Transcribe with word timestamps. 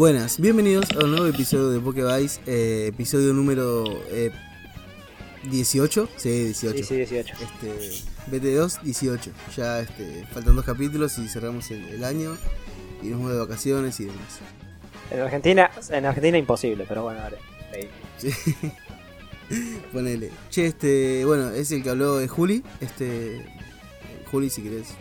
Buenas, 0.00 0.40
bienvenidos 0.40 0.90
a 0.92 1.04
un 1.04 1.10
nuevo 1.10 1.26
episodio 1.26 1.68
de 1.68 1.78
Pokevice, 1.78 2.40
eh, 2.46 2.86
episodio 2.86 3.34
número 3.34 3.84
eh, 4.08 4.30
18, 5.50 6.08
sí, 6.16 6.44
18. 6.44 6.78
Sí, 6.78 6.84
sí, 6.84 6.96
18. 6.96 7.34
Este, 7.34 8.30
BT2, 8.30 8.80
18. 8.80 9.30
Ya 9.54 9.80
este, 9.80 10.24
faltan 10.32 10.56
dos 10.56 10.64
capítulos 10.64 11.18
y 11.18 11.28
cerramos 11.28 11.70
el, 11.70 11.86
el 11.86 12.02
año 12.02 12.34
y 13.02 13.08
nos 13.08 13.18
vamos 13.18 13.32
de 13.34 13.38
vacaciones 13.40 14.00
y 14.00 14.06
demás. 14.06 14.40
En 15.10 15.20
Argentina, 15.20 15.70
en 15.90 16.06
Argentina 16.06 16.38
imposible, 16.38 16.86
pero 16.88 17.02
bueno, 17.02 17.20
dale. 17.20 17.36
Ahí. 17.74 17.90
Sí. 18.16 18.32
Ponele. 19.92 20.30
Che, 20.48 20.64
este, 20.64 21.26
bueno, 21.26 21.50
es 21.50 21.70
el 21.72 21.82
que 21.82 21.90
habló 21.90 22.16
de 22.16 22.26
Juli. 22.26 22.64
Este, 22.80 23.44
Juli, 24.30 24.48
si 24.48 24.62
querés 24.62 24.94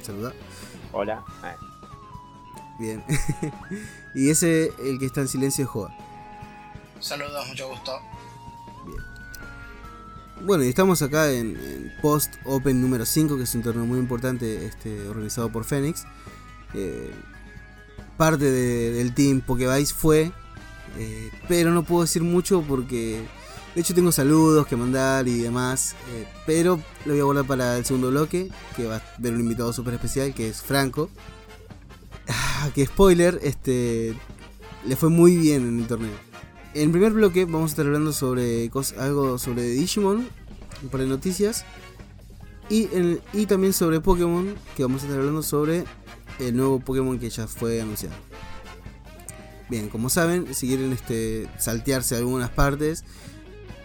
saludar. 0.00 0.32
Hola. 0.92 1.22
Ah, 1.42 1.56
Bien. 2.78 3.04
y 4.14 4.30
ese, 4.30 4.72
el 4.84 4.98
que 4.98 5.06
está 5.06 5.20
en 5.20 5.28
silencio, 5.28 5.64
es 5.64 5.70
Joa. 5.70 5.94
Saludos, 7.00 7.46
mucho 7.48 7.68
gusto. 7.68 7.92
Bueno, 10.44 10.64
y 10.64 10.68
estamos 10.68 11.00
acá 11.00 11.30
en, 11.30 11.56
en 11.56 11.92
Post 12.02 12.34
Open 12.44 12.80
número 12.80 13.06
5, 13.06 13.36
que 13.36 13.44
es 13.44 13.54
un 13.54 13.62
torneo 13.62 13.86
muy 13.86 13.98
importante 13.98 14.66
este, 14.66 15.08
organizado 15.08 15.50
por 15.50 15.64
Phoenix. 15.64 16.04
Eh, 16.74 17.12
parte 18.16 18.44
de- 18.50 18.90
del 18.92 19.14
team 19.14 19.40
Pokevice 19.40 19.94
fue, 19.94 20.32
eh, 20.98 21.30
pero 21.48 21.70
no 21.70 21.84
puedo 21.84 22.02
decir 22.02 22.22
mucho 22.22 22.62
porque 22.62 23.24
de 23.74 23.80
hecho 23.80 23.94
tengo 23.94 24.12
saludos 24.12 24.66
que 24.66 24.76
mandar 24.76 25.26
y 25.28 25.38
demás, 25.38 25.94
eh, 26.12 26.26
pero 26.46 26.80
lo 27.06 27.12
voy 27.12 27.20
a 27.20 27.24
guardar 27.24 27.46
para 27.46 27.76
el 27.78 27.84
segundo 27.84 28.10
bloque, 28.10 28.50
que 28.76 28.86
va 28.86 28.96
a 28.96 29.02
haber 29.18 29.32
un 29.34 29.40
invitado 29.40 29.72
súper 29.72 29.94
especial, 29.94 30.34
que 30.34 30.48
es 30.48 30.60
Franco. 30.62 31.10
Ah, 32.28 32.70
que 32.74 32.86
spoiler, 32.86 33.38
este 33.42 34.14
le 34.86 34.96
fue 34.96 35.08
muy 35.08 35.36
bien 35.36 35.66
en 35.68 35.80
el 35.80 35.86
torneo. 35.86 36.12
En 36.74 36.82
el 36.82 36.90
primer 36.90 37.12
bloque 37.12 37.44
vamos 37.44 37.70
a 37.70 37.72
estar 37.72 37.86
hablando 37.86 38.12
sobre 38.12 38.70
algo 38.98 39.38
sobre 39.38 39.62
Digimon, 39.68 40.28
un 40.82 40.88
par 40.88 41.00
de 41.00 41.06
noticias. 41.06 41.64
Y, 42.70 42.88
en- 42.94 43.20
y 43.34 43.44
también 43.46 43.72
sobre 43.74 44.00
Pokémon, 44.00 44.54
que 44.76 44.82
vamos 44.84 45.02
a 45.02 45.04
estar 45.04 45.18
hablando 45.20 45.42
sobre 45.42 45.84
el 46.38 46.56
nuevo 46.56 46.80
Pokémon 46.80 47.18
que 47.18 47.28
ya 47.28 47.46
fue 47.46 47.80
anunciado. 47.80 48.14
Bien, 49.68 49.88
como 49.88 50.08
saben, 50.10 50.54
si 50.54 50.68
quieren 50.68 50.92
este, 50.92 51.48
saltearse 51.58 52.16
algunas 52.16 52.50
partes, 52.50 53.04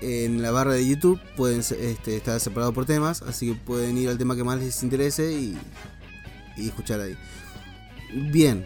en 0.02 0.42
la 0.42 0.52
barra 0.52 0.74
de 0.74 0.88
YouTube 0.88 1.20
pueden 1.36 1.60
este, 1.60 2.16
estar 2.18 2.40
separados 2.40 2.74
por 2.74 2.86
temas, 2.86 3.22
así 3.22 3.50
que 3.50 3.56
pueden 3.56 3.98
ir 3.98 4.08
al 4.10 4.18
tema 4.18 4.36
que 4.36 4.46
más 4.46 4.60
les 4.60 4.82
interese 4.82 5.34
y, 5.34 5.58
y 6.56 6.68
escuchar 6.70 7.02
ahí. 7.02 7.18
Bien, 8.14 8.66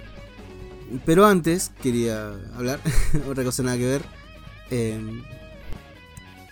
pero 1.05 1.25
antes 1.25 1.72
quería 1.81 2.33
hablar, 2.55 2.80
otra 3.30 3.44
cosa 3.44 3.63
nada 3.63 3.77
que 3.77 3.86
ver. 3.86 4.02
Eh, 4.72 5.22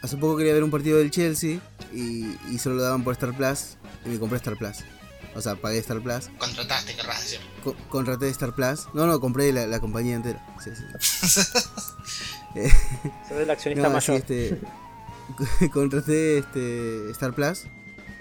hace 0.01 0.17
poco 0.17 0.37
quería 0.37 0.53
ver 0.53 0.63
un 0.63 0.71
partido 0.71 0.97
del 0.97 1.11
Chelsea 1.11 1.59
y, 1.93 2.35
y 2.51 2.57
solo 2.59 2.75
lo 2.75 2.81
daban 2.83 3.03
por 3.03 3.13
Star 3.13 3.35
Plus 3.35 3.77
y 4.05 4.09
me 4.09 4.19
compré 4.19 4.37
Star 4.37 4.57
Plus. 4.57 4.77
O 5.33 5.39
sea, 5.41 5.55
pagué 5.55 5.77
Star 5.79 6.01
Plus. 6.01 6.27
Contrataste, 6.37 6.93
querrás 6.95 7.21
decir. 7.21 7.39
Co- 7.63 7.75
contraté 7.87 8.27
Star 8.29 8.53
Plus. 8.53 8.87
No, 8.93 9.05
no, 9.07 9.19
compré 9.21 9.53
la, 9.53 9.65
la 9.65 9.79
compañía 9.79 10.15
entera. 10.15 10.45
Sí, 10.63 10.71
sí. 10.75 11.41
Eh, 12.53 12.69
Soy 13.29 13.43
el 13.43 13.49
accionista 13.49 13.87
no, 13.89 14.01
sí, 14.01 14.11
mayor. 14.11 14.25
este, 14.29 14.59
contraté 15.71 16.39
este 16.39 17.09
Star 17.11 17.33
Plus 17.33 17.63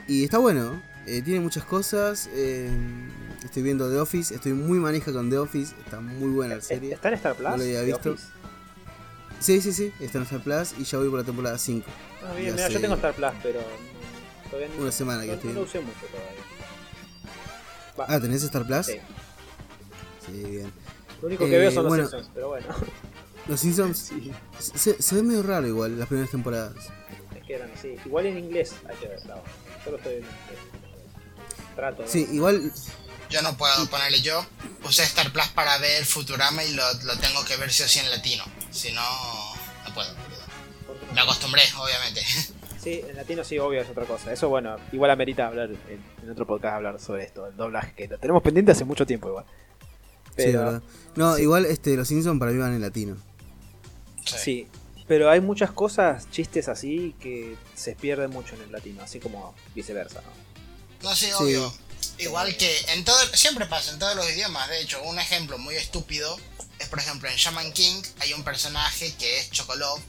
y 0.06 0.22
está 0.22 0.38
bueno. 0.38 0.80
Eh, 1.06 1.22
tiene 1.22 1.40
muchas 1.40 1.64
cosas. 1.64 2.28
eh, 2.32 2.70
estoy 3.44 3.62
viendo 3.62 3.90
The 3.90 3.98
Office. 3.98 4.34
Estoy 4.34 4.52
muy 4.52 4.78
manija 4.78 5.12
con 5.12 5.30
The 5.30 5.38
Office. 5.38 5.74
Está 5.84 6.00
muy 6.00 6.30
buena 6.30 6.56
la 6.56 6.60
serie. 6.62 6.94
¿Está 6.94 7.08
en 7.08 7.14
Star 7.14 7.34
Plus? 7.34 7.50
No 7.50 7.56
lo 7.56 7.62
había 7.62 7.82
visto. 7.82 8.16
Sí, 9.40 9.60
sí, 9.60 9.72
sí. 9.72 9.92
Está 10.00 10.18
en 10.18 10.24
Star 10.24 10.40
Plus 10.42 10.74
y 10.78 10.84
ya 10.84 10.98
voy 10.98 11.08
por 11.08 11.18
la 11.18 11.24
temporada 11.24 11.56
5. 11.58 11.86
Ah, 12.22 12.34
bien, 12.34 12.54
mira, 12.54 12.68
yo 12.68 12.80
tengo 12.80 12.94
Star 12.96 13.14
Plus, 13.14 13.30
pero 13.42 13.60
mm, 13.60 14.50
todavía 14.50 14.68
no, 14.76 14.82
Una 14.82 14.92
semana 14.92 15.22
que 15.22 15.28
no, 15.28 15.34
estoy 15.34 15.52
no 15.54 15.60
usé 15.62 15.80
mucho 15.80 16.06
todavía. 16.10 16.42
Va, 17.98 18.06
Ah, 18.08 18.20
¿tenés 18.20 18.42
Star 18.42 18.66
Plus? 18.66 18.86
sí. 18.86 18.96
Sí, 20.26 20.32
bien. 20.50 20.70
Lo 21.22 21.28
único 21.28 21.44
que 21.46 21.56
Eh, 21.56 21.58
veo 21.58 21.70
son 21.70 21.84
los 21.84 21.90
bueno. 21.90 22.06
Simpsons, 22.08 22.30
pero 22.34 22.48
bueno. 22.48 22.66
Los 23.48 23.60
Simpsons 23.60 23.98
sí, 24.10 24.30
se, 24.58 25.02
se 25.02 25.14
ve 25.14 25.22
medio 25.22 25.42
raro 25.42 25.66
igual 25.66 25.98
las 25.98 26.06
primeras 26.06 26.30
temporadas. 26.30 26.74
es 27.34 27.42
que 27.46 27.54
eran 27.54 27.70
así. 27.72 27.96
Igual 28.04 28.26
en 28.26 28.38
inglés 28.38 28.74
hay 28.88 28.96
que 28.96 29.08
verlo. 29.08 29.42
Yo 29.84 29.90
lo 29.92 29.96
estoy 29.96 30.12
viendo 30.12 30.28
en 30.28 30.34
inglés. 30.44 30.79
Sí, 32.06 32.26
igual 32.32 32.72
Yo 33.28 33.42
no 33.42 33.56
puedo 33.56 33.86
ponerle 33.88 34.20
yo. 34.22 34.44
Usé 34.84 35.02
Star 35.04 35.32
Plus 35.32 35.46
para 35.48 35.78
ver 35.78 36.04
Futurama 36.04 36.64
y 36.64 36.72
lo, 36.74 36.82
lo 37.04 37.16
tengo 37.18 37.44
que 37.44 37.56
ver 37.56 37.72
sí 37.72 37.82
o 37.82 37.88
sí 37.88 37.98
en 38.00 38.10
latino. 38.10 38.44
Si 38.70 38.92
no, 38.92 39.02
no 39.86 39.94
puedo. 39.94 40.10
Me 41.14 41.20
acostumbré, 41.20 41.62
obviamente. 41.78 42.20
Sí, 42.82 43.02
en 43.06 43.14
latino 43.14 43.44
sí, 43.44 43.58
obvio, 43.58 43.82
es 43.82 43.90
otra 43.90 44.06
cosa. 44.06 44.32
Eso, 44.32 44.48
bueno, 44.48 44.74
igual 44.90 45.10
amerita 45.10 45.46
hablar 45.46 45.68
en, 45.68 46.02
en 46.22 46.30
otro 46.30 46.46
podcast 46.46 46.76
hablar 46.76 46.98
sobre 46.98 47.24
esto, 47.24 47.46
el 47.46 47.54
doblaje, 47.54 47.92
que 47.92 48.08
lo 48.08 48.16
tenemos 48.18 48.42
pendiente 48.42 48.72
hace 48.72 48.86
mucho 48.86 49.04
tiempo 49.04 49.28
igual. 49.28 49.44
sí, 50.28 50.32
Pero, 50.36 50.58
verdad. 50.60 50.82
No, 51.14 51.36
sí. 51.36 51.42
igual 51.42 51.66
este 51.66 51.94
los 51.94 52.08
Simpsons 52.08 52.38
para 52.40 52.52
mí 52.52 52.56
van 52.58 52.72
en 52.72 52.80
latino. 52.80 53.18
sí. 54.24 54.66
pero 55.06 55.28
hay 55.28 55.42
muchas 55.42 55.72
cosas, 55.72 56.30
chistes 56.30 56.68
así, 56.70 57.14
que 57.20 57.54
se 57.74 57.94
pierden 57.96 58.30
mucho 58.30 58.54
en 58.54 58.62
el 58.62 58.72
latino, 58.72 59.02
así 59.02 59.20
como 59.20 59.54
viceversa, 59.74 60.22
¿no? 60.22 60.30
No 61.02 61.14
sé, 61.16 61.26
Sí. 61.26 61.32
obvio. 61.32 61.74
Igual 62.18 62.56
que 62.56 62.78
en 62.88 63.04
todo, 63.04 63.18
siempre 63.36 63.66
pasa 63.66 63.90
en 63.92 63.98
todos 63.98 64.14
los 64.16 64.28
idiomas. 64.28 64.68
De 64.68 64.80
hecho, 64.80 65.02
un 65.02 65.18
ejemplo 65.18 65.56
muy 65.58 65.74
estúpido 65.76 66.38
es, 66.78 66.88
por 66.88 66.98
ejemplo, 66.98 67.28
en 67.30 67.36
Shaman 67.36 67.72
King 67.72 68.02
hay 68.20 68.32
un 68.34 68.44
personaje 68.44 69.14
que 69.14 69.38
es 69.38 69.50
Chocolove, 69.50 70.02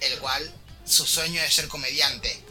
el 0.00 0.18
cual 0.18 0.52
su 0.84 1.04
sueño 1.06 1.42
es 1.42 1.54
ser 1.54 1.68
comediante. 1.68 2.42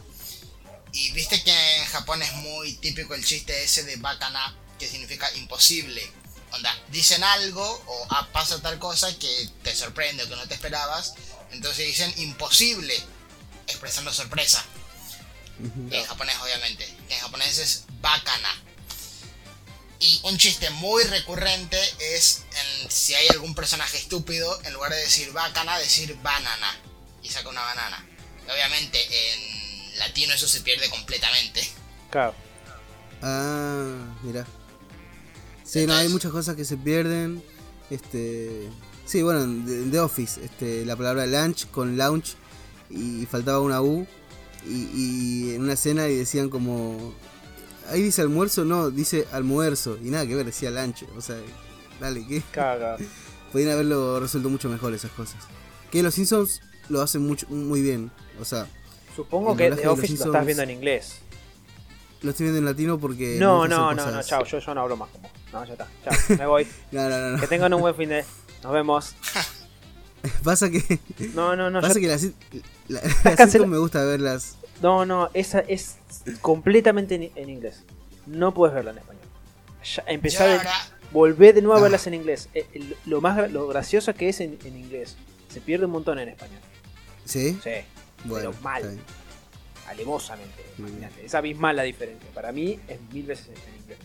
Y 0.92 1.10
viste 1.12 1.42
que 1.42 1.76
en 1.78 1.84
Japón 1.86 2.22
es 2.22 2.32
muy 2.34 2.74
típico 2.74 3.14
el 3.14 3.24
chiste 3.24 3.62
ese 3.64 3.82
de 3.84 3.96
bakana, 3.96 4.54
que 4.78 4.88
significa 4.88 5.30
imposible. 5.34 6.02
Onda, 6.52 6.74
dicen 6.88 7.22
algo 7.24 7.62
o 7.86 8.06
ah, 8.10 8.28
pasa 8.32 8.60
tal 8.62 8.78
cosa 8.78 9.14
que 9.18 9.50
te 9.62 9.74
sorprende 9.76 10.24
o 10.24 10.28
que 10.28 10.36
no 10.36 10.48
te 10.48 10.54
esperabas. 10.54 11.14
Entonces 11.50 11.86
dicen 11.86 12.12
imposible, 12.18 12.98
expresando 13.66 14.12
sorpresa. 14.12 14.64
En 15.90 16.04
japonés, 16.04 16.36
obviamente. 16.42 16.88
En 17.08 17.18
japonés 17.18 17.58
es 17.58 17.84
bakana. 18.00 18.48
Y 20.00 20.20
un 20.22 20.38
chiste 20.38 20.70
muy 20.70 21.02
recurrente 21.04 21.78
es 22.14 22.44
en, 22.84 22.90
si 22.90 23.14
hay 23.14 23.26
algún 23.28 23.54
personaje 23.54 23.98
estúpido, 23.98 24.56
en 24.64 24.72
lugar 24.74 24.92
de 24.92 24.98
decir 25.00 25.32
bakana, 25.32 25.76
decir 25.78 26.16
banana. 26.22 26.76
Y 27.22 27.28
saca 27.28 27.48
una 27.48 27.62
banana. 27.62 28.06
Y 28.46 28.50
obviamente 28.50 28.98
en 29.02 29.98
latino 29.98 30.34
eso 30.34 30.46
se 30.46 30.60
pierde 30.60 30.88
completamente. 30.88 31.68
Claro. 32.10 32.34
Ah, 33.22 34.16
mira. 34.22 34.46
Sí, 35.64 35.84
no, 35.86 35.94
hay 35.96 36.08
muchas 36.08 36.30
cosas 36.30 36.54
que 36.54 36.64
se 36.64 36.76
pierden. 36.76 37.42
Este. 37.90 38.68
Sí, 39.04 39.22
bueno, 39.22 39.42
en 39.42 39.66
The- 39.66 39.72
en 39.72 39.90
The 39.90 39.98
Office, 40.00 40.44
este, 40.44 40.84
la 40.86 40.94
palabra 40.94 41.26
lunch 41.26 41.66
con 41.70 41.96
lounge 41.96 42.34
y 42.90 43.26
faltaba 43.26 43.58
una 43.60 43.82
U. 43.82 44.06
Y, 44.68 44.90
y 44.94 45.54
en 45.54 45.62
una 45.62 45.72
escena 45.74 46.08
y 46.08 46.16
decían 46.16 46.50
como. 46.50 47.14
Ahí 47.90 48.02
dice 48.02 48.20
almuerzo, 48.20 48.64
no, 48.64 48.90
dice 48.90 49.26
almuerzo. 49.32 49.98
Y 50.02 50.10
nada 50.10 50.26
que 50.26 50.34
ver, 50.34 50.44
decía 50.44 50.70
lunch. 50.70 51.04
O 51.16 51.20
sea, 51.20 51.36
dale, 52.00 52.26
¿qué? 52.26 52.42
Caga. 52.52 52.96
Podrían 53.52 53.72
haberlo 53.72 54.20
resuelto 54.20 54.50
mucho 54.50 54.68
mejor 54.68 54.92
esas 54.92 55.10
cosas. 55.12 55.42
Que 55.90 56.02
los 56.02 56.14
Simpsons 56.14 56.60
lo 56.90 57.00
hacen 57.00 57.26
mucho, 57.26 57.46
muy 57.48 57.80
bien. 57.80 58.10
O 58.40 58.44
sea, 58.44 58.66
Supongo 59.16 59.56
que 59.56 59.70
The 59.70 59.88
Office 59.88 60.16
lo 60.18 60.26
estás 60.26 60.44
viendo 60.46 60.62
en 60.62 60.70
inglés. 60.70 61.20
lo 62.20 62.30
estoy 62.30 62.44
viendo 62.44 62.58
en 62.58 62.66
latino 62.66 62.98
porque. 62.98 63.36
No, 63.40 63.66
no, 63.66 63.94
no, 63.94 64.10
no, 64.10 64.22
chao, 64.22 64.44
yo, 64.44 64.58
yo 64.58 64.74
no 64.74 64.82
hablo 64.82 64.96
más 64.96 65.08
como. 65.10 65.30
No, 65.52 65.64
ya 65.64 65.72
está, 65.72 65.88
chao, 66.04 66.36
me 66.36 66.46
voy. 66.46 66.68
No, 66.92 67.08
no, 67.08 67.18
no, 67.18 67.30
no. 67.30 67.40
Que 67.40 67.46
tengan 67.46 67.72
un 67.74 67.80
buen 67.80 67.94
fin 67.94 68.10
de. 68.10 68.24
Nos 68.62 68.72
vemos. 68.72 69.14
Pasa 70.44 70.70
que. 70.70 70.98
No, 71.34 71.54
no, 71.56 71.70
no, 71.70 71.80
Pasa 71.80 71.94
ya- 71.94 72.00
que 72.00 72.06
las, 72.08 72.26
la, 72.88 73.00
las 73.24 73.54
me 73.66 73.78
gusta 73.78 74.04
verlas. 74.04 74.56
no, 74.82 75.04
no, 75.06 75.30
esa 75.34 75.60
es 75.60 75.96
completamente 76.40 77.14
en, 77.14 77.30
en 77.34 77.50
inglés. 77.50 77.82
No 78.26 78.52
puedes 78.54 78.74
verla 78.74 78.90
en 78.92 78.98
español. 78.98 79.22
Ya, 79.84 80.02
Yo 80.04 80.12
empezar, 80.12 80.48
ahora, 80.58 80.72
volver 81.12 81.54
de 81.54 81.62
nuevo 81.62 81.76
a 81.76 81.78
Ah. 81.78 81.82
verlas 81.82 82.06
en 82.06 82.14
inglés. 82.14 82.48
Eh, 82.54 82.66
el- 82.74 82.96
lo 83.06 83.20
más 83.20 83.50
lo 83.50 83.66
gracioso 83.68 84.12
que 84.14 84.28
es 84.28 84.40
en, 84.40 84.58
en 84.64 84.76
inglés. 84.76 85.16
Se 85.52 85.60
pierde 85.60 85.86
un 85.86 85.92
montón 85.92 86.18
en 86.18 86.28
español. 86.28 86.60
¿Sí? 87.24 87.58
Sí, 87.62 87.70
Bueno. 88.24 88.52
mal. 88.62 88.82
bien. 88.82 89.00
alevosamente. 89.88 90.64
Mm. 90.76 90.80
Imagínate, 90.86 91.24
es 91.26 91.34
abismal 91.34 91.76
la 91.76 91.82
diferencia. 91.84 92.28
Para 92.34 92.52
mí 92.52 92.78
es 92.88 92.98
mil 93.12 93.24
veces 93.24 93.46
en 93.48 93.80
inglés. 93.82 93.98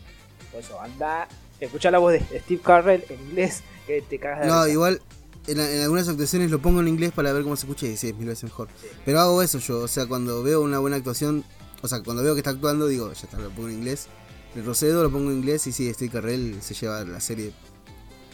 Por 0.52 0.62
eso, 0.62 0.80
anda, 0.80 1.28
escucha 1.60 1.92
la 1.92 1.98
voz 1.98 2.14
de 2.14 2.20
Steve 2.40 2.62
Carrell 2.64 3.04
en 3.10 3.20
inglés, 3.20 3.62
que 3.86 4.02
te 4.02 4.18
cagas 4.20 4.42
de 4.42 4.48
No, 4.48 4.62
risa. 4.64 4.74
igual. 4.74 5.02
En, 5.48 5.60
en 5.60 5.82
algunas 5.82 6.08
actuaciones 6.08 6.52
lo 6.52 6.60
pongo 6.62 6.80
en 6.80 6.88
inglés 6.88 7.12
para 7.12 7.34
ver 7.34 7.44
cómo 7.44 7.56
se 7.56 7.66
escucha 7.66 7.86
y 7.86 7.98
sí, 7.98 8.10
es 8.10 8.16
mil 8.16 8.28
veces 8.28 8.44
mejor. 8.46 8.70
Sí. 8.82 8.88
Pero 9.06 9.20
hago 9.20 9.42
eso 9.42 9.60
yo, 9.60 9.80
o 9.80 9.88
sea, 9.88 10.06
cuando 10.06 10.42
veo 10.44 10.62
una 10.62 10.80
buena 10.80 10.96
actuación, 10.98 11.44
o 11.82 11.88
sea, 11.88 12.02
cuando 12.02 12.24
veo 12.24 12.34
que 12.34 12.40
está 12.40 12.52
actuando, 12.52 12.88
digo, 12.88 13.12
ya 13.12 13.24
está, 13.24 13.38
lo 13.38 13.50
pongo 13.50 13.68
en 13.70 13.76
inglés. 13.76 14.08
Le 14.56 14.62
procedo, 14.62 15.04
lo 15.04 15.12
pongo 15.12 15.32
en 15.32 15.38
inglés 15.38 15.66
y 15.68 15.72
sí, 15.72 15.92
Steve 15.94 16.12
Carrell 16.12 16.62
se 16.62 16.74
lleva 16.76 17.04
la 17.04 17.20
serie. 17.20 17.52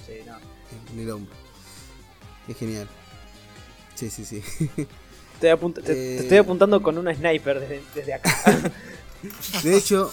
Sí, 0.06 0.13
no. 0.25 0.38
en 0.94 1.00
el 1.00 1.09
hombro. 1.11 1.33
Es 2.47 2.57
genial. 2.57 2.88
Sí, 3.95 4.09
sí, 4.09 4.25
sí. 4.25 4.41
Estoy 5.41 5.71
te, 5.73 5.81
te 5.81 5.91
Eh. 5.94 6.17
estoy 6.19 6.38
apuntando 6.38 6.81
con 6.83 6.97
una 6.97 7.13
sniper 7.15 7.59
desde, 7.59 7.81
desde 7.95 8.13
acá. 8.13 8.29
De 9.63 9.75
hecho, 9.77 10.11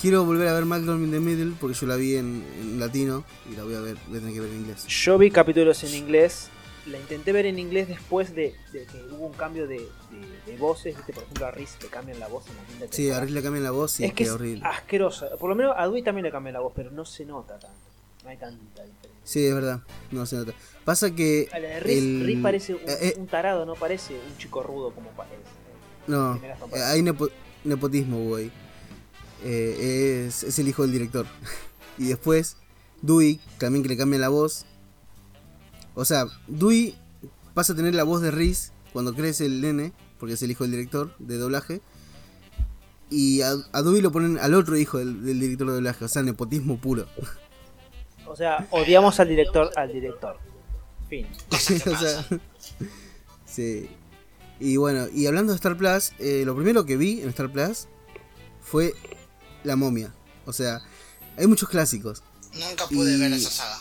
quiero 0.00 0.24
volver 0.24 0.48
a 0.48 0.52
ver 0.54 0.64
Malcolm 0.66 1.04
in 1.04 1.10
the 1.10 1.20
Middle 1.20 1.54
porque 1.60 1.74
yo 1.76 1.86
la 1.86 1.96
vi 1.96 2.16
en, 2.16 2.44
en 2.60 2.78
latino 2.80 3.24
y 3.50 3.56
la 3.56 3.64
voy 3.64 3.74
a 3.74 3.80
ver, 3.80 3.96
voy 4.08 4.16
a 4.18 4.20
tener 4.20 4.34
que 4.34 4.40
ver 4.40 4.50
en 4.50 4.56
inglés. 4.60 4.86
Yo 4.86 5.18
vi 5.18 5.30
capítulos 5.30 5.82
en 5.84 5.94
inglés. 5.94 6.48
La 6.86 6.98
intenté 6.98 7.32
ver 7.32 7.44
en 7.44 7.58
inglés 7.58 7.88
después 7.88 8.34
de, 8.34 8.54
de 8.72 8.86
que 8.86 8.96
hubo 9.12 9.26
un 9.26 9.34
cambio 9.34 9.68
de, 9.68 9.76
de- 9.76 10.50
de 10.52 10.56
voces. 10.58 10.96
¿viste? 10.96 11.12
Por 11.12 11.22
ejemplo, 11.24 11.46
a 11.46 11.50
Riz 11.50 11.76
le 11.82 11.88
cambian 11.88 12.18
la 12.18 12.26
voz 12.26 12.44
en 12.48 12.56
la 12.56 12.62
quinta 12.64 12.86
Sí, 12.90 13.10
a. 13.10 13.20
Riz 13.20 13.30
le 13.32 13.42
cambian 13.42 13.62
la 13.64 13.70
voz 13.70 14.00
y 14.00 14.04
es 14.06 14.14
que 14.14 14.24
es 14.24 14.30
horrible. 14.30 14.62
asquerosa. 14.64 15.28
Por 15.38 15.50
lo 15.50 15.54
menos 15.54 15.74
a 15.76 15.82
Dewey 15.84 16.02
también 16.02 16.24
le 16.24 16.32
cambian 16.32 16.54
la 16.54 16.60
voz, 16.60 16.72
pero 16.74 16.90
no 16.90 17.04
se 17.04 17.24
nota 17.26 17.58
tanto. 17.58 17.76
No 18.24 18.30
hay 18.30 18.36
tanta 18.38 18.82
diferencia. 18.82 19.10
Sí, 19.24 19.44
es 19.46 19.54
verdad, 19.54 19.80
no 20.10 20.24
se 20.24 20.36
nota. 20.36 20.52
Pasa 20.84 21.14
que. 21.14 21.48
A 21.52 21.58
la 21.58 21.68
de 21.68 21.80
Riz, 21.80 21.98
el- 21.98 22.22
Riz 22.26 22.42
parece 22.42 22.74
un, 22.74 22.80
eh, 22.80 22.98
eh, 23.02 23.14
un 23.18 23.26
tarado, 23.26 23.66
no 23.66 23.74
parece 23.74 24.14
un 24.14 24.38
chico 24.38 24.62
rudo 24.62 24.90
como 24.92 25.10
parece. 25.10 25.36
no, 26.06 26.32
primeras 26.32 26.58
eh, 26.74 26.82
hay 26.82 27.02
nepo- 27.02 27.30
nepotismo, 27.64 28.18
güey. 28.24 28.50
Eh, 29.44 30.26
es, 30.26 30.44
es 30.44 30.58
el 30.58 30.68
hijo 30.68 30.82
del 30.82 30.92
director. 30.92 31.26
y 31.98 32.08
después, 32.08 32.56
Dewey, 33.02 33.40
también 33.58 33.82
que 33.82 33.88
le 33.88 33.96
cambian 33.96 34.20
la 34.20 34.28
voz. 34.28 34.66
O 35.94 36.04
sea, 36.04 36.26
Dewey 36.46 36.94
pasa 37.54 37.72
a 37.72 37.76
tener 37.76 37.94
la 37.94 38.04
voz 38.04 38.22
de 38.22 38.30
Riz 38.30 38.72
cuando 38.92 39.14
crece 39.14 39.46
el 39.46 39.60
nene, 39.60 39.92
porque 40.18 40.34
es 40.34 40.42
el 40.42 40.50
hijo 40.50 40.64
del 40.64 40.72
director 40.72 41.14
de 41.18 41.36
doblaje. 41.36 41.80
Y 43.10 43.42
a, 43.42 43.54
a 43.72 43.82
Dewey 43.82 44.00
lo 44.00 44.12
ponen 44.12 44.38
al 44.38 44.54
otro 44.54 44.76
hijo 44.76 44.98
del, 44.98 45.24
del 45.24 45.40
director 45.40 45.66
de 45.66 45.74
doblaje, 45.74 46.04
o 46.04 46.08
sea, 46.08 46.22
nepotismo 46.22 46.80
puro. 46.80 47.06
O 48.30 48.36
sea, 48.36 48.68
odiamos 48.70 49.18
al 49.18 49.28
director, 49.28 49.70
al 49.76 49.92
director. 49.92 50.38
Fin. 51.08 51.26
O 51.50 51.58
sea, 51.58 52.24
sí. 53.44 53.90
Y 54.60 54.76
bueno, 54.76 55.08
y 55.12 55.26
hablando 55.26 55.52
de 55.52 55.56
Star 55.56 55.76
Plus, 55.76 56.12
eh, 56.20 56.44
lo 56.46 56.54
primero 56.54 56.84
que 56.84 56.96
vi 56.96 57.22
en 57.22 57.30
Star 57.30 57.50
Plus 57.50 57.88
fue 58.60 58.94
La 59.64 59.76
momia. 59.76 60.12
O 60.46 60.52
sea, 60.52 60.80
hay 61.36 61.46
muchos 61.46 61.68
clásicos. 61.68 62.22
Nunca 62.54 62.86
pude 62.86 63.14
Y- 63.16 63.20
ver 63.20 63.32
esa 63.32 63.50
saga. 63.50 63.78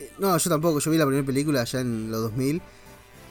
Eh, 0.00 0.10
No, 0.18 0.36
yo 0.36 0.50
tampoco, 0.50 0.78
yo 0.80 0.90
vi 0.90 0.98
la 0.98 1.06
primera 1.06 1.26
película 1.26 1.62
allá 1.62 1.80
en 1.80 2.10
los 2.10 2.20
2000. 2.22 2.60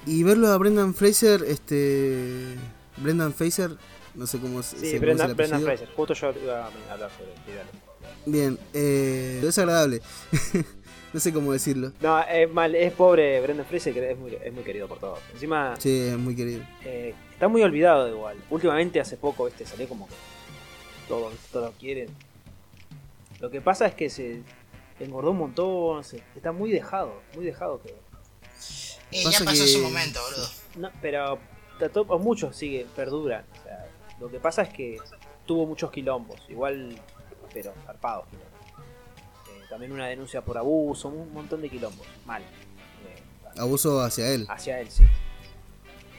Y 0.06 0.24
verlo 0.24 0.48
a 0.48 0.58
Brendan 0.58 0.94
Fraser, 0.94 1.44
este. 1.44 2.56
Brendan 2.98 3.34
Fraser, 3.34 3.76
no 4.16 4.26
sé 4.26 4.40
cómo 4.40 4.64
se 4.64 4.80
Sí, 4.80 4.98
Brendan. 4.98 5.36
Fraser. 5.36 5.90
Justo 5.96 6.14
yo 6.14 6.34
iba 6.42 6.66
a 6.66 6.94
hablar 6.94 7.12
sobre 7.12 7.32
él. 7.34 7.68
Bien, 8.26 8.58
eh, 8.74 9.44
es 9.46 9.58
agradable. 9.58 10.02
no 11.14 11.20
sé 11.20 11.32
cómo 11.34 11.52
decirlo. 11.54 11.92
No, 12.02 12.20
es 12.24 12.52
mal, 12.52 12.74
es 12.76 12.92
pobre 12.94 13.40
Brendan 13.42 13.66
Fraser 13.66 13.94
que 13.94 14.12
es 14.12 14.18
muy, 14.18 14.34
es 14.36 14.54
muy 14.54 14.64
querido 14.64 14.88
por 14.88 15.00
todos. 15.00 15.20
Encima, 15.34 15.76
Sí, 15.78 16.00
es 16.00 16.18
muy 16.18 16.36
querido. 16.36 16.62
eh, 16.86 17.14
está 17.34 17.48
muy 17.50 17.62
olvidado 17.62 18.08
igual. 18.10 18.38
Últimamente, 18.50 19.00
hace 19.02 19.18
poco, 19.18 19.48
este 19.48 19.66
salió 19.66 19.88
como 19.90 20.08
que 20.08 20.14
todo, 21.08 21.32
todo 21.52 21.66
lo 21.68 21.72
quieren. 21.74 22.10
Lo 23.40 23.50
que 23.52 23.62
pasa 23.62 23.86
es 23.86 23.94
que 23.96 24.10
se 24.10 24.42
engordó 25.00 25.32
un 25.32 25.38
montón, 25.38 26.04
se- 26.04 26.24
está 26.36 26.52
muy 26.52 26.72
dejado, 26.72 27.22
muy 27.36 27.46
dejado 27.46 27.82
que. 27.82 27.96
Y 29.12 29.24
Pasa 29.24 29.40
ya 29.40 29.46
pasó 29.46 29.64
que- 29.64 29.70
su 29.70 29.80
momento, 29.80 30.20
boludo. 30.22 30.50
No, 30.76 30.92
pero 31.02 31.40
a 31.80 31.90
to- 31.90 32.14
a 32.14 32.18
muchos 32.18 32.56
siguen, 32.56 32.88
perduran. 32.96 33.46
O 33.60 33.64
sea, 33.64 33.88
lo 34.20 34.30
que 34.30 34.40
pasa 34.40 34.64
es 34.64 34.70
que 34.70 34.98
tuvo 35.46 35.66
muchos 35.66 35.92
quilombos, 35.92 36.42
igual, 36.50 37.00
pero 37.54 37.74
zarpados 37.86 38.26
quilombos. 38.28 38.52
Eh, 39.50 39.64
también 39.70 39.92
una 39.92 40.08
denuncia 40.08 40.42
por 40.44 40.58
abuso, 40.58 41.08
un 41.08 41.32
montón 41.34 41.62
de 41.62 41.70
quilombos, 41.70 42.06
mal. 42.26 42.42
Eh, 42.42 43.24
Abuso 43.60 44.02
hacia 44.02 44.30
él. 44.30 44.46
hacia 44.50 44.80
él, 44.82 44.90
sí. 44.92 45.04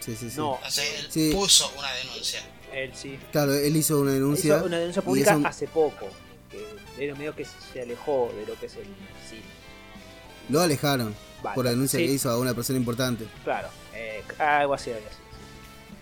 Sí, 0.00 0.16
sí, 0.16 0.30
sí. 0.30 0.36
No, 0.38 0.58
sea, 0.68 0.84
él 0.84 1.06
Sí. 1.10 1.32
puso 1.34 1.70
una 1.76 1.92
denuncia. 1.92 2.40
Él 2.72 2.92
sí. 2.94 3.18
Claro, 3.32 3.54
él 3.54 3.76
hizo 3.76 4.00
una 4.00 4.12
denuncia. 4.12 4.56
Hizo 4.56 4.66
una 4.66 4.78
denuncia 4.78 5.02
pública 5.02 5.34
eso 5.34 5.46
hace 5.46 5.66
poco. 5.68 6.08
Que 6.50 7.04
era 7.04 7.14
medio 7.14 7.34
que 7.34 7.44
se 7.44 7.82
alejó 7.82 8.32
de 8.34 8.46
lo 8.46 8.58
que 8.58 8.66
es 8.66 8.74
el 8.76 8.84
cine. 9.28 9.42
lo 10.48 10.60
alejaron 10.60 11.14
Vale, 11.42 11.54
por 11.54 11.64
la 11.64 11.70
denuncia 11.72 11.98
sí, 11.98 12.06
que 12.06 12.12
hizo 12.12 12.30
a 12.30 12.38
una 12.38 12.54
persona 12.54 12.78
importante. 12.78 13.26
Claro, 13.44 13.68
eh, 13.94 14.22
algo 14.38 14.74
así, 14.74 14.90
algo 14.90 15.06
así. 15.06 15.16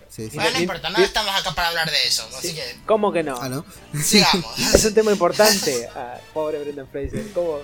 Sí, 0.09 0.25
sí. 0.25 0.31
Sí, 0.31 0.37
Bueno, 0.37 0.51
no 0.53 0.61
importa, 0.61 0.91
no 0.91 0.99
estamos 0.99 1.35
acá 1.35 1.53
para 1.55 1.69
hablar 1.69 1.91
de 1.91 2.07
eso. 2.07 2.27
Así 2.39 2.49
Sí. 2.49 2.55
que 2.55 2.63
¿Cómo 2.87 3.13
que 3.13 3.23
no? 3.23 3.37
Ah, 3.41 3.49
¿no? 3.51 3.67
sigamos. 4.03 4.59
Es 4.75 4.85
un 4.87 4.95
tema 4.95 5.13
importante. 5.13 5.89
Ah, 5.95 6.19
pobre 6.33 6.59
Brendan 6.61 6.89
Fraser. 6.89 7.31
¿Cómo? 7.33 7.59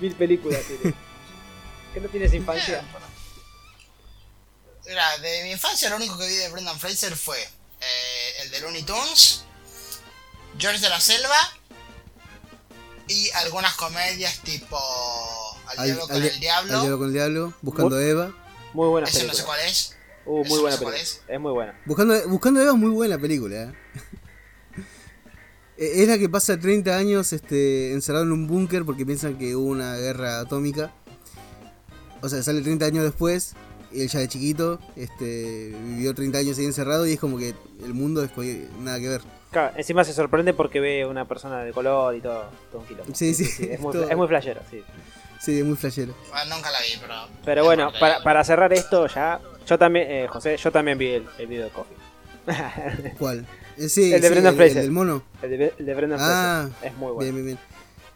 Mil 0.00 0.14
películas 0.14 0.60
tiene. 0.62 0.94
¿Que 1.92 2.00
no 2.00 2.08
tienes 2.08 2.32
infancia? 2.34 2.84
Mira, 4.86 5.18
de 5.18 5.42
mi 5.44 5.50
infancia 5.52 5.90
lo 5.90 5.96
único 5.96 6.18
que 6.18 6.26
vi 6.26 6.34
de 6.34 6.50
Brendan 6.50 6.78
Fraser 6.78 7.16
fue 7.16 7.38
eh, 7.82 8.42
el 8.44 8.50
de 8.50 8.60
Looney 8.60 8.82
Tunes, 8.84 9.44
George 10.58 10.80
de 10.80 10.88
la 10.88 11.00
Selva 11.00 11.36
y 13.08 13.28
algunas 13.30 13.74
comedias 13.74 14.38
tipo 14.40 14.78
Al, 15.66 15.78
Al- 15.78 15.84
Diablo 15.86 16.06
con 16.06 16.16
al- 16.16 16.22
el 16.24 16.40
Diablo. 16.40 16.74
Al 16.74 16.80
diablo 16.80 16.98
con 16.98 17.06
el 17.08 17.12
diablo, 17.12 17.54
buscando 17.62 17.96
a 17.96 18.02
Eva. 18.04 18.32
Muy 18.72 18.88
buena 18.88 19.08
Ese 19.08 19.24
no 19.24 19.32
película. 19.32 19.40
sé 19.40 19.44
cuál 19.46 19.60
es. 19.68 19.96
Uh, 20.24 20.44
muy 20.44 20.54
no 20.56 20.60
buena 20.62 20.76
sé 20.76 20.82
cuál 20.82 20.94
película. 20.94 20.96
es. 21.02 21.20
Es 21.34 21.40
muy 21.40 21.52
buena. 21.52 21.80
Buscando, 21.84 22.28
buscando 22.28 22.60
a 22.60 22.62
Eva 22.62 22.72
es 22.72 22.78
muy 22.78 22.90
buena 22.90 23.18
película. 23.18 23.62
¿eh? 23.64 23.72
Es 25.76 26.06
la 26.06 26.16
que 26.18 26.28
pasa 26.28 26.58
30 26.60 26.96
años 26.96 27.32
este, 27.32 27.92
encerrado 27.92 28.24
en 28.24 28.30
un 28.32 28.46
búnker 28.46 28.84
porque 28.84 29.04
piensan 29.04 29.36
que 29.38 29.56
hubo 29.56 29.66
una 29.66 29.96
guerra 29.96 30.38
atómica. 30.40 30.92
O 32.20 32.28
sea, 32.28 32.40
sale 32.42 32.60
30 32.60 32.84
años 32.86 33.02
después 33.04 33.54
él 33.94 34.08
ya 34.08 34.20
de 34.20 34.28
chiquito 34.28 34.78
este, 34.96 35.74
vivió 35.84 36.14
30 36.14 36.38
años 36.38 36.58
ahí 36.58 36.64
encerrado 36.64 37.06
y 37.06 37.12
es 37.14 37.20
como 37.20 37.38
que 37.38 37.54
el 37.84 37.94
mundo 37.94 38.22
es 38.24 38.30
nada 38.80 38.98
que 39.00 39.08
ver. 39.08 39.20
Claro, 39.50 39.74
encima 39.76 40.02
se 40.04 40.12
sorprende 40.14 40.54
porque 40.54 40.80
ve 40.80 41.04
una 41.04 41.26
persona 41.26 41.62
de 41.62 41.72
color 41.72 42.14
y 42.16 42.20
todo. 42.20 42.44
Todo 42.70 42.80
un 42.82 42.86
quilombo. 42.88 43.14
Sí, 43.14 43.34
sí, 43.34 43.44
es, 43.70 43.80
muy, 43.80 43.92
todo. 43.92 44.08
es 44.08 44.16
muy 44.16 44.26
flashero, 44.28 44.60
sí. 44.70 44.82
Sí, 45.40 45.58
es 45.58 45.64
muy 45.64 45.76
flashero. 45.76 46.14
Bueno, 46.30 46.56
nunca 46.56 46.70
la 46.70 46.78
vi, 46.80 46.86
pero. 47.00 47.14
Pero 47.44 47.60
no 47.62 47.66
bueno, 47.66 47.92
para, 48.00 48.22
para 48.22 48.44
cerrar 48.44 48.72
esto 48.72 49.06
ya, 49.08 49.40
yo 49.68 49.76
también, 49.78 50.06
eh, 50.08 50.26
José, 50.28 50.56
yo 50.56 50.70
también 50.72 50.96
vi 50.96 51.08
el, 51.08 51.26
el 51.38 51.46
video 51.48 51.64
de 51.64 51.70
Coffee. 51.70 51.96
¿Cuál? 53.18 53.46
Eh, 53.76 53.88
sí, 53.88 54.12
El 54.12 54.20
de 54.20 54.28
sí, 54.28 54.32
Brendan 54.34 54.52
el- 54.54 54.56
Fraser. 54.58 54.76
el 54.78 54.82
del 54.84 54.92
mono. 54.92 55.22
el, 55.42 55.50
de, 55.50 55.74
el 55.78 55.86
de 55.86 55.94
Brendan 55.94 56.18
Ah, 56.20 56.68
Fraser. 56.70 56.92
Es 56.92 56.98
muy 56.98 57.12
bueno. 57.12 57.32
Bien, 57.32 57.34
bien, 57.46 57.58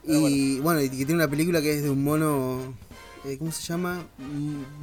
bien. 0.04 0.18
Y 0.18 0.60
bueno, 0.60 0.80
y 0.80 0.88
que 0.88 0.96
tiene 0.98 1.14
una 1.14 1.28
película 1.28 1.60
que 1.60 1.72
es 1.72 1.82
de 1.82 1.90
un 1.90 2.02
mono. 2.04 2.74
eh, 3.24 3.36
¿Cómo 3.38 3.50
se 3.52 3.62
llama? 3.62 4.04
Mm, 4.18 4.80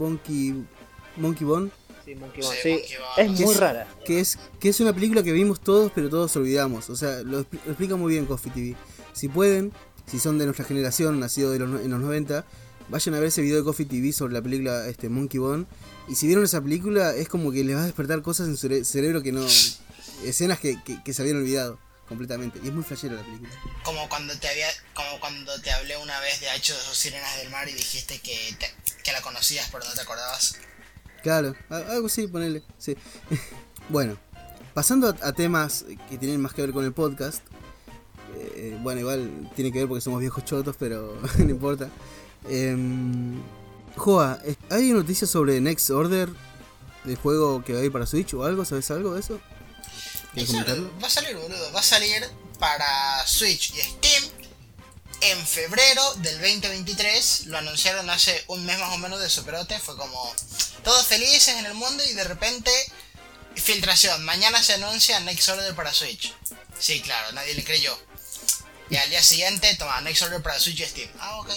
Monkey. 1.18 1.46
Bone. 1.46 1.72
Sí, 2.06 2.16
Monkey 2.16 2.42
Sí, 2.44 2.48
Bone, 2.48 2.60
sí. 2.64 2.70
Monkey 2.70 2.98
Bone. 2.98 3.32
Es 3.32 3.38
Que 3.40 3.46
muy 3.46 3.54
es- 3.54 3.60
rara. 3.60 3.88
Que 4.06 4.20
es, 4.20 4.40
que 4.60 4.70
es 4.70 4.80
una 4.80 4.94
película 4.94 5.24
que 5.24 5.32
vimos 5.32 5.60
todos, 5.62 5.92
pero 5.94 6.10
todos 6.10 6.36
olvidamos. 6.36 6.90
O 6.90 6.96
sea, 6.96 7.22
lo, 7.24 7.42
expli- 7.42 7.60
lo 7.66 7.72
explica 7.72 7.96
muy 7.96 8.14
bien 8.14 8.26
Coffee 8.26 8.52
TV. 8.52 8.76
Si 9.14 9.28
pueden, 9.30 9.72
si 10.08 10.20
son 10.20 10.38
de 10.38 10.46
nuestra 10.46 10.66
generación, 10.66 11.20
nacido 11.20 11.52
de 11.52 11.60
los, 11.60 11.70
no- 11.70 11.80
en 11.80 11.90
los 11.90 12.00
90, 12.02 12.46
vayan 12.90 13.16
a 13.16 13.20
ver 13.20 13.28
ese 13.30 13.42
video 13.42 13.58
de 13.58 13.64
Coffee 13.64 13.86
TV 13.86 14.12
sobre 14.12 14.34
la 14.34 14.42
película 14.42 14.88
este, 14.88 15.08
Monkey 15.10 15.40
Bone. 15.40 15.66
Y 16.10 16.16
si 16.16 16.28
vieron 16.28 16.44
esa 16.44 16.62
película, 16.62 17.16
es 17.16 17.30
como 17.30 17.52
que 17.52 17.64
les 17.64 17.76
va 17.78 17.82
a 17.84 17.86
despertar 17.86 18.22
cosas 18.22 18.48
en 18.48 18.58
su 18.58 18.68
cere- 18.68 18.84
cerebro 18.84 19.22
que 19.24 19.32
no. 19.32 19.46
escenas 20.26 20.60
que, 20.60 20.82
que- 20.84 21.02
que 21.04 21.14
se 21.14 21.22
habían 21.22 21.38
olvidado 21.38 21.80
completamente. 22.08 22.60
Y 22.64 22.68
es 22.68 22.74
muy 22.74 22.84
flashera 22.84 23.16
la 23.16 23.24
película. 23.24 23.50
Como 23.84 24.08
cuando 24.10 24.38
te 24.38 24.48
había, 24.50 24.68
como 24.94 25.20
cuando 25.20 25.60
te 25.62 25.72
hablé 25.72 25.96
una 25.98 26.20
vez 26.20 26.40
de 26.42 26.50
H 26.50 26.74
de 26.74 26.80
dos 26.80 26.98
sirenas 26.98 27.38
del 27.38 27.50
mar 27.50 27.68
y 27.70 27.74
dijiste 27.74 28.20
que, 28.20 28.56
te- 28.60 28.74
que 29.04 29.12
la 29.14 29.22
conocías 29.22 29.70
pero 29.72 29.84
no 29.86 29.94
te 29.94 30.02
acordabas. 30.02 30.58
Claro, 31.24 31.56
algo 31.70 32.08
así, 32.08 32.28
ponele. 32.28 32.62
Sí. 32.78 32.96
bueno, 33.90 34.18
pasando 34.76 35.08
a, 35.08 35.28
a 35.28 35.34
temas 35.34 35.86
que 36.10 36.18
tienen 36.18 36.40
más 36.42 36.54
que 36.54 36.62
ver 36.62 36.72
con 36.74 36.86
el 36.86 36.94
podcast. 36.94 37.42
eh, 38.36 38.78
bueno, 38.82 39.00
igual 39.02 39.50
tiene 39.56 39.72
que 39.72 39.80
ver 39.80 39.88
porque 39.88 40.02
somos 40.02 40.20
viejos 40.20 40.44
chotos, 40.46 40.76
pero 40.78 41.18
no 41.40 41.50
importa. 41.50 41.90
Em, 42.50 43.42
Joa, 43.96 44.40
¿hay 44.70 44.92
noticias 44.92 45.30
sobre 45.30 45.60
Next 45.62 45.90
Order? 45.90 46.30
¿Del 47.06 47.16
juego 47.18 47.64
que 47.64 47.74
va 47.74 47.80
a 47.80 47.84
ir 47.84 47.92
para 47.92 48.06
Switch 48.06 48.34
o 48.34 48.44
algo? 48.46 48.64
¿Sabes 48.66 48.90
algo 48.92 49.14
de 49.14 49.20
eso? 49.22 49.40
¿Quieres 50.34 50.50
Eso 50.50 50.54
comentarlo? 50.64 50.90
va 51.02 51.08
a 51.08 51.10
salir, 51.10 51.36
boludo. 51.36 51.72
Va 51.74 51.80
a 51.80 51.84
salir 51.84 52.24
para 52.60 53.26
Switch 53.28 53.74
y 53.76 53.80
Steam 53.80 54.24
en 55.24 55.46
febrero 55.48 56.14
del 56.16 56.40
2023. 56.40 57.46
Lo 57.48 57.58
anunciaron 57.58 58.10
hace 58.10 58.44
un 58.48 58.66
mes 58.66 58.80
más 58.80 58.92
o 58.94 58.98
menos 58.98 59.20
de 59.20 59.30
superote. 59.30 59.80
Fue 59.80 59.96
como 59.98 60.34
todos 60.84 61.06
felices 61.08 61.56
en 61.58 61.66
el 61.66 61.74
mundo 61.74 62.04
y 62.04 62.14
de 62.14 62.24
repente 62.24 62.72
filtración. 63.56 64.24
Mañana 64.26 64.62
se 64.64 64.74
anuncia 64.74 65.20
Next 65.22 65.48
Order 65.50 65.76
para 65.76 65.94
Switch. 65.94 66.34
Sí, 66.80 67.02
claro, 67.02 67.32
nadie 67.34 67.54
le 67.54 67.64
creyó. 67.64 67.98
Y 68.90 68.98
al 68.98 69.10
día 69.10 69.24
siguiente, 69.24 69.74
toma, 69.76 70.02
Next 70.02 70.22
Order 70.24 70.42
para 70.42 70.60
Switch 70.60 70.80
y 70.80 70.86
Steam. 70.86 71.10
Ah, 71.20 71.40
ok, 71.40 71.50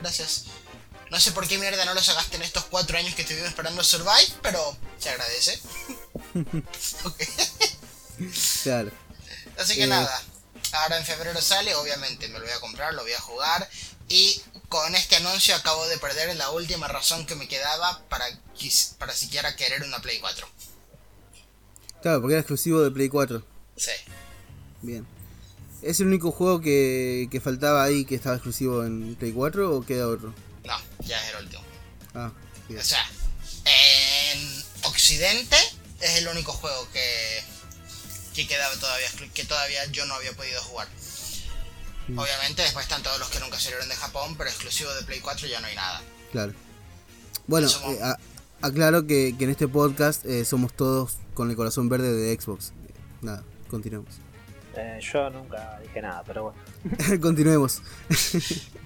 gracias. 0.00 0.44
No 1.10 1.18
sé 1.18 1.32
por 1.32 1.48
qué 1.48 1.56
mierda 1.58 1.84
no 1.86 1.94
lo 1.94 2.02
sacaste 2.02 2.36
en 2.36 2.42
estos 2.42 2.64
cuatro 2.66 2.98
años 2.98 3.14
que 3.14 3.22
estuvimos 3.22 3.48
esperando 3.48 3.82
Survive, 3.82 4.32
pero 4.42 4.76
se 4.98 5.10
agradece. 5.10 5.60
Ok. 7.04 7.22
Claro. 8.62 8.90
Así 9.58 9.74
que 9.76 9.84
Eh. 9.84 9.86
nada, 9.86 10.22
ahora 10.72 10.98
en 10.98 11.04
febrero 11.04 11.40
sale, 11.40 11.74
obviamente 11.74 12.28
me 12.28 12.38
lo 12.38 12.44
voy 12.44 12.54
a 12.54 12.60
comprar, 12.60 12.94
lo 12.94 13.02
voy 13.02 13.12
a 13.12 13.20
jugar 13.20 13.68
y 14.08 14.40
con 14.68 14.94
este 14.94 15.16
anuncio 15.16 15.54
acabo 15.54 15.86
de 15.88 15.98
perder 15.98 16.34
la 16.36 16.50
última 16.50 16.88
razón 16.88 17.26
que 17.26 17.34
me 17.34 17.48
quedaba 17.48 18.02
para, 18.08 18.26
para 18.98 19.14
siquiera 19.14 19.56
querer 19.56 19.82
una 19.82 20.00
Play 20.00 20.18
4. 20.20 20.48
Claro, 22.02 22.20
porque 22.20 22.34
era 22.34 22.40
exclusivo 22.40 22.82
de 22.82 22.90
Play 22.90 23.08
4. 23.08 23.44
Sí. 23.76 23.90
Bien. 24.82 25.06
¿Es 25.82 26.00
el 26.00 26.06
único 26.06 26.32
juego 26.32 26.60
que, 26.60 27.28
que 27.30 27.40
faltaba 27.40 27.84
ahí 27.84 28.04
que 28.04 28.14
estaba 28.14 28.36
exclusivo 28.36 28.84
en 28.84 29.14
Play 29.16 29.32
4 29.32 29.76
o 29.76 29.84
queda 29.84 30.08
otro? 30.08 30.34
No, 30.64 30.76
ya 31.00 31.22
es 31.22 31.34
el 31.34 31.44
último. 31.44 31.62
Ah, 32.14 32.32
bien. 32.68 32.80
O 32.80 32.84
sea, 32.84 33.08
en 33.64 34.64
Occidente 34.84 35.56
es 36.00 36.16
el 36.16 36.28
único 36.28 36.52
juego 36.52 36.88
que, 36.92 37.42
que 38.34 38.46
quedaba 38.46 38.74
todavía, 38.76 39.08
que 39.34 39.44
todavía 39.44 39.84
yo 39.86 40.06
no 40.06 40.14
había 40.14 40.32
podido 40.32 40.60
jugar. 40.62 40.88
Mm. 42.08 42.18
Obviamente 42.18 42.62
después 42.62 42.84
están 42.84 43.02
todos 43.02 43.18
los 43.18 43.28
que 43.28 43.40
nunca 43.40 43.58
salieron 43.58 43.88
de 43.88 43.94
Japón, 43.96 44.34
pero 44.36 44.48
exclusivo 44.50 44.92
de 44.94 45.02
Play 45.02 45.20
4 45.20 45.46
ya 45.48 45.60
no 45.60 45.66
hay 45.66 45.74
nada. 45.74 46.02
Claro. 46.32 46.54
Bueno, 47.46 47.68
Somos- 47.68 47.94
eh, 47.96 48.00
a- 48.02 48.18
aclaro 48.66 49.06
que, 49.06 49.34
que 49.38 49.44
en 49.44 49.50
este 49.50 49.68
podcast 49.68 50.24
eh, 50.24 50.44
somos 50.44 50.72
todos 50.74 51.14
con 51.34 51.50
el 51.50 51.56
corazón 51.56 51.88
verde 51.88 52.12
de 52.12 52.40
Xbox. 52.40 52.72
Nada, 53.22 53.42
continuemos. 53.70 54.14
Eh, 54.76 55.00
yo 55.12 55.28
nunca 55.30 55.80
dije 55.82 56.00
nada, 56.00 56.22
pero 56.24 56.44
bueno. 56.52 57.20
continuemos. 57.20 57.82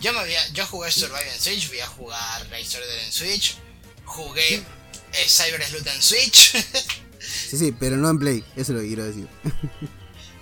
Yo 0.00 0.12
me 0.12 0.20
había, 0.20 0.48
yo 0.48 0.66
jugué 0.66 0.90
Survive 0.90 1.32
en 1.34 1.40
Switch, 1.40 1.68
voy 1.68 1.80
a 1.80 1.86
jugar 1.86 2.48
Race 2.50 2.76
Order 2.78 2.98
en 3.04 3.12
Switch, 3.12 3.56
jugué 4.04 4.54
eh, 4.56 5.26
Cyber 5.28 5.62
Sleuth 5.62 5.86
en 5.86 6.00
Switch, 6.02 6.54
Sí, 7.22 7.56
sí, 7.56 7.72
pero 7.78 7.96
no 7.96 8.08
en 8.10 8.18
Play, 8.18 8.44
eso 8.56 8.72
es 8.72 8.76
lo 8.76 8.80
que 8.80 8.86
quiero 8.88 9.04
decir. 9.04 9.28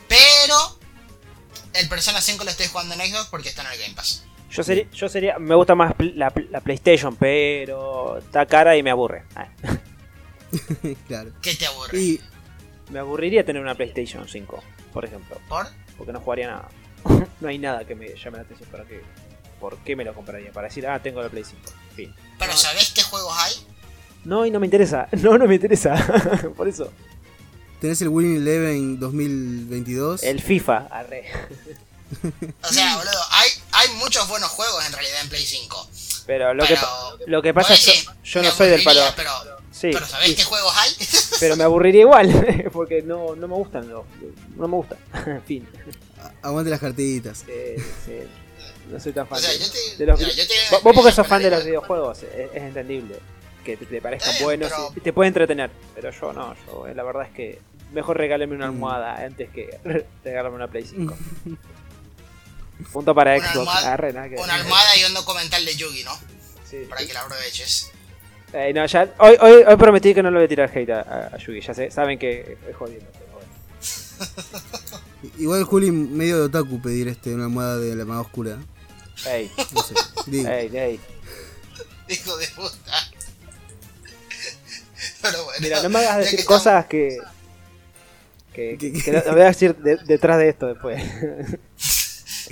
pero 0.09 0.79
el 1.75 1.89
Persona 1.89 2.21
5 2.21 2.45
lo 2.45 2.51
estoy 2.51 2.67
jugando 2.67 2.95
en 2.95 3.01
Xbox 3.01 3.27
porque 3.31 3.49
está 3.49 3.63
en 3.63 3.73
el 3.73 3.79
Game 3.81 3.95
Pass. 3.95 4.25
Yo 4.51 4.65
sería, 4.65 4.91
yo 4.91 5.09
sería, 5.09 5.39
me 5.39 5.55
gusta 5.55 5.75
más 5.77 5.95
la, 5.99 6.33
la 6.51 6.61
PlayStation, 6.61 7.15
pero 7.15 8.19
está 8.19 8.47
cara 8.47 8.77
y 8.77 8.83
me 8.83 8.91
aburre. 8.91 9.25
Ah, 9.37 9.47
claro. 11.07 11.31
¿Qué 11.41 11.55
te 11.55 11.67
aburre? 11.67 11.97
Y 11.99 12.21
me 12.91 12.99
aburriría 12.99 13.45
tener 13.45 13.63
una 13.63 13.77
PlayStation 13.77 14.29
5, 14.29 14.63
por 14.93 15.05
ejemplo, 15.05 15.41
¿Por? 15.49 15.69
porque 15.97 16.13
no 16.13 16.21
jugaría 16.21 16.49
nada. 16.49 16.69
no 17.41 17.49
hay 17.49 17.59
nada 17.59 17.85
que 17.87 17.95
me 17.95 18.09
llame 18.17 18.39
la 18.39 18.43
atención 18.43 18.69
para 18.71 18.85
que, 18.85 19.03
¿por 19.61 19.79
qué 19.79 19.95
me 19.95 20.05
lo 20.05 20.13
compraría? 20.15 20.51
Para 20.51 20.67
decir, 20.67 20.85
ah, 20.89 21.01
tengo 21.01 21.23
la 21.23 21.29
Play 21.29 21.45
5. 21.45 21.63
Fin. 21.95 22.13
Pero 22.39 22.51
No. 22.51 22.59
¿sabés 22.59 22.91
qué 22.91 23.03
juegos 23.05 23.33
hay? 23.39 23.53
No, 24.31 24.47
y 24.47 24.51
no 24.53 24.61
me 24.61 24.67
interesa. 24.69 25.09
No, 25.23 25.37
no 25.37 25.47
me 25.49 25.57
interesa. 25.57 25.93
por 26.57 26.69
eso. 26.69 26.93
tenés 27.81 28.01
el 28.01 28.09
Winning 28.09 28.37
Eleven 28.37 29.01
2022. 29.01 30.23
El 30.23 30.41
FIFA, 30.41 30.87
arre. 30.91 31.25
O 32.63 32.69
sea, 32.73 32.97
boludo, 32.97 33.21
hay, 33.31 33.51
hay 33.73 33.89
muchos 33.97 34.29
buenos 34.29 34.49
juegos 34.51 34.85
en 34.87 34.93
realidad 34.93 35.21
en 35.23 35.29
Play 35.31 35.45
5. 35.45 35.89
Pero 36.27 36.55
lo 36.55 36.65
que, 36.65 36.75
Pero- 36.75 37.27
lo 37.27 37.43
que 37.43 37.53
pasa 37.55 37.75
es 37.75 37.85
que 37.85 38.05
yo 38.25 38.43
no 38.43 38.51
soy 38.53 38.69
del 38.69 38.85
palo. 38.85 39.01
Pero, 39.17 39.31
Sí, 39.73 39.91
pero 39.93 40.07
¿sabés 40.07 40.35
qué 40.37 40.45
juegos 40.45 40.73
hay? 40.77 40.91
pero 41.41 41.57
me 41.57 41.65
aburriría 41.65 42.03
igual, 42.03 42.69
porque 42.73 43.03
no, 43.03 43.35
no 43.35 43.49
me 43.49 43.55
gustan 43.55 43.89
los, 43.89 44.05
no 44.57 44.69
me 44.69 44.77
gusta. 44.77 44.97
fin. 45.47 45.67
A- 46.23 46.49
Aguante 46.49 46.71
las 46.71 46.81
cartitas. 46.81 47.39
Sí, 47.47 47.83
sí. 48.05 48.13
No 48.91 49.01
soy 49.01 49.13
tan 49.13 49.27
fan 49.27 49.39
O 49.39 49.41
sea, 49.41 49.51
de, 49.53 49.59
yo 49.59 49.67
te- 49.71 49.97
de 49.97 50.07
los 50.07 50.19
mira, 50.21 50.31
vi- 50.33 50.37
yo 50.37 50.47
te- 50.47 50.83
Vos 50.83 50.95
porque 50.95 51.13
sos 51.13 51.27
fan 51.27 51.43
de 51.43 51.51
los 51.51 51.65
videojuegos, 51.65 52.19
es, 52.25 52.51
es 52.55 52.63
entendible 52.63 53.19
que 53.61 53.77
te, 53.77 53.87
te 53.87 54.01
parezcan 54.01 54.35
Eh, 54.37 54.43
buenos 54.43 54.71
pero- 54.71 54.93
y 54.97 55.01
te 55.01 55.13
puede 55.13 55.29
entretener, 55.29 55.71
pero 55.95 56.11
yo 56.11 56.33
no, 56.33 56.55
yo 56.67 56.87
eh, 56.87 56.95
la 56.95 57.03
verdad 57.03 57.25
es 57.27 57.33
que 57.33 57.59
mejor 57.93 58.17
regálenme 58.19 58.55
una 58.57 58.67
Mm. 58.67 58.75
almohada 58.75 59.25
antes 59.25 59.51
que 59.51 59.79
regalarme 60.25 60.57
una 60.57 60.69
Play 60.69 60.85
5. 60.87 61.17
Punto 62.93 63.15
para 63.15 63.35
Una 63.37 63.45
Xbox. 63.45 63.57
almohada- 63.69 63.93
Arre, 63.93 64.13
nada 64.13 64.29
que- 64.29 64.37
Una 64.37 64.55
almohada 64.55 64.97
y 64.97 65.05
un 65.05 65.15
documental 65.15 65.65
de 65.65 65.75
Yugi, 65.77 66.03
¿no? 66.05 66.17
Sí, 66.69 66.87
Para 66.89 67.05
que 67.07 67.13
la 67.13 67.21
aproveches. 67.23 67.91
Eh, 68.53 68.73
no, 68.73 68.85
ya, 68.87 69.13
hoy, 69.19 69.37
hoy, 69.41 69.63
hoy 69.67 69.77
prometí 69.77 70.13
que 70.15 70.23
no 70.23 70.31
le 70.31 70.37
voy 70.39 70.45
a 70.47 70.49
tirar 70.49 70.71
hate 70.77 70.91
a, 70.91 71.01
a- 71.01 71.27
a 71.35 71.37
Yugi, 71.39 71.61
ya 71.61 71.75
sé, 71.75 71.91
saben 71.91 72.19
que 72.19 72.57
es 72.69 72.77
jodido, 72.77 73.03
pero 73.13 73.33
bueno. 73.33 73.51
Igual 75.39 75.65
Juli 75.65 75.91
medio 75.91 76.39
de 76.39 76.43
otaku 76.45 76.81
pedir 76.81 77.09
este 77.09 77.35
una 77.35 77.45
almohada 77.45 77.77
de 77.79 77.95
la 77.95 78.05
más 78.05 78.21
oscura. 78.25 78.57
Ey, 79.27 79.51
No 79.73 79.83
sé. 79.83 79.95
Digo. 80.27 80.49
ey, 80.49 80.71
ey. 80.77 81.01
Hijo 82.09 82.37
de 82.39 82.49
puta. 82.49 83.10
Pero 85.23 85.45
bueno. 85.45 85.59
Mira, 85.61 85.83
no 85.83 85.89
me 85.89 85.99
hagas 86.01 86.19
decir 86.19 86.39
que 86.41 86.45
cosas 86.45 86.87
que. 86.87 87.19
que, 88.55 88.77
¿Qué- 88.79 88.93
que, 88.93 89.03
qué? 89.03 89.13
lo 89.13 89.33
voy 89.33 89.43
a 89.43 89.47
decir 89.47 89.77
de- 89.77 89.99
detrás 90.05 90.39
de 90.39 90.49
esto 90.49 90.67
después. 90.67 91.03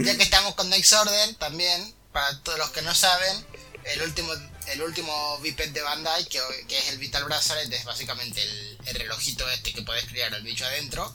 Ya 0.01 0.17
que 0.17 0.23
estamos 0.23 0.55
con 0.55 0.71
Next 0.71 0.93
Order, 0.93 1.35
también, 1.37 1.93
para 2.13 2.39
todos 2.45 2.57
los 2.57 2.71
que 2.71 2.83
no 2.83 2.95
saben, 2.95 3.45
el 3.83 4.03
último 4.03 4.33
el 4.67 4.81
último 4.83 5.39
biped 5.41 5.71
de 5.71 5.81
Bandai, 5.83 6.25
que, 6.29 6.39
que 6.69 6.79
es 6.79 6.89
el 6.91 6.99
Vital 6.99 7.25
Bracelet, 7.25 7.73
es 7.73 7.85
básicamente 7.85 8.41
el, 8.41 8.79
el 8.87 8.95
relojito 8.95 9.49
este 9.51 9.73
que 9.73 9.83
puedes 9.83 10.05
criar 10.05 10.33
al 10.35 10.43
bicho 10.43 10.65
adentro. 10.67 11.13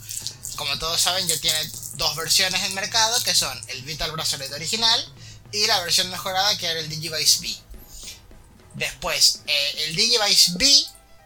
Como 0.57 0.77
todos 0.79 0.99
saben, 0.99 1.25
ya 1.29 1.39
tiene 1.39 1.59
dos 1.95 2.13
versiones 2.17 2.61
en 2.63 2.73
mercado, 2.73 3.15
que 3.23 3.33
son 3.33 3.57
el 3.69 3.83
Vital 3.83 4.11
Bracelet 4.11 4.51
original 4.51 5.13
y 5.53 5.65
la 5.67 5.79
versión 5.81 6.09
mejorada, 6.09 6.57
que 6.57 6.65
era 6.65 6.79
el 6.81 6.89
Digivice 6.89 7.39
B. 7.41 7.55
Después, 8.75 9.43
eh, 9.45 9.73
el 9.87 9.95
Digivice 9.95 10.51
B 10.55 10.65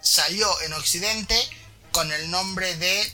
salió 0.08 0.62
en 0.62 0.74
Occidente 0.74 1.38
con 1.92 2.12
el 2.12 2.30
nombre 2.32 2.76
de 2.78 3.14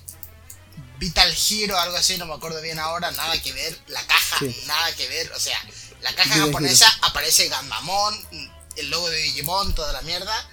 Vital 0.99 1.35
Hero, 1.49 1.77
algo 1.79 1.97
así, 1.97 2.17
no 2.17 2.25
me 2.25 2.33
acuerdo 2.33 2.61
bien 2.61 2.79
ahora, 2.79 3.11
nada 3.11 3.41
que 3.41 3.51
ver, 3.53 3.77
la 3.87 4.05
caja, 4.05 4.39
Sí. 4.39 4.63
nada 4.67 4.95
que 4.95 5.07
ver, 5.07 5.31
o 5.33 5.39
sea, 5.39 5.59
la 6.01 6.13
caja 6.15 6.35
Vital 6.35 6.47
japonesa 6.47 6.99
aparece 7.01 7.47
Ganmamon, 7.49 8.49
el 8.77 8.89
logo 8.89 9.09
de 9.09 9.17
Digimon, 9.17 9.73
toda 9.75 9.91
la 9.93 10.01
mierda, 10.01 10.49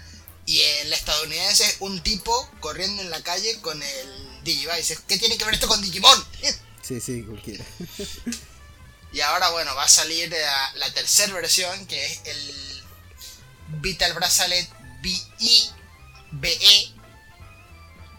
y 0.46 0.60
en 0.60 0.90
la 0.90 0.96
estadounidense 0.96 1.64
es 1.64 1.76
un 1.80 2.02
tipo 2.02 2.50
corriendo 2.60 3.02
en 3.02 3.10
la 3.10 3.22
calle 3.22 3.60
con 3.60 3.80
el 3.82 4.42
Digivice. 4.42 4.98
¿Qué 5.06 5.18
tiene 5.18 5.36
que 5.38 5.44
ver 5.44 5.54
esto 5.54 5.68
con 5.68 5.80
Digimon? 5.82 6.26
Sí, 6.82 7.00
sí, 7.00 7.22
cualquiera. 7.22 7.64
Y 9.12 9.20
ahora, 9.20 9.50
bueno, 9.50 9.72
va 9.76 9.84
a 9.84 9.88
salir 9.88 10.28
la, 10.28 10.72
la 10.74 10.92
tercera 10.92 11.32
versión, 11.34 11.86
que 11.86 12.04
es 12.04 12.20
el 12.24 12.82
Vital 13.80 14.12
Bracelet 14.14 14.68
BI, 15.00 15.70
BE. 16.32 16.92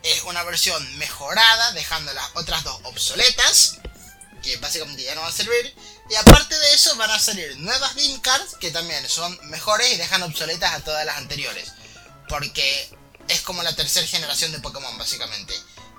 Es 0.03 0.23
una 0.23 0.43
versión 0.43 0.97
mejorada, 0.97 1.73
dejando 1.73 2.11
las 2.13 2.29
otras 2.33 2.63
dos 2.63 2.79
obsoletas, 2.83 3.79
que 4.41 4.57
básicamente 4.57 5.03
ya 5.03 5.13
no 5.15 5.21
van 5.21 5.29
a 5.29 5.33
servir. 5.33 5.75
Y 6.09 6.15
aparte 6.15 6.57
de 6.57 6.73
eso, 6.73 6.95
van 6.95 7.11
a 7.11 7.19
salir 7.19 7.55
nuevas 7.57 7.95
Beam 7.95 8.19
Cards, 8.19 8.55
que 8.59 8.71
también 8.71 9.07
son 9.07 9.37
mejores 9.49 9.91
y 9.91 9.97
dejan 9.97 10.23
obsoletas 10.23 10.73
a 10.73 10.83
todas 10.83 11.05
las 11.05 11.17
anteriores. 11.17 11.71
Porque 12.27 12.89
es 13.27 13.41
como 13.41 13.63
la 13.63 13.75
tercera 13.75 14.07
generación 14.07 14.51
de 14.51 14.59
Pokémon, 14.59 14.97
básicamente. 14.97 15.53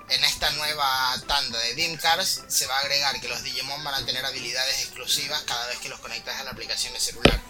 En 0.09 0.23
esta 0.25 0.51
nueva 0.51 1.15
tanda 1.27 1.57
de 1.59 1.73
Beam 1.75 1.95
Cards 1.97 2.41
se 2.47 2.67
va 2.67 2.77
a 2.77 2.81
agregar 2.81 3.19
que 3.21 3.29
los 3.29 3.41
Digimon 3.41 3.83
van 3.83 3.95
a 3.95 4.05
tener 4.05 4.23
habilidades 4.25 4.81
exclusivas 4.81 5.41
cada 5.43 5.65
vez 5.67 5.79
que 5.79 5.89
los 5.89 5.99
conectas 5.99 6.39
a 6.39 6.43
la 6.43 6.51
aplicación 6.51 6.93
de 6.93 6.99
celular. 6.99 7.41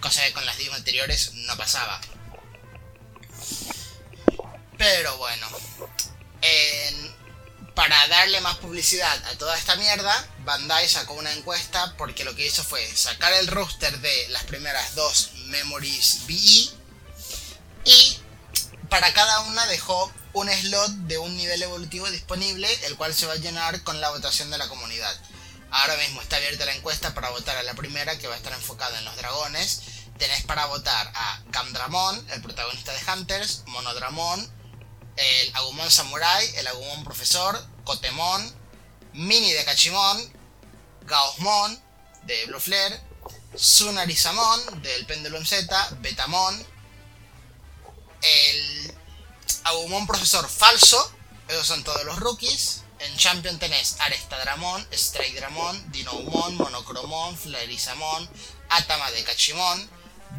Cosa 0.00 0.24
que 0.24 0.32
con 0.32 0.44
las 0.44 0.58
Digimon 0.58 0.78
anteriores 0.78 1.32
no 1.34 1.56
pasaba. 1.56 2.00
Pero 4.80 5.14
bueno. 5.18 5.46
en- 6.40 7.14
para 7.74 8.08
darle 8.08 8.40
más 8.40 8.56
publicidad 8.56 9.14
a 9.26 9.36
toda 9.36 9.56
esta 9.58 9.76
mierda, 9.76 10.26
Bandai 10.44 10.88
sacó 10.88 11.12
una 11.12 11.30
encuesta 11.34 11.94
porque 11.98 12.24
lo 12.24 12.34
que 12.34 12.46
hizo 12.46 12.64
fue 12.64 12.84
sacar 12.96 13.30
el 13.34 13.46
roster 13.46 14.00
de 14.00 14.28
las 14.30 14.44
primeras 14.44 14.94
dos 14.94 15.32
Memories 15.48 16.26
BE 16.26 16.70
y 17.84 18.18
para 18.88 19.12
cada 19.12 19.40
una 19.40 19.66
dejó 19.66 20.10
un 20.32 20.48
slot 20.48 20.90
de 21.08 21.18
un 21.18 21.36
nivel 21.36 21.62
evolutivo 21.62 22.10
disponible, 22.10 22.66
el 22.86 22.96
cual 22.96 23.14
se 23.14 23.26
va 23.26 23.34
a 23.34 23.36
llenar 23.36 23.82
con 23.82 24.00
la 24.00 24.08
votación 24.10 24.50
de 24.50 24.56
la 24.58 24.68
comunidad. 24.68 25.14
Ahora 25.70 25.96
mismo 25.98 26.22
está 26.22 26.36
abierta 26.36 26.64
la 26.64 26.74
encuesta 26.74 27.12
para 27.12 27.28
votar 27.30 27.56
a 27.58 27.62
la 27.64 27.74
primera, 27.74 28.16
que 28.18 28.28
va 28.28 28.34
a 28.34 28.38
estar 28.38 28.54
enfocada 28.54 28.98
en 28.98 29.04
los 29.04 29.16
dragones. 29.16 29.82
Tenés 30.18 30.42
para 30.44 30.64
votar 30.66 31.12
a 31.14 31.42
Gamdramon, 31.48 32.30
el 32.30 32.40
protagonista 32.42 32.92
de 32.92 33.12
Hunters, 33.12 33.62
Monodramon, 33.66 34.59
el 35.16 35.56
Agumon 35.56 35.90
Samurai, 35.90 36.46
el 36.56 36.66
Agumon 36.66 37.04
Profesor, 37.04 37.62
Kotemon, 37.84 38.54
Mini 39.12 39.52
de 39.52 39.64
Kachimon, 39.64 40.32
Gaosmon 41.06 41.82
de 42.22 42.46
Blue 42.46 42.60
Flare, 42.60 43.00
Sunarisamon 43.54 44.82
del 44.82 45.06
Pendulum 45.06 45.44
Z, 45.44 45.88
Betamon, 46.00 46.66
el 48.22 48.94
Agumon 49.64 50.06
Profesor 50.06 50.48
Falso, 50.48 51.12
esos 51.48 51.66
son 51.66 51.82
todos 51.84 52.04
los 52.04 52.18
rookies. 52.18 52.82
En 53.00 53.16
Champion 53.16 53.58
tenés 53.58 53.96
Arestadramon, 54.00 54.86
Straigdramon, 54.92 55.90
Dinoumon, 55.90 56.54
Monocromon, 56.56 57.36
Flarizamon, 57.36 58.28
Atama 58.68 59.10
de 59.10 59.24
Kachimon, 59.24 59.90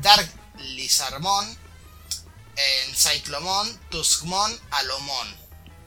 Dark 0.02 0.32
Lizarmon, 0.60 1.58
en 2.86 2.96
Cyclomon, 2.96 3.80
Tuskmon, 3.90 4.52
Alomon. 4.72 5.28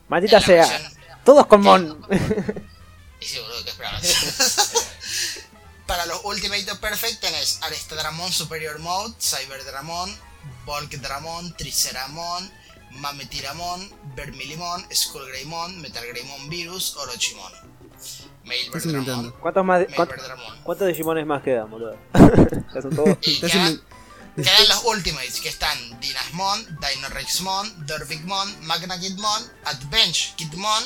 Maldita 0.09 0.41
sea. 0.41 0.67
versión- 0.67 0.93
Todos 1.25 1.47
con 1.47 1.61
Mon. 1.63 2.07
Y 3.21 3.27
sí, 3.27 3.39
boludo, 3.39 3.65
¿qué 3.65 3.71
esperabas? 3.71 4.03
Para 5.87 6.05
los 6.07 6.21
Ultimate 6.25 6.75
Perfect 6.81 7.21
tenés 7.21 7.59
Aristodramon 7.63 8.31
Superior 8.33 8.79
Mode, 8.81 9.15
Cyberdramon, 9.19 10.15
Volkdramon, 10.67 11.55
Triceramon, 11.57 12.51
Mametiramon, 12.91 13.91
Vermilimon, 14.15 14.87
Skullgreymon, 14.95 15.81
Metalgreymon 15.81 16.49
Virus, 16.51 16.97
Orochimon. 16.97 17.53
Estás 18.45 18.85
inventando. 18.87 19.31
Mailberdramon, 19.31 19.41
¿Cuántos 19.41 19.65
más? 19.65 19.81
de- 19.81 19.87
cuántos, 19.95 20.17
cuántos 20.65 20.89
Digimones 20.89 21.27
más 21.27 21.43
quedan, 21.43 21.71
boludo? 21.71 21.97
ya 22.75 22.83
son 22.83 22.95
todos. 22.95 23.19
Quedan, 24.37 24.45
inven- 24.45 24.57
quedan 24.57 24.69
los 24.69 24.85
Ultimates 24.85 25.41
que 25.41 25.49
están 25.49 26.01
Dinasmon, 26.01 26.79
Dinorexmon, 26.81 27.87
Dorvigmon, 27.87 28.67
Magnakidmon, 28.67 29.53
Advenge 29.65 30.35
Kidmon, 30.37 30.85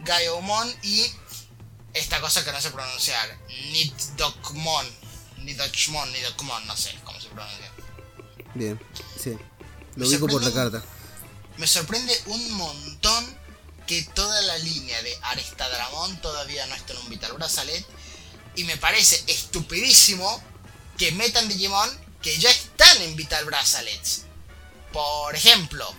Gaiomon 0.00 0.74
y 0.82 1.06
esta 1.94 2.20
cosa 2.20 2.44
que 2.44 2.52
no 2.52 2.60
sé 2.60 2.70
pronunciar, 2.70 3.38
Nidokmon, 3.72 4.86
Nidochmon, 5.38 6.12
Nidokmon, 6.12 6.66
no 6.66 6.76
sé 6.76 6.94
cómo 7.04 7.20
se 7.20 7.28
pronuncia. 7.28 7.72
Bien, 8.54 8.80
sí. 9.20 9.36
Lo 9.96 10.06
ubico 10.06 10.26
por 10.28 10.42
la 10.42 10.52
carta. 10.52 10.82
Me 11.56 11.66
sorprende 11.66 12.16
un 12.26 12.52
montón 12.52 13.38
que 13.86 14.02
toda 14.02 14.40
la 14.42 14.58
línea 14.58 15.02
de 15.02 15.18
Aristadramon 15.22 16.20
todavía 16.20 16.66
no 16.66 16.74
está 16.74 16.92
en 16.92 16.98
un 17.00 17.08
Vital 17.08 17.32
Bracelet. 17.32 17.84
Y 18.54 18.64
me 18.64 18.76
parece 18.76 19.22
estupidísimo 19.26 20.42
que 20.98 21.10
metan 21.12 21.48
Digimon 21.48 21.88
que 22.28 22.36
ya 22.36 22.50
están 22.50 23.00
en 23.00 23.16
Vital 23.16 23.46
Bracelets. 23.46 24.26
Por 24.92 25.34
ejemplo, 25.34 25.94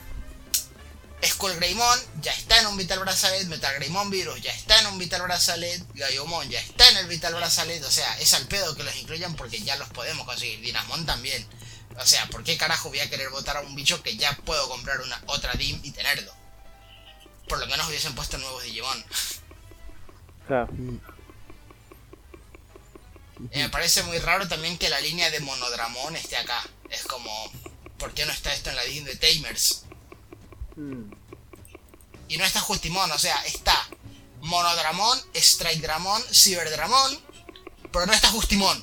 Skullgreymon 1.26 2.00
ya 2.22 2.32
está 2.34 2.60
en 2.60 2.68
un 2.68 2.78
Vital 2.78 3.00
Bracelet, 3.00 3.48
Metalgreymon 3.48 4.12
Virus 4.12 4.40
ya 4.40 4.52
está 4.52 4.80
en 4.80 4.88
un 4.88 5.00
Vital 5.00 5.24
Bracelet, 5.24 5.84
Gaiomon 5.96 6.48
ya 6.48 6.60
está 6.60 6.88
en 6.90 6.98
el 6.98 7.08
Vital 7.08 7.34
Bracelet, 7.34 7.84
o 7.84 7.90
sea, 7.90 8.16
es 8.20 8.32
al 8.36 8.46
pedo 8.46 8.76
que 8.76 8.84
los 8.84 8.96
incluyan 8.98 9.36
porque 9.36 9.60
ya 9.60 9.76
los 9.78 9.90
podemos 9.90 10.28
conseguir, 10.28 10.62
Dinamon 10.62 11.08
también. 11.08 11.44
O 11.98 12.06
sea, 12.06 12.28
¿por 12.28 12.44
qué 12.44 12.58
carajo 12.58 12.90
voy 12.90 13.00
a 13.00 13.10
querer 13.10 13.30
votar 13.32 13.58
a 13.58 13.62
un 13.62 13.74
bicho 13.74 14.04
que 14.04 14.16
ya 14.16 14.38
puedo 14.46 14.70
comprar 14.70 15.02
una 15.02 15.20
otra 15.26 15.54
DIM 15.54 15.80
y 15.82 15.90
tenerlo? 15.90 16.32
Por 17.48 17.58
lo 17.58 17.66
menos 17.66 17.88
hubiesen 17.88 18.14
puesto 18.14 18.38
nuevos 18.38 18.64
Digimon. 18.64 19.04
Claro. 20.46 20.68
Mm. 20.74 21.19
Y 23.54 23.60
me 23.60 23.70
parece 23.70 24.04
muy 24.04 24.20
raro 24.20 24.48
también 24.48 24.78
que 24.78 24.90
la 24.90 25.00
línea 25.00 25.30
de 25.32 25.40
Monodramon 25.40 26.16
esté 26.16 26.38
acá. 26.38 26.62
Es 26.90 27.04
como, 27.04 27.32
¿por 27.98 28.14
qué 28.14 28.26
no 28.26 28.32
está 28.32 28.54
esto 28.54 28.70
en 28.70 28.76
la 28.76 28.84
DIM 28.84 29.06
de 29.06 29.16
Tamers? 29.16 29.86
Y 32.28 32.38
no 32.38 32.46
está 32.46 32.60
Justimon, 32.60 33.12
o 33.12 33.18
sea, 33.18 33.36
está 33.46 33.76
Monodramon, 34.42 35.18
Strike 35.34 35.82
Dramon, 35.82 36.22
Cyberdramon, 36.32 37.18
pero 37.92 38.06
no 38.06 38.14
está 38.14 38.30
Justimon. 38.30 38.82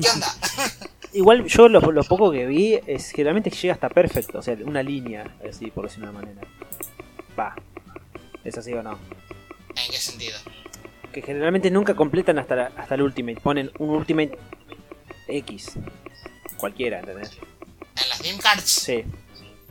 ¿Qué 0.00 0.08
onda? 0.10 0.34
Igual 1.12 1.46
yo 1.46 1.68
lo, 1.68 1.80
lo 1.80 2.02
poco 2.02 2.32
que 2.32 2.46
vi 2.46 2.80
es 2.86 3.12
que 3.12 3.22
realmente 3.22 3.50
llega 3.50 3.74
hasta 3.74 3.88
perfecto, 3.88 4.38
o 4.38 4.42
sea, 4.42 4.56
una 4.64 4.82
línea, 4.82 5.36
así 5.48 5.70
por 5.70 5.84
decirlo 5.84 6.06
de 6.06 6.10
una 6.10 6.20
manera. 6.20 6.42
Va. 7.38 7.54
¿Es 8.42 8.58
así 8.58 8.72
o 8.72 8.82
no? 8.82 8.98
¿En 9.76 9.92
qué 9.92 9.98
sentido? 9.98 10.38
Que 11.14 11.22
generalmente 11.22 11.70
nunca 11.70 11.94
completan 11.94 12.38
hasta, 12.40 12.56
la- 12.56 12.72
hasta 12.76 12.96
el 12.96 13.02
Ultimate. 13.02 13.40
Ponen 13.40 13.70
un 13.78 13.90
Ultimate 13.90 14.36
X. 15.28 15.78
Cualquiera, 16.58 16.98
¿entendés? 16.98 17.38
En 18.02 18.08
las 18.08 18.20
DIM 18.20 18.38
Cards. 18.38 18.64
Sí. 18.68 19.04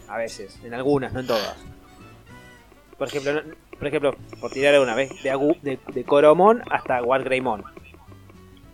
A 0.07 0.17
veces. 0.17 0.57
En 0.63 0.73
algunas, 0.73 1.11
no 1.11 1.19
en 1.19 1.27
todas. 1.27 1.57
Por 2.97 3.09
ejemplo, 3.09 3.33
no- 3.33 3.41
por 3.77 3.87
ejemplo, 3.87 4.15
por 4.39 4.51
tirar 4.51 4.73
alguna 4.73 4.95
vez, 4.95 5.11
de, 5.21 5.33
Agu- 5.33 5.59
de, 5.61 5.77
de 5.93 6.03
Coromon 6.05 6.63
hasta 6.71 7.03
Wargreymon. 7.03 7.63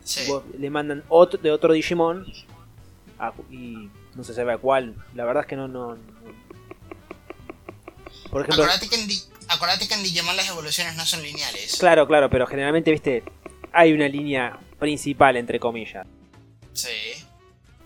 Sí. 0.04 0.30
Vos 0.30 0.44
le 0.58 0.70
mandan 0.70 1.04
otro, 1.10 1.40
de 1.42 1.52
otro 1.52 1.74
Digimon 1.74 2.26
a- 3.18 3.34
y 3.50 3.90
no 4.14 4.24
se 4.24 4.34
sabe 4.36 4.54
a 4.54 4.58
cuál. 4.60 4.94
La 5.16 5.26
verdad 5.26 5.42
es 5.44 5.48
que 5.48 5.56
no, 5.56 5.68
no. 5.68 5.98
Por 8.30 8.42
ejemplo, 8.42 8.64
Acordate 8.64 8.90
que, 8.90 8.96
en 8.96 9.08
que 9.88 9.94
en 9.96 10.04
Digimon 10.04 10.36
las 10.38 10.48
evoluciones 10.50 10.96
no 10.96 11.06
son 11.06 11.24
lineales. 11.24 11.78
claro, 11.80 12.08
claro, 12.08 12.30
pero 12.30 12.46
generalmente, 12.46 12.92
viste, 12.92 13.24
hay 13.74 13.94
una 13.94 14.08
línea 14.08 14.60
principal, 14.80 15.36
entre 15.38 15.60
comillas. 15.60 16.06
Sí. 16.74 16.90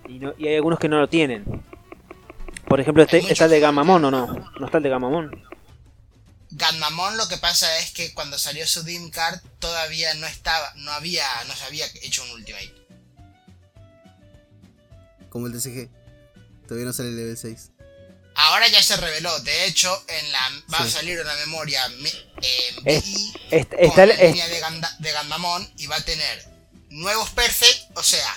Y, 0.09 0.19
no- 0.19 0.33
y 0.37 0.47
hay 0.47 0.55
algunos 0.55 0.79
que 0.79 0.89
no 0.89 0.99
lo 0.99 1.07
tienen. 1.07 1.45
Por 2.67 2.79
ejemplo, 2.81 3.03
este, 3.03 3.19
está 3.31 3.45
el 3.45 3.51
de 3.51 3.59
Gamamon 3.59 4.03
o 4.05 4.11
no. 4.11 4.27
No 4.59 4.65
está 4.65 4.77
el 4.77 4.83
de 4.83 4.89
Gamamon. 4.89 5.43
Ganmamon 6.51 7.17
lo 7.17 7.27
que 7.27 7.37
pasa 7.37 7.79
es 7.79 7.91
que 7.91 8.13
cuando 8.13 8.37
salió 8.37 8.67
su 8.67 8.83
DIM 8.83 9.09
Card 9.09 9.39
todavía 9.59 10.13
no 10.15 10.27
estaba, 10.27 10.71
no 10.75 10.91
había, 10.91 11.25
no 11.47 11.53
se 11.55 11.63
había 11.65 11.85
hecho 12.03 12.23
un 12.23 12.31
Ultimate. 12.31 12.73
Como 15.29 15.47
el 15.47 15.53
TCG. 15.53 15.89
Todavía 16.67 16.85
no 16.85 16.93
sale 16.93 17.09
el 17.09 17.15
level 17.17 17.37
6. 17.37 17.71
Ahora 18.35 18.67
ya 18.67 18.81
se 18.81 18.97
reveló, 18.97 19.37
de 19.41 19.65
hecho, 19.65 20.03
en 20.07 20.31
la 20.31 20.39
va 20.73 20.79
a 20.79 20.89
salir 20.89 21.19
una 21.19 21.33
memoria 21.35 21.85
eh, 22.41 22.75
Es- 22.85 23.03
BI 23.03 23.33
Est- 23.51 23.69
con 23.71 23.79
está 23.79 24.03
el- 24.03 24.09
la 24.09 24.15
est- 24.15 24.23
línea 24.23 24.47
de, 24.47 24.59
Ganda- 24.59 24.95
de 24.99 25.11
Ganmamon 25.11 25.71
y 25.77 25.85
va 25.87 25.97
a 25.97 26.01
tener 26.05 26.47
nuevos 26.89 27.29
Perfect, 27.31 27.95
o 27.97 28.03
sea, 28.03 28.27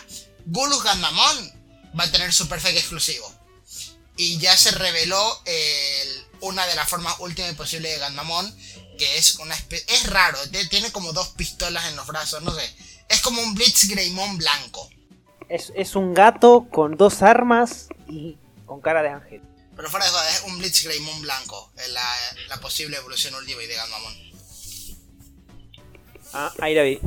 Gulus 0.46 0.82
Ganmamon 0.82 1.52
va 1.98 2.04
a 2.04 2.12
tener 2.12 2.32
su 2.32 2.46
Perfect 2.48 2.76
exclusivo. 2.76 3.32
Y 4.18 4.38
ya 4.38 4.56
se 4.56 4.70
reveló 4.70 5.42
el- 5.46 6.24
una 6.40 6.66
de 6.66 6.74
las 6.74 6.88
formas 6.88 7.14
últimas 7.20 7.54
posibles 7.54 7.92
de 7.92 7.98
Ganmamon, 7.98 8.54
que 8.98 9.16
es 9.18 9.36
una 9.36 9.54
es 9.70 10.06
raro, 10.10 10.38
tiene 10.70 10.90
como 10.92 11.12
dos 11.12 11.28
pistolas 11.28 11.86
en 11.86 11.96
los 11.96 12.06
brazos, 12.06 12.42
no 12.42 12.54
sé. 12.54 12.70
Es 13.08 13.20
como 13.20 13.40
un 13.42 13.54
Blitz 13.54 13.88
Greymon 13.88 14.36
blanco. 14.38 14.90
es, 15.48 15.72
es 15.76 15.94
un 15.94 16.12
gato 16.12 16.66
con 16.70 16.96
dos 16.96 17.22
armas 17.22 17.86
y 18.08 18.36
con 18.66 18.80
cara 18.80 19.02
de 19.02 19.10
ángel. 19.10 19.42
Pero 19.76 19.90
fuera 19.90 20.06
de 20.06 20.10
joda, 20.12 20.30
es 20.30 20.42
un 20.44 20.58
Blitz 20.58 20.84
Greymon 20.84 21.20
blanco, 21.22 21.70
es 21.76 21.90
la, 21.92 22.02
la 22.48 22.60
posible 22.60 22.96
evolución 22.96 23.34
última 23.34 23.60
de 23.60 23.74
Ganmamon. 23.74 24.14
Ah, 26.32 26.52
ahí 26.60 26.74
la 26.74 26.82
vi. 26.82 26.98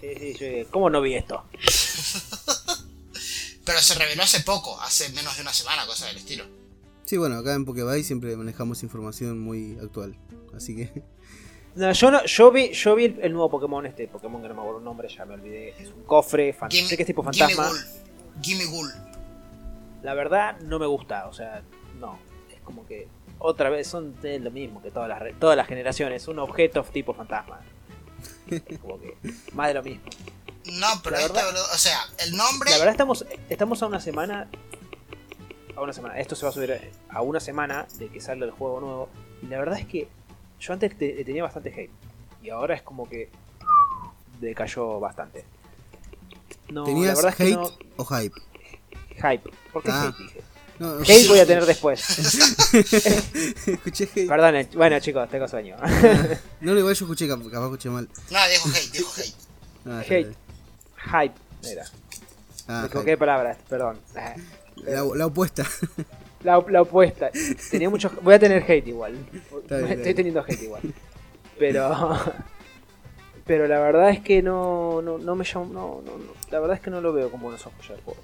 Sí, 0.00 0.08
sí, 0.18 0.34
sí. 0.38 0.66
¿Cómo 0.70 0.90
no 0.90 1.00
vi 1.00 1.14
esto? 1.14 1.44
Pero 3.64 3.78
se 3.80 3.94
reveló 3.94 4.22
hace 4.22 4.40
poco, 4.40 4.80
hace 4.80 5.08
menos 5.10 5.34
de 5.36 5.42
una 5.42 5.52
semana, 5.52 5.86
cosa 5.86 6.06
del 6.06 6.16
estilo. 6.18 6.44
Sí, 7.04 7.16
bueno, 7.16 7.38
acá 7.38 7.54
en 7.54 7.64
Pokébay 7.64 8.02
siempre 8.02 8.36
manejamos 8.36 8.82
información 8.82 9.38
muy 9.40 9.78
actual. 9.82 10.16
Así 10.56 10.76
que. 10.76 11.02
No, 11.76 11.92
yo 11.92 12.10
no, 12.10 12.24
yo 12.24 12.50
vi, 12.50 12.72
yo 12.72 12.94
vi 12.94 13.04
el, 13.04 13.18
el 13.20 13.32
nuevo 13.34 13.50
Pokémon, 13.50 13.84
este 13.84 14.08
Pokémon 14.08 14.40
que 14.40 14.48
no 14.48 14.54
me 14.54 14.60
acuerdo 14.60 14.78
el 14.78 14.84
nombre, 14.86 15.08
ya 15.14 15.26
me 15.26 15.34
olvidé. 15.34 15.74
Es 15.78 15.90
un 15.90 16.04
cofre, 16.04 16.54
fan- 16.54 16.70
Gimme- 16.70 16.88
sé 16.88 16.96
que 16.96 17.02
es 17.02 17.06
tipo 17.06 17.22
Gimme 17.22 17.36
fantasma. 17.54 17.68
Ghoul. 17.68 18.42
Gimme 18.42 18.64
Ghoul. 18.64 18.90
La 20.02 20.14
verdad 20.14 20.58
no 20.60 20.78
me 20.78 20.86
gusta, 20.86 21.28
o 21.28 21.34
sea, 21.34 21.62
no. 22.00 22.18
Es 22.54 22.60
como 22.62 22.86
que 22.86 23.08
otra 23.38 23.68
vez 23.70 23.86
son 23.86 24.20
de 24.22 24.38
lo 24.38 24.50
mismo 24.50 24.82
que 24.82 24.90
todas 24.90 25.08
las, 25.08 25.18
re- 25.20 25.34
todas 25.34 25.56
las 25.56 25.66
generaciones, 25.66 26.26
un 26.28 26.38
objeto 26.38 26.82
tipo 26.84 27.12
fantasma. 27.14 27.60
Es 28.50 28.78
como 28.78 28.98
que 29.00 29.16
más 29.52 29.68
de 29.68 29.74
lo 29.74 29.82
mismo. 29.82 30.02
No, 30.72 30.86
pero 31.02 31.16
La 31.16 31.22
este, 31.22 31.32
verdad- 31.34 31.54
o 31.74 31.78
sea, 31.78 31.98
el 32.24 32.36
nombre. 32.36 32.70
La 32.70 32.78
verdad 32.78 32.92
estamos, 32.92 33.24
estamos 33.48 33.82
a 33.82 33.86
una 33.86 34.00
semana. 34.00 34.48
A 35.76 35.80
una 35.82 35.92
semana. 35.92 36.18
Esto 36.18 36.34
se 36.34 36.44
va 36.44 36.50
a 36.50 36.52
subir 36.52 36.80
a 37.08 37.20
una 37.22 37.38
semana 37.40 37.86
de 37.98 38.08
que 38.08 38.20
salga 38.20 38.44
el 38.46 38.50
juego 38.50 38.80
nuevo. 38.80 39.08
Y 39.42 39.46
la 39.46 39.58
verdad 39.58 39.78
es 39.78 39.86
que 39.86 40.08
yo 40.58 40.72
antes 40.72 40.96
te- 40.96 41.24
tenía 41.24 41.42
bastante 41.42 41.68
hate. 41.70 41.90
Y 42.42 42.50
ahora 42.50 42.74
es 42.74 42.82
como 42.82 43.08
que 43.08 43.28
decayó 44.40 44.98
bastante. 45.00 45.44
No, 46.68 46.80
la 46.80 46.86
¿Tenías 46.86 47.16
verdad 47.16 47.30
es 47.30 47.36
que 47.36 47.42
hate 47.44 47.56
no. 47.56 47.70
o 47.96 48.04
hype? 48.04 48.34
Hype. 49.16 49.50
¿Por 49.72 49.82
qué 49.82 49.90
Ah. 49.92 50.02
hate 50.08 50.16
dije? 50.18 50.40
No, 50.78 50.98
Hate 51.00 51.28
voy 51.28 51.38
a 51.38 51.46
tener 51.46 51.64
después. 51.64 52.00
escuché 53.66 54.04
hate. 54.14 54.28
Perdón, 54.28 54.56
eh, 54.56 54.68
bueno 54.74 54.98
chicos, 55.00 55.28
tengo 55.30 55.48
sueño. 55.48 55.76
No, 56.60 56.72
no, 56.72 56.78
igual 56.78 56.94
yo 56.94 57.04
escuché, 57.04 57.26
cap- 57.28 57.42
capaz 57.50 57.64
escuché 57.66 57.88
mal. 57.90 58.08
No, 58.30 58.38
dijo 58.50 58.68
hate, 58.68 58.92
dijo 58.92 59.12
hate. 59.16 59.34
Ah, 59.86 60.00
Hate. 60.00 60.34
Hype. 60.96 61.34
Era. 61.70 61.84
Ah, 62.68 62.80
Me 62.82 62.86
equivoqué 62.88 63.10
de 63.10 63.16
palabras, 63.16 63.56
perdón. 63.68 63.98
La, 64.84 65.04
la 65.14 65.26
opuesta. 65.26 65.64
La, 66.42 66.62
la 66.68 66.82
opuesta. 66.82 67.30
Tenía 67.70 67.88
mucho. 67.88 68.10
Voy 68.22 68.34
a 68.34 68.38
tener 68.38 68.62
hate 68.70 68.88
igual. 68.88 69.16
bien, 69.70 69.86
Estoy 69.92 70.14
teniendo 70.14 70.40
hate 70.46 70.62
igual. 70.62 70.82
Pero. 71.58 72.18
Pero 73.46 73.66
la 73.68 73.78
verdad 73.78 74.10
es 74.10 74.20
que 74.20 74.42
no. 74.42 75.00
No, 75.02 75.18
no 75.18 75.34
me 75.36 75.44
llamo. 75.44 75.66
No, 75.66 76.02
no, 76.04 76.18
no. 76.18 76.32
La 76.50 76.58
verdad 76.60 76.76
es 76.76 76.82
que 76.82 76.90
no 76.90 77.00
lo 77.00 77.12
veo 77.12 77.30
con 77.30 77.40
buenos 77.40 77.64
ojos 77.66 77.86
ya 77.88 77.94
el 77.94 78.00
juego. 78.02 78.20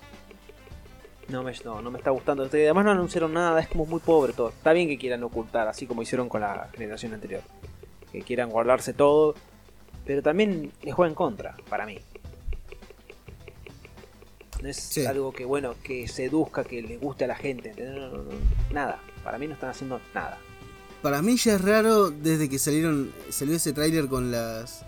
No 1.29 1.43
me, 1.43 1.53
no, 1.65 1.81
no 1.81 1.91
me 1.91 1.99
está 1.99 2.11
gustando. 2.11 2.45
Además 2.45 2.85
no 2.85 2.91
anunciaron 2.91 3.33
nada, 3.33 3.61
es 3.61 3.69
como 3.69 3.87
muy 3.87 4.01
pobre 4.01 4.33
todo. 4.33 4.49
Está 4.51 4.73
bien 4.73 4.89
que 4.89 4.99
quieran 4.99 5.23
ocultar, 5.23 5.69
así 5.69 5.87
como 5.87 6.03
hicieron 6.03 6.29
con 6.29 6.41
la 6.41 6.69
generación 6.75 7.15
anterior. 7.15 7.43
Que 8.11 8.23
quieran 8.23 8.51
guardarse 8.51 8.93
todo. 8.93 9.35
Pero 10.05 10.21
también 10.23 10.73
les 10.83 10.95
juega 10.95 11.09
en 11.09 11.15
contra, 11.15 11.57
para 11.69 11.87
mí. 11.87 11.99
No 14.63 14.69
es 14.69 14.77
Sí. 14.77 15.07
algo 15.07 15.33
que, 15.33 15.45
bueno, 15.45 15.75
que 15.83 16.07
seduzca, 16.09 16.65
que 16.65 16.83
le 16.83 16.97
guste 16.99 17.25
a 17.25 17.29
la 17.29 17.37
gente. 17.37 17.73
nada. 18.73 19.01
Para 19.25 19.39
mí 19.39 19.47
no 19.47 19.55
están 19.55 19.71
haciendo 19.71 20.01
nada. 20.15 20.39
Para 21.03 21.21
mí 21.23 21.37
ya 21.37 21.55
es 21.55 21.61
raro 21.61 22.11
desde 22.11 22.49
que 22.49 22.59
salieron 22.59 23.13
salió 23.31 23.57
ese 23.57 23.73
tráiler 23.73 24.07
con 24.07 24.31
las 24.31 24.85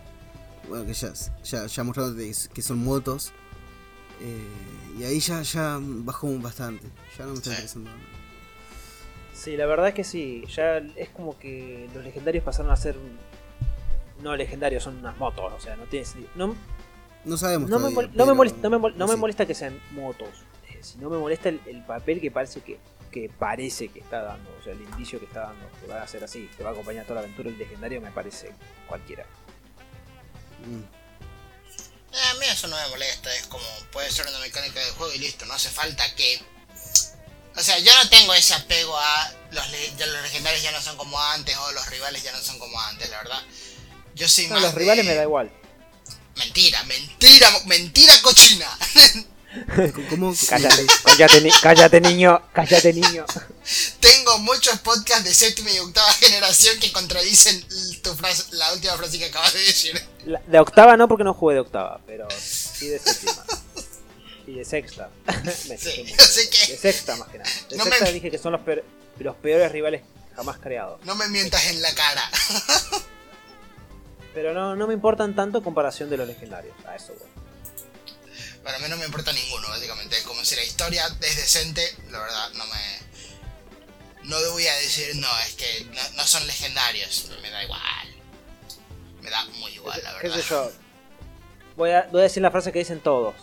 bueno, 0.69 0.87
que 0.87 0.95
ya, 0.95 1.13
ya, 1.43 1.67
ya 1.67 1.85
mostraron 1.85 2.17
que 2.17 2.63
son 2.63 2.79
motos. 2.85 3.33
Eh, 4.27 4.99
y 4.99 5.05
ahí 5.05 5.21
ya, 5.21 5.43
ya 5.43 5.79
bajó 5.81 6.29
bastante. 6.39 6.87
Ya 7.19 7.25
no 7.27 7.33
me 7.33 7.37
está 7.37 7.51
Sí. 7.51 7.57
interesando. 7.57 7.91
Sí, 9.35 9.57
la 9.57 9.67
verdad 9.67 9.89
es 9.89 9.95
que 9.95 10.05
sí. 10.05 10.45
Ya 10.49 10.79
es 10.79 11.11
como 11.11 11.39
que 11.39 11.89
los 11.95 12.03
legendarios 12.05 12.43
pasaron 12.45 12.71
a 12.73 12.77
ser. 12.77 12.97
No 14.23 14.35
legendarios, 14.37 14.83
son 14.83 14.97
unas 14.99 15.19
motos. 15.19 15.53
O 15.53 15.61
sea, 15.61 15.77
no 15.77 15.85
tiene 15.85 16.07
sentido. 16.07 16.31
No, 16.37 16.55
No 17.25 17.37
sabemos. 17.37 17.69
no, 17.69 17.79
me, 17.79 17.91
todavía, 17.93 18.11
mol- 18.13 18.17
no, 18.17 18.27
me, 18.27 18.33
molesta, 18.35 18.59
no, 18.63 18.71
me, 18.71 18.79
mol- 18.79 18.95
no 18.97 19.07
me 19.07 19.15
sí. 19.15 19.19
molesta 19.21 19.45
que 19.47 19.55
sean 19.55 19.79
motos. 19.91 20.29
Eh, 20.71 20.79
sino 20.81 21.11
me 21.11 21.19
molesta 21.19 21.49
el, 21.51 21.61
el 21.67 21.83
papel 21.85 22.21
que 22.21 22.31
parece 22.31 22.61
que, 22.63 22.79
que 23.11 23.29
parece 23.39 23.89
que 23.89 23.99
está 24.01 24.23
dando. 24.23 24.49
O 24.59 24.63
sea, 24.63 24.73
el 24.73 24.81
indicio 24.81 25.19
que 25.19 25.27
está 25.27 25.41
dando. 25.41 25.67
Que 25.81 25.87
va 25.89 26.03
a 26.03 26.07
ser 26.07 26.25
así. 26.25 26.49
Que 26.57 26.63
va 26.63 26.71
a 26.71 26.73
acompañar 26.73 27.05
toda 27.05 27.17
la 27.17 27.27
aventura. 27.27 27.51
El 27.51 27.59
legendario 27.59 28.01
me 28.01 28.11
parece 28.13 28.53
cualquiera. 28.89 29.27
Mm. 30.65 31.04
Eh, 32.15 32.29
a 32.31 32.35
mí 32.35 32.47
eso 32.47 32.69
no 32.69 32.77
me 32.77 32.87
molesta, 32.89 33.35
es 33.35 33.47
como 33.47 33.65
puede 33.91 34.11
ser 34.11 34.27
una 34.29 34.39
mecánica 34.39 34.79
del 34.81 34.93
juego 34.93 35.13
y 35.15 35.19
listo, 35.19 35.45
no 35.47 35.55
hace 35.55 35.69
falta 35.71 36.15
que... 36.15 36.41
O 37.57 37.63
sea, 37.63 37.79
yo 37.79 37.95
no 37.95 38.09
tengo 38.09 38.35
ese 38.35 38.55
apego 38.55 38.97
a 38.99 39.33
los, 39.53 39.65
ya 39.97 40.07
los 40.07 40.23
legendarios 40.23 40.63
ya 40.63 40.73
no 40.73 40.81
son 40.83 40.97
como 40.97 41.21
antes 41.21 41.57
o 41.57 41.73
los 41.73 41.87
rivales 41.89 42.23
ya 42.23 42.33
no 42.33 42.41
son 42.43 42.59
como 42.59 42.81
antes, 42.81 43.09
la 43.11 43.19
verdad. 43.19 43.43
Yo 44.15 44.29
soy 44.29 44.47
No, 44.49 44.55
más 44.55 44.63
los 44.63 44.75
de- 44.75 44.79
rivales 44.81 45.05
me 45.05 45.15
da 45.15 45.23
igual. 45.23 45.53
Mentira, 46.37 46.83
mentira, 46.85 47.51
mentira 47.67 48.21
cochina. 48.23 48.69
¿Cómo? 50.11 50.35
Cállate, 50.49 50.87
cállate, 51.05 51.41
ni- 51.41 51.51
cállate 51.63 52.01
niño, 52.01 52.43
cállate 52.53 52.93
niño. 52.93 53.25
Tengo 54.01 54.39
muchos 54.39 54.79
podcasts 54.81 55.25
de 55.25 55.33
séptima 55.33 55.71
y 55.71 55.79
octava 55.79 56.13
generación 56.15 56.79
que 56.81 56.91
contradicen 56.93 57.65
tu 58.03 58.15
frase, 58.15 58.45
la 58.53 58.73
última 58.73 58.95
frase 58.97 59.19
que 59.19 59.27
acabas 59.27 59.53
de 59.53 59.61
decir. 59.61 60.03
La- 60.27 60.43
de 60.47 60.59
octava 60.59 60.97
no 60.97 61.07
porque 61.09 61.25
no 61.25 61.35
jugué 61.35 61.55
de 61.55 61.61
octava, 61.61 62.01
pero 62.07 62.27
sí 62.41 62.89
de 62.89 62.99
séptima. 62.99 63.45
Y 64.47 64.55
de 64.55 64.65
sexta. 64.65 65.09
Me 65.45 65.53
Sí, 65.53 65.77
fijé 65.77 66.03
mucho. 66.05 66.23
así 66.25 66.49
que- 66.51 66.73
De 66.73 66.79
sexta 66.79 67.17
más 67.17 67.29
que 67.29 67.39
nada. 67.39 67.51
De 67.71 67.77
No 67.77 67.85
sexta 67.85 68.05
me- 68.07 68.13
dije 68.13 68.31
que 68.31 68.39
son 68.39 68.53
los, 68.53 68.61
peor- 68.61 68.85
los 69.21 69.37
peores 69.37 69.71
rivales 69.73 70.03
jamás 70.37 70.59
creados. 70.59 71.01
No 71.05 71.15
me 71.15 71.29
mientas 71.29 71.65
en 71.69 71.81
la 71.81 71.95
cara. 71.95 72.29
Pero 74.35 74.53
no, 74.53 74.75
no 74.75 74.87
me 74.89 74.95
importan 74.95 75.35
tanto 75.37 75.59
en 75.59 75.65
comparación 75.65 76.11
de 76.11 76.17
los 76.17 76.27
legendarios. 76.27 76.75
A 76.87 76.97
eso, 76.97 77.15
voy. 77.19 77.29
Para 78.65 78.79
mí 78.79 78.87
no 78.89 78.97
me 78.97 79.05
importa 79.05 79.33
ninguno, 79.33 79.69
básicamente. 79.69 80.17
Como 80.27 80.45
si 80.45 80.57
la 80.57 80.65
historia 80.65 81.07
es 81.07 81.37
decente, 81.37 81.83
la 82.11 82.19
verdad 82.19 82.51
no 82.55 82.65
me... 82.67 83.05
No 84.29 84.37
voy 84.53 84.67
a 84.67 84.75
decir, 84.77 85.15
no, 85.17 85.29
es 85.47 85.55
que 85.55 85.85
no, 85.95 86.17
no 86.17 86.25
son 86.27 86.47
legendarios. 86.47 87.31
Me 87.43 87.51
da 87.51 87.63
igual. 87.63 87.81
Me 89.21 89.29
da 89.31 89.45
muy 89.61 89.73
igual, 89.73 90.01
la 90.03 90.19
¿Qué 90.19 90.29
verdad. 90.29 90.43
sé 90.43 90.49
yo? 90.49 90.73
Voy 91.77 91.91
a, 91.91 92.09
voy 92.11 92.21
a 92.21 92.25
decir 92.25 92.43
la 92.43 92.51
frase 92.51 92.73
que 92.73 92.79
dicen 92.79 93.01
todos. 93.01 93.35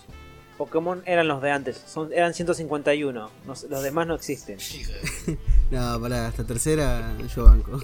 Pokémon 0.57 1.01
eran 1.05 1.27
los 1.27 1.41
de 1.41 1.49
antes, 1.51 1.81
son, 1.91 2.13
eran 2.13 2.33
151. 2.33 3.11
no 3.13 3.31
los 3.45 3.83
demás 3.83 4.07
no 4.07 4.15
existen. 4.15 4.57
No, 5.71 6.01
para 6.01 6.27
esta 6.27 6.43
tercera 6.43 7.15
yo 7.33 7.45
banco. 7.45 7.81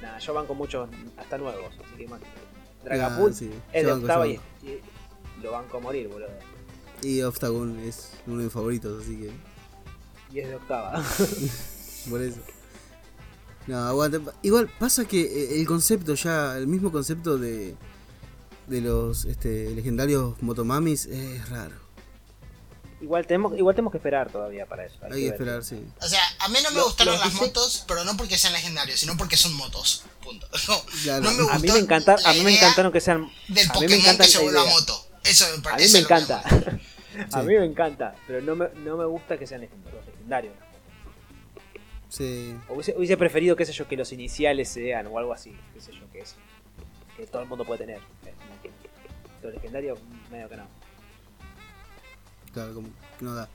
Nada, 0.00 0.18
yo 0.20 0.32
banco 0.34 0.54
muchos 0.54 0.88
hasta 1.16 1.36
nuevos, 1.36 1.74
así 1.84 1.96
que 1.96 2.06
más. 2.06 2.20
Dragapult 2.84 3.34
Ah, 3.34 3.36
sí, 3.36 3.50
es 3.72 3.82
yo 3.82 3.88
de 3.88 3.92
banco, 3.92 4.06
octava 4.06 4.26
yo 4.26 4.32
y, 4.32 4.36
banco. 4.36 4.48
y 4.62 4.80
lo 5.42 5.52
banco 5.52 5.76
a 5.78 5.80
morir, 5.80 6.08
boludo. 6.08 6.28
Y 7.02 7.20
Octagon 7.22 7.78
es 7.80 8.10
uno 8.26 8.38
de 8.38 8.44
mis 8.44 8.52
favoritos, 8.52 9.02
así 9.02 9.16
que 9.16 9.30
Y 10.32 10.40
es 10.40 10.48
de 10.48 10.54
octava. 10.56 11.02
por 12.10 12.22
eso. 12.22 12.38
No, 13.66 13.78
aguante. 13.86 14.20
Igual 14.42 14.70
pasa 14.78 15.04
que 15.04 15.20
eh, 15.20 15.60
el 15.60 15.66
concepto 15.66 16.14
ya, 16.14 16.56
el 16.56 16.66
mismo 16.66 16.90
concepto 16.92 17.38
de 17.38 17.76
de 18.66 18.80
los 18.80 19.24
este, 19.24 19.70
legendarios 19.74 20.40
motomamis 20.40 21.06
es 21.06 21.48
raro. 21.48 21.74
igual, 23.00 23.26
tenemos, 23.26 23.58
igual 23.58 23.74
tenemos 23.74 23.90
que 23.90 23.98
esperar 23.98 24.30
todavía 24.30 24.66
para 24.66 24.86
eso. 24.86 24.96
Hay 25.02 25.22
que 25.22 25.28
esperar, 25.28 25.64
sí. 25.64 25.84
O 26.00 26.06
sea, 26.06 26.20
a 26.38 26.48
mí 26.48 26.58
no 26.62 26.70
me 26.70 26.80
gustaron 26.82 27.14
los 27.14 27.24
las 27.24 27.34
motos, 27.34 27.84
pero 27.88 28.04
no 28.04 28.16
porque 28.16 28.38
sean 28.38 28.52
legendarios, 28.52 29.00
sino 29.00 29.16
porque 29.16 29.36
son 29.36 29.52
motos. 29.54 30.04
Punto. 30.22 30.46
No, 30.68 30.80
Claro. 31.02 31.24
no 31.24 31.46
me 31.46 31.52
A 31.52 31.58
mí 31.58 31.68
me 31.72 31.78
encanta, 31.80 32.16
a 32.24 32.32
mí 32.32 32.40
me 32.42 32.56
encantaron 32.56 32.92
que 32.92 33.00
sean. 33.00 33.28
Del 33.48 33.68
a 33.68 33.74
mí 33.74 33.80
me 33.80 33.86
Pokémon 33.86 33.98
encanta 34.00 34.24
que 34.24 34.30
se 34.30 34.44
moto. 34.44 35.06
Eso 35.24 35.46
me 35.52 35.58
A 35.58 35.62
parece. 35.62 35.86
mí 35.88 35.92
me 35.94 35.98
encanta. 36.00 36.42
a 37.32 37.42
mí 37.42 37.54
me 37.54 37.64
encanta, 37.64 38.14
pero 38.26 38.40
no 38.42 38.56
me, 38.56 38.68
no 38.84 38.96
me 38.96 39.04
gusta 39.06 39.38
que 39.38 39.46
sean 39.46 39.60
legendarios. 39.60 40.06
legendarios. 40.06 40.54
Sí. 42.08 42.54
Hubiese, 42.68 42.94
hubiese 42.96 43.16
preferido, 43.16 43.56
qué 43.56 43.64
sé 43.64 43.72
yo, 43.72 43.88
que 43.88 43.96
los 43.96 44.12
iniciales 44.12 44.68
sean 44.68 45.06
o 45.06 45.18
algo 45.18 45.32
así, 45.32 45.56
qué 45.74 45.80
sé 45.80 45.92
yo, 45.92 46.10
que 46.12 46.20
es. 46.20 46.36
Que 47.16 47.26
todo 47.26 47.42
el 47.42 47.48
mundo 47.48 47.64
puede 47.64 47.78
tener. 47.86 48.00
Que 48.62 48.70
Los 49.42 49.54
legendarios, 49.54 49.98
medio 50.30 50.48
que 50.48 50.56
no. 50.56 50.66
Claro, 52.52 52.74
como 52.74 52.88
que 53.18 53.24
no 53.24 53.34
da. 53.34 53.48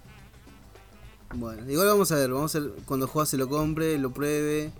bueno, 1.34 1.70
igual 1.70 1.88
vamos 1.88 2.10
a 2.12 2.16
ver, 2.16 2.30
vamos 2.30 2.54
a 2.54 2.60
ver 2.60 2.70
cuando 2.86 3.06
Joa 3.06 3.26
se 3.26 3.36
lo 3.36 3.48
compre, 3.48 3.98
lo 3.98 4.10
pruebe. 4.12 4.70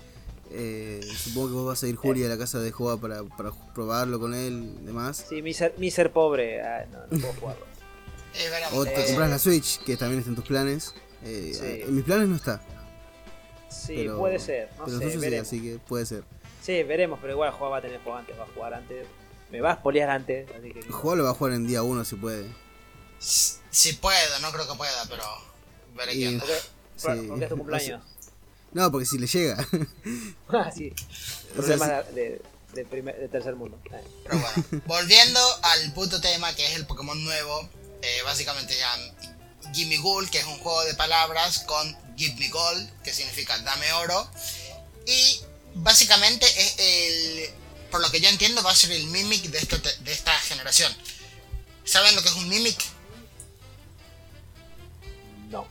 Eh, 0.50 1.00
supongo 1.16 1.48
que 1.48 1.54
vos 1.54 1.66
vas 1.66 1.82
a 1.82 1.88
ir 1.88 1.96
Juli 1.96 2.24
a 2.24 2.28
la 2.28 2.38
casa 2.38 2.60
de 2.60 2.70
Joa 2.70 3.00
para, 3.00 3.22
para 3.24 3.50
probarlo 3.74 4.20
con 4.20 4.34
él 4.34 4.76
y 4.82 4.84
demás. 4.86 5.24
Sí, 5.28 5.42
mi 5.42 5.52
ser, 5.54 5.74
mi 5.78 5.90
ser 5.90 6.12
pobre, 6.12 6.62
ah, 6.62 6.86
no, 6.92 6.98
no 7.10 7.18
puedo 7.20 7.32
jugarlo. 7.40 7.66
Veremos. 8.34 8.72
O 8.74 8.84
te 8.84 9.04
compras 9.06 9.30
la 9.30 9.38
Switch, 9.38 9.78
que 9.84 9.96
también 9.96 10.18
está 10.20 10.30
en 10.30 10.36
tus 10.36 10.44
planes. 10.46 10.94
Eh, 11.24 11.52
Sí. 11.54 11.82
En 11.88 11.94
mis 11.96 12.04
planes 12.04 12.28
no 12.28 12.36
está. 12.36 12.62
Sí, 13.68 13.94
pero- 13.96 14.18
puede 14.18 14.38
ser, 14.38 14.68
no 14.78 14.84
pero 14.84 14.86
sé, 14.86 14.92
los 14.92 15.00
tuyos 15.00 15.12
sí, 15.14 15.18
veremos. 15.18 15.48
así 15.48 15.60
que 15.62 15.78
puede 15.78 16.06
ser. 16.06 16.22
Sí, 16.62 16.82
veremos, 16.84 17.18
pero 17.20 17.32
igual 17.32 17.50
Juan 17.52 17.72
va 17.72 17.78
a 17.78 17.82
tener 17.82 18.00
juego 18.02 18.18
antes, 18.18 18.38
va 18.38 18.44
a 18.44 18.48
jugar 18.54 18.74
antes. 18.74 19.06
Me 19.50 19.60
va 19.60 19.72
a 19.72 19.76
spoilear 19.76 20.10
antes, 20.10 20.48
así 20.58 20.72
que. 20.72 20.82
Joa 20.90 21.16
lo 21.16 21.24
va 21.24 21.30
a 21.30 21.34
jugar 21.34 21.52
en 21.54 21.66
día 21.66 21.82
1 21.82 22.04
si 22.04 22.16
puede. 22.16 22.46
Si 23.18 23.92
puedo, 23.94 24.38
no 24.40 24.50
creo 24.52 24.68
que 24.68 24.74
pueda, 24.76 25.04
pero. 25.08 25.22
Veré 25.96 26.14
Y- 26.14 26.20
qué 26.20 26.28
onda. 26.28 26.44
Porque, 26.46 27.20
Sí, 27.20 27.26
porque 27.28 27.44
es 27.44 27.50
tu 27.50 27.56
cumpleaños. 27.56 28.02
No, 28.74 28.90
porque 28.90 29.06
si 29.06 29.18
le 29.18 29.26
llega. 29.26 29.56
ah, 30.48 30.70
sí. 30.74 30.92
O 31.56 31.62
sea, 31.62 31.76
Problemas 31.76 32.14
de, 32.14 32.42
de, 32.74 32.84
primer- 32.84 33.16
de 33.18 33.28
tercer 33.28 33.54
mundo. 33.56 33.80
Eh. 33.92 34.02
Pero 34.24 34.38
bueno, 34.38 34.82
volviendo 34.86 35.40
al 35.62 35.92
puto 35.94 36.20
tema 36.20 36.54
que 36.54 36.66
es 36.66 36.74
el 36.76 36.86
Pokémon 36.86 37.22
nuevo, 37.24 37.68
eh, 38.02 38.22
básicamente 38.24 38.76
ya 38.76 39.72
Gimme 39.72 39.96
Gold, 39.98 40.28
que 40.28 40.38
es 40.40 40.44
un 40.46 40.58
juego 40.58 40.84
de 40.84 40.94
palabras 40.94 41.60
con 41.60 41.96
Give 42.16 42.34
Me 42.38 42.48
Gold, 42.48 43.02
que 43.02 43.12
significa 43.12 43.56
dame 43.58 43.92
oro. 43.94 44.28
Y 45.06 45.40
básicamente 45.76 46.46
es 46.46 46.74
el, 46.78 47.50
por 47.90 48.00
lo 48.00 48.10
que 48.10 48.20
yo 48.20 48.28
entiendo, 48.28 48.62
va 48.62 48.72
a 48.72 48.74
ser 48.74 48.90
el 48.92 49.06
Mimic 49.06 49.44
de, 49.44 49.58
esto- 49.58 49.78
de 49.78 50.12
esta 50.12 50.32
generación. 50.40 50.92
¿Saben 51.84 52.14
lo 52.16 52.22
que 52.22 52.28
es 52.28 52.34
un 52.34 52.48
Mimic? 52.48 52.78
No. 55.50 55.66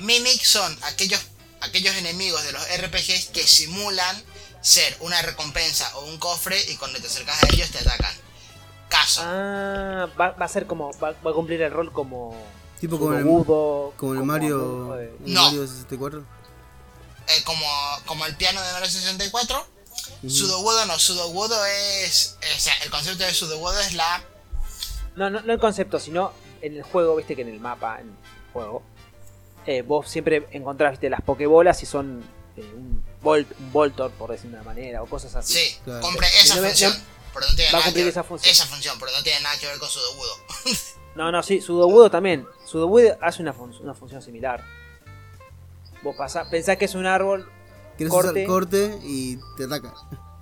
Mimic 0.00 0.42
son 0.42 0.76
aquellos, 0.82 1.20
aquellos 1.62 1.94
enemigos 1.96 2.42
de 2.44 2.52
los 2.52 2.62
RPGs 2.78 3.26
que 3.32 3.46
simulan 3.46 4.22
ser 4.60 4.96
una 5.00 5.20
recompensa 5.22 5.90
o 5.96 6.04
un 6.04 6.18
cofre 6.18 6.60
y 6.70 6.76
cuando 6.76 7.00
te 7.00 7.06
acercas 7.06 7.42
a 7.42 7.46
ellos 7.52 7.70
te 7.70 7.78
atacan. 7.78 8.14
Caso. 8.88 9.22
Ah, 9.24 10.08
va, 10.20 10.30
va 10.32 10.44
a 10.44 10.48
ser 10.48 10.66
como. 10.66 10.92
Va, 10.98 11.12
va 11.26 11.30
a 11.30 11.34
cumplir 11.34 11.62
el 11.62 11.72
rol 11.72 11.92
como. 11.92 12.36
tipo 12.78 12.98
como 12.98 13.14
el, 13.14 13.22
como 13.24 13.90
el 13.90 13.96
como 13.96 14.24
Mario, 14.26 14.94
el 14.98 15.10
No. 15.20 15.44
Mario 15.44 15.66
64. 15.66 16.22
eh, 17.28 17.42
como, 17.44 17.64
como 18.06 18.26
el 18.26 18.36
piano 18.36 18.60
de 18.60 18.72
Mario 18.72 18.90
64. 18.90 19.66
Ujú. 20.22 20.30
Sudowoodo 20.30 20.84
no, 20.86 20.98
Sudowoodo 20.98 21.64
es. 21.64 22.36
O 22.56 22.60
sea, 22.60 22.74
el 22.84 22.90
concepto 22.90 23.24
de 23.24 23.32
Sudowoodo 23.32 23.80
es 23.80 23.94
la. 23.94 24.22
No, 25.16 25.30
no, 25.30 25.40
no 25.40 25.52
el 25.52 25.58
concepto, 25.58 25.98
sino 25.98 26.32
en 26.60 26.76
el 26.76 26.82
juego, 26.82 27.16
viste 27.16 27.34
que 27.34 27.42
en 27.42 27.48
el 27.48 27.60
mapa, 27.60 27.98
en 28.00 28.08
el 28.08 28.14
juego, 28.52 28.82
eh, 29.66 29.82
vos 29.82 30.08
siempre 30.08 30.46
encontrás, 30.52 30.92
viste, 30.92 31.08
las 31.10 31.20
pokebolas 31.22 31.82
y 31.82 31.86
son 31.86 32.22
eh, 32.56 32.60
un, 32.76 33.02
Volt, 33.22 33.48
un 33.60 33.72
Voltor, 33.72 34.10
por 34.12 34.30
decir 34.30 34.50
de 34.50 34.56
una 34.56 34.64
manera, 34.64 35.02
o 35.02 35.06
cosas 35.06 35.34
así. 35.36 35.54
Sí, 35.54 35.78
Claro. 35.84 36.00
cumple 36.00 36.26
esa 36.42 36.56
no 36.56 36.62
función. 36.62 36.92
no- 36.92 37.12
pero 37.34 37.46
no 37.48 37.54
tiene 37.54 37.64
va 37.64 37.68
a 37.70 37.72
nada 37.80 37.84
cumplir 37.84 38.04
que 38.04 38.10
esa 38.10 38.20
ver- 38.22 38.28
función. 38.28 38.52
esa 38.52 38.66
función, 38.66 38.96
pero 38.98 39.12
no 39.12 39.22
tiene 39.22 39.40
nada 39.40 39.56
que 39.58 39.66
ver 39.66 39.78
con 39.78 39.88
Sudowoodo. 39.88 40.36
No, 41.14 41.30
no, 41.30 41.42
sí, 41.42 41.60
Sudowoodo 41.60 42.10
también. 42.10 42.46
Sudowoodo 42.64 43.18
hace 43.20 43.42
una, 43.42 43.52
fun- 43.52 43.76
una 43.82 43.92
función 43.94 44.22
similar. 44.22 44.64
Vos 46.02 46.16
pasás, 46.16 46.48
pensás 46.48 46.76
que 46.78 46.86
es 46.86 46.94
un 46.94 47.06
árbol, 47.06 47.50
Quieres 47.96 48.10
Corte. 48.10 48.30
usar 48.40 48.46
corte 48.46 48.98
y 49.04 49.36
te 49.56 49.64
ataca. 49.64 49.92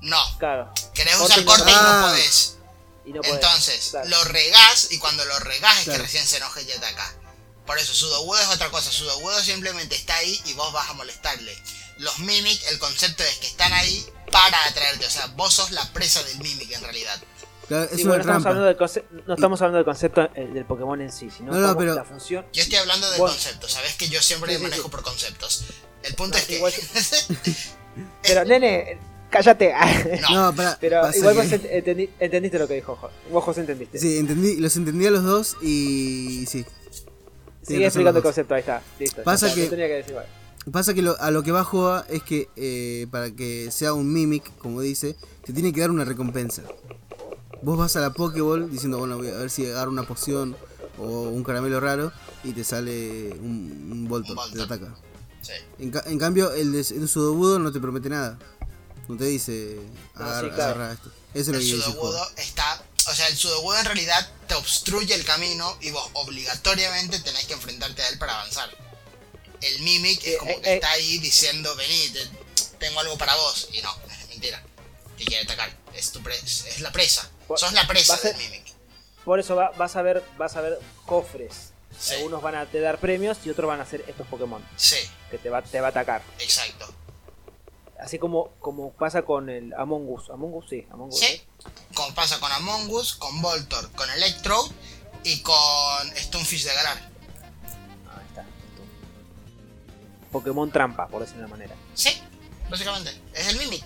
No, 0.01 0.17
claro, 0.39 0.71
querés 0.95 1.17
Corte 1.17 1.33
usar 1.33 1.39
y 1.41 1.45
no- 1.45 1.51
corte 1.51 1.71
y 1.71 1.75
no 1.75 2.03
podés. 2.09 2.57
y 3.05 3.13
no 3.13 3.21
podés. 3.21 3.35
Entonces, 3.35 3.89
Claro. 3.91 4.09
lo 4.09 4.25
regás 4.25 4.93
y 4.93 4.99
cuando 4.99 5.25
lo 5.25 5.39
regás 5.41 5.79
es 5.79 5.85
Claro. 5.85 5.99
que 5.99 6.03
recién 6.05 6.25
se 6.27 6.37
enoja 6.39 6.61
y 6.63 6.65
te 6.65 6.75
ataca. 6.75 7.13
Por 7.71 7.79
eso, 7.79 7.95
Sudowoodo 7.95 8.41
es 8.41 8.49
otra 8.49 8.69
cosa. 8.73 8.91
Sudowoodo 8.91 9.39
simplemente 9.45 9.95
está 9.95 10.17
ahí 10.17 10.41
y 10.45 10.55
vos 10.55 10.73
vas 10.73 10.91
a 10.91 10.95
molestarle. 10.95 11.57
Los 11.99 12.19
Mimic, 12.19 12.61
el 12.73 12.81
concepto 12.81 13.23
es 13.23 13.37
que 13.37 13.47
están 13.47 13.73
ahí 13.73 14.05
para 14.33 14.65
atraerte. 14.65 15.07
O 15.07 15.09
sea, 15.11 15.27
vos 15.37 15.55
sos 15.55 15.71
la 15.71 15.85
presa 15.93 16.21
del 16.25 16.39
Mimic 16.39 16.73
en 16.73 16.83
realidad. 16.83 17.17
Claro, 17.69 17.85
es 17.85 17.91
Sí, 17.91 18.03
una 18.03 18.09
bueno, 18.17 18.23
estamos 18.23 18.43
trampa. 18.43 18.49
hablando 18.49 19.25
no 19.29 19.35
estamos 19.35 19.61
hablando 19.63 19.77
del 19.77 19.85
concepto 19.85 20.23
eh, 20.35 20.49
del 20.53 20.65
Pokémon 20.65 21.01
en 21.01 21.13
sí, 21.13 21.29
sino 21.31 21.53
No, 21.53 21.61
no, 21.61 21.77
pero- 21.79 21.95
la 21.95 22.03
función. 22.05 22.45
Yo 22.53 22.61
estoy 22.65 22.79
hablando 22.79 23.09
del 23.09 23.21
Bueno. 23.21 23.35
concepto. 23.37 23.69
Sabes 23.69 23.95
que 23.95 24.09
yo 24.09 24.21
siempre 24.21 24.51
Sí, 24.51 24.57
sí, 24.59 24.63
manejo 24.65 24.83
sí. 24.83 24.89
por 24.91 25.03
conceptos. 25.05 25.65
El 26.03 26.15
punto 26.17 26.39
No, 26.39 26.41
es 26.43 26.47
que. 26.49 26.57
igual- 26.57 26.73
Pero, 28.25 28.45
nene, 28.47 28.99
cállate. 29.31 29.73
No. 30.23 30.31
No, 30.51 30.57
para. 30.57 30.77
Pero 30.81 31.09
igual 31.15 31.37
que- 31.37 31.41
vos 31.43 31.47
ent- 31.53 31.71
entendi- 31.71 32.11
entendiste 32.19 32.59
lo 32.59 32.67
que 32.67 32.75
dijo 32.75 32.97
Jo- 32.97 33.11
Vos, 33.31 33.45
José, 33.45 33.61
entendiste. 33.61 34.01
Sí, 34.01 34.19
entendí, 34.19 34.57
los 34.57 34.75
entendí 34.75 35.07
a 35.07 35.11
los 35.13 35.23
dos 35.23 35.57
y 35.63 36.47
sí. 36.49 36.67
Sigue 37.63 37.87
explicando 37.87 38.19
el 38.19 38.23
concepto, 38.25 38.55
ahí 38.55 38.61
está. 38.61 38.83
Listo. 38.99 39.23
Pasa 39.23 39.49
está, 39.49 39.61
que- 39.61 39.69
tenía 39.69 39.87
que 39.87 39.95
decir. 39.95 40.15
Pasa 40.73 40.93
que 40.95 41.03
lo- 41.03 41.19
a 41.21 41.31
lo 41.31 41.43
que 41.43 41.53
va 41.53 41.65
Joa 41.65 42.05
es 42.09 42.23
que 42.23 42.49
eh, 42.57 43.07
para 43.11 43.31
que 43.31 43.71
sea 43.71 43.93
un 43.95 44.13
mimic, 44.13 44.57
como 44.59 44.81
dice, 44.81 45.17
te 45.45 45.53
tiene 45.53 45.73
que 45.73 45.81
dar 45.81 45.91
una 45.91 46.05
recompensa. 46.05 46.63
Vos 47.63 47.77
vas 47.79 47.97
a 47.97 48.01
la 48.01 48.11
Pokéball 48.13 48.71
diciendo, 48.71 48.99
bueno, 48.99 49.17
voy 49.19 49.29
a 49.29 49.37
ver 49.37 49.51
si 49.51 49.67
agarro 49.67 49.91
una 49.91 50.03
poción 50.05 50.57
o 50.99 51.05
un 51.29 51.45
caramelo 51.45 51.81
raro 51.81 52.13
y 52.45 52.53
te 52.53 52.65
sale 52.65 53.31
un, 53.41 53.89
un 53.93 54.09
Voltor, 54.09 54.37
Un 54.39 54.53
te 54.55 54.63
ataca. 54.63 54.95
Sí. 55.43 55.53
En, 55.79 55.91
ca- 55.91 56.05
en 56.07 56.19
cambio, 56.19 56.53
el 56.53 56.73
de 56.73 56.79
el 56.81 57.09
Sudobudo 57.09 57.59
no 57.59 57.73
te 57.73 57.81
promete 57.81 58.09
nada. 58.11 58.39
No 59.09 59.17
te 59.17 59.25
dice, 59.25 59.79
agarra, 60.15 60.41
sí, 60.49 60.55
claro. 60.55 60.75
agarra 60.75 60.93
esto. 60.93 61.09
Eso 61.35 61.41
es 61.41 61.49
lo 61.49 61.55
El 61.55 61.61
que 61.61 61.75
dice 61.75 61.91
sudobudo 61.91 62.19
está. 62.37 62.83
O 63.11 63.15
sea, 63.15 63.27
el 63.29 63.37
sudobudo 63.37 63.79
en 63.79 63.85
realidad 63.87 64.29
te 64.47 64.55
obstruye 64.55 65.15
el 65.15 65.25
camino 65.25 65.77
y 65.81 65.91
vos 65.91 66.09
obligatoriamente 66.15 67.21
tenés 67.21 67.45
que 67.47 67.55
enfrentarte 67.55 68.03
a 68.03 68.09
él 68.09 68.19
para 68.19 68.35
avanzar. 68.41 68.71
El 69.61 69.81
Mimic 69.81 70.25
es 70.25 70.39
como 70.39 70.51
Eh, 70.53 70.61
que 70.63 70.71
eh, 70.71 70.75
está 70.77 70.91
ahí 70.93 71.19
diciendo, 71.19 71.75
vení, 71.77 72.09
te- 72.11 72.27
tengo 72.79 73.01
algo 73.01 73.19
para 73.19 73.35
vos. 73.37 73.69
Y 73.73 73.83
no, 73.83 73.95
es 74.11 74.29
mentira. 74.29 74.63
Te 75.19 75.25
quiere 75.25 75.45
atacar. 75.45 75.71
Es, 75.95 76.13
tu 76.13 76.23
pre- 76.23 76.37
es 76.39 76.81
la 76.81 76.93
presa. 76.93 77.29
Sos 77.57 77.73
la 77.73 77.87
presa 77.87 78.17
del 78.17 78.37
Mimic. 78.37 78.65
Por 79.25 79.39
eso 79.41 79.55
va- 79.55 79.71
vas 79.77 79.97
a 79.97 80.03
ver 80.03 80.25
vas 80.39 80.57
a 80.57 80.61
ver 80.63 80.79
cofres. 81.05 81.53
Sí. 82.01 82.15
Algunos 82.15 82.41
van 82.41 82.55
a 82.55 82.67
te 82.67 82.81
dar 82.81 82.99
premios 82.99 83.37
y 83.45 83.51
otros 83.51 83.69
van 83.69 83.81
a 83.81 83.85
ser 83.85 84.03
estos 84.09 84.27
Pokémon 84.29 84.65
Sí, 84.77 84.97
que 85.31 85.37
te 85.39 85.51
va, 85.51 85.61
te 85.61 85.81
va 85.81 85.89
a 85.89 85.91
atacar. 85.91 86.23
exacto. 86.39 86.95
Así 88.03 88.19
como, 88.19 88.49
como 88.61 88.93
pasa 88.93 89.23
con 89.23 89.49
el 89.51 89.75
Among 89.75 90.09
Us. 90.09 90.31
Among 90.31 90.55
Us 90.55 90.67
sí, 90.69 90.87
Among 90.91 91.11
Us. 91.11 91.19
Sí. 91.21 91.27
¿eh? 91.27 91.43
Como 91.95 92.15
pasa 92.15 92.41
con 92.41 92.51
Among 92.51 92.89
Us, 92.91 93.15
con 93.15 93.41
Voltor, 93.43 93.91
con 93.93 94.09
Electrode 94.11 94.71
y 95.25 95.41
con 95.43 95.57
Stonefish 96.17 96.65
de 96.65 96.75
Galar. 96.75 96.97
Ahí 96.97 98.27
está. 98.29 98.45
Pokémon 100.33 100.71
trampa, 100.71 101.09
por 101.09 101.21
decirlo 101.21 101.41
de 101.43 101.47
una 101.47 101.57
manera. 101.57 101.75
Sí, 101.95 102.11
básicamente. 102.71 103.11
Es 103.35 103.49
el 103.49 103.59
Mimic. 103.59 103.85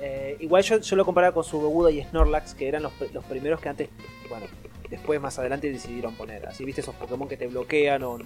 Eh, 0.00 0.36
igual 0.40 0.62
yo, 0.62 0.78
yo 0.78 0.96
lo 0.96 1.04
comparaba 1.04 1.34
con 1.34 1.44
Sudobudo 1.44 1.90
y 1.90 2.02
Snorlax, 2.04 2.54
que 2.54 2.68
eran 2.68 2.82
los, 2.82 2.92
los 3.12 3.24
primeros 3.24 3.60
que 3.60 3.68
antes, 3.68 3.88
bueno, 4.28 4.46
después 4.90 5.20
más 5.20 5.38
adelante 5.38 5.70
decidieron 5.72 6.14
poner. 6.14 6.46
Así 6.46 6.64
viste 6.64 6.80
esos 6.80 6.94
Pokémon 6.94 7.28
que 7.28 7.36
te 7.36 7.46
bloquean 7.48 8.02
o, 8.04 8.18
no- 8.18 8.24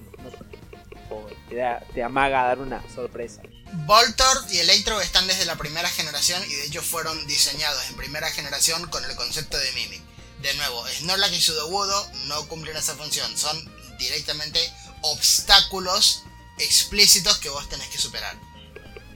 te, 1.48 1.56
da- 1.56 1.80
te 1.94 2.02
amaga 2.02 2.44
a 2.44 2.46
dar 2.48 2.58
una 2.58 2.82
sorpresa. 2.94 3.42
Voltor 3.86 4.36
y 4.50 4.58
Electro 4.58 5.00
están 5.00 5.26
desde 5.26 5.44
la 5.46 5.56
primera 5.56 5.88
generación 5.88 6.42
y 6.48 6.54
de 6.54 6.64
hecho 6.66 6.82
fueron 6.82 7.26
diseñados 7.26 7.82
en 7.88 7.96
primera 7.96 8.28
generación 8.30 8.86
con 8.88 9.04
el 9.04 9.14
concepto 9.16 9.56
de 9.58 9.72
Mimic. 9.72 10.02
De 10.42 10.52
nuevo, 10.54 10.84
Snorlax 10.88 11.32
y 11.32 11.40
Sudowoodo 11.40 12.06
no 12.26 12.46
cumplen 12.48 12.76
esa 12.76 12.94
función, 12.96 13.36
son 13.38 13.56
directamente 13.98 14.58
obstáculos 15.02 16.24
explícitos 16.58 17.38
que 17.38 17.48
vos 17.48 17.68
tenés 17.68 17.88
que 17.88 17.98
superar. 17.98 18.36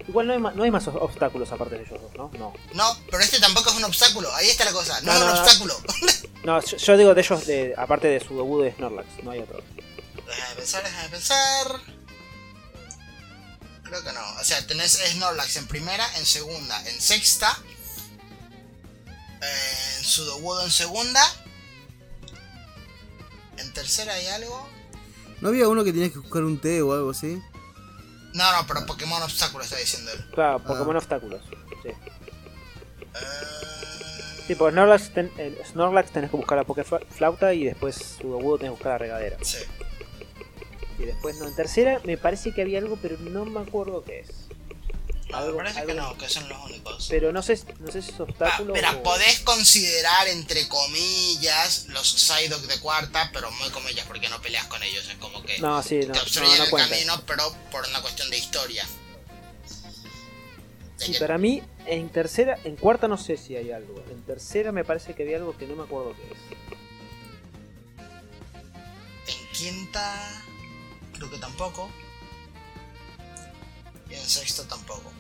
Igual 0.09 0.27
no 0.29 0.33
hay, 0.35 0.39
ma- 0.39 0.53
no 0.53 0.63
hay 0.63 0.71
más 0.71 0.87
obstáculos 0.87 1.51
aparte 1.51 1.77
de 1.77 1.83
ellos 1.85 2.01
dos, 2.01 2.13
¿no? 2.15 2.31
No, 2.39 2.55
No, 2.75 2.97
pero 3.11 3.23
este 3.23 3.41
tampoco 3.41 3.71
es 3.71 3.77
un 3.77 3.85
obstáculo, 3.85 4.33
ahí 4.37 4.49
está 4.49 4.65
la 4.65 4.73
cosa, 4.73 5.01
no, 5.01 5.13
No, 5.13 5.19
es 5.19 5.23
un 5.25 5.31
obstáculo. 5.31 5.75
no 6.45 6.61
yo, 6.65 6.77
yo 6.77 6.97
digo 6.97 7.13
de 7.15 7.21
ellos, 7.21 7.45
de, 7.47 7.75
aparte 7.77 8.07
de 8.07 8.21
Sudobudo 8.21 8.67
y 8.67 8.71
Snorlax, 8.73 9.09
no 9.25 9.33
hay 9.33 9.41
otro. 9.41 9.63
Déjame 10.37 10.55
pensar, 10.57 10.85
déjame 10.85 11.09
pensar. 11.09 11.81
Creo 13.85 14.03
que 14.03 14.13
no, 14.13 14.21
o 14.41 14.45
sea, 14.45 14.67
tenés 14.67 14.93
Snorlax 15.13 15.57
en 15.57 15.67
primera, 15.69 16.05
en 16.19 16.27
segunda, 16.27 16.89
en 16.89 17.01
sexta, 17.01 17.57
en 19.41 20.05
Sudowoodo 20.05 20.65
en 20.65 20.71
segunda, 20.73 21.23
en 23.59 23.73
tercera 23.73 24.15
hay 24.15 24.27
algo. 24.29 24.69
¿No 25.41 25.49
había 25.51 25.69
uno 25.69 25.85
que 25.85 25.93
tenías 25.93 26.11
que 26.13 26.19
buscar 26.19 26.43
un 26.45 26.61
té 26.61 26.83
o 26.83 26.93
algo 26.95 27.11
así? 27.11 27.41
No, 28.33 28.53
no, 28.53 28.67
pero 28.67 28.85
Pokémon 28.87 29.23
obstáculo 29.23 29.63
está 29.65 29.77
diciendo 29.77 30.11
él. 30.13 30.25
Claro, 30.35 30.59
Pokémon 30.63 30.97
obstáculos. 30.97 31.43
Sí. 31.83 31.89
Eh, 31.89 31.95
Sí, 34.47 34.55
porque 34.55 34.75
Snorlax, 34.75 35.13
ten- 35.13 35.33
el 35.39 35.59
Snorlax 35.67 36.13
tenés 36.13 36.31
que 36.31 36.37
buscar 36.37 36.57
la 36.57 36.63
Pokeflauta 36.63 37.53
y 37.53 37.65
después 37.65 37.97
Sudobudo 38.21 38.59
tenés 38.59 38.69
que 38.71 38.75
buscar 38.77 38.93
la 38.93 38.99
regadera. 38.99 39.37
sí. 39.43 39.59
Y 40.99 41.05
después 41.05 41.37
no, 41.39 41.47
en 41.47 41.55
tercera 41.55 42.01
me 42.05 42.17
parece 42.17 42.53
que 42.53 42.63
había 42.63 42.79
algo, 42.79 42.99
pero 43.01 43.19
no 43.19 43.45
me 43.45 43.61
acuerdo 43.61 44.03
qué 44.05 44.21
es. 44.21 44.29
No, 45.29 45.39
me 45.39 45.45
Algo- 45.45 45.57
parece 45.59 45.85
que 45.85 45.91
algo- 45.93 46.03
no, 46.13 46.17
que 46.19 46.29
son 46.29 46.49
los 46.49 46.65
únicos. 46.65 47.07
Pero 47.11 47.33
no 47.33 47.43
sé, 47.43 47.59
no 47.81 47.91
sé 47.91 48.01
si 48.01 48.11
es 48.13 48.21
Ah, 48.21 48.23
obstáculo 48.23 48.73
mira, 48.75 48.93
o- 48.93 49.03
podés 49.03 49.41
considerar 49.41 50.29
entre 50.29 50.69
comillas 50.69 51.87
los 51.89 52.09
Psyduck 52.09 52.61
de 52.63 52.79
cuarta, 52.81 53.31
pero 53.33 53.51
muy 53.51 53.69
comillas 53.71 54.07
porque 54.07 54.29
no 54.29 54.41
peleas 54.41 54.67
con 54.67 54.83
ellos. 54.85 55.07
Es 55.09 55.17
como 55.17 55.43
que 55.43 55.59
No, 55.59 55.83
sí, 55.83 56.01
no, 56.07 56.13
te 56.13 56.21
obstruyen 56.21 56.63
el 56.63 56.71
cuenta. 56.71 56.89
camino, 56.91 57.21
pero 57.27 57.43
por 57.73 57.87
una 57.89 58.01
cuestión 58.03 58.31
de 58.31 58.39
historia. 58.39 58.87
Sí, 60.97 61.13
que 61.13 61.19
para 61.19 61.37
mí, 61.37 61.63
en 61.87 62.09
tercera, 62.09 62.59
en 62.65 62.77
cuarta 62.77 63.07
no 63.09 63.19
sé 63.19 63.37
si 63.37 63.55
hay 63.57 63.71
algo. 63.73 64.03
En 64.11 64.23
tercera 64.23 64.73
me 64.73 64.85
parece 64.85 65.15
que 65.15 65.25
había 65.25 65.37
algo 65.37 65.55
que 65.59 65.67
no 65.67 65.77
me 65.77 65.83
acuerdo 65.83 66.15
qué 66.17 66.23
es. 66.23 66.39
En 69.37 69.47
quinta, 69.53 70.43
creo 71.17 71.31
que 71.31 71.39
tampoco. 71.39 71.91
Y 74.11 74.15
en 74.15 74.25
sexto 74.27 74.65
tampoco. 74.65 75.13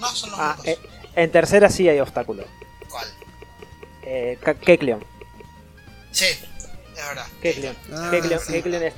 No, 0.00 0.14
son 0.14 0.30
los 0.30 0.38
Ah, 0.40 0.56
eh, 0.64 0.78
en 1.14 1.32
tercera 1.32 1.70
sí 1.70 1.88
hay 1.88 1.98
obstáculo. 2.00 2.44
¿Cuál? 2.88 3.08
Eh, 4.02 4.38
Ke- 4.42 4.58
Kecleon. 4.58 5.04
Sí, 6.12 6.24
es 6.26 6.38
verdad. 6.94 7.26
Kecleon. 7.40 7.76
Ah, 7.92 8.08
Kecleon, 8.10 8.40
sí. 8.40 8.56
Es. 8.56 8.94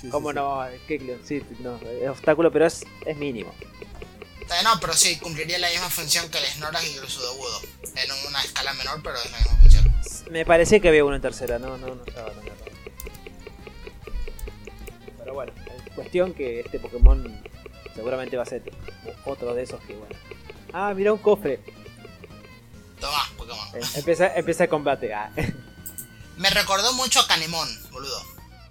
Sí, 0.00 0.08
¿Cómo 0.10 0.30
sí. 0.30 0.34
no? 0.36 0.64
Kecleon, 0.86 1.20
sí, 1.26 1.42
no, 1.60 1.76
es 2.02 2.08
obstáculo, 2.08 2.52
pero 2.52 2.66
es, 2.66 2.84
es 3.06 3.16
mínimo. 3.16 3.52
Eh, 3.60 4.62
no, 4.62 4.78
pero 4.80 4.92
sí, 4.94 5.18
cumpliría 5.18 5.58
la 5.58 5.68
misma 5.70 5.90
función 5.90 6.30
que 6.30 6.38
el 6.38 6.44
Snorlax 6.46 6.84
y 6.88 6.96
el 6.96 7.08
Sudowoodo. 7.08 7.60
En 7.96 8.12
una 8.28 8.40
escala 8.42 8.72
menor, 8.74 9.00
pero 9.02 9.16
es 9.18 9.30
la 9.30 9.38
misma 9.38 9.56
función. 9.56 9.94
Me 10.30 10.44
parecía 10.46 10.78
que 10.80 10.88
había 10.88 11.04
uno 11.04 11.16
en 11.16 11.22
tercera, 11.22 11.58
no, 11.58 11.76
no, 11.78 11.94
no 11.94 12.04
estaba 12.06 12.30
tan 12.30 12.44
cuestión 15.98 16.32
que 16.32 16.60
este 16.60 16.78
Pokémon 16.78 17.42
seguramente 17.94 18.36
va 18.36 18.44
a 18.44 18.46
ser 18.46 18.62
otro 19.24 19.52
de 19.54 19.64
esos 19.64 19.80
que 19.82 19.94
bueno. 19.94 20.14
Ah, 20.72 20.92
mira 20.94 21.12
un 21.12 21.18
cofre. 21.18 21.60
Tomá, 23.00 23.28
Pokémon. 23.36 23.68
Eh, 23.74 23.80
Empieza, 23.96 24.32
empieza 24.36 24.64
el 24.64 24.70
combate. 24.70 25.12
Ah. 25.12 25.30
Me 26.36 26.50
recordó 26.50 26.92
mucho 26.92 27.18
a 27.18 27.26
Canemon, 27.26 27.68
boludo. 27.90 28.22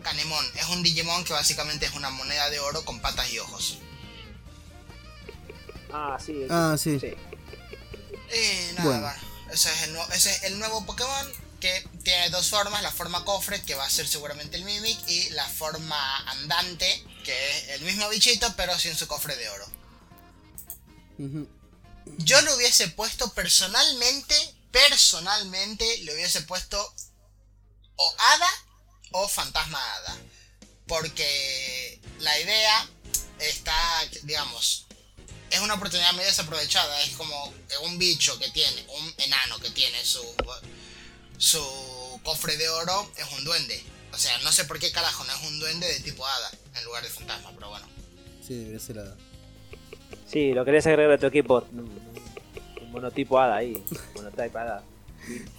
Canemon 0.04 0.46
es 0.56 0.70
un 0.70 0.82
Digimon 0.84 1.26
que 1.26 1.34
básicamente 1.34 1.86
es 1.86 1.94
una 1.96 2.10
moneda 2.10 2.50
de 2.50 2.60
oro 2.62 2.86
con 2.86 3.02
patas 3.02 3.30
y 3.34 3.40
ojos. 3.40 3.80
Ah, 5.92 6.18
sí. 6.20 6.46
Ah, 6.50 6.76
sí. 6.78 6.92
Y 6.92 8.74
nada, 8.76 8.84
Bueno. 8.84 9.02
bueno, 9.02 9.14
ese, 9.52 9.70
es 9.70 9.84
el 9.84 9.94
nuevo, 9.94 10.12
ese 10.14 10.30
es 10.30 10.44
el 10.44 10.60
nuevo 10.60 10.86
Pokémon 10.86 11.28
que 11.60 11.88
tiene 12.04 12.30
dos 12.30 12.50
formas, 12.50 12.82
la 12.84 12.92
forma 12.92 13.26
cofre, 13.26 13.62
que 13.64 13.76
va 13.76 13.86
a 13.86 13.90
ser 13.90 14.08
seguramente 14.08 14.58
el 14.58 14.64
Mimic, 14.64 15.00
y 15.08 15.30
la 15.32 15.48
forma 15.48 16.18
andante, 16.30 17.04
que 17.24 17.50
es 17.50 17.70
el 17.70 17.82
mismo 17.82 18.08
bichito, 18.10 18.54
pero 18.56 18.78
sin 18.78 18.96
su 18.96 19.08
cofre 19.08 19.36
de 19.36 19.50
oro. 19.50 19.68
Yo 22.20 22.42
le 22.42 22.54
hubiese 22.56 22.88
puesto 22.90 23.34
personalmente, 23.34 24.36
personalmente, 24.72 25.98
le 26.04 26.14
hubiese 26.14 26.42
puesto 26.42 26.96
o 27.96 28.16
Hada 28.18 28.50
o 29.12 29.28
Fantasma 29.28 29.80
Hada. 29.94 30.18
Porque 30.88 32.00
la 32.20 32.40
idea 32.40 32.90
está, 33.40 34.06
digamos, 34.24 34.86
es 35.50 35.60
una 35.60 35.74
oportunidad 35.74 36.14
medio 36.14 36.30
desaprovechada. 36.30 37.02
Es 37.02 37.16
como 37.16 37.54
un 37.84 37.98
bicho 37.98 38.38
que 38.40 38.50
tiene, 38.52 38.86
un 38.90 39.14
enano 39.18 39.60
que 39.60 39.70
tiene 39.72 40.04
su, 40.06 40.24
su 41.38 41.62
cofre 42.24 42.58
de 42.58 42.70
oro, 42.70 43.10
es 43.18 43.26
un 43.38 43.44
duende. 43.44 43.82
O 44.14 44.18
sea, 44.18 44.38
no 44.40 44.52
sé 44.52 44.66
por 44.66 44.80
qué 44.80 44.92
carajo 44.92 45.24
no 45.26 45.34
es 45.34 45.44
un 45.48 45.60
duende 45.60 45.88
de 45.88 46.00
tipo 46.00 46.26
Hada 46.26 46.50
en 46.76 46.86
lugar 46.86 47.04
de 47.04 47.10
fantasma, 47.10 47.52
pero 47.56 47.70
bueno. 47.70 47.86
Sí, 48.46 48.56
debería 48.56 48.80
ser 48.80 48.96
la... 48.98 49.16
Sí, 50.32 50.54
lo 50.54 50.66
querés 50.66 50.86
agregar 50.88 51.12
a 51.14 51.18
tu 51.18 51.28
equipo. 51.28 51.66
Un 51.72 52.92
monotipo 52.92 53.40
hada 53.40 53.58
ahí. 53.58 53.84
Monotype 54.16 54.58
hada. 54.58 54.84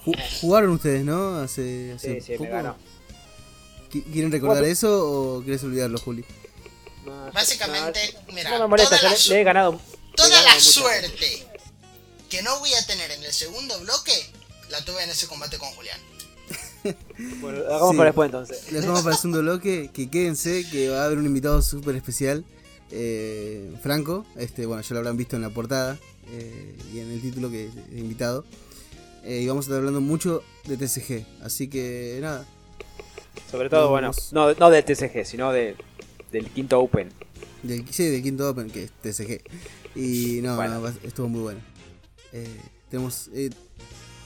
Ju- 0.04 0.40
¿Jugaron 0.40 0.70
ustedes, 0.70 1.04
no? 1.04 1.36
Hace, 1.40 1.92
hace 1.92 2.20
Sí, 2.20 2.26
sí, 2.26 2.32
me 2.32 2.38
poco. 2.38 2.50
ganó. 2.50 2.76
¿Qui- 3.92 4.04
¿Quieren 4.12 4.32
recordar 4.32 4.58
Bueno. 4.58 4.72
eso 4.72 5.36
o 5.38 5.42
quieres 5.42 5.62
olvidarlo, 5.64 5.98
Juli? 5.98 6.24
No, 7.04 7.30
Básicamente, 7.32 8.14
no, 8.26 8.32
mira, 8.34 8.50
no 8.50 8.58
me 8.60 8.66
molesta, 8.66 8.96
toda 8.98 9.10
yo 9.14 9.16
la 9.16 9.22
le, 9.24 9.34
le 9.34 9.40
he 9.40 9.44
ganado. 9.44 9.72
le 9.72 9.78
he 9.78 10.14
Toda 10.16 10.28
ganado 10.30 10.54
la 10.54 10.60
suerte 10.60 11.46
que 12.28 12.42
no 12.42 12.58
voy 12.58 12.74
a 12.74 12.86
tener 12.86 13.10
en 13.10 13.22
el 13.24 13.32
segundo 13.32 13.78
bloque 13.80 14.30
la 14.70 14.84
tuve 14.84 15.02
en 15.04 15.10
ese 15.10 15.26
combate 15.26 15.58
con 15.58 15.68
Julián. 15.70 15.98
Bueno, 17.40 17.58
hagamos 17.66 17.90
Sí. 17.90 17.96
para 17.96 18.08
después 18.10 18.26
entonces. 18.26 18.72
Les 18.72 18.86
vamos 18.86 19.02
para 19.02 19.14
el 19.16 19.20
segundo 19.20 19.40
bloque, 19.42 19.90
que 19.92 20.08
quédense, 20.08 20.64
que 20.70 20.88
va 20.88 21.02
a 21.02 21.04
haber 21.06 21.18
un 21.18 21.26
invitado 21.26 21.60
súper 21.62 21.96
especial. 21.96 22.44
eh, 22.90 23.70
Franco, 23.82 24.24
este, 24.36 24.64
bueno, 24.64 24.82
ya 24.82 24.94
lo 24.94 25.00
habrán 25.00 25.16
visto 25.18 25.36
en 25.36 25.42
la 25.42 25.50
portada 25.50 25.98
eh, 26.30 26.74
y 26.94 27.00
en 27.00 27.10
el 27.10 27.20
título 27.20 27.50
que 27.50 27.66
es 27.66 27.72
invitado. 27.96 28.44
Eh, 29.24 29.40
y 29.42 29.46
vamos 29.48 29.64
a 29.64 29.66
estar 29.66 29.78
hablando 29.78 30.00
mucho 30.00 30.42
de 30.64 30.76
TCG, 30.78 31.26
así 31.42 31.68
que 31.68 32.18
nada. 32.22 32.46
Sobre 33.50 33.68
todo, 33.68 33.90
bueno, 33.90 34.12
no, 34.32 34.54
no 34.54 34.70
del 34.70 34.84
TCG, 34.84 35.26
sino 35.26 35.52
de, 35.52 35.76
del 36.32 36.46
quinto 36.50 36.78
Open. 36.80 37.10
Del, 37.62 37.84
sí, 37.92 38.06
del 38.06 38.22
quinto 38.22 38.48
Open, 38.48 38.70
que 38.70 38.84
es 38.84 38.90
TCG. 39.02 39.42
Y 39.96 40.40
no, 40.42 40.56
Bueno. 40.56 40.80
no, 40.80 40.88
estuvo 41.02 41.28
muy 41.28 41.40
bueno. 41.42 41.60
Eh, 42.32 42.46
tenemos, 42.90 43.28
eh, 43.34 43.50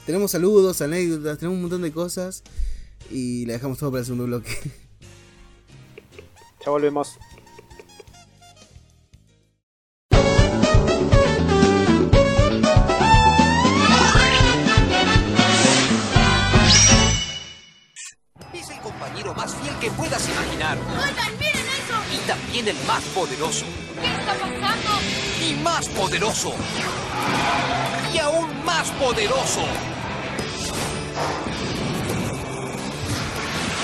tenemos 0.05 0.31
saludos, 0.31 0.81
anécdotas, 0.81 1.37
tenemos 1.37 1.55
un 1.55 1.61
montón 1.61 1.81
de 1.81 1.91
cosas. 1.91 2.43
Y 3.11 3.45
la 3.45 3.53
dejamos 3.53 3.77
todo 3.77 3.91
para 3.91 3.99
el 4.01 4.05
segundo 4.05 4.25
bloque. 4.25 4.57
Ya 6.65 6.71
volvemos. 6.71 7.17
Es 18.53 18.69
el 18.69 18.79
compañero 18.79 19.33
más 19.33 19.53
fiel 19.55 19.75
que 19.81 19.91
puedas 19.91 20.29
imaginar. 20.29 20.77
Oigan, 20.77 21.37
miren 21.37 21.67
eso. 21.67 21.95
Y 22.13 22.27
también 22.27 22.67
el 22.69 22.77
más 22.87 23.03
poderoso. 23.13 23.65
¿Qué 23.99 24.07
está 24.07 24.33
pasando? 24.39 25.22
Y 25.43 25.55
más 25.55 25.89
poderoso. 25.89 26.53
Y 28.13 28.17
aún 28.17 28.47
más 28.63 28.89
poderoso. 28.91 29.61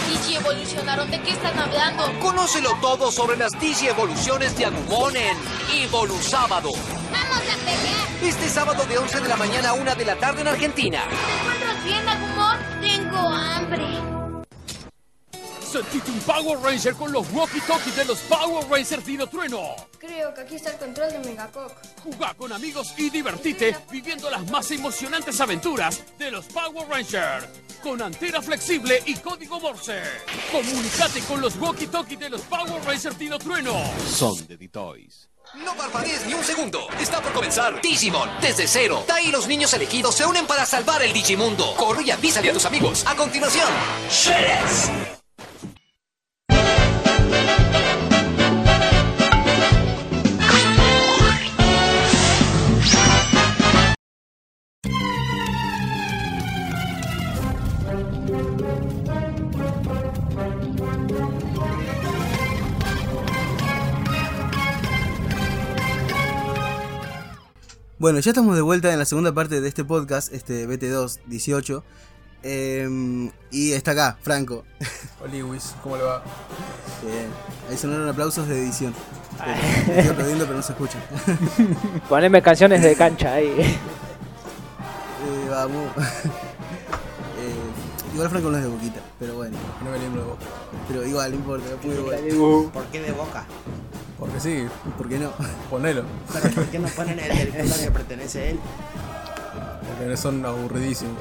Digi 0.09 0.35
evolucionaron. 0.35 1.11
¿De 1.11 1.21
qué 1.21 1.31
están 1.31 1.59
hablando? 1.59 2.17
Conócelo 2.19 2.77
todo 2.79 3.11
sobre 3.11 3.35
las 3.35 3.51
Digi-evoluciones 3.59 4.55
de 4.57 4.67
Agumon 4.67 5.15
en 5.17 5.37
Evolusábado. 5.73 6.71
¡Vamos 7.11 7.41
a 7.41 7.57
pelear! 7.65 8.07
Este 8.23 8.49
sábado 8.49 8.85
de 8.85 8.97
11 8.97 9.19
de 9.19 9.27
la 9.27 9.35
mañana 9.35 9.69
a 9.69 9.73
1 9.73 9.95
de 9.95 10.05
la 10.05 10.15
tarde 10.15 10.41
en 10.41 10.47
Argentina. 10.47 11.03
¿Te 11.09 11.39
encuentras 11.39 11.83
bien, 11.83 12.07
Agumon? 12.07 12.57
Tengo 12.81 13.29
hambre. 13.29 14.18
Sentite 15.69 16.09
un 16.09 16.19
Power 16.21 16.57
Ranger 16.63 16.95
con 16.95 17.11
los 17.11 17.27
walkie-talkies 17.31 17.95
de 17.95 18.05
los 18.05 18.17
Power 18.21 18.67
Rangers 18.67 19.05
Dino 19.05 19.27
Trueno. 19.27 19.75
Creo 19.99 20.33
que 20.33 20.41
aquí 20.41 20.55
está 20.55 20.71
el 20.71 20.77
control 20.77 21.11
de 21.11 21.19
Megacock. 21.19 21.71
Jugá 22.03 22.33
con 22.33 22.51
amigos 22.51 22.91
y 22.97 23.11
divertite 23.11 23.75
viviendo 23.91 24.31
las 24.31 24.49
más 24.49 24.71
emocionantes 24.71 25.39
aventuras 25.39 26.01
de 26.17 26.31
los 26.31 26.45
Power 26.45 26.87
Rangers. 26.89 27.45
Con 27.83 28.01
antena 28.01 28.41
flexible 28.41 29.03
y 29.05 29.13
código 29.17 29.59
Morse. 29.59 30.01
Comunicate 30.51 31.21
con 31.21 31.39
los 31.39 31.55
walkie-talkies 31.57 32.17
de 32.17 32.29
los 32.31 32.41
Power 32.41 32.83
Rangers 32.83 33.19
Dino 33.19 33.37
Trueno. 33.37 33.75
Son 34.09 34.47
de 34.47 34.57
D-Toys. 34.57 35.29
No 35.53 35.75
parpadees 35.75 36.25
ni 36.25 36.33
un 36.33 36.43
segundo. 36.43 36.87
Está 36.99 37.21
por 37.21 37.31
comenzar 37.31 37.79
Digimon 37.79 38.27
desde 38.41 38.67
cero. 38.67 39.03
Tai 39.05 39.23
y 39.23 39.31
los 39.31 39.47
niños 39.47 39.71
elegidos 39.73 40.15
se 40.15 40.25
unen 40.25 40.47
para 40.47 40.65
salvar 40.65 41.03
el 41.03 41.13
Digimundo. 41.13 41.75
Corre 41.75 42.03
y 42.03 42.11
avísale 42.11 42.49
a 42.49 42.53
tus 42.53 42.65
amigos. 42.65 43.03
A 43.05 43.15
continuación, 43.15 43.69
Shredder. 44.09 45.18
Bueno, 67.99 68.19
ya 68.19 68.31
estamos 68.31 68.55
de 68.55 68.61
vuelta 68.61 68.93
en 68.93 68.97
la 68.97 69.03
segunda 69.03 69.33
parte 69.33 69.59
de 69.59 69.67
este 69.67 69.83
podcast, 69.83 70.31
este 70.33 70.65
BT2 70.69 71.19
18. 71.25 71.83
Em, 72.43 73.29
y 73.51 73.73
está 73.73 73.91
acá, 73.91 74.17
Franco. 74.21 74.63
Hola 75.21 75.33
Luis, 75.33 75.75
¿cómo 75.83 75.97
le 75.97 76.03
va? 76.03 76.23
Bien. 77.03 77.27
Ahí 77.69 77.75
sonaron 77.75 78.07
aplausos 78.07 78.47
de 78.47 78.57
edición. 78.57 78.95
Estoy 79.89 80.11
aplaudiendo, 80.11 80.45
pero 80.45 80.55
no 80.55 80.63
se 80.63 80.71
escucha. 80.71 80.97
Poneme 82.09 82.41
canciones 82.41 82.81
de 82.81 82.95
cancha 82.95 83.33
ahí. 83.33 83.77
Eh, 85.21 85.49
vamos. 85.49 85.91
Eh, 87.37 88.13
igual 88.13 88.29
Franco 88.29 88.49
no 88.49 88.57
es 88.57 88.63
de 88.63 88.69
boquita, 88.69 89.01
pero 89.19 89.35
bueno. 89.35 89.57
No 89.83 89.91
me 89.91 89.99
libro 89.99 90.21
de 90.21 90.27
boca. 90.29 90.45
Pero 90.87 91.05
igual, 91.05 91.31
no 91.31 91.37
importa, 91.37 91.65
muy 91.83 91.95
bueno. 91.97 92.71
¿Por 92.71 92.85
qué 92.85 93.01
de 93.01 93.11
boca? 93.11 93.45
Porque 94.19 94.39
sí, 94.39 94.65
¿Por 94.97 95.07
qué 95.07 95.17
no? 95.19 95.31
ponelo. 95.69 96.03
¿Pero 96.33 96.55
por 96.55 96.65
qué 96.65 96.79
no 96.79 96.87
ponen 96.89 97.19
el 97.19 97.51
del 97.51 97.73
que 97.73 97.91
pertenece 97.91 98.39
a 98.41 98.49
él? 98.49 98.59
Porque 99.97 100.17
son 100.17 100.45
aburridísimos. 100.45 101.17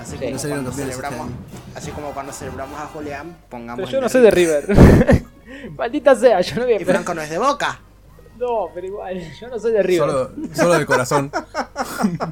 Así 0.00 0.12
Sí. 0.12 0.18
como 0.18 0.30
No 0.36 0.38
cuando 0.48 0.70
este 0.70 0.82
celebramos, 0.82 1.30
así 1.74 1.90
como 1.90 2.10
cuando 2.12 2.32
celebramos 2.32 2.80
a 2.80 2.86
Julián, 2.86 3.36
pongamos 3.48 3.76
Pero 3.86 3.90
yo 3.90 4.00
no 4.00 4.08
soy 4.08 4.22
de 4.22 4.30
River. 4.30 4.76
Maldita 5.76 6.14
sea, 6.14 6.40
yo 6.42 6.56
no 6.56 6.62
voy 6.64 6.74
a 6.74 6.80
Y 6.80 6.84
Franco 6.84 7.14
no 7.14 7.22
es 7.22 7.30
de 7.30 7.38
boca. 7.38 7.80
No, 8.38 8.68
pero 8.74 8.86
igual, 8.86 9.20
yo 9.40 9.48
no 9.48 9.58
soy 9.58 9.72
de 9.72 9.82
River. 9.82 10.10
Solo, 10.10 10.30
solo 10.54 10.78
de 10.78 10.86
corazón. 10.86 11.32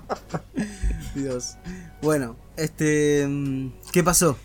Dios. 1.15 1.57
Bueno, 2.03 2.37
este. 2.57 3.27
mm, 3.27 3.73
¿Qué 3.93 4.05
pasó? 4.05 4.37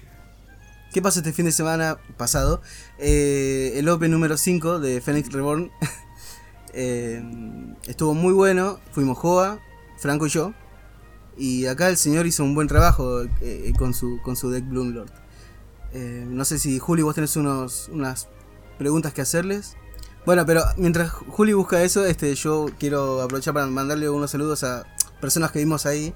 ¿Qué 0.91 1.03
pasó 1.03 1.19
este 1.19 1.33
fin 1.33 1.45
de 1.45 1.51
semana 1.51 1.99
pasado? 2.17 2.63
Eh, 2.97 3.73
el 3.75 3.87
Open 3.89 4.09
número 4.09 4.37
5 4.37 4.79
de 4.79 5.01
Phoenix 5.01 5.31
Reborn 5.31 5.71
eh, 6.73 7.21
estuvo 7.85 8.15
muy 8.15 8.33
bueno. 8.33 8.79
Fuimos 8.91 9.19
Joa, 9.19 9.59
Franco 9.99 10.25
y 10.25 10.29
yo. 10.29 10.53
Y 11.37 11.67
acá 11.67 11.89
el 11.89 11.97
señor 11.97 12.25
hizo 12.25 12.43
un 12.43 12.55
buen 12.55 12.67
trabajo 12.67 13.21
eh, 13.41 13.71
con, 13.77 13.93
su, 13.93 14.19
con 14.23 14.35
su 14.35 14.49
deck 14.49 14.67
Bloom 14.67 14.93
Lord. 14.95 15.11
Eh, 15.93 16.25
no 16.27 16.43
sé 16.43 16.57
si 16.57 16.79
Juli, 16.79 17.03
vos 17.03 17.13
tenés 17.13 17.35
unos, 17.35 17.87
unas 17.89 18.27
preguntas 18.79 19.13
que 19.13 19.21
hacerles. 19.21 19.77
Bueno, 20.25 20.43
pero 20.47 20.63
mientras 20.77 21.11
Juli 21.11 21.53
busca 21.53 21.83
eso, 21.83 22.03
este, 22.03 22.33
yo 22.33 22.65
quiero 22.79 23.21
aprovechar 23.21 23.53
para 23.53 23.67
mandarle 23.67 24.09
unos 24.09 24.31
saludos 24.31 24.63
a 24.63 24.87
personas 25.21 25.51
que 25.51 25.59
vimos 25.59 25.85
ahí. 25.85 26.15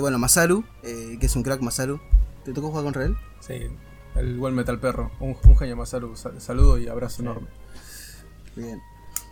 Bueno, 0.00 0.18
Masaru, 0.18 0.64
que 0.82 1.18
es 1.20 1.36
un 1.36 1.42
crack 1.42 1.60
Masaru. 1.62 2.00
¿Te 2.44 2.52
tocó 2.52 2.68
jugar 2.68 2.84
contra 2.84 3.04
él? 3.04 3.16
Sí, 3.40 3.68
el 4.16 4.36
buen 4.38 4.54
metal 4.54 4.78
perro. 4.80 5.10
Un, 5.20 5.36
un 5.44 5.56
genio 5.56 5.76
más 5.76 5.88
salud. 5.90 6.16
Saludo 6.38 6.78
y 6.78 6.88
abrazo 6.88 7.22
enorme. 7.22 7.48
Bien. 8.56 8.80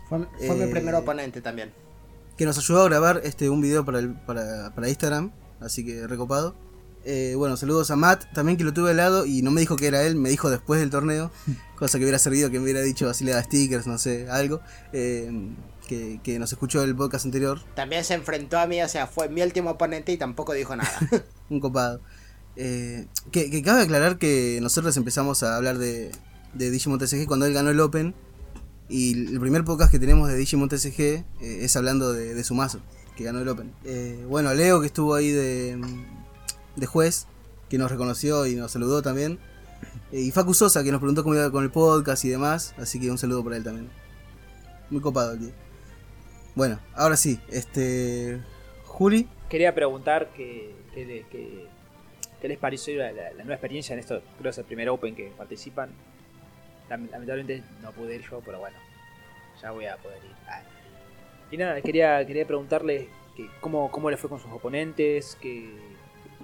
Fue, 0.09 0.19
fue 0.19 0.47
Eh, 0.47 0.65
mi 0.65 0.71
primer 0.71 0.95
oponente 0.95 1.41
también. 1.41 1.71
Que 2.37 2.45
nos 2.45 2.57
ayudó 2.57 2.81
a 2.81 2.85
grabar 2.85 3.21
este 3.23 3.49
un 3.49 3.61
video 3.61 3.85
para, 3.85 3.99
el, 3.99 4.13
para, 4.13 4.73
para 4.75 4.89
Instagram. 4.89 5.31
Así 5.59 5.85
que 5.85 6.07
recopado. 6.07 6.55
Eh, 7.05 7.33
bueno, 7.35 7.57
saludos 7.57 7.91
a 7.91 7.97
Matt, 7.97 8.31
también 8.33 8.57
que 8.57 8.63
lo 8.63 8.73
tuve 8.73 8.91
al 8.91 8.97
lado 8.97 9.25
y 9.25 9.41
no 9.41 9.51
me 9.51 9.59
dijo 9.59 9.75
que 9.75 9.87
era 9.87 10.03
él, 10.03 10.15
me 10.15 10.29
dijo 10.29 10.49
después 10.49 10.79
del 10.79 10.89
torneo, 10.89 11.31
cosa 11.77 11.97
que 11.97 12.05
hubiera 12.05 12.17
servido 12.17 12.49
que 12.49 12.59
me 12.59 12.63
hubiera 12.63 12.79
dicho 12.79 13.09
así 13.09 13.25
le 13.25 13.33
da 13.33 13.43
stickers, 13.43 13.87
no 13.87 13.97
sé, 13.97 14.29
algo, 14.29 14.61
eh, 14.93 15.29
que, 15.85 16.21
que 16.23 16.39
nos 16.39 16.53
escuchó 16.53 16.81
el 16.81 16.95
podcast 16.95 17.25
anterior, 17.25 17.59
También 17.75 18.05
se 18.05 18.13
enfrentó 18.13 18.57
a 18.57 18.67
mí, 18.67 18.81
o 18.81 18.87
sea, 18.87 19.05
fue 19.07 19.27
mi 19.27 19.41
último 19.41 19.71
oponente 19.71 20.13
y 20.13 20.17
tampoco 20.17 20.53
dijo 20.53 20.77
nada. 20.77 20.97
un 21.49 21.59
copado. 21.59 21.99
Eh, 22.55 23.07
que, 23.31 23.61
cabe 23.63 23.81
aclarar 23.83 24.17
que 24.17 24.59
nosotros 24.61 24.95
empezamos 24.97 25.41
a 25.43 25.55
hablar 25.55 25.77
de, 25.77 26.11
de 26.53 26.71
Digimon 26.71 26.99
TCG 26.99 27.25
cuando 27.25 27.45
él 27.45 27.53
ganó 27.53 27.69
el 27.69 27.79
Open. 27.79 28.13
Y 28.89 29.33
el 29.33 29.39
primer 29.39 29.63
podcast 29.63 29.91
que 29.91 29.99
tenemos 29.99 30.27
de 30.27 30.35
Digimon 30.35 30.69
TCG 30.69 30.99
eh, 30.99 31.25
es 31.41 31.75
hablando 31.75 32.13
de, 32.13 32.35
de 32.35 32.43
su 32.43 32.53
mazo, 32.53 32.79
que 33.15 33.23
ganó 33.23 33.39
el 33.39 33.47
Open. 33.47 33.71
Eh, 33.85 34.25
bueno, 34.27 34.53
Leo 34.53 34.81
que 34.81 34.87
estuvo 34.87 35.15
ahí 35.15 35.31
de, 35.31 35.79
de 36.75 36.85
juez, 36.85 37.27
que 37.69 37.77
nos 37.77 37.89
reconoció 37.89 38.45
y 38.45 38.55
nos 38.55 38.71
saludó 38.71 39.01
también. 39.01 39.39
Y 40.11 40.31
Facu 40.31 40.53
Sosa 40.53 40.83
que 40.83 40.91
nos 40.91 40.99
preguntó 40.99 41.23
cómo 41.23 41.35
iba 41.35 41.49
con 41.51 41.63
el 41.63 41.71
podcast 41.71 42.23
y 42.25 42.29
demás. 42.29 42.75
Así 42.77 42.99
que 42.99 43.09
un 43.09 43.17
saludo 43.17 43.43
para 43.43 43.57
él 43.57 43.63
también. 43.63 43.89
Muy 44.89 45.01
copado 45.01 45.31
el 45.33 45.39
día. 45.39 45.53
Bueno, 46.55 46.79
ahora 46.93 47.17
sí, 47.17 47.39
este. 47.49 48.39
Juli. 48.85 49.27
Quería 49.49 49.73
preguntar 49.73 50.31
que, 50.33 50.75
que, 50.93 51.25
que- 51.31 51.67
qué 52.43 52.49
les 52.49 52.57
pareció 52.59 52.97
la, 52.99 53.11
la- 53.13 53.29
la 53.31 53.37
nueva 53.43 53.53
experiencia 53.53 53.93
en 53.93 53.99
esto. 53.99 54.19
Creo 54.33 54.43
que 54.43 54.49
es 54.49 54.57
el 54.57 54.65
primer 54.65 54.89
Open 54.89 55.15
que 55.15 55.31
participan. 55.37 55.89
Lam- 56.89 57.09
Lamentablemente 57.09 57.63
no 57.81 57.91
pude 57.93 58.15
ir 58.15 58.21
yo, 58.29 58.41
pero 58.45 58.59
bueno, 58.59 58.75
ya 59.61 59.71
voy 59.71 59.85
a 59.85 59.95
poder 59.95 60.17
ir. 60.25 60.31
Ah. 60.49 60.61
Y 61.49 61.55
nada, 61.55 61.81
quería, 61.81 62.25
quería 62.27 62.45
preguntarle 62.45 63.07
que 63.37 63.49
cómo, 63.61 63.89
cómo 63.89 64.09
le 64.11 64.17
fue 64.17 64.29
con 64.29 64.39
sus 64.41 64.51
oponentes, 64.51 65.37
que, 65.39 65.73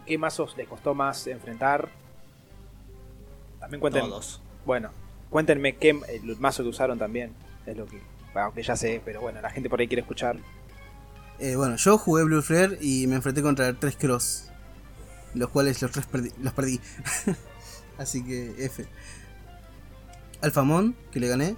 qué 0.06 0.18
mazos 0.18 0.56
les 0.56 0.70
costó 0.70 0.95
más 0.95 1.28
enfrentar. 1.28 1.89
También 3.60 3.82
cuenten, 3.82 4.04
Todos. 4.04 4.41
bueno, 4.66 4.91
cuéntenme 5.30 5.76
qué 5.76 5.89
el 5.89 6.38
mazo 6.38 6.64
que 6.64 6.70
usaron 6.70 6.97
también. 6.97 7.34
Es 7.66 7.76
lo 7.76 7.86
que, 7.86 7.97
bueno, 8.34 8.45
aunque 8.45 8.64
ya 8.64 8.76
sé, 8.78 9.02
pero 9.04 9.20
bueno, 9.20 9.41
la 9.41 9.50
gente 9.50 9.70
por 9.70 9.82
ahí 9.82 9.88
quiere 9.89 10.02
escuchar. 10.02 10.38
Eh, 11.39 11.56
bueno, 11.56 11.76
yo 11.76 11.97
jugué 11.97 12.24
Blue 12.24 12.41
Flare 12.41 12.78
y 12.80 13.06
me 13.08 13.16
enfrenté 13.16 13.41
contra 13.41 13.74
tres 13.74 13.95
Cross. 13.97 14.49
Los 15.36 15.50
cuales 15.50 15.82
los 15.82 15.92
tres 15.92 16.06
perdí, 16.08 16.32
los 16.42 16.54
perdí. 16.54 16.80
Así 17.98 18.24
que 18.24 18.56
F. 18.66 18.86
Alfamón, 20.42 20.96
que 21.12 21.20
le 21.20 21.28
gané. 21.28 21.56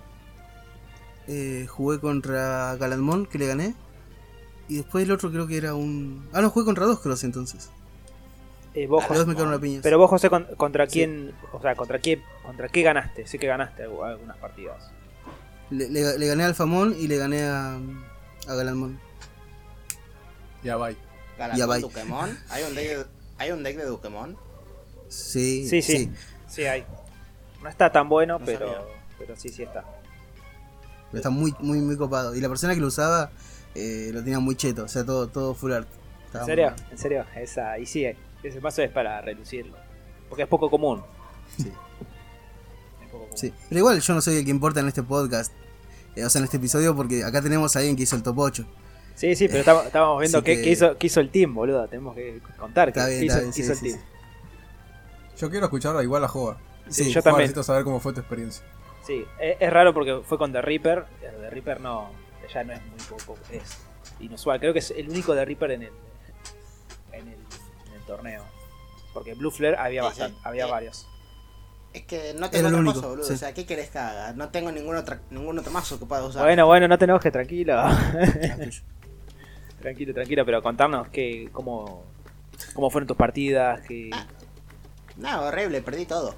eh, 1.28 1.68
jugué 1.70 2.00
contra 2.00 2.76
Galadmon, 2.78 3.26
que 3.28 3.38
le 3.38 3.48
gané. 3.48 3.76
Y 4.68 4.78
después 4.78 5.04
el 5.04 5.12
otro 5.12 5.32
creo 5.32 5.48
que 5.48 5.58
era 5.58 5.74
un. 5.76 6.28
Ah, 6.34 6.42
no, 6.42 6.50
jugué 6.50 6.66
contra 6.66 6.86
dos 6.86 7.00
Cross 7.00 7.24
entonces. 7.24 7.70
Eh, 8.74 8.88
vos, 8.88 9.02
Los 9.02 9.08
José, 9.10 9.20
dos 9.20 9.28
me 9.28 9.36
quedaron 9.36 9.54
a 9.54 9.60
piñas. 9.60 9.82
pero 9.84 9.98
vos, 9.98 10.10
José, 10.10 10.30
con- 10.30 10.48
contra 10.56 10.86
Sí. 10.88 10.94
quién, 11.00 11.34
o 11.52 11.62
sea, 11.62 11.76
contra 11.76 12.00
qué, 12.00 12.22
contra 12.44 12.70
qué 12.70 12.82
ganaste. 12.82 13.28
Sé 13.28 13.38
que 13.38 13.48
ganaste 13.48 13.86
algu- 13.88 14.06
algunas 14.06 14.38
partidas. 14.38 14.90
Le, 15.70 15.90
le- 15.90 16.18
le 16.18 16.28
gané 16.28 16.44
al 16.46 16.56
Famón 16.56 16.96
y 16.98 17.08
le 17.08 17.18
gané 17.18 17.44
a, 17.44 17.76
a 17.76 18.54
Galadmon. 18.56 18.98
Ya 20.64 20.78
va. 20.78 20.90
Galatón, 21.38 21.58
Ya 21.60 21.66
va. 21.66 21.80
Pokémon. 21.80 22.38
¿Hay 22.50 22.64
un 22.64 22.76
deck 22.76 23.08
hay 23.42 23.52
un 23.52 23.64
deck 23.64 23.78
de 23.78 23.88
Pokémon. 23.88 24.38
Sí, 25.10 25.68
Sí, 25.68 25.82
sí, 25.82 26.12
sí, 26.48 26.64
hay. 26.66 26.86
No 27.62 27.70
está 27.70 27.92
tan 27.92 28.08
bueno, 28.10 28.40
No 28.40 28.46
pero, 28.46 28.60
sabía. 28.72 28.82
pero 29.20 29.36
sí, 29.36 29.50
sí 29.50 29.64
está. 29.64 29.84
Pero 31.12 31.18
Está 31.20 31.30
muy, 31.30 31.54
muy, 31.60 31.80
muy 31.80 31.98
copado. 31.98 32.36
Y 32.36 32.40
la 32.42 32.48
persona 32.48 32.74
que 32.74 32.80
lo 32.82 32.88
usaba 32.88 33.32
eh, 33.76 34.12
lo 34.14 34.24
tenía 34.24 34.40
muy 34.40 34.56
cheto. 34.56 34.84
O 34.84 34.88
sea, 34.88 35.06
todo, 35.06 35.28
todo 35.28 35.54
full 35.54 35.72
art. 35.74 35.88
¿En 36.34 36.46
serio? 36.46 36.72
muy- 36.72 36.92
¿En 36.92 36.98
serio? 36.98 37.26
Esa, 37.36 37.78
y 37.78 37.86
sí, 37.86 38.06
ese 38.44 38.62
paso 38.62 38.82
es 38.82 38.90
para 38.90 39.20
relucirlo. 39.22 39.76
Porque 40.30 40.44
es 40.44 40.48
poco 40.50 40.70
común. 40.70 41.04
Sí. 41.58 41.68
Es 43.02 43.08
poco 43.12 43.24
común. 43.26 43.38
Sí. 43.38 43.54
Pero 43.68 43.80
igual 43.80 44.00
yo 44.00 44.14
no 44.14 44.22
soy 44.22 44.38
el 44.38 44.46
que 44.46 44.52
importa 44.52 44.80
en 44.80 44.88
este 44.88 45.04
podcast. 45.04 45.52
eh, 46.16 46.24
o 46.26 46.30
sea, 46.30 46.40
en 46.40 46.46
este 46.46 46.58
episodio, 46.58 46.96
porque 46.96 47.24
acá 47.24 47.42
tenemos 47.42 47.76
a 47.76 47.80
alguien 47.80 47.96
que 47.98 48.04
hizo 48.04 48.16
el 48.16 48.24
top 48.24 48.40
8. 48.40 48.66
Sí, 49.16 49.36
sí, 49.36 49.48
pero 49.48 49.60
estamos, 49.60 49.86
estábamos 49.86 50.20
viendo 50.20 50.44
qué, 50.44 50.56
que- 50.58 50.62
qué 50.64 50.70
hizo, 50.72 50.98
qué 50.98 51.08
hizo 51.08 51.20
el 51.20 51.30
team, 51.30 51.54
boludo. 51.54 51.88
Tenemos 51.88 52.16
que 52.16 52.40
contar 52.58 52.92
qué, 52.92 53.00
Está 53.00 53.08
bien, 53.10 53.20
qué 53.20 53.26
hizo, 53.28 53.36
bien, 53.38 53.48
qué 53.50 53.54
sí, 53.54 53.62
hizo 53.62 53.74
el 53.74 53.80
team. 53.80 54.00
sí. 54.00 54.06
Yo 55.38 55.50
quiero 55.50 55.66
escuchar 55.66 56.04
igual 56.04 56.24
a 56.24 56.28
Joa. 56.28 56.58
Sí, 56.90 57.06
Sí, 57.06 57.12
yo 57.12 57.22
también. 57.22 57.44
necesito 57.44 57.64
saber 57.64 57.84
cómo 57.84 58.00
fue 58.00 58.14
tu 58.14 58.20
experiencia. 58.20 58.64
Sí, 59.06 59.26
es, 59.40 59.58
es 59.60 59.74
raro 59.74 59.94
porque 59.94 60.22
fue 60.26 60.38
con 60.38 60.52
The 60.52 60.62
Reaper. 60.62 61.06
El 61.22 61.42
de 61.42 61.50
Reaper 61.50 61.82
no, 61.82 62.10
ya 62.54 62.64
no 62.64 62.74
es 62.74 62.82
muy 62.86 63.00
poco, 63.10 63.38
es 63.52 63.78
inusual. 64.20 64.60
Creo 64.60 64.74
que 64.74 64.80
es 64.80 64.92
el 64.92 65.10
único 65.10 65.34
de 65.36 65.46
Reaper 65.46 65.72
en 65.72 65.84
el, 65.84 65.92
en 67.14 67.28
el, 67.28 67.34
en 67.34 67.94
el 67.96 68.02
torneo. 68.06 68.44
Porque 69.14 69.34
Blue 69.34 69.52
Flare 69.52 69.78
había 69.78 70.02
Sí, 70.02 70.08
bastante, 70.08 70.36
sí. 70.38 70.42
había 70.46 70.66
Eh, 70.68 70.72
varios. 70.72 71.08
Es 71.94 72.04
que 72.04 72.34
no 72.38 72.50
tengo 72.50 72.70
único, 72.78 72.94
cosa, 72.96 73.08
boludo. 73.08 73.26
sí. 73.26 73.34
O 73.34 73.38
sea, 73.38 73.54
¿qué 73.54 73.66
querés 73.66 73.90
que 73.90 73.98
haga? 74.00 74.32
No 74.34 74.50
tengo 74.50 74.72
ningún 74.72 74.96
otro, 74.96 75.18
ningún 75.30 75.60
otro 75.60 75.72
mazo 75.72 76.00
que 76.00 76.06
pueda 76.06 76.24
usar. 76.26 76.44
Bueno, 76.44 76.66
bueno, 76.66 76.88
no 76.88 76.98
te 76.98 77.04
enojes, 77.06 77.32
tranquilo. 77.32 77.84
Tranquilo, 79.82 80.14
tranquilo, 80.14 80.46
pero 80.46 80.62
contarnos 80.62 81.08
que, 81.10 81.50
cómo, 81.52 82.04
cómo 82.74 82.90
fueron 82.90 83.08
tus 83.08 83.18
partidas, 83.18 83.82
que... 83.82 84.10
Ah. 84.14 84.26
No, 85.18 85.42
horrible, 85.44 85.82
perdí 85.82 86.06
todo. 86.06 86.36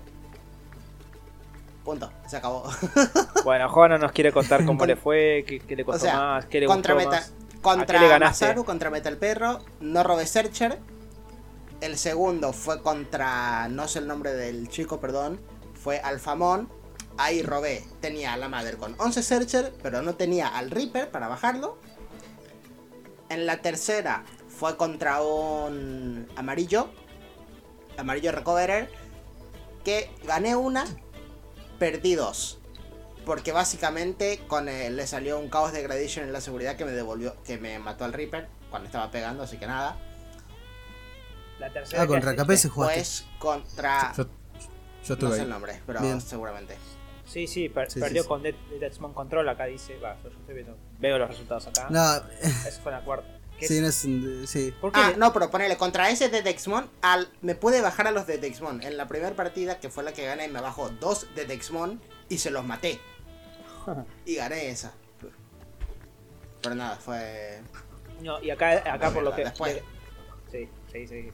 Punto, 1.84 2.12
se 2.28 2.38
acabó. 2.38 2.64
Bueno, 3.44 3.68
Juan 3.70 3.92
no 3.92 3.98
nos 3.98 4.14
quiere 4.14 4.32
contar 4.32 4.66
cómo 4.66 4.80
Con- 4.80 4.88
le 4.88 4.96
fue, 4.96 5.44
qué, 5.46 5.60
qué 5.60 5.76
le 5.76 5.84
o 5.84 5.88
costó 5.88 6.06
sea, 6.06 6.18
más, 6.18 6.46
qué 6.46 6.62
le 6.62 6.66
contra 6.66 6.94
gustó 6.94 7.10
Meta, 7.10 7.22
más. 7.22 7.34
contra 7.62 7.98
¿A 7.98 8.00
qué 8.00 8.06
le 8.06 8.10
ganaste? 8.10 8.46
Masaru, 8.46 8.64
contra 8.64 8.90
Metal 8.90 9.18
Perro, 9.18 9.60
no 9.82 10.02
robé 10.04 10.26
Searcher. 10.26 10.80
El 11.82 11.98
segundo 11.98 12.54
fue 12.54 12.82
contra, 12.82 13.68
no 13.68 13.90
sé 13.90 14.00
el 14.00 14.08
nombre 14.08 14.34
del 14.34 14.70
chico, 14.70 15.02
perdón, 15.02 15.42
fue 15.74 16.00
Alfamón. 16.00 16.70
Ahí 17.18 17.44
robé, 17.44 17.84
tenía 18.00 18.32
a 18.34 18.38
la 18.38 18.48
Mother 18.48 18.78
con 18.78 18.96
11 18.98 19.22
Searcher, 19.22 19.74
pero 19.84 20.02
no 20.02 20.16
tenía 20.16 20.48
al 20.48 20.72
Reaper 20.72 21.12
para 21.12 21.28
bajarlo. 21.28 21.78
En 23.34 23.48
la 23.48 23.58
tercera 23.64 24.24
fue 24.48 24.78
contra 24.78 25.24
un 25.24 26.28
amarillo, 26.36 26.88
amarillo 27.98 28.32
Recoverer, 28.32 28.92
que 29.84 30.12
gané 30.24 30.56
una, 30.56 30.86
perdí 31.80 32.14
dos. 32.14 32.60
Porque 33.26 33.52
básicamente 33.52 34.40
con 34.48 34.70
el- 34.70 34.96
le 34.98 35.08
salió 35.08 35.40
un 35.40 35.50
caos 35.50 35.72
degradation 35.74 36.26
en 36.26 36.32
la 36.34 36.42
seguridad 36.42 36.76
que 36.76 36.86
me 36.86 36.92
devolvió, 36.92 37.36
que 37.44 37.58
me 37.58 37.80
mató 37.80 38.06
al 38.06 38.14
Reaper 38.14 38.48
cuando 38.70 38.86
estaba 38.86 39.10
pegando, 39.10 39.42
así 39.44 39.58
que 39.58 39.66
nada. 39.66 39.98
La 41.58 41.72
tercera 41.74 42.04
Ah, 42.04 42.08
contra 42.08 42.32
que- 42.36 42.38
KP 42.44 42.58
se 42.58 42.70
jugaste. 42.70 42.96
Pues 43.00 43.26
contra. 43.40 44.14
Yo, 44.16 44.26
yo 44.26 44.30
no 44.30 45.14
estuve 45.14 45.30
sé 45.32 45.36
ahí. 45.38 45.42
el 45.42 45.50
nombre, 45.50 45.82
pero 45.88 46.02
Bien. 46.02 46.22
seguramente. 46.22 46.78
Sí, 47.34 47.48
sí, 47.48 47.68
per- 47.68 47.90
Sí, 47.90 47.96
sí, 47.96 48.00
perdió 48.00 48.22
sí. 48.22 48.28
con 48.28 48.44
Dead, 48.44 48.54
Deathsman 48.80 49.12
Control, 49.14 49.50
acá 49.50 49.66
dice, 49.66 49.98
va, 49.98 50.16
yo 50.22 50.30
estoy 50.30 50.54
viendo, 50.54 50.78
veo 51.00 51.18
los 51.18 51.28
resultados 51.28 51.66
acá. 51.66 51.88
No, 51.90 52.16
Eso 52.42 52.80
fue 52.84 52.92
en 52.92 53.00
la 53.00 53.04
cuarta. 53.04 53.40
¿Qué 53.58 53.68
sí, 53.68 53.82
no 53.82 53.88
es 53.88 53.96
sí. 54.50 54.74
¿Por 54.80 54.92
qué? 54.92 55.00
Ah, 55.02 55.14
no, 55.18 55.34
pero 55.34 55.50
ponele, 55.50 55.76
contra 55.78 56.10
ese 56.12 56.30
de 56.30 56.44
Dexmon, 56.44 56.90
al, 57.02 57.30
me 57.42 57.56
pude 57.56 57.82
bajar 57.82 58.06
a 58.08 58.12
los 58.12 58.28
de 58.28 58.38
Dexmon. 58.38 58.84
En 58.84 58.98
la 58.98 59.08
primera 59.08 59.36
partida, 59.36 59.80
que 59.80 59.90
fue 59.90 60.04
la 60.04 60.12
que 60.14 60.26
gané, 60.26 60.48
me 60.48 60.62
bajó 60.62 60.90
dos 60.90 61.28
de 61.36 61.46
Dexmon 61.46 62.00
y 62.30 62.38
se 62.38 62.52
los 62.52 62.64
maté. 62.66 63.00
Y 64.26 64.36
gané 64.36 64.70
esa. 64.70 64.94
Pero 66.62 66.76
nada, 66.76 66.96
fue. 66.98 67.62
No, 68.22 68.42
y 68.42 68.50
acá, 68.52 68.72
acá 68.94 69.08
No, 69.08 69.14
por 69.14 69.24
lo 69.24 69.36
que... 69.36 69.44
después. 69.44 69.82
Sí, 70.52 70.70
sí, 70.92 71.08
sí. 71.08 71.32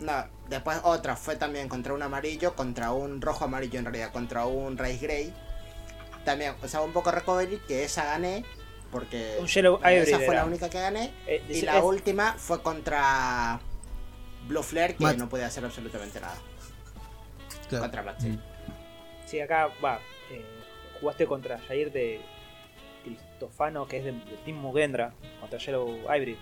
No, 0.00 0.24
después 0.48 0.78
otra 0.84 1.16
fue 1.16 1.36
también 1.36 1.68
contra 1.68 1.92
un 1.92 2.02
amarillo, 2.02 2.54
contra 2.54 2.92
un 2.92 3.20
rojo 3.20 3.44
amarillo 3.44 3.78
en 3.78 3.84
realidad, 3.84 4.12
contra 4.12 4.46
un 4.46 4.78
Race 4.78 4.98
Grey. 4.98 5.32
También, 6.24 6.54
o 6.62 6.68
sea, 6.68 6.82
un 6.82 6.92
poco 6.92 7.10
recovery, 7.10 7.58
que 7.66 7.84
esa 7.84 8.04
gané, 8.04 8.44
porque 8.92 9.36
Un 9.40 9.46
Yellow 9.46 9.78
esa 9.78 9.90
Hybrid 9.92 10.14
fue 10.16 10.24
era. 10.26 10.34
la 10.34 10.44
única 10.44 10.68
que 10.70 10.80
gané. 10.80 11.12
Eh, 11.26 11.42
Y 11.48 11.62
la 11.62 11.78
es- 11.78 11.84
última 11.84 12.34
fue 12.34 12.62
contra 12.62 13.60
Blue 14.46 14.62
Flare, 14.62 14.94
que 14.94 15.16
no 15.16 15.28
podía 15.28 15.46
hacer 15.46 15.64
absolutamente 15.64 16.20
nada. 16.20 16.36
Claro. 17.68 17.82
Contra 17.84 18.02
Black, 18.02 18.20
sí. 18.20 18.38
Sí, 19.26 19.40
acá, 19.40 19.68
va, 19.84 19.98
eh, 20.30 20.44
jugaste 21.00 21.26
contra 21.26 21.58
Jair 21.58 21.90
de 21.92 22.20
Cristofano, 23.04 23.86
que 23.88 23.98
es 23.98 24.04
de, 24.04 24.12
de 24.12 24.36
Team 24.44 24.56
Mugendra, 24.58 25.12
contra 25.40 25.58
Yellow 25.58 25.88
Hybrid. 26.14 26.36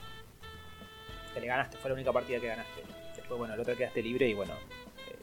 Que 1.35 1.41
le 1.41 1.47
ganaste, 1.47 1.77
fue 1.79 1.91
la 1.91 1.95
única 1.95 2.13
partida 2.13 2.39
que 2.41 2.47
ganaste. 2.49 2.83
Después, 3.29 3.39
bueno, 3.39 3.55
el 3.55 3.61
otro 3.61 3.77
quedaste 3.77 4.03
libre 4.03 4.29
y 4.29 4.35
bueno, 4.35 4.53
eh, 4.55 5.19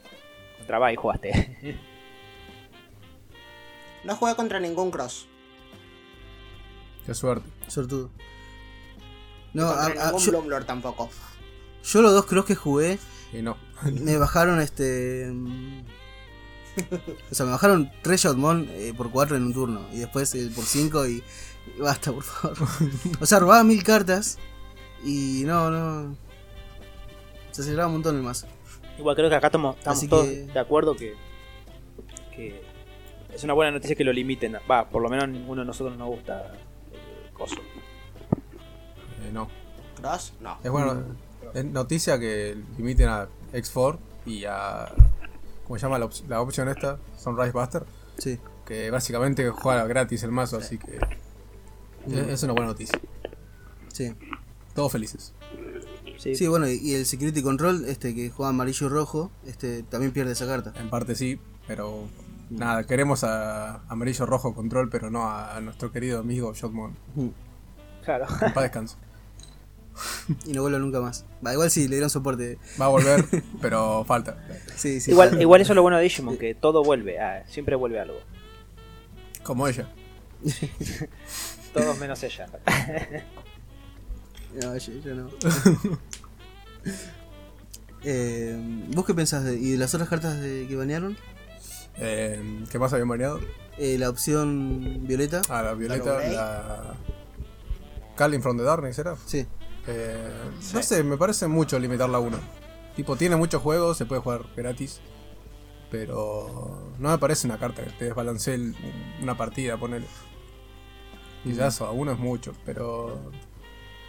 contra 0.58 0.78
Bai 0.78 0.96
jugaste. 0.96 1.78
No 4.04 4.14
jugué 4.16 4.34
contra 4.36 4.60
ningún 4.60 4.90
cross. 4.90 5.26
Qué 7.06 7.14
suerte. 7.14 7.48
Sortudo. 7.68 8.10
No, 9.54 9.62
No, 9.62 9.68
contra 9.68 10.02
a- 10.02 10.08
a- 10.08 10.10
ningún 10.10 10.22
yo, 10.22 10.30
Bloomlord 10.32 10.66
tampoco. 10.66 11.08
yo 11.82 12.02
los 12.02 12.12
dos 12.12 12.26
cross 12.26 12.44
que 12.44 12.54
jugué 12.54 12.98
Y 13.32 13.40
no. 13.40 13.56
me 14.02 14.18
bajaron 14.18 14.60
este. 14.60 15.32
O 17.30 17.34
sea, 17.34 17.46
me 17.46 17.52
bajaron 17.52 17.90
3 18.02 18.20
Shotmon 18.20 18.66
eh, 18.72 18.92
por 18.96 19.10
4 19.10 19.36
en 19.36 19.44
un 19.44 19.54
turno. 19.54 19.86
Y 19.92 20.00
después 20.00 20.36
por 20.54 20.64
5 20.66 21.06
y, 21.06 21.22
y 21.76 21.80
Basta, 21.80 22.12
por 22.12 22.24
favor. 22.24 22.58
O 23.20 23.24
sea, 23.26 23.38
robaba 23.38 23.64
mil 23.64 23.82
cartas. 23.84 24.38
Y 25.02 25.44
no, 25.46 25.70
no. 25.70 26.14
Se 27.54 27.60
aceleraba 27.62 27.86
un 27.88 27.94
montón 27.94 28.16
el 28.16 28.22
mazo. 28.22 28.46
Igual 28.98 29.14
creo 29.16 29.28
que 29.28 29.36
acá 29.36 29.46
estamos, 29.48 29.76
estamos 29.76 30.08
todos 30.08 30.26
que- 30.26 30.46
de 30.46 30.58
acuerdo 30.58 30.96
que, 30.96 31.14
que 32.34 32.62
es 33.32 33.44
una 33.44 33.52
buena 33.52 33.70
noticia 33.72 33.94
que 33.96 34.04
lo 34.04 34.12
limiten. 34.12 34.56
Va, 34.70 34.88
por 34.88 35.02
lo 35.02 35.08
menos 35.08 35.24
a 35.24 35.26
ninguno 35.28 35.60
de 35.62 35.66
nosotros 35.66 35.96
nos 35.96 36.08
gusta 36.08 36.52
el 36.92 37.32
coso. 37.32 37.56
Eh, 37.56 39.30
no. 39.32 39.48
¿Cross? 40.00 40.34
No. 40.40 40.58
Es 40.62 40.70
bueno. 40.70 41.02
Es 41.54 41.64
noticia 41.64 42.18
que 42.18 42.56
limiten 42.76 43.08
a 43.08 43.28
X4 43.52 43.98
y 44.26 44.44
a. 44.44 44.92
¿Cómo 45.64 45.78
se 45.78 45.86
llama 45.86 45.98
la, 45.98 46.06
op- 46.06 46.28
la 46.28 46.40
opción 46.40 46.68
esta? 46.68 46.98
Sunrise 47.16 47.52
Buster. 47.52 47.84
Sí. 48.18 48.38
Que 48.66 48.90
básicamente 48.90 49.48
juega 49.50 49.84
gratis 49.86 50.22
el 50.24 50.30
mazo, 50.32 50.58
así 50.58 50.78
que. 50.78 50.96
Es, 52.08 52.28
es 52.28 52.42
una 52.42 52.52
buena 52.52 52.68
noticia. 52.68 52.98
Sí. 53.92 54.12
Todos 54.74 54.90
felices. 54.92 55.32
Sí, 56.18 56.34
Sí, 56.34 56.46
bueno, 56.48 56.68
y, 56.68 56.94
el 56.94 57.06
Security 57.06 57.42
Control, 57.42 57.84
este 57.86 58.14
que 58.14 58.30
juega 58.30 58.50
amarillo 58.50 58.86
y 58.86 58.90
rojo, 58.90 59.30
este 59.46 59.82
también 59.82 60.12
pierde 60.12 60.32
esa 60.32 60.46
carta. 60.46 60.72
En 60.80 60.90
parte 60.90 61.14
sí, 61.14 61.38
pero. 61.66 62.08
Nada, 62.50 62.84
queremos 62.84 63.24
a 63.24 63.82
Amarillo 63.88 64.26
Rojo 64.26 64.54
Control, 64.54 64.90
pero 64.90 65.10
no 65.10 65.28
a, 65.28 65.58
nuestro 65.60 65.90
querido 65.90 66.20
amigo 66.20 66.52
Shotmon. 66.52 66.94
claro. 68.04 68.26
En 68.40 68.52
paz 68.52 68.62
descanso. 68.64 68.96
Y 70.44 70.52
no 70.52 70.62
vuelve 70.62 70.78
nunca 70.78 71.00
más. 71.00 71.24
Va, 71.44 71.52
igual 71.52 71.70
sí, 71.70 71.84
le 71.84 71.96
dieron 71.96 72.10
soporte. 72.10 72.58
Va 72.80 72.86
a 72.86 72.88
volver, 72.88 73.24
pero 73.60 74.04
falta. 74.04 74.36
Sí, 74.76 75.00
sí. 75.00 75.12
igual, 75.12 75.30
falta. 75.30 75.42
igual 75.42 75.60
eso 75.60 75.72
es 75.72 75.76
lo 75.76 75.82
bueno 75.82 75.96
de 75.96 76.02
Digimon, 76.02 76.36
que 76.36 76.54
todo 76.54 76.82
vuelve, 76.82 77.18
ah, 77.20 77.44
siempre 77.46 77.76
vuelve 77.76 78.00
algo. 78.00 78.18
Como 79.42 79.68
ella. 79.68 79.88
Todos 81.72 81.98
menos 81.98 82.22
ella. 82.22 82.46
No, 84.62 84.76
yo, 84.76 84.92
yo 85.04 85.14
no. 85.14 85.30
eh, 88.04 88.56
¿Vos 88.94 89.04
qué 89.06 89.14
pensás 89.14 89.44
de, 89.44 89.56
y 89.56 89.72
de 89.72 89.78
las 89.78 89.94
otras 89.94 90.08
cartas 90.08 90.40
de, 90.40 90.66
que 90.68 90.76
banearon? 90.76 91.16
Eh, 91.96 92.64
¿Qué 92.70 92.78
más 92.78 92.92
habían 92.92 93.08
baneado? 93.08 93.40
Eh, 93.78 93.96
la 93.98 94.10
opción 94.10 95.00
violeta. 95.06 95.42
Ah, 95.48 95.62
la 95.62 95.74
Violeta, 95.74 96.20
la. 96.30 96.94
Calling 98.16 98.40
from 98.42 98.56
the 98.56 98.62
Darkness, 98.62 98.98
¿era? 98.98 99.16
Sí. 99.26 99.46
Eh, 99.86 100.28
No 100.72 100.82
sé, 100.82 101.02
me 101.02 101.16
parece 101.16 101.48
mucho 101.48 101.78
limitarla 101.78 102.18
a 102.18 102.20
uno. 102.20 102.38
Tipo, 102.94 103.16
tiene 103.16 103.34
muchos 103.36 103.60
juegos, 103.62 103.96
se 103.96 104.06
puede 104.06 104.20
jugar 104.20 104.42
gratis. 104.56 105.00
Pero 105.90 106.92
no 106.98 107.10
me 107.10 107.18
parece 107.18 107.46
una 107.46 107.58
carta 107.58 107.82
que 107.84 107.90
te 107.90 108.04
desbalancee 108.06 108.54
el- 108.54 108.76
una 109.22 109.36
partida, 109.36 109.76
ponele. 109.76 110.06
Quizás 111.42 111.80
a 111.80 111.90
uno 111.90 112.12
es 112.12 112.18
mucho, 112.18 112.52
pero 112.64 113.30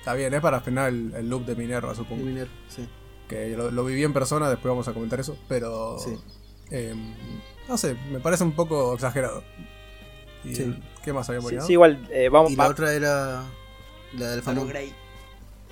está 0.06 0.14
bien, 0.14 0.32
es 0.36 0.42
para 0.42 0.62
frenar 0.62 0.90
el, 0.90 1.14
el 1.16 1.28
loop 1.30 1.46
de 1.46 1.56
Minerva, 1.56 1.90
De 1.90 1.96
supongo. 1.96 2.24
Miner, 2.24 2.48
sí. 2.70 2.88
Que 3.28 3.50
lo, 3.58 3.72
lo 3.72 3.84
viví 3.86 4.04
en 4.04 4.14
persona, 4.14 4.48
después 4.50 4.70
vamos 4.70 4.88
a 4.88 4.94
comentar 4.94 5.20
eso, 5.20 5.36
pero 5.48 5.98
Sí. 5.98 6.16
em, 6.70 7.16
no 7.68 7.76
sé, 7.76 7.96
me 8.12 8.20
parece 8.20 8.44
un 8.44 8.52
poco 8.54 8.94
exagerado. 8.94 9.44
¿Y 10.44 10.54
Sí. 10.56 10.80
qué 11.04 11.12
más 11.12 11.28
habíamos 11.28 11.50
Sí, 11.50 11.58
sí, 11.66 11.72
igual, 11.74 12.08
eh, 12.12 12.30
vamos 12.30 12.52
Y 12.52 12.56
la 12.56 12.68
otra 12.68 12.94
era 12.94 13.44
la 14.14 14.30
del 14.30 14.44
Fanon. 14.44 14.68
Grey. 14.70 14.94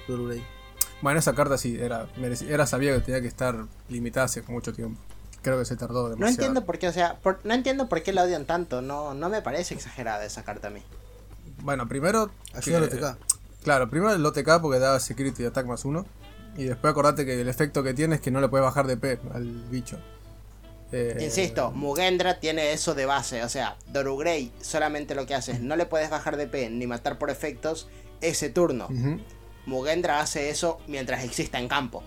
Grey. 0.08 0.44
Bueno, 1.04 1.20
esa 1.20 1.36
carta 1.36 1.58
sí, 1.60 1.78
era, 1.80 2.08
era 2.48 2.66
sabía 2.66 2.96
que 2.96 3.02
tenía 3.02 3.22
que 3.22 3.28
estar 3.28 3.66
limitada 3.90 4.26
hace 4.26 4.42
mucho 4.44 4.74
tiempo. 4.74 5.00
Creo 5.44 5.60
que 5.60 5.66
se 5.66 5.76
tardó 5.76 6.06
demasiado. 6.10 6.22
No 6.22 6.28
entiendo 6.30 6.66
por 6.66 6.80
qué, 6.80 6.88
o 6.88 6.92
sea, 6.94 7.18
por- 7.20 7.40
no 7.44 7.54
entiendo 7.54 7.88
por 7.90 8.02
qué 8.02 8.14
la 8.14 8.24
odian 8.24 8.46
tanto. 8.46 8.82
No, 8.82 9.14
no 9.14 9.30
me 9.30 9.42
parece 9.44 9.76
exagerada 9.76 10.26
esa 10.26 10.44
carta 10.44 10.70
a 10.70 10.72
mí. 10.72 10.82
Bueno, 11.60 11.88
primero. 11.88 12.32
Ayuda 12.54 12.78
al 12.80 12.90
que- 12.90 12.96
OTK. 12.96 13.18
Claro, 13.64 13.90
primero 13.90 14.14
el 14.14 14.26
OTK 14.26 14.62
porque 14.62 14.80
da 14.80 15.00
Security 15.00 15.46
Attack 15.46 15.66
más 15.66 15.86
uno. 15.86 16.06
Y 16.56 16.66
después 16.66 16.92
acordate 16.92 17.26
que 17.26 17.40
el 17.40 17.48
efecto 17.48 17.82
que 17.82 17.94
tiene 17.94 18.16
es 18.16 18.22
que 18.22 18.30
no 18.30 18.40
le 18.40 18.48
puedes 18.48 18.64
bajar 18.64 18.86
de 18.86 18.98
P 18.98 19.20
al 19.34 19.46
bicho. 19.70 19.98
Eh, 20.92 21.18
Insisto, 21.22 21.72
Mugendra 21.72 22.40
tiene 22.40 22.74
eso 22.74 22.94
de 22.94 23.08
base. 23.08 23.44
O 23.44 23.50
sea, 23.50 23.78
Doru 23.92 24.18
Grey 24.18 24.52
solamente 24.62 25.16
lo 25.16 25.26
que 25.26 25.34
hace 25.34 25.54
es 25.54 25.62
no 25.62 25.76
le 25.76 25.88
puedes 25.88 26.12
bajar 26.12 26.38
de 26.38 26.48
P 26.48 26.70
ni 26.70 26.86
matar 26.86 27.18
por 27.18 27.32
efectos 27.32 27.88
ese 28.22 28.50
turno. 28.50 28.88
Mugendra 29.66 30.20
hace 30.20 30.50
eso 30.50 30.80
mientras 30.88 31.24
exista 31.24 31.58
en 31.58 31.68
campo. 31.68 32.04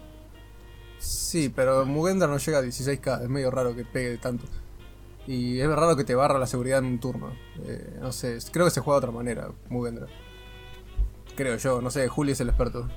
Sí, 0.98 1.48
pero 1.54 1.84
Mugendra 1.84 2.28
no 2.28 2.38
llega 2.38 2.58
a 2.58 2.62
16k, 2.62 3.24
es 3.24 3.28
medio 3.28 3.50
raro 3.50 3.74
que 3.74 3.84
pegue 3.84 4.16
tanto. 4.18 4.44
Y 5.26 5.58
es 5.58 5.68
raro 5.68 5.96
que 5.96 6.04
te 6.04 6.14
barra 6.14 6.38
la 6.38 6.46
seguridad 6.46 6.78
en 6.78 6.84
un 6.84 7.00
turno. 7.00 7.36
Eh, 7.64 7.98
no 8.00 8.12
sé, 8.12 8.38
creo 8.52 8.66
que 8.66 8.70
se 8.70 8.80
juega 8.80 9.00
de 9.00 9.06
otra 9.06 9.16
manera, 9.16 9.48
Mugendra. 9.68 10.06
Creo 11.36 11.56
yo, 11.56 11.80
no 11.82 11.90
sé, 11.90 12.08
Juli 12.08 12.32
es 12.32 12.40
el 12.40 12.48
experto. 12.48 12.88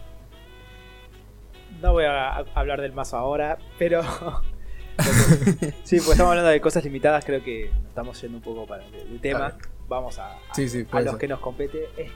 No 1.82 1.94
voy 1.94 2.06
a, 2.06 2.38
a 2.38 2.46
hablar 2.56 2.82
del 2.82 2.94
mazo 2.94 3.18
ahora, 3.18 3.58
pero. 3.78 4.02
sí, 5.84 5.98
pues 5.98 6.10
estamos 6.10 6.32
hablando 6.32 6.50
de 6.50 6.60
cosas 6.62 6.84
limitadas, 6.84 7.24
creo 7.26 7.44
que 7.44 7.70
nos 7.74 7.86
estamos 7.88 8.22
yendo 8.22 8.38
un 8.38 8.44
poco 8.44 8.66
para 8.66 8.86
el, 8.86 8.94
el 8.96 9.22
tema. 9.22 9.52
Claro. 9.52 9.58
Vamos 9.88 10.20
a, 10.20 10.34
a- 10.34 10.54
Sí, 10.54 10.68
sí, 10.70 10.82
a 10.88 10.92
puede 10.92 11.06
los 11.06 11.18
que 11.18 11.28
nos 11.28 11.40
compete. 11.40 11.90
Eh, 11.98 12.12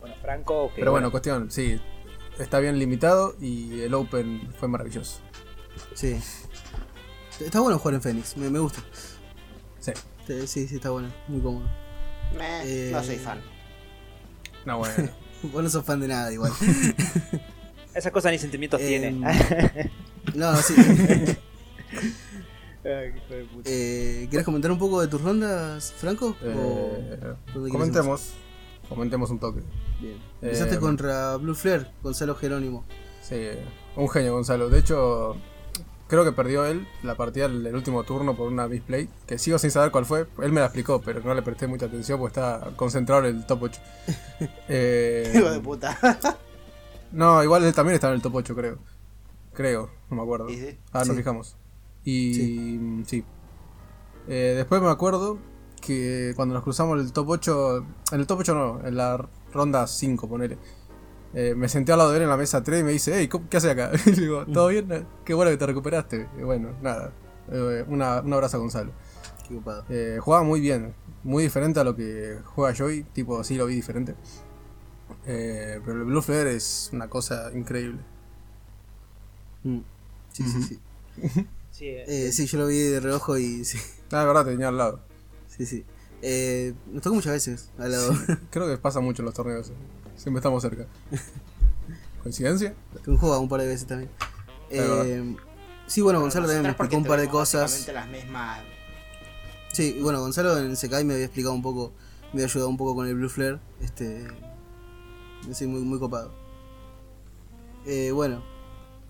bueno, 0.00 0.14
Franco, 0.22 0.70
Pero 0.74 0.90
bueno, 0.92 1.10
cuestión, 1.10 1.50
sí, 1.50 1.80
está 2.38 2.60
bien 2.60 2.78
limitado 2.78 3.34
y 3.40 3.80
el 3.80 3.94
Open 3.94 4.52
fue 4.58 4.68
maravilloso. 4.68 5.20
Sí. 5.94 6.18
Está 7.40 7.60
bueno 7.60 7.78
jugar 7.78 7.94
en 7.94 8.02
Fénix, 8.02 8.36
me, 8.36 8.48
me 8.48 8.58
gusta. 8.60 8.80
Sí. 9.80 9.92
Sí, 10.26 10.46
sí, 10.46 10.68
sí, 10.68 10.76
está 10.76 10.90
bueno, 10.90 11.08
muy 11.28 11.40
cómodo. 11.40 11.66
Meh, 12.38 12.62
Eh, 12.88 12.90
No 12.92 13.02
soy 13.02 13.16
fan. 13.16 13.40
No, 14.64 14.78
bueno. 14.78 15.10
Vos 15.52 15.62
no 15.62 15.68
sos 15.70 15.84
fan 15.84 16.00
de 16.00 16.08
nada 16.08 16.32
igual. 16.32 16.52
esas 17.94 18.12
cosas 18.12 18.32
ni 18.32 18.38
sentimientos 18.38 18.80
Em, 18.80 18.86
tiene. 19.22 19.90
No, 20.34 20.56
sí. 20.56 20.74
Eh, 23.64 24.28
¿Querés 24.30 24.44
comentar 24.44 24.70
un 24.70 24.78
poco 24.78 25.00
de 25.00 25.08
tus 25.08 25.20
rondas, 25.22 25.92
Franco? 25.96 26.36
Eh, 26.42 26.54
¿O 26.54 26.90
dónde 27.54 27.70
querés 27.70 27.72
comentemos, 27.72 28.30
comentemos 28.90 29.30
un 29.30 29.38
toque. 29.38 29.62
Bien. 30.00 30.18
Empezaste 30.42 30.74
Eh, 30.74 30.78
contra 30.78 31.36
Blue 31.36 31.54
Flare, 31.54 31.86
Gonzalo 32.02 32.34
Jerónimo. 32.34 32.84
Sí, 33.22 33.36
un 33.96 34.08
genio 34.10 34.34
Gonzalo. 34.34 34.68
De 34.68 34.80
hecho, 34.80 35.36
creo 36.08 36.24
que 36.24 36.32
perdió 36.32 36.64
él 36.66 36.86
la 37.02 37.14
partida 37.16 37.46
el, 37.46 37.66
el 37.66 37.74
último 37.74 38.04
turno 38.04 38.36
por 38.36 38.48
una 38.50 38.68
misplay, 38.68 39.08
que 39.26 39.38
sigo 39.38 39.58
sin 39.58 39.70
saber 39.70 39.90
cuál 39.90 40.04
fue. 40.06 40.26
Él 40.42 40.52
me 40.52 40.60
la 40.60 40.66
explicó, 40.66 41.00
pero 41.00 41.20
no 41.20 41.34
le 41.34 41.42
presté 41.42 41.66
mucha 41.66 41.86
atención 41.86 42.18
porque 42.18 42.38
estaba 42.40 42.76
concentrado 42.76 43.24
en 43.26 43.36
el 43.36 43.46
top 43.46 43.62
8. 43.64 43.80
Eh, 44.68 45.32
Hijo 45.34 45.50
de 45.50 45.60
puta. 45.60 45.98
no, 47.12 47.42
igual 47.42 47.64
él 47.64 47.72
también 47.74 47.94
estaba 47.94 48.12
en 48.12 48.16
el 48.16 48.22
top 48.22 48.34
8, 48.36 48.54
creo. 48.54 48.78
Creo, 49.52 49.90
no 50.10 50.16
me 50.16 50.22
acuerdo. 50.22 50.48
Sí. 50.48 50.78
Ah, 50.92 50.98
nos 51.00 51.08
Sí. 51.08 51.14
fijamos. 51.16 51.56
Y 52.04 53.02
sí. 53.06 53.24
Eh, 54.28 54.54
después 54.56 54.82
me 54.82 54.88
acuerdo 54.90 55.38
que 55.80 56.32
cuando 56.34 56.54
nos 56.54 56.64
cruzamos 56.64 56.98
el 57.00 57.12
top 57.12 57.28
8, 57.30 57.76
en 58.12 58.20
el 58.20 58.26
top 58.26 58.40
8 58.40 58.54
no, 58.54 58.86
en 58.86 58.96
la 58.96 59.28
ronda 59.52 59.86
5, 59.86 60.28
ponele. 60.28 60.58
Eh, 61.34 61.54
me 61.56 61.68
senté 61.68 61.92
al 61.92 61.98
lado 61.98 62.10
de 62.10 62.18
él 62.18 62.22
en 62.24 62.28
la 62.30 62.36
mesa 62.36 62.62
3 62.62 62.80
y 62.80 62.84
me 62.84 62.92
dice, 62.92 63.12
hey, 63.16 63.28
¿qué 63.50 63.56
haces 63.56 63.70
acá? 63.72 63.90
Y 64.06 64.10
le 64.12 64.20
digo, 64.22 64.46
¿todo 64.46 64.68
bien? 64.68 65.06
Qué 65.24 65.34
bueno 65.34 65.50
que 65.50 65.56
te 65.56 65.66
recuperaste. 65.66 66.28
Y 66.38 66.42
bueno, 66.42 66.70
nada. 66.82 67.12
eh, 67.50 67.84
una, 67.88 68.20
un 68.20 68.32
abrazo 68.32 68.56
a 68.56 68.60
Gonzalo. 68.60 68.92
Qué 69.46 69.54
ocupado. 69.54 69.84
Eh, 69.88 70.18
jugaba 70.20 70.44
muy 70.44 70.60
bien, 70.60 70.94
muy 71.22 71.42
diferente 71.42 71.80
a 71.80 71.84
lo 71.84 71.94
que 71.96 72.38
juega 72.44 72.74
Joy, 72.74 73.04
tipo 73.12 73.38
así 73.40 73.56
lo 73.56 73.66
vi 73.66 73.74
diferente. 73.74 74.14
Eh, 75.26 75.80
pero 75.84 75.98
el 75.98 76.04
Blue 76.04 76.22
Flare 76.22 76.54
es 76.56 76.90
una 76.92 77.08
cosa 77.08 77.50
increíble. 77.54 78.00
Mm. 79.62 79.80
Sí, 80.32 80.44
sí, 80.48 80.62
sí. 80.62 80.80
Sí, 81.74 81.86
eh, 81.88 82.04
Eh, 82.06 82.32
sí, 82.32 82.46
yo 82.46 82.58
lo 82.58 82.68
vi 82.68 82.78
de 82.78 83.00
reojo 83.00 83.36
y 83.36 83.64
sí. 83.64 83.78
Ah, 84.12 84.20
de 84.20 84.26
verdad, 84.26 84.44
te 84.44 84.52
tenía 84.52 84.68
al 84.68 84.78
lado. 84.78 85.00
Sí, 85.48 85.66
sí. 85.66 85.84
Eh, 86.22 86.72
nos 86.92 87.02
tocó 87.02 87.16
muchas 87.16 87.32
veces 87.32 87.70
al 87.78 87.90
lado. 87.90 88.12
Creo 88.50 88.68
que 88.68 88.78
pasa 88.78 89.00
mucho 89.00 89.22
en 89.22 89.26
los 89.26 89.34
torneos. 89.34 89.72
Siempre 90.24 90.38
estamos 90.38 90.62
cerca. 90.62 90.86
¿Coincidencia? 92.22 92.74
Que 93.04 93.10
un 93.10 93.18
juego 93.18 93.38
un 93.38 93.48
par 93.50 93.60
de 93.60 93.66
veces 93.66 93.86
también. 93.86 94.10
Eh, 94.70 95.36
sí, 95.86 96.00
bueno, 96.00 96.18
Gonzalo 96.18 96.46
también 96.46 96.62
me 96.62 96.70
explicó 96.70 96.96
un 96.96 97.04
par 97.04 97.20
de 97.20 97.28
cosas. 97.28 97.86
las 97.92 98.08
mismas. 98.08 98.62
Sí, 99.70 99.96
y 99.98 100.00
bueno, 100.00 100.20
Gonzalo 100.20 100.56
en 100.56 100.76
Sekai 100.76 101.04
me 101.04 101.12
había 101.12 101.26
explicado 101.26 101.54
un 101.54 101.60
poco, 101.60 101.92
me 102.32 102.40
había 102.40 102.46
ayudado 102.46 102.70
un 102.70 102.78
poco 102.78 102.94
con 102.94 103.06
el 103.06 103.14
Blue 103.16 103.28
Flare. 103.28 103.58
Este. 103.82 104.26
Sí, 105.52 105.66
muy, 105.66 105.82
muy 105.82 105.98
copado. 105.98 106.32
Eh, 107.84 108.10
bueno, 108.10 108.42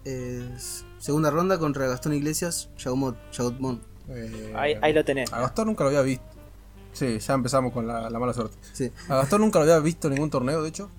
eh, 0.05 0.53
segunda 0.99 1.31
ronda 1.31 1.61
contra 1.61 1.87
Gastón 1.87 2.15
Iglesias, 2.15 2.71
Yaumot, 2.77 3.17
Yautmon. 3.31 3.81
Eh, 4.09 4.53
ahí, 4.57 4.75
ahí 4.83 4.93
lo 4.93 5.05
tenés. 5.05 5.33
A 5.33 5.43
Gastón 5.43 5.69
nunca 5.69 5.85
lo 5.85 5.91
había 5.91 6.03
visto. 6.03 6.25
Sí, 6.93 7.21
ya 7.21 7.35
empezamos 7.35 7.73
con 7.73 7.87
la, 7.87 8.11
la 8.11 8.19
mala 8.19 8.33
suerte. 8.33 8.57
Sí, 8.73 8.91
A 9.09 9.15
Gastón 9.15 9.43
nunca 9.43 9.61
lo 9.61 9.63
había 9.67 9.79
visto 9.79 10.09
en 10.09 10.15
ningún 10.15 10.31
torneo, 10.31 10.61
de 10.61 10.71
hecho. 10.71 10.91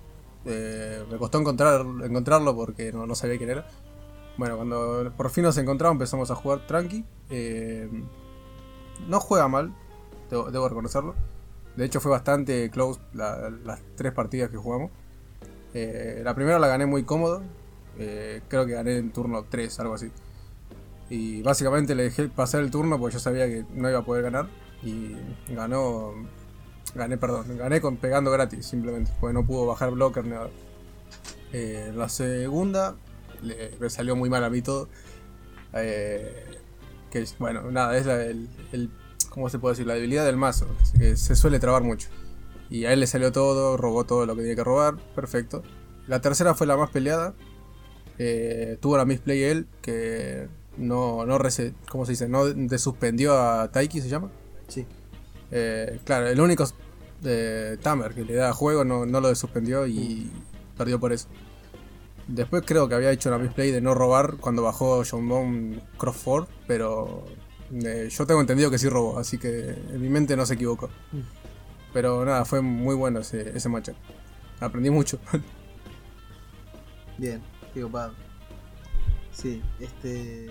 Eh, 0.46 1.04
me 1.10 1.18
costó 1.18 1.38
encontrar, 1.40 1.84
encontrarlo 2.04 2.54
porque 2.54 2.92
no, 2.92 3.12
sabía 3.14 3.36
quién 3.36 3.50
era. 3.50 3.66
Bueno, 4.36 4.56
cuando 4.56 5.12
por 5.16 5.30
fin 5.30 5.44
nos 5.44 5.56
encontramos 5.58 5.94
empezamos 5.96 6.30
a 6.30 6.34
jugar 6.34 6.66
tranqui. 6.66 7.04
Eh, 7.30 7.88
no 9.08 9.20
juega 9.20 9.48
mal, 9.48 9.74
debo, 10.30 10.68
reconocerlo. 10.68 11.14
De 11.76 11.84
hecho 11.84 12.00
fue 12.00 12.10
bastante 12.10 12.70
close 12.70 13.00
la- 13.12 13.50
las 13.50 13.80
tres 13.96 14.12
partidas 14.12 14.50
que 14.50 14.56
jugamos. 14.56 14.90
Eh, 15.74 16.22
la 16.24 16.34
primera 16.34 16.58
la 16.58 16.68
gané 16.68 16.86
muy 16.86 17.02
cómodo. 17.04 17.42
creo 18.48 18.66
que 18.66 18.72
gané 18.72 18.98
en 18.98 19.10
turno 19.10 19.44
3, 19.48 19.80
algo 19.80 19.94
así. 19.94 20.10
Y 21.08 21.42
básicamente 21.42 21.94
le 21.94 22.04
dejé 22.04 22.28
pasar 22.28 22.60
el 22.62 22.70
turno 22.70 22.98
porque 22.98 23.14
yo 23.14 23.20
sabía 23.20 23.46
que 23.46 23.64
no 23.74 23.88
iba 23.88 24.00
a 24.00 24.04
poder 24.04 24.22
ganar. 24.24 24.48
Y 24.82 25.16
ganó. 25.48 26.12
Gané, 26.96 27.18
perdón, 27.18 27.56
gané 27.58 27.80
con 27.80 27.96
pegando 27.96 28.30
gratis, 28.30 28.66
simplemente. 28.66 29.12
Porque 29.20 29.34
no 29.34 29.46
pudo 29.46 29.66
bajar 29.66 29.90
blocker 29.90 30.24
ni 30.24 30.30
nada. 30.30 30.48
Eh, 31.52 31.92
la 31.94 32.08
segunda 32.08 32.96
le, 33.42 33.72
me 33.78 33.90
salió 33.90 34.16
muy 34.16 34.30
mal 34.30 34.42
a 34.44 34.50
mí 34.50 34.62
todo. 34.62 34.88
Eh, 35.74 36.44
que 37.10 37.24
bueno, 37.38 37.70
nada, 37.70 37.96
es 37.96 38.06
la, 38.06 38.22
el, 38.24 38.48
el- 38.72 38.90
¿Cómo 39.30 39.50
se 39.50 39.58
puede 39.58 39.74
decir? 39.74 39.86
La 39.86 39.94
debilidad 39.94 40.24
del 40.24 40.38
mazo. 40.38 40.66
Que 40.98 41.16
se 41.16 41.36
suele 41.36 41.58
trabar 41.58 41.82
mucho. 41.82 42.08
Y 42.70 42.86
a 42.86 42.92
él 42.92 43.00
le 43.00 43.06
salió 43.06 43.32
todo, 43.32 43.76
robó 43.76 44.04
todo 44.04 44.24
lo 44.24 44.34
que 44.34 44.40
tenía 44.40 44.56
que 44.56 44.64
robar. 44.64 44.96
Perfecto. 45.14 45.62
La 46.06 46.20
tercera 46.22 46.54
fue 46.54 46.66
la 46.66 46.76
más 46.78 46.88
peleada. 46.90 47.34
Eh, 48.18 48.78
tuvo 48.80 48.96
la 48.96 49.04
misplay 49.04 49.42
él, 49.42 49.66
que 49.82 50.48
no, 50.78 51.26
no 51.26 51.38
¿cómo 51.90 52.06
se 52.06 52.12
dice? 52.12 52.28
No 52.30 52.46
desuspendió 52.46 53.38
a 53.38 53.70
Taiki, 53.70 54.00
¿se 54.00 54.08
llama? 54.08 54.30
sí. 54.68 54.86
Eh, 55.52 56.00
claro, 56.04 56.26
el 56.26 56.40
único 56.40 56.66
eh, 57.24 57.76
Tamer 57.82 58.14
que 58.14 58.24
le 58.24 58.34
da 58.34 58.52
juego 58.52 58.84
no, 58.84 59.06
no 59.06 59.20
lo 59.20 59.28
desuspendió 59.28 59.86
y 59.86 60.30
perdió 60.76 61.00
por 61.00 61.12
eso. 61.12 61.28
Después 62.28 62.64
creo 62.66 62.88
que 62.88 62.94
había 62.96 63.12
hecho 63.12 63.28
una 63.28 63.38
misplay 63.38 63.70
de 63.70 63.80
no 63.80 63.94
robar 63.94 64.36
cuando 64.38 64.62
bajó 64.62 65.02
John 65.08 65.28
Bone 65.28 65.80
Crossford, 65.96 66.48
pero 66.66 67.24
eh, 67.72 68.08
yo 68.10 68.26
tengo 68.26 68.40
entendido 68.40 68.70
que 68.70 68.78
sí 68.78 68.88
robó, 68.88 69.18
así 69.18 69.38
que 69.38 69.70
en 69.70 70.00
mi 70.00 70.08
mente 70.08 70.36
no 70.36 70.44
se 70.44 70.54
equivocó. 70.54 70.90
Pero 71.92 72.24
nada, 72.24 72.44
fue 72.44 72.60
muy 72.60 72.94
bueno 72.94 73.20
ese, 73.20 73.56
ese 73.56 73.68
matchup. 73.68 73.96
Aprendí 74.60 74.90
mucho. 74.90 75.18
Bien, 77.18 77.42
qué 77.72 77.80
copado. 77.80 78.12
Sí, 79.32 79.62
este. 79.80 80.48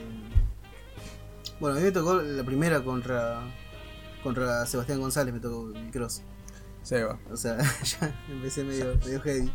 Bueno, 1.59 1.76
a 1.76 1.80
mí 1.80 1.86
me 1.86 1.91
tocó 1.91 2.16
la 2.16 2.43
primera 2.43 2.84
contra. 2.84 3.41
Contra 4.24 4.66
Sebastián 4.66 4.99
González, 4.99 5.34
me 5.34 5.39
tocó 5.39 5.70
el 5.70 5.91
cross. 5.91 6.24
Se 6.86 7.03
va. 7.03 7.19
O 7.31 7.36
sea, 7.38 7.57
ya 7.83 8.15
empecé 8.29 8.63
medio, 8.63 8.95
medio 9.03 9.19
heavy. 9.21 9.51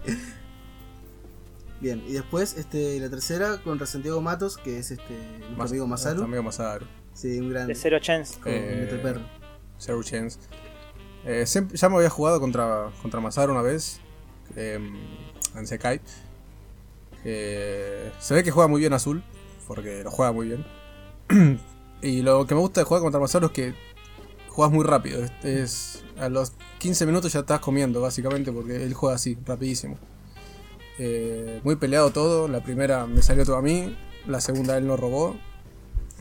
Bien, 1.81 2.03
y 2.07 2.13
después 2.13 2.57
este, 2.59 2.99
la 3.01 3.09
tercera 3.09 3.59
contra 3.63 3.87
Santiago 3.87 4.21
Matos, 4.21 4.59
que 4.59 4.79
es 4.79 4.91
este 4.91 5.15
nuestro 5.43 5.63
amigo 5.65 5.87
Masaru. 5.87 6.23
Amigo 6.25 6.43
Masaru. 6.43 6.87
Sí, 7.15 7.39
un 7.41 7.51
gran. 7.51 7.69
De 7.69 7.75
Zero 7.75 7.99
Chance. 8.01 8.39
Como 8.41 8.55
Eh, 8.55 8.81
Metal 8.83 9.01
Perro. 9.01 9.21
Zero 9.79 10.03
Chance. 10.03 10.39
Eh, 11.25 11.47
siempre- 11.47 11.77
ya 11.79 11.89
me 11.89 11.97
había 11.97 12.11
jugado 12.11 12.41
contra, 12.41 12.91
contra 13.01 13.21
Masaru 13.21 13.53
una 13.53 13.63
vez. 13.63 14.01
eh, 14.57 14.79
en 15.55 15.67
Sekai. 15.67 16.01
Eh, 17.25 18.11
se 18.19 18.35
ve 18.35 18.43
que 18.43 18.51
juega 18.51 18.69
muy 18.69 18.81
bien 18.81 18.93
azul. 18.93 19.23
Porque 19.67 20.03
lo 20.03 20.11
juega 20.11 20.33
muy 20.33 20.49
bien. 20.49 20.67
y 22.03 22.23
lo 22.23 22.45
que 22.47 22.55
me 22.57 22.61
gusta 22.61 22.81
de 22.81 22.85
jugar 22.85 23.03
contra 23.03 23.21
Masaru 23.21 23.47
es 23.47 23.53
que 23.53 23.75
juegas 24.49 24.73
muy 24.75 24.85
rápido. 24.85 25.23
Es, 25.25 25.33
es- 25.45 26.05
a 26.19 26.29
los 26.29 26.53
15 26.81 27.07
minutos 27.07 27.33
ya 27.33 27.41
estás 27.41 27.61
comiendo, 27.61 28.01
básicamente, 28.01 28.51
porque 28.51 28.83
él 28.83 28.95
juega 28.95 29.15
así, 29.17 29.37
rapidísimo. 29.47 29.97
Eh, 30.99 31.61
muy 31.63 31.77
peleado 31.77 32.11
todo. 32.11 32.49
La 32.49 32.63
primera 32.63 33.07
me 33.07 33.23
salió 33.23 33.45
todo 33.45 33.57
a 33.57 33.63
mí. 33.63 33.97
La 34.27 34.41
segunda 34.41 34.77
él 34.77 34.87
no 34.87 34.97
robó. 34.97 35.37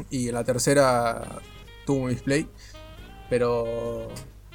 Y 0.09 0.31
la 0.31 0.43
tercera 0.43 1.39
tuvo 1.85 2.03
un 2.03 2.09
display. 2.09 2.47
Pero 3.29 4.09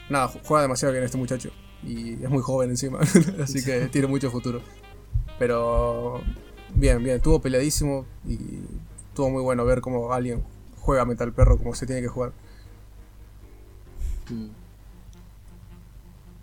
nada, 0.09 0.29
ju- 0.29 0.41
juega 0.45 0.63
demasiado 0.63 0.93
bien 0.93 1.05
este 1.05 1.19
muchacho. 1.19 1.51
Y 1.83 2.13
es 2.23 2.31
muy 2.31 2.43
joven 2.43 2.71
encima. 2.71 3.01
así 3.43 3.65
que 3.65 3.89
tiene 3.89 4.07
mucho 4.07 4.31
futuro. 4.31 4.61
Pero 5.39 6.21
bien, 6.75 7.03
bien, 7.03 7.17
estuvo 7.17 7.41
peleadísimo. 7.41 8.07
Y 8.27 8.39
estuvo 9.09 9.31
muy 9.31 9.43
bueno 9.43 9.65
ver 9.65 9.81
cómo 9.81 10.13
alguien 10.13 10.45
juega 10.81 11.05
Metal 11.05 11.33
Perro 11.33 11.57
como 11.59 11.75
se 11.75 11.87
tiene 11.87 12.03
que 12.03 12.09
jugar. 12.09 12.33
Mm. 14.31 14.64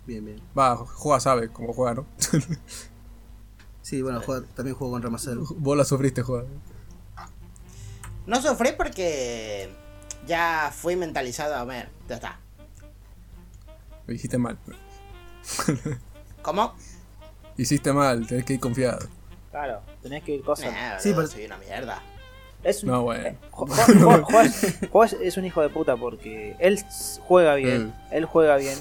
Bien, 0.06 0.24
bien. 0.24 0.40
Va, 0.58 0.76
juega 0.76 1.20
sabe 1.20 1.48
cómo 1.48 1.72
juega, 1.72 1.94
¿no? 1.94 2.06
Sí, 3.82 4.00
bueno, 4.00 4.20
juega- 4.24 4.46
también 4.54 4.76
juego 4.76 4.92
con 4.92 5.02
Ramazel. 5.02 5.40
Vos 5.56 5.76
la 5.76 5.84
sufriste 5.84 6.22
jugar. 6.22 6.44
No 8.26 8.40
sufrí 8.40 8.70
porque 8.76 9.74
ya 10.26 10.72
fui 10.72 10.94
mentalizado 10.94 11.56
a 11.56 11.64
ver, 11.64 11.88
ya 12.08 12.14
está. 12.14 12.38
Lo 14.06 14.14
hiciste 14.14 14.38
mal. 14.38 14.56
¿Cómo? 16.42 16.74
Hiciste 17.56 17.92
mal, 17.92 18.24
tenés 18.26 18.44
que 18.44 18.54
ir 18.54 18.60
confiado. 18.60 19.00
Claro, 19.50 19.80
tenés 20.00 20.22
que 20.22 20.36
ir 20.36 20.42
cosas. 20.44 20.72
Nah, 20.72 20.98
Sí, 21.00 21.12
pero- 21.14 21.26
soy 21.26 21.44
una 21.46 21.58
mierda. 21.58 22.00
Es 22.62 22.84
un, 22.84 22.90
No, 22.90 23.02
bueno. 23.02 23.26
eh, 23.26 23.38
Ju- 23.50 23.66
Ju- 23.66 23.98
Ju- 23.98 24.24
Ju- 24.24 24.90
Ju- 24.90 25.18
es- 25.20 25.36
un 25.36 25.44
hijo 25.44 25.60
de 25.60 25.68
puta 25.68 25.96
porque 25.96 26.54
él 26.60 26.78
juega 27.26 27.56
bien, 27.56 27.88
Mm. 27.88 27.92
él 28.12 28.24
juega 28.26 28.56
bien. 28.56 28.78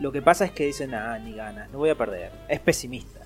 Lo 0.00 0.10
que 0.12 0.22
pasa 0.22 0.44
es 0.44 0.52
que 0.52 0.66
dice, 0.66 0.86
nada, 0.86 1.18
ni 1.18 1.34
ganas, 1.34 1.70
no 1.70 1.78
voy 1.78 1.90
a 1.90 1.94
perder. 1.96 2.32
Es 2.48 2.60
pesimista. 2.60 3.20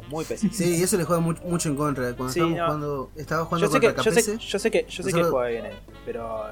Es 0.00 0.08
muy 0.08 0.24
pesimista. 0.24 0.64
Sí, 0.64 0.76
y 0.76 0.82
eso 0.82 0.96
le 0.96 1.04
juega 1.04 1.20
mu- 1.20 1.34
mucho 1.44 1.68
en 1.68 1.76
contra. 1.76 2.14
Cuando 2.14 2.32
Sí, 2.32 2.40
estábamos 2.40 2.58
no. 2.58 2.64
jugando, 2.66 3.10
estaba 3.16 3.44
jugando 3.44 3.66
Yo 3.66 3.72
sé, 3.72 3.80
que, 3.80 3.86
contra 3.86 4.02
yo, 4.04 4.12
sé, 4.12 4.22
KPC. 4.22 4.38
yo 4.38 4.58
sé 4.58 4.70
que 4.70 4.86
yo 4.88 5.02
sé 5.02 5.12
que 5.12 5.22
juega 5.24 5.48
bien 5.48 5.66
él, 5.66 5.76
pero 6.06 6.42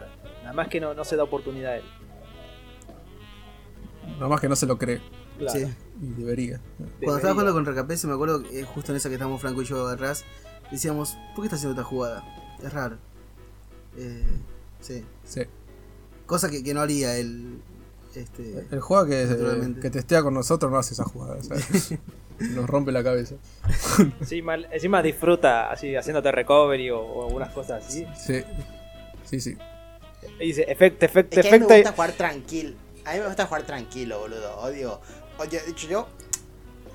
nada 0.42 0.52
más 0.52 0.68
que 0.68 0.80
no, 0.80 0.92
no 0.94 1.04
se 1.04 1.16
da 1.16 1.22
oportunidad 1.22 1.72
a 1.72 1.76
él. 1.76 1.84
Nada 4.14 4.28
más 4.28 4.40
que 4.40 4.48
no 4.48 4.56
se 4.56 4.66
lo 4.66 4.78
cree. 4.78 5.00
Claro. 5.38 5.58
Sí. 5.58 5.66
Y 6.00 6.06
debería. 6.22 6.60
Cuando 7.00 7.16
estaba 7.16 7.32
jugando 7.34 7.52
contra 7.52 7.74
KPC, 7.74 8.04
me 8.06 8.14
acuerdo 8.14 8.42
que 8.42 8.60
eh, 8.60 8.64
justo 8.64 8.92
en 8.92 8.96
esa 8.96 9.08
que 9.08 9.14
estábamos 9.16 9.40
Franco 9.40 9.62
y 9.62 9.64
yo 9.66 9.86
atrás, 9.88 10.24
decíamos, 10.70 11.16
¿por 11.34 11.42
qué 11.42 11.46
está 11.46 11.56
haciendo 11.56 11.72
esta 11.80 11.84
jugada? 11.88 12.24
Es 12.62 12.72
raro. 12.72 12.96
Eh, 13.98 14.24
sí. 14.80 15.04
Sí. 15.24 15.42
Cosa 16.26 16.50
que, 16.50 16.62
que 16.62 16.72
no 16.74 16.80
haría 16.80 17.16
él. 17.16 17.60
Este, 18.16 18.66
El 18.70 18.80
juego 18.80 19.06
que, 19.06 19.24
Naturalmente. 19.26 19.80
que 19.80 19.90
testea 19.90 20.22
con 20.22 20.34
nosotros 20.34 20.70
no 20.72 20.78
hace 20.78 20.94
esa 20.94 21.04
jugada. 21.04 21.42
¿sabes? 21.42 21.94
Nos 22.38 22.66
rompe 22.68 22.92
la 22.92 23.02
cabeza. 23.04 23.36
Sí, 24.26 24.42
mal- 24.42 24.68
encima 24.72 25.02
disfruta 25.02 25.70
así 25.70 25.94
haciéndote 25.96 26.32
recovery 26.32 26.90
o, 26.90 27.00
o 27.00 27.26
algunas 27.26 27.50
cosas 27.52 27.84
así. 27.86 28.06
Sí. 28.16 28.42
Sí, 29.24 29.40
sí. 29.40 29.56
Y 30.40 30.46
dice, 30.46 30.62
efecto, 30.68 31.04
efecto, 31.06 31.38
Es 31.40 31.46
que 31.46 31.48
a 31.48 31.52
mí 31.52 31.58
me 31.60 31.64
efecto. 31.66 31.74
gusta 31.76 31.92
jugar 31.92 32.12
tranquilo. 32.12 32.76
A 33.04 33.12
mí 33.14 33.20
me 33.20 33.26
gusta 33.26 33.46
jugar 33.46 33.62
tranquilo, 33.64 34.18
boludo. 34.20 34.56
Odio. 34.60 35.00
Oye, 35.38 35.60
de 35.60 35.70
hecho 35.70 35.86
yo. 35.88 36.08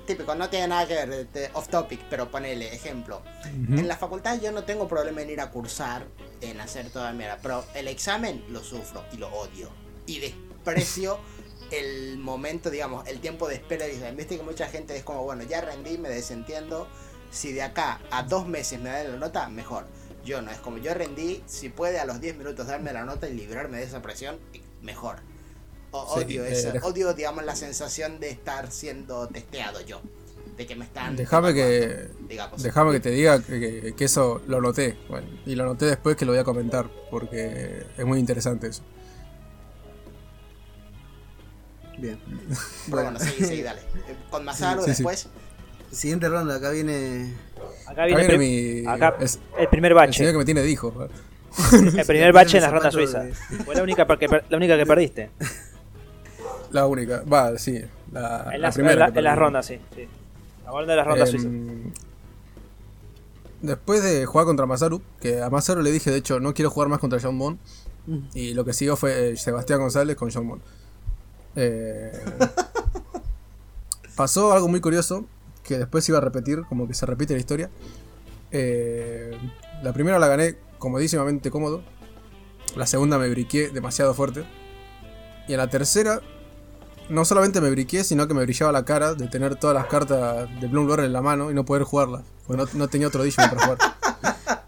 Típico, 0.06 0.34
no 0.34 0.50
tiene 0.50 0.66
nada 0.68 0.86
que 0.88 0.94
ver, 0.94 1.08
de- 1.10 1.24
de- 1.26 1.50
off 1.54 1.68
topic, 1.68 2.00
pero 2.10 2.28
ponele, 2.28 2.74
ejemplo. 2.74 3.22
En 3.44 3.86
la 3.86 3.96
facultad 3.96 4.40
yo 4.40 4.50
no 4.50 4.64
tengo 4.64 4.88
problema 4.88 5.22
en 5.22 5.30
ir 5.30 5.40
a 5.40 5.50
cursar, 5.50 6.04
en 6.40 6.60
hacer 6.60 6.90
toda 6.90 7.12
mierda, 7.12 7.38
pero 7.40 7.64
el 7.74 7.86
examen 7.86 8.44
lo 8.50 8.60
sufro 8.64 9.04
y 9.12 9.16
lo 9.18 9.28
odio. 9.28 9.68
Y 10.06 10.18
desprecio 10.62 11.18
el 11.70 12.18
momento, 12.18 12.70
digamos, 12.70 13.06
el 13.08 13.20
tiempo 13.20 13.48
de 13.48 13.54
espera. 13.56 13.86
Viste 14.14 14.36
que 14.36 14.42
mucha 14.42 14.66
gente 14.68 14.96
es 14.96 15.02
como, 15.04 15.24
bueno, 15.24 15.42
ya 15.42 15.60
rendí, 15.60 15.98
me 15.98 16.08
desentiendo. 16.08 16.86
Si 17.30 17.52
de 17.52 17.62
acá 17.62 18.00
a 18.10 18.24
dos 18.24 18.46
meses 18.46 18.78
me 18.80 18.90
dan 18.90 19.10
la 19.12 19.16
nota, 19.16 19.48
mejor. 19.48 19.86
Yo 20.24 20.42
no, 20.42 20.50
es 20.50 20.58
como 20.58 20.78
yo 20.78 20.92
rendí, 20.94 21.42
si 21.46 21.68
puede 21.70 21.98
a 21.98 22.04
los 22.04 22.20
10 22.20 22.36
minutos 22.36 22.66
darme 22.66 22.92
la 22.92 23.04
nota 23.04 23.28
y 23.28 23.32
librarme 23.34 23.78
de 23.78 23.84
esa 23.84 24.02
presión, 24.02 24.38
mejor. 24.82 25.16
O- 25.90 26.18
Sí, 26.18 26.24
odio 26.24 26.44
eh, 26.46 26.50
odio, 26.82 27.14
digamos, 27.14 27.44
la 27.44 27.56
sensación 27.56 28.20
de 28.20 28.30
estar 28.30 28.70
siendo 28.70 29.26
testeado 29.28 29.80
yo. 29.80 30.00
De 30.56 30.66
que 30.66 30.76
me 30.76 30.84
están. 30.84 31.16
Déjame 31.16 31.54
que. 31.54 32.08
Déjame 32.62 32.92
que 32.92 33.00
te 33.00 33.10
diga 33.10 33.42
que, 33.42 33.58
que- 33.58 33.94
que 33.96 34.04
eso 34.04 34.42
lo 34.46 34.60
noté. 34.60 34.98
Bueno, 35.08 35.26
y 35.46 35.54
lo 35.54 35.64
noté 35.64 35.86
después 35.86 36.14
que 36.16 36.26
lo 36.26 36.32
voy 36.32 36.40
a 36.40 36.44
comentar. 36.44 36.90
Porque 37.10 37.84
es 37.96 38.04
muy 38.04 38.18
interesante 38.20 38.66
eso. 38.68 38.82
Bien. 42.02 42.18
Pero 42.90 43.02
bueno, 43.02 43.18
seguí, 43.18 43.44
seguí, 43.44 43.62
dale. 43.62 43.80
Eh, 44.08 44.16
Con 44.30 44.44
Masaru 44.44 44.82
Sí, 44.82 44.90
sí, 44.90 44.94
sí. 44.96 45.02
después. 45.02 45.28
Siguiente 45.90 46.28
ronda, 46.28 46.56
acá 46.56 46.70
viene. 46.70 47.34
Acá 47.86 47.90
Acá 47.92 48.04
viene, 48.06 48.20
viene 48.26 48.36
prim- 48.36 48.82
mi. 48.84 48.88
acá 48.90 49.16
es- 49.20 49.38
el 49.58 49.68
primer 49.68 49.92
el 49.92 49.96
bache. 49.96 50.12
señor 50.18 50.32
que 50.32 50.38
me 50.38 50.44
tiene 50.44 50.62
dijo. 50.62 51.08
El 51.72 52.06
primer 52.06 52.32
bache 52.32 52.56
en 52.56 52.62
la 52.62 52.68
el 52.68 52.74
ronda 52.74 52.90
suiza. 52.90 53.24
de- 53.24 53.34
Fue 53.34 53.74
la 53.74 53.82
única, 53.82 54.06
per- 54.06 54.44
la 54.48 54.56
única 54.56 54.76
que 54.78 54.86
perdiste. 54.86 55.30
La 56.70 56.86
única. 56.86 57.22
Va, 57.30 57.58
sí. 57.58 57.78
La, 58.10 58.44
En 58.46 58.52
la 58.52 58.58
las, 58.58 58.74
primera. 58.74 58.92
en 58.94 58.98
la- 59.00 59.12
que 59.12 59.18
en 59.18 59.24
las 59.24 59.32
perdí. 59.34 59.44
rondas, 59.44 59.66
sí. 59.66 59.78
sí. 59.94 60.08
Hablando 60.64 60.90
de 60.92 60.96
las 60.96 61.06
rondas 61.06 61.28
Em, 61.34 61.40
suizas. 61.40 62.02
Después 63.60 64.02
de 64.02 64.26
jugar 64.26 64.46
contra 64.46 64.66
Masaru, 64.66 65.02
que 65.20 65.40
a 65.42 65.48
Masaru 65.50 65.82
le 65.82 65.90
dije, 65.92 66.10
de 66.10 66.16
hecho, 66.16 66.40
no 66.40 66.52
quiero 66.54 66.70
jugar 66.70 66.88
más 66.88 66.98
contra 66.98 67.20
John 67.22 67.38
Bond. 67.38 67.58
Y 68.34 68.54
lo 68.54 68.64
que 68.64 68.72
siguió 68.72 68.96
fue 68.96 69.30
eh, 69.32 69.36
Sebastián 69.36 69.78
González 69.78 70.16
con 70.16 70.30
John 70.32 70.48
Bond. 70.48 70.62
Eh, 71.56 72.12
pasó 74.16 74.52
algo 74.52 74.68
muy 74.68 74.80
curioso, 74.80 75.26
que 75.62 75.78
después 75.78 76.08
iba 76.08 76.18
a 76.18 76.20
repetir, 76.20 76.62
como 76.68 76.88
que 76.88 76.94
se 76.94 77.06
repite 77.06 77.34
la 77.34 77.40
historia. 77.40 77.70
Eh, 78.50 79.36
la 79.82 79.92
primera 79.92 80.18
la 80.18 80.28
gané 80.28 80.56
comodísimamente 80.78 81.50
cómodo. 81.50 81.82
La 82.76 82.86
segunda 82.86 83.18
me 83.18 83.28
briqué 83.28 83.70
demasiado 83.70 84.14
fuerte. 84.14 84.44
Y 85.48 85.52
en 85.52 85.58
la 85.58 85.68
tercera, 85.68 86.20
no 87.08 87.24
solamente 87.24 87.60
me 87.60 87.70
briqué, 87.70 88.04
sino 88.04 88.26
que 88.28 88.34
me 88.34 88.42
brillaba 88.42 88.72
la 88.72 88.84
cara 88.84 89.14
de 89.14 89.28
tener 89.28 89.56
todas 89.56 89.74
las 89.74 89.86
cartas 89.86 90.48
de 90.60 90.66
Bloom 90.68 90.86
Lore 90.86 91.04
en 91.04 91.12
la 91.12 91.22
mano 91.22 91.50
y 91.50 91.54
no 91.54 91.64
poder 91.64 91.84
jugarlas. 91.84 92.22
Porque 92.46 92.64
no, 92.74 92.88
tenía 92.88 93.08
otro 93.08 93.22
Digimon 93.22 93.50
para 93.50 93.62
jugar. 93.62 93.78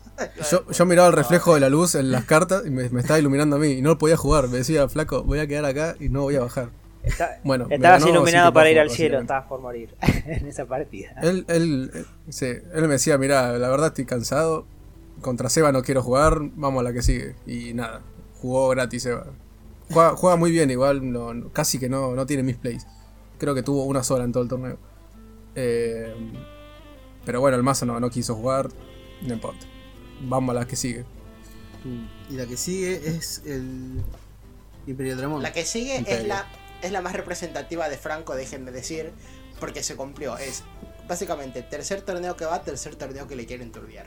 Yo, 0.51 0.71
yo 0.71 0.87
miraba 0.87 1.09
el 1.09 1.15
reflejo 1.15 1.55
de 1.55 1.61
la 1.61 1.69
luz 1.69 1.95
en 1.95 2.11
las 2.11 2.25
cartas 2.27 2.65
y 2.67 2.71
me, 2.71 2.89
me 2.91 3.01
estaba 3.01 3.19
iluminando 3.19 3.57
a 3.57 3.59
mí 3.59 3.69
y 3.73 3.83
no 3.83 3.99
podía 3.99 4.17
jugar. 4.17 4.49
Me 4.49 4.59
decía, 4.59 4.89
flaco, 4.89 5.23
voy 5.25 5.39
a 5.41 5.47
quedar 5.47 5.65
acá 5.65 5.97
y 6.01 6.09
no 6.09 6.23
voy 6.23 6.37
a 6.37 6.41
bajar. 6.41 6.71
Está- 7.03 7.39
Bueno, 7.45 7.67
estabas 7.71 8.03
iluminado 8.07 8.53
para 8.53 8.71
ir 8.71 8.81
al 8.81 8.89
cielo, 8.91 9.21
estabas 9.21 9.47
por 9.47 9.61
morir 9.61 9.95
en 10.27 10.47
esa 10.47 10.65
partida. 10.67 11.15
Él, 11.23 11.45
él, 11.49 12.07
sí, 12.31 12.47
él 12.47 12.83
me 12.83 12.89
decía, 12.95 13.19
mira, 13.19 13.59
la 13.59 13.69
verdad 13.69 13.89
estoy 13.89 14.07
cansado. 14.07 14.67
Contra 15.21 15.49
Seba 15.49 15.71
no 15.73 15.83
quiero 15.83 16.03
jugar, 16.03 16.39
vamos 16.57 16.81
a 16.81 16.85
la 16.85 16.93
que 16.93 17.03
sigue. 17.03 17.35
Y 17.47 17.75
nada, 17.75 18.01
jugó 18.41 18.69
gratis 18.71 19.03
Seba. 19.05 19.27
Juega, 19.91 20.17
juega 20.17 20.37
muy 20.37 20.51
bien, 20.51 20.71
igual 20.71 21.13
no, 21.13 21.35
no- 21.35 21.51
casi 21.53 21.79
que 21.79 21.89
no, 21.91 22.15
no 22.15 22.25
tiene 22.27 22.43
misplays. 22.43 22.87
Creo 23.39 23.55
que 23.55 23.63
tuvo 23.63 23.85
una 23.85 24.03
sola 24.03 24.25
en 24.25 24.33
todo 24.33 24.43
el 24.43 24.49
torneo. 24.49 24.79
Eh, 25.57 26.15
pero 27.27 27.41
bueno, 27.41 27.57
el 27.57 27.63
mazo 27.63 27.85
no, 27.87 28.01
no 28.01 28.11
quiso 28.11 28.35
jugar, 28.35 28.69
no 29.23 29.35
importa. 29.35 29.67
Vamos 30.23 30.55
a 30.55 30.61
la 30.61 30.67
que 30.67 30.77
sigue. 30.77 31.05
Y 32.31 32.35
la 32.35 32.47
que 32.47 32.57
sigue 32.57 33.09
es 33.09 33.43
el 33.45 34.03
Imperial 34.87 35.19
Dramón. 35.19 35.43
La 35.43 35.53
que 35.53 35.65
sigue 35.65 35.95
es 35.95 35.99
Imperio. 36.01 36.29
la, 36.29 36.47
es 36.83 36.93
la 36.93 37.03
más 37.03 37.13
representativa 37.13 37.89
de 37.89 37.99
Franco, 37.99 38.35
déjenme 38.35 38.71
decir, 38.71 39.13
porque 39.61 39.83
se 39.83 39.97
cumplió. 39.97 40.37
Es 40.39 40.63
básicamente 41.09 41.63
tercer 41.63 42.01
torneo 42.03 42.37
que 42.37 42.45
va, 42.45 42.63
tercer 42.63 42.97
torneo 42.97 43.29
que 43.29 43.37
le 43.37 43.47
quieren 43.47 43.71
turbiar. 43.71 44.07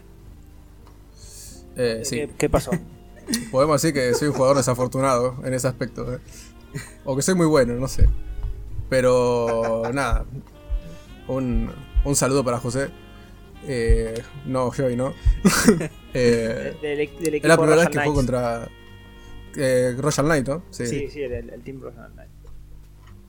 Eh, 1.76 2.01
sí. 2.03 2.16
¿Qué, 2.16 2.30
qué 2.38 2.49
pasó? 2.49 2.72
Podemos 3.51 3.82
decir 3.82 3.93
que 3.93 4.14
soy 4.16 4.30
un 4.30 4.34
jugador 4.34 4.58
desafortunado 4.58 5.38
en 5.43 5.53
ese 5.53 5.68
aspecto. 5.68 6.14
¿eh? 6.14 6.20
O 7.05 7.16
que 7.16 7.22
soy 7.22 7.36
muy 7.36 7.45
bueno, 7.45 7.74
no 7.76 7.88
sé. 7.88 8.08
Pero 8.89 9.84
nada. 9.93 10.26
Un, 11.28 11.72
un 12.03 12.16
saludo 12.16 12.43
para 12.43 12.60
José. 12.60 12.89
Eh, 13.68 14.22
no, 14.45 14.74
yo 14.74 14.89
y 14.89 14.95
no. 14.95 15.13
Eh, 16.13 16.74
Del, 16.82 16.97
del 16.97 16.99
es 17.01 17.09
equipo 17.34 17.47
la 17.47 17.57
primera 17.57 17.76
vez 17.76 17.86
Royal 17.86 17.91
que 17.91 17.97
juego 17.99 18.13
Knights. 18.13 18.15
contra 18.15 18.70
eh, 19.55 19.95
Royal 19.99 20.26
Knight, 20.26 20.47
¿no? 20.47 20.63
Sí, 20.72 20.88
Sí, 20.88 21.07
sí, 21.09 21.22
el, 21.22 21.34
el 21.49 21.61
Team 21.61 21.80
Royal 21.82 22.11
Knights. 22.13 22.32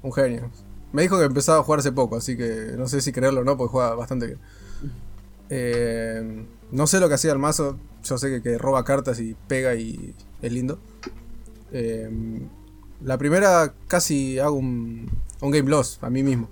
un 0.02 0.12
genio. 0.12 0.50
Me 0.92 1.02
dijo 1.02 1.18
que 1.18 1.24
empezaba 1.24 1.58
a 1.58 1.62
jugar 1.62 1.80
hace 1.80 1.92
poco, 1.92 2.16
así 2.16 2.36
que 2.36 2.72
no 2.78 2.88
sé 2.88 3.02
si 3.02 3.12
creerlo 3.12 3.40
o 3.42 3.44
no, 3.44 3.56
porque 3.58 3.72
juega 3.72 3.94
bastante 3.94 4.26
bien. 4.26 4.38
Eh, 5.50 6.44
no 6.72 6.86
sé 6.86 7.00
lo 7.00 7.08
que 7.08 7.14
hacía 7.14 7.32
el 7.32 7.38
mazo, 7.38 7.78
yo 8.04 8.18
sé 8.18 8.28
que, 8.28 8.42
que 8.42 8.58
roba 8.58 8.84
cartas 8.84 9.18
y 9.18 9.34
pega 9.48 9.74
y 9.74 10.14
es 10.42 10.52
lindo. 10.52 10.78
Eh, 11.72 12.08
la 13.02 13.16
primera 13.16 13.72
casi 13.86 14.38
hago 14.38 14.56
un, 14.56 15.10
un 15.40 15.50
game 15.50 15.70
loss 15.70 15.98
a 16.02 16.10
mí 16.10 16.22
mismo. 16.22 16.50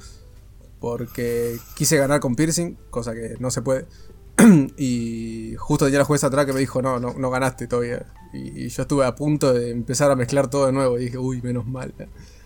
Porque 0.86 1.58
quise 1.74 1.96
ganar 1.96 2.20
con 2.20 2.36
piercing, 2.36 2.76
cosa 2.90 3.12
que 3.12 3.34
no 3.40 3.50
se 3.50 3.60
puede. 3.60 3.86
y 4.76 5.56
justo 5.56 5.86
tenía 5.86 5.98
la 5.98 6.04
jueza 6.04 6.28
atrás 6.28 6.46
que 6.46 6.52
me 6.52 6.60
dijo, 6.60 6.80
no, 6.80 7.00
no, 7.00 7.12
no 7.14 7.30
ganaste 7.30 7.66
todavía. 7.66 8.06
Y, 8.32 8.66
y 8.66 8.68
yo 8.68 8.82
estuve 8.82 9.04
a 9.04 9.16
punto 9.16 9.52
de 9.52 9.70
empezar 9.70 10.12
a 10.12 10.14
mezclar 10.14 10.48
todo 10.48 10.66
de 10.66 10.72
nuevo. 10.72 10.96
Y 10.96 11.06
dije, 11.06 11.18
uy, 11.18 11.42
menos 11.42 11.66
mal. 11.66 11.92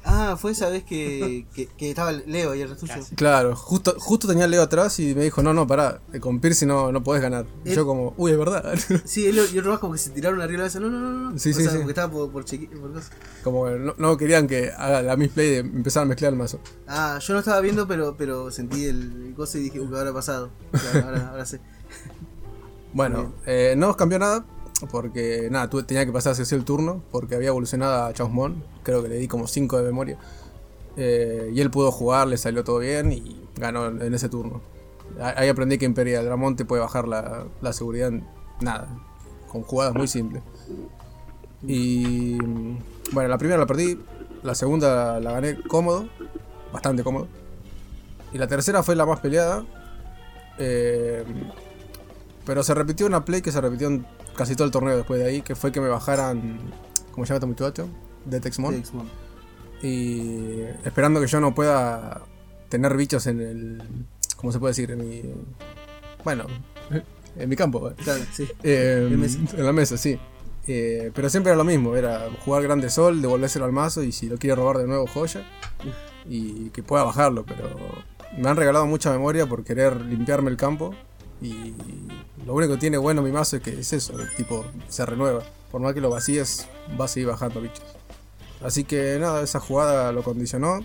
Ah, 0.02 0.36
fue 0.40 0.52
esa 0.52 0.70
vez 0.70 0.82
que, 0.82 1.46
que, 1.54 1.66
que 1.66 1.90
estaba 1.90 2.10
Leo 2.12 2.54
y 2.54 2.62
el 2.62 2.74
tuyo. 2.74 2.94
Claro, 3.16 3.54
justo, 3.54 3.94
justo 3.98 4.26
tenía 4.26 4.46
Leo 4.46 4.62
atrás 4.62 4.98
y 4.98 5.14
me 5.14 5.24
dijo, 5.24 5.42
no, 5.42 5.52
no, 5.52 5.66
pará, 5.66 6.00
con 6.20 6.40
piercing 6.40 6.68
no, 6.68 6.90
no 6.90 7.02
podés 7.04 7.20
ganar. 7.20 7.44
Y 7.66 7.74
yo 7.74 7.84
como, 7.84 8.14
uy, 8.16 8.32
es 8.32 8.38
verdad. 8.38 8.74
Sí, 9.04 9.26
él 9.26 9.38
y 9.52 9.58
otro 9.58 9.72
más 9.72 9.78
como 9.80 9.92
que 9.92 9.98
se 9.98 10.10
tiraron 10.10 10.40
arriba 10.40 10.62
de 10.62 10.68
la 10.68 10.80
mesa. 10.80 10.80
No, 10.80 10.88
no, 10.88 11.00
no, 11.00 11.30
no. 11.32 11.38
Sí, 11.38 11.50
O 11.50 11.54
sí, 11.54 11.62
sea, 11.62 11.72
sí. 11.72 11.76
Porque 11.78 11.90
estaba 11.90 12.10
por, 12.12 12.30
por, 12.32 12.44
cheque- 12.46 12.68
por 12.80 12.92
cosas. 12.94 13.10
como 13.44 13.66
que 13.66 13.72
no, 13.78 13.94
no 13.98 14.16
querían 14.16 14.46
que 14.46 14.70
haga 14.70 15.02
la 15.02 15.16
misplay 15.16 15.50
de 15.50 15.58
empezar 15.58 16.04
a 16.04 16.06
mezclar 16.06 16.32
el 16.32 16.38
mazo. 16.38 16.60
Ah, 16.88 17.18
yo 17.20 17.34
no 17.34 17.40
estaba 17.40 17.60
viendo, 17.60 17.86
pero, 17.86 18.16
pero 18.16 18.50
sentí 18.50 18.86
el, 18.86 19.26
el 19.26 19.34
coso 19.34 19.58
y 19.58 19.62
dije, 19.64 19.80
uy, 19.80 19.94
ahora 19.94 20.10
ha 20.10 20.14
pasado. 20.14 20.50
Claro, 20.70 21.06
ahora, 21.08 21.28
ahora 21.30 21.44
sé. 21.46 21.60
Bueno, 22.92 23.34
eh, 23.46 23.74
no 23.76 23.96
cambió 23.96 24.18
nada 24.18 24.44
porque 24.86 25.48
nada, 25.50 25.68
tuve, 25.68 25.82
tenía 25.82 26.06
que 26.06 26.12
pasar 26.12 26.32
así 26.32 26.54
el 26.54 26.64
turno 26.64 27.02
porque 27.10 27.34
había 27.34 27.48
evolucionado 27.48 28.04
a 28.04 28.12
Chausmon, 28.12 28.62
creo 28.82 29.02
que 29.02 29.08
le 29.08 29.16
di 29.16 29.28
como 29.28 29.46
5 29.46 29.78
de 29.78 29.82
memoria. 29.82 30.18
Eh, 30.96 31.50
y 31.54 31.60
él 31.60 31.70
pudo 31.70 31.92
jugar, 31.92 32.28
le 32.28 32.36
salió 32.36 32.64
todo 32.64 32.78
bien 32.78 33.12
y 33.12 33.40
ganó 33.56 33.86
en 33.86 34.14
ese 34.14 34.28
turno. 34.28 34.60
Ahí 35.20 35.48
aprendí 35.48 35.78
que 35.78 35.84
Imperial 35.84 36.24
Dramón 36.24 36.56
te 36.56 36.64
puede 36.64 36.82
bajar 36.82 37.08
la, 37.08 37.46
la 37.60 37.72
seguridad 37.72 38.08
en 38.08 38.24
nada, 38.60 38.88
con 39.48 39.62
jugadas 39.62 39.94
muy 39.94 40.08
simples. 40.08 40.42
Y 41.66 42.38
bueno, 43.12 43.28
la 43.28 43.38
primera 43.38 43.58
la 43.58 43.66
perdí, 43.66 43.98
la 44.42 44.54
segunda 44.54 45.20
la 45.20 45.32
gané 45.32 45.60
cómodo, 45.62 46.08
bastante 46.72 47.02
cómodo. 47.02 47.28
Y 48.32 48.38
la 48.38 48.46
tercera 48.46 48.82
fue 48.82 48.96
la 48.96 49.06
más 49.06 49.20
peleada. 49.20 49.64
Eh, 50.58 51.24
pero 52.44 52.62
se 52.62 52.74
repitió 52.74 53.06
una 53.06 53.24
play 53.24 53.42
que 53.42 53.52
se 53.52 53.60
repitió 53.60 53.88
en 53.88 54.06
casi 54.36 54.54
todo 54.54 54.66
el 54.66 54.70
torneo 54.70 54.96
después 54.96 55.20
de 55.20 55.26
ahí, 55.26 55.42
que 55.42 55.54
fue 55.54 55.72
que 55.72 55.80
me 55.80 55.88
bajaran, 55.88 56.58
¿cómo 57.12 57.26
se 57.26 57.30
llama 57.32 57.36
este 57.36 57.46
muchacho? 57.46 57.88
Detexmon. 58.24 58.74
Detexmon. 58.74 59.08
Y 59.82 60.62
esperando 60.84 61.20
que 61.20 61.26
yo 61.26 61.40
no 61.40 61.54
pueda 61.54 62.22
tener 62.68 62.96
bichos 62.96 63.26
en 63.26 63.40
el, 63.40 63.82
¿cómo 64.36 64.52
se 64.52 64.58
puede 64.58 64.70
decir? 64.70 64.90
En 64.90 65.08
mi, 65.08 65.22
bueno, 66.24 66.46
en 67.36 67.48
mi 67.48 67.56
campo. 67.56 67.90
¿eh? 67.90 67.94
Claro, 68.02 68.22
sí. 68.32 68.48
Eh, 68.62 69.08
en 69.10 69.64
la 69.64 69.72
mesa, 69.72 69.96
sí. 69.96 70.18
Eh, 70.66 71.10
pero 71.14 71.28
siempre 71.30 71.50
era 71.50 71.56
lo 71.56 71.64
mismo, 71.64 71.96
era 71.96 72.28
jugar 72.44 72.62
grande 72.62 72.90
sol, 72.90 73.22
devolvérselo 73.22 73.64
al 73.64 73.72
mazo 73.72 74.02
y 74.02 74.12
si 74.12 74.28
lo 74.28 74.36
quiere 74.36 74.56
robar 74.56 74.78
de 74.78 74.86
nuevo 74.86 75.06
joya. 75.06 75.42
Y 76.28 76.70
que 76.70 76.82
pueda 76.82 77.02
bajarlo, 77.02 77.44
pero 77.44 77.70
me 78.38 78.48
han 78.48 78.56
regalado 78.56 78.86
mucha 78.86 79.10
memoria 79.10 79.46
por 79.46 79.64
querer 79.64 80.00
limpiarme 80.02 80.50
el 80.50 80.56
campo. 80.56 80.94
Y 81.40 81.74
lo 82.46 82.54
único 82.54 82.74
que 82.74 82.80
tiene 82.80 82.96
bueno 82.96 83.22
mi 83.22 83.32
mazo 83.32 83.56
es 83.56 83.62
que 83.62 83.80
es 83.80 83.92
eso, 83.92 84.14
tipo, 84.36 84.64
se 84.88 85.04
renueva. 85.04 85.42
Por 85.70 85.80
más 85.80 85.94
que 85.94 86.00
lo 86.00 86.10
vacíes, 86.10 86.66
va 86.98 87.04
a 87.04 87.08
seguir 87.08 87.28
bajando 87.28 87.60
bichos. 87.60 87.84
Así 88.62 88.84
que 88.84 89.18
nada, 89.20 89.42
esa 89.42 89.60
jugada 89.60 90.12
lo 90.12 90.22
condicionó. 90.22 90.80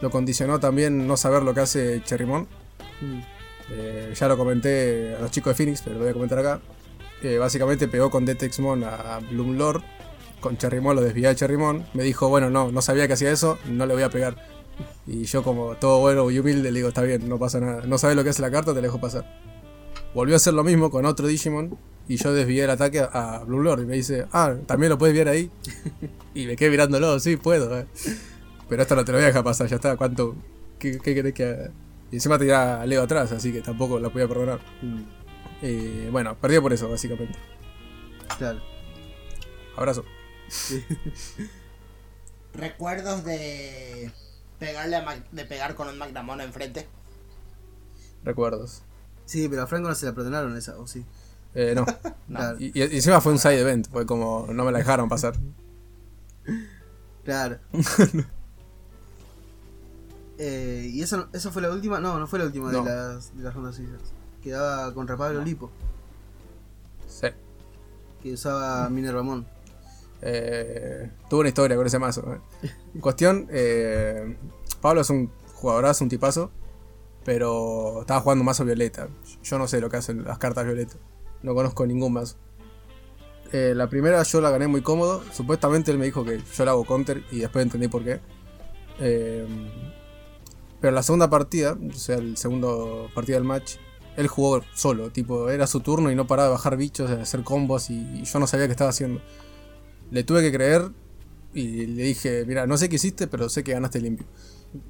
Lo 0.00 0.10
condicionó 0.10 0.60
también 0.60 1.06
no 1.06 1.16
saber 1.16 1.42
lo 1.42 1.54
que 1.54 1.60
hace 1.60 2.02
Cherrymon. 2.04 2.48
Mm. 3.00 3.20
Eh, 3.72 4.14
ya 4.14 4.28
lo 4.28 4.36
comenté 4.36 5.14
a 5.16 5.20
los 5.20 5.30
chicos 5.30 5.52
de 5.52 5.54
Phoenix, 5.54 5.82
pero 5.82 5.96
lo 5.96 6.02
voy 6.02 6.10
a 6.10 6.12
comentar 6.12 6.38
acá. 6.38 6.60
Eh, 7.22 7.38
básicamente 7.38 7.86
pegó 7.86 8.10
con 8.10 8.24
Detexmon 8.24 8.84
a 8.84 9.20
Bloomlord. 9.30 9.82
Con 10.40 10.56
Cherrymon 10.56 10.96
lo 10.96 11.02
desvié 11.02 11.28
a 11.28 11.34
Cherrymon. 11.34 11.86
Me 11.94 12.02
dijo, 12.02 12.28
bueno, 12.28 12.50
no, 12.50 12.72
no 12.72 12.82
sabía 12.82 13.06
que 13.06 13.12
hacía 13.12 13.30
eso, 13.30 13.58
no 13.66 13.86
le 13.86 13.94
voy 13.94 14.02
a 14.02 14.10
pegar. 14.10 14.36
Y 15.06 15.24
yo 15.24 15.42
como 15.42 15.74
todo 15.76 16.00
bueno 16.00 16.30
y 16.30 16.38
humilde 16.38 16.72
le 16.72 16.78
digo, 16.78 16.88
está 16.88 17.02
bien, 17.02 17.28
no 17.28 17.38
pasa 17.38 17.60
nada. 17.60 17.82
No 17.86 17.98
sabes 17.98 18.16
lo 18.16 18.24
que 18.24 18.30
hace 18.30 18.42
la 18.42 18.50
carta, 18.50 18.72
te 18.72 18.80
la 18.80 18.86
dejo 18.86 19.00
pasar. 19.00 19.49
Volvió 20.14 20.34
a 20.34 20.36
hacer 20.36 20.54
lo 20.54 20.64
mismo 20.64 20.90
con 20.90 21.04
otro 21.06 21.26
Digimon. 21.26 21.78
Y 22.08 22.16
yo 22.16 22.32
desvié 22.32 22.64
el 22.64 22.70
ataque 22.70 23.00
a, 23.00 23.04
a 23.36 23.44
Bloomlord. 23.44 23.82
Y 23.82 23.86
me 23.86 23.94
dice, 23.96 24.26
ah, 24.32 24.54
también 24.66 24.90
lo 24.90 24.98
puedes 24.98 25.14
ver 25.14 25.28
ahí. 25.28 25.50
y 26.34 26.46
me 26.46 26.56
quedé 26.56 26.70
mirándolo, 26.70 27.20
sí, 27.20 27.36
puedo. 27.36 27.78
eh. 27.78 27.86
Pero 28.68 28.82
esto 28.82 28.96
no 28.96 29.04
te 29.04 29.12
lo 29.12 29.18
voy 29.18 29.24
a 29.24 29.28
dejar 29.28 29.44
pasar, 29.44 29.68
ya 29.68 29.76
está. 29.76 29.96
¿Cuánto? 29.96 30.34
¿Qué, 30.78 30.98
qué 30.98 31.14
querés 31.14 31.34
que 31.34 31.44
haga? 31.44 31.70
Y 32.10 32.16
encima 32.16 32.38
tenía 32.38 32.80
a 32.82 32.86
Leo 32.86 33.02
atrás, 33.02 33.30
así 33.30 33.52
que 33.52 33.60
tampoco 33.60 34.00
la 34.00 34.10
podía 34.10 34.26
perdonar. 34.26 34.58
Mm, 34.82 35.02
Eh, 35.62 36.08
bueno, 36.10 36.36
perdió 36.40 36.62
por 36.62 36.72
eso, 36.72 36.88
básicamente. 36.88 37.38
Claro. 38.38 38.60
Abrazo. 39.76 40.04
Recuerdos 42.54 43.24
de 43.24 44.10
pegarle 44.58 44.96
a 44.96 45.02
Mac- 45.02 45.30
de 45.30 45.44
pegar 45.44 45.74
con 45.74 45.88
un 45.88 45.98
Magdamon 45.98 46.40
enfrente. 46.40 46.86
Recuerdos. 48.24 48.82
Sí, 49.30 49.48
pero 49.48 49.62
a 49.62 49.66
Franco 49.68 49.88
no 49.88 49.94
se 49.94 50.06
la 50.06 50.12
perdonaron 50.12 50.56
esa, 50.56 50.76
¿o 50.76 50.88
sí? 50.88 51.04
Eh, 51.54 51.72
no. 51.76 51.86
Claro. 52.26 52.56
Y, 52.58 52.76
y 52.76 52.82
encima 52.82 53.20
fue 53.20 53.30
un 53.30 53.38
side 53.38 53.60
event, 53.60 53.88
fue 53.88 54.04
como 54.04 54.48
no 54.52 54.64
me 54.64 54.72
la 54.72 54.78
dejaron 54.78 55.08
pasar. 55.08 55.34
Claro. 57.22 57.58
eh, 60.38 60.88
¿Y 60.92 61.02
eso, 61.02 61.28
eso 61.32 61.52
fue 61.52 61.62
la 61.62 61.70
última? 61.70 62.00
No, 62.00 62.18
no 62.18 62.26
fue 62.26 62.38
la 62.38 62.46
última 62.46 62.72
No. 62.72 62.82
de 62.82 62.90
las, 62.90 63.36
de 63.36 63.42
las 63.44 63.54
rondas 63.54 63.76
suizas. 63.76 64.00
Quedaba 64.42 64.92
contra 64.94 65.16
Pablo 65.16 65.42
Lipo, 65.44 65.70
Sí. 67.08 67.26
que 68.22 68.32
usaba 68.32 68.88
Minervamon. 68.88 69.46
Eh, 70.22 71.10
tuve 71.28 71.40
una 71.40 71.48
historia 71.50 71.76
con 71.76 71.86
ese 71.86 71.98
mazo. 71.98 72.40
eh. 72.62 72.70
Cuestión, 73.00 73.46
eh, 73.50 74.36
Pablo 74.80 75.02
es 75.02 75.10
un 75.10 75.30
jugadorazo, 75.54 76.04
un 76.04 76.10
tipazo, 76.10 76.50
pero 77.24 78.00
estaba 78.00 78.20
jugando 78.20 78.44
mazo 78.44 78.64
violeta. 78.64 79.08
Yo 79.42 79.58
no 79.58 79.68
sé 79.68 79.80
lo 79.80 79.90
que 79.90 79.98
hacen 79.98 80.24
las 80.24 80.38
cartas 80.38 80.64
violeta. 80.64 80.96
No 81.42 81.54
conozco 81.54 81.86
ningún 81.86 82.12
mazo. 82.12 82.36
Eh, 83.52 83.72
la 83.74 83.88
primera 83.88 84.22
yo 84.22 84.40
la 84.40 84.50
gané 84.50 84.68
muy 84.68 84.82
cómodo. 84.82 85.22
Supuestamente 85.32 85.90
él 85.90 85.98
me 85.98 86.04
dijo 86.04 86.24
que 86.24 86.40
yo 86.56 86.64
la 86.64 86.72
hago 86.72 86.84
counter 86.84 87.22
y 87.30 87.40
después 87.40 87.64
entendí 87.64 87.88
por 87.88 88.04
qué. 88.04 88.20
Eh, 89.00 89.46
pero 90.80 90.92
la 90.92 91.02
segunda 91.02 91.28
partida, 91.28 91.76
o 91.90 91.94
sea, 91.94 92.16
el 92.16 92.36
segundo 92.36 93.10
partido 93.14 93.38
del 93.38 93.44
match, 93.44 93.76
él 94.16 94.28
jugó 94.28 94.62
solo. 94.74 95.10
Tipo, 95.10 95.50
era 95.50 95.66
su 95.66 95.80
turno 95.80 96.10
y 96.10 96.14
no 96.14 96.26
paraba 96.26 96.48
de 96.48 96.54
bajar 96.54 96.76
bichos, 96.76 97.10
de 97.10 97.20
hacer 97.20 97.42
combos 97.42 97.90
y, 97.90 98.20
y 98.20 98.24
yo 98.24 98.38
no 98.38 98.46
sabía 98.46 98.66
qué 98.66 98.72
estaba 98.72 98.90
haciendo. 98.90 99.20
Le 100.10 100.24
tuve 100.24 100.42
que 100.42 100.52
creer 100.52 100.90
y 101.52 101.86
le 101.86 102.04
dije, 102.04 102.44
mira, 102.46 102.66
no 102.66 102.76
sé 102.78 102.88
qué 102.88 102.96
hiciste, 102.96 103.26
pero 103.26 103.48
sé 103.48 103.64
que 103.64 103.72
ganaste 103.72 104.00
limpio. 104.00 104.26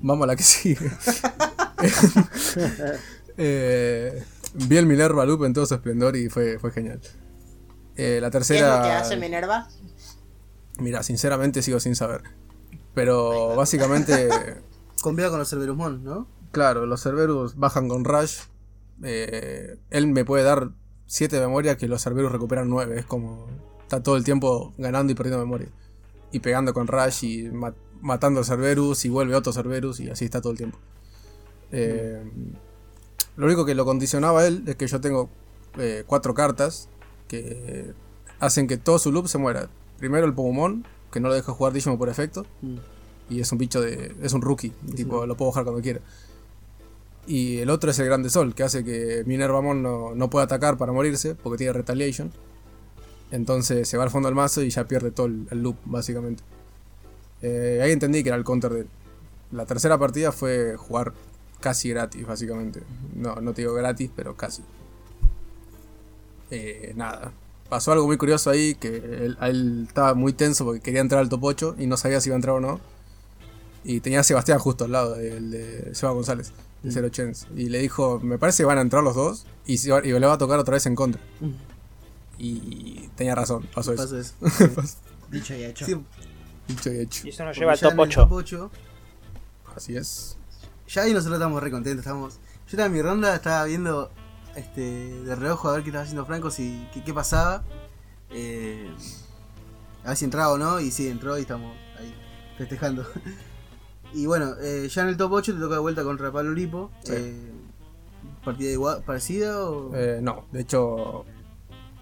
Vamos 0.01 0.25
a 0.25 0.27
la 0.29 0.37
que 0.37 0.43
sigue. 0.43 0.91
Eh, 3.43 4.23
vi 4.55 4.77
el 4.77 4.85
Minerva 4.87 5.25
Loop 5.25 5.45
en 5.45 5.55
todo 5.55 5.65
su 5.65 5.75
esplendor 5.75 6.15
y 6.17 6.29
fue, 6.29 6.59
fue 6.59 6.73
genial. 6.73 7.01
Eh, 7.97 8.19
la 8.21 8.31
¿Qué 8.31 8.39
es 8.39 8.47
tercera... 8.49 8.77
lo 8.79 8.83
que 8.83 8.91
hace 8.91 9.17
Minerva? 9.17 9.69
Mira, 10.79 11.03
sinceramente 11.03 11.63
sigo 11.63 11.81
sin 11.81 11.95
saber. 11.97 12.23
Pero 12.93 13.55
básicamente, 13.57 14.29
Combina 15.03 15.31
con 15.31 15.39
los 15.39 15.49
Cerberusmon, 15.49 16.05
¿no? 16.05 16.29
claro, 16.53 16.85
los 16.85 17.03
Cerberus 17.03 17.57
bajan 17.57 17.89
con 17.89 18.05
Rush. 18.05 18.41
Eh, 19.05 19.79
él 19.89 20.07
me 20.09 20.25
puede 20.27 20.45
dar 20.45 20.71
7 21.07 21.37
de 21.37 21.43
memoria 21.43 21.77
que 21.79 21.89
los 21.89 22.03
Cerberus 22.03 22.33
recuperan 22.33 22.69
9. 22.69 22.99
Es 22.99 23.07
como. 23.07 23.47
Está 23.83 24.03
todo 24.03 24.17
el 24.17 24.25
tiempo 24.25 24.75
ganando 24.77 25.13
y 25.13 25.15
perdiendo 25.15 25.43
memoria. 25.43 25.69
Y 26.33 26.41
pegando 26.41 26.75
con 26.75 26.87
Rush 26.89 27.25
y 27.25 27.49
ma- 27.51 27.75
matando 28.03 28.41
a 28.41 28.45
Cerberus 28.45 29.05
y 29.05 29.09
vuelve 29.09 29.35
otro 29.35 29.53
Cerberus 29.53 30.01
y 30.01 30.11
así 30.11 30.27
está 30.27 30.41
todo 30.43 30.53
el 30.53 30.59
tiempo. 30.59 30.79
Eh, 31.73 32.23
Lo 33.37 33.47
único 33.47 33.65
que 33.65 33.75
lo 33.75 33.85
condicionaba 33.85 34.41
a 34.41 34.47
él 34.47 34.65
es 34.67 34.77
que 34.77 34.87
yo 34.87 35.01
tengo 35.01 35.29
4 36.07 36.35
cartas 36.35 36.89
que 37.29 37.93
hacen 38.41 38.67
que 38.67 38.77
todo 38.77 38.99
su 38.99 39.13
loop 39.13 39.29
se 39.29 39.39
muera. 39.39 39.69
Primero 39.99 40.27
el 40.27 40.35
Pomomon, 40.35 40.85
que 41.13 41.21
no 41.21 41.29
lo 41.29 41.35
deja 41.35 41.53
jugar 41.53 41.73
Digimon 41.73 41.99
por 41.99 42.09
efecto. 42.09 42.45
Mm. 42.63 42.77
Y 43.31 43.41
es 43.41 43.53
un 43.53 43.59
bicho 43.59 43.81
de. 43.81 44.15
es 44.23 44.33
un 44.33 44.43
rookie. 44.43 44.73
Tipo, 44.97 45.25
lo 45.27 45.37
puedo 45.37 45.51
bajar 45.53 45.65
cuando 45.65 45.81
quiera. 45.81 46.01
Y 47.27 47.59
el 47.59 47.71
otro 47.71 47.91
es 47.91 47.99
el 48.01 48.07
Grande 48.07 48.29
Sol, 48.29 48.55
que 48.55 48.65
hace 48.65 48.83
que 48.83 49.23
Minervamon 49.25 49.83
no, 49.83 50.15
no 50.17 50.31
pueda 50.31 50.47
atacar 50.47 50.77
para 50.77 50.91
morirse, 50.91 51.37
porque 51.37 51.59
tiene 51.59 51.73
Retaliation. 51.73 52.33
Entonces 53.31 53.89
se 53.89 53.97
va 53.97 54.03
al 54.03 54.11
fondo 54.11 54.27
del 54.29 54.35
mazo 54.35 54.63
y 54.63 54.71
ya 54.71 54.89
pierde 54.89 55.13
todo 55.13 55.27
el, 55.27 55.47
el 55.51 55.63
loop, 55.63 55.77
básicamente. 55.85 56.43
Eh, 57.43 57.81
ahí 57.83 57.93
entendí 57.93 58.25
que 58.25 58.31
era 58.31 58.37
el 58.37 58.43
counter 58.43 58.73
de 58.73 58.81
él. 58.81 58.89
La 59.53 59.65
tercera 59.65 59.99
partida 59.99 60.33
fue 60.33 60.77
jugar 60.77 61.13
casi 61.61 61.91
gratis, 61.91 62.27
básicamente. 62.27 62.83
No, 63.15 63.37
no 63.37 63.53
te 63.53 63.63
digo 63.63 63.75
gratis, 63.75 64.11
pero 64.15 64.37
casi. 64.37 64.63
Eh, 66.51 66.93
nada. 66.97 67.33
Pasó 67.69 67.93
algo 67.93 68.07
muy 68.07 68.17
curioso 68.17 68.51
ahí, 68.51 68.75
que 68.75 68.97
él, 68.97 69.85
estaba 69.87 70.15
muy 70.15 70.33
tenso 70.33 70.65
porque 70.65 70.81
quería 70.81 71.01
entrar 71.01 71.21
al 71.21 71.29
top 71.29 71.45
8 71.45 71.77
y 71.79 71.87
no 71.87 71.97
sabía 71.97 72.21
si 72.21 72.29
iba 72.29 72.35
a 72.35 72.39
entrar 72.39 72.57
o 72.57 72.61
no. 72.61 72.81
Y 73.85 74.01
tenía 74.01 74.21
a 74.21 74.25
Sebastián 74.25 74.59
justo 74.59 74.85
al 74.85 74.93
lado, 74.93 75.15
el 75.17 75.51
de 75.53 75.95
Seba 75.95 76.13
González, 76.13 76.53
de 76.83 76.91
Zero 76.91 77.09
Chance. 77.09 77.47
Y 77.57 77.69
le 77.69 77.79
dijo, 77.79 78.19
me 78.21 78.39
parece 78.39 78.63
que 78.63 78.67
van 78.67 78.79
a 78.79 78.81
entrar 78.81 79.03
los 79.05 79.15
dos 79.15 79.47
y, 79.67 79.79
se 79.79 79.91
va- 79.93 80.05
y 80.05 80.11
le 80.11 80.27
va 80.27 80.33
a 80.35 80.39
tocar 80.39 80.59
otra 80.59 80.75
vez 80.75 80.85
en 80.87 80.97
contra. 80.97 81.21
Mm. 81.41 81.51
Y 82.39 83.09
tenía 83.15 83.35
razón, 83.35 83.67
pasó 83.75 83.93
eso. 83.93 84.03
Pasó 84.03 84.19
eso. 84.19 84.35
Pasó. 84.75 84.97
Dicho 85.31 85.55
y 85.55 85.63
hecho. 85.65 85.87
Sí, 85.87 85.95
Dicho 86.67 86.93
y 86.93 86.99
hecho. 86.99 87.27
Y 87.27 87.31
eso 87.31 87.45
nos 87.45 87.51
porque 87.57 87.61
lleva 87.61 87.73
al 87.73 87.79
ya 87.79 87.89
top 87.89 87.93
en 87.93 88.01
el 88.01 88.09
8. 88.09 88.21
top 88.23 88.33
8, 88.33 88.71
Así 89.77 89.97
es. 89.97 90.37
Ya 90.93 91.03
ahí 91.03 91.13
nosotros 91.13 91.39
estamos 91.39 91.63
re 91.63 91.71
contentos. 91.71 92.05
Estamos... 92.05 92.35
Yo 92.35 92.73
estaba 92.77 92.87
en 92.87 92.93
mi 92.93 93.03
ronda, 93.03 93.35
estaba 93.35 93.65
viendo 93.65 94.11
este, 94.57 94.81
de 94.81 95.35
reojo 95.37 95.69
a 95.69 95.73
ver 95.73 95.83
qué 95.83 95.91
estaba 95.91 96.03
haciendo 96.03 96.27
Franco, 96.27 96.51
si, 96.51 96.89
qué, 96.93 97.03
qué 97.03 97.15
pasaba. 97.15 97.63
Eh, 98.31 98.91
a 100.05 100.09
ver 100.09 100.17
si 100.17 100.25
entraba 100.25 100.53
o 100.53 100.59
no, 100.59 100.81
y 100.81 100.91
sí, 100.91 101.09
entró 101.09 101.39
y 101.39 101.43
estamos 101.43 101.75
ahí 101.99 102.15
festejando. 102.59 103.07
y 104.13 104.27
bueno, 104.27 104.55
eh, 104.61 104.89
ya 104.91 105.03
en 105.03 105.09
el 105.09 105.17
top 105.17 105.33
8 105.33 105.55
te 105.55 105.61
toca 105.61 105.75
de 105.75 105.81
vuelta 105.81 106.03
contra 106.03 106.33
Pablo 106.33 106.53
Lipo. 106.53 106.91
Sí. 107.05 107.13
Eh, 107.15 107.53
¿Partida 108.45 108.71
igual, 108.71 109.03
parecida 109.05 109.65
o...? 109.65 109.95
Eh, 109.95 110.21
no, 110.23 110.47
de 110.51 110.63
hecho, 110.63 111.25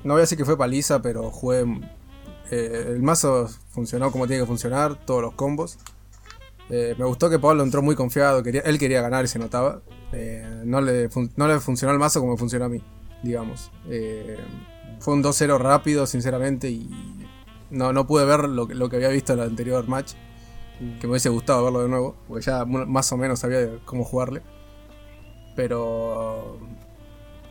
no 0.05 0.15
voy 0.15 0.21
a 0.21 0.23
decir 0.23 0.39
que 0.39 0.45
fue 0.45 0.57
paliza, 0.57 1.03
pero 1.03 1.31
jugué. 1.31 1.65
el 2.51 3.03
mazo 3.03 3.49
funcionó 3.71 4.11
como 4.13 4.27
tiene 4.27 4.43
que 4.43 4.47
funcionar, 4.47 4.95
todos 5.05 5.23
los 5.23 5.35
combos. 5.35 5.79
Eh, 6.71 6.95
me 6.99 7.05
gustó 7.05 7.31
que 7.31 7.39
Pablo 7.39 7.63
entró 7.63 7.81
muy 7.83 7.95
confiado, 7.95 8.43
quería, 8.43 8.61
él 8.63 8.79
quería 8.79 9.01
ganar 9.01 9.25
y 9.25 9.29
se 9.29 9.39
notaba. 9.39 9.81
Eh, 10.13 10.63
no, 10.65 10.81
le 10.81 11.09
no 11.37 11.49
le 11.49 11.61
funcionó 11.61 11.93
el 11.93 11.99
mazo 11.99 12.21
como 12.21 12.37
funcionó 12.37 12.67
a 12.67 12.69
mí, 12.69 12.83
digamos. 13.23 13.71
Eh, 13.89 14.37
fue 15.01 15.15
un 15.15 15.23
2-0 15.23 15.59
rápido, 15.59 16.07
sinceramente, 16.07 16.71
y 16.71 16.89
no, 17.71 17.93
no 17.93 18.07
pude 18.07 18.25
ver 18.25 18.49
lo, 18.49 18.67
lo 18.67 18.89
que 18.89 18.97
había 18.97 19.09
visto 19.09 19.33
en 19.33 19.41
el 19.41 19.47
anterior 19.47 19.87
match. 19.89 20.13
Que 21.01 21.09
me 21.09 21.13
hubiese 21.13 21.29
gustado 21.29 21.65
verlo 21.65 21.83
de 21.83 21.89
nuevo, 21.89 22.15
porque 22.29 22.45
ya 22.45 22.65
más 22.65 23.11
o 23.11 23.17
menos 23.17 23.41
sabía 23.41 23.69
cómo 23.85 24.05
jugarle. 24.05 24.43
Pero. 25.57 26.61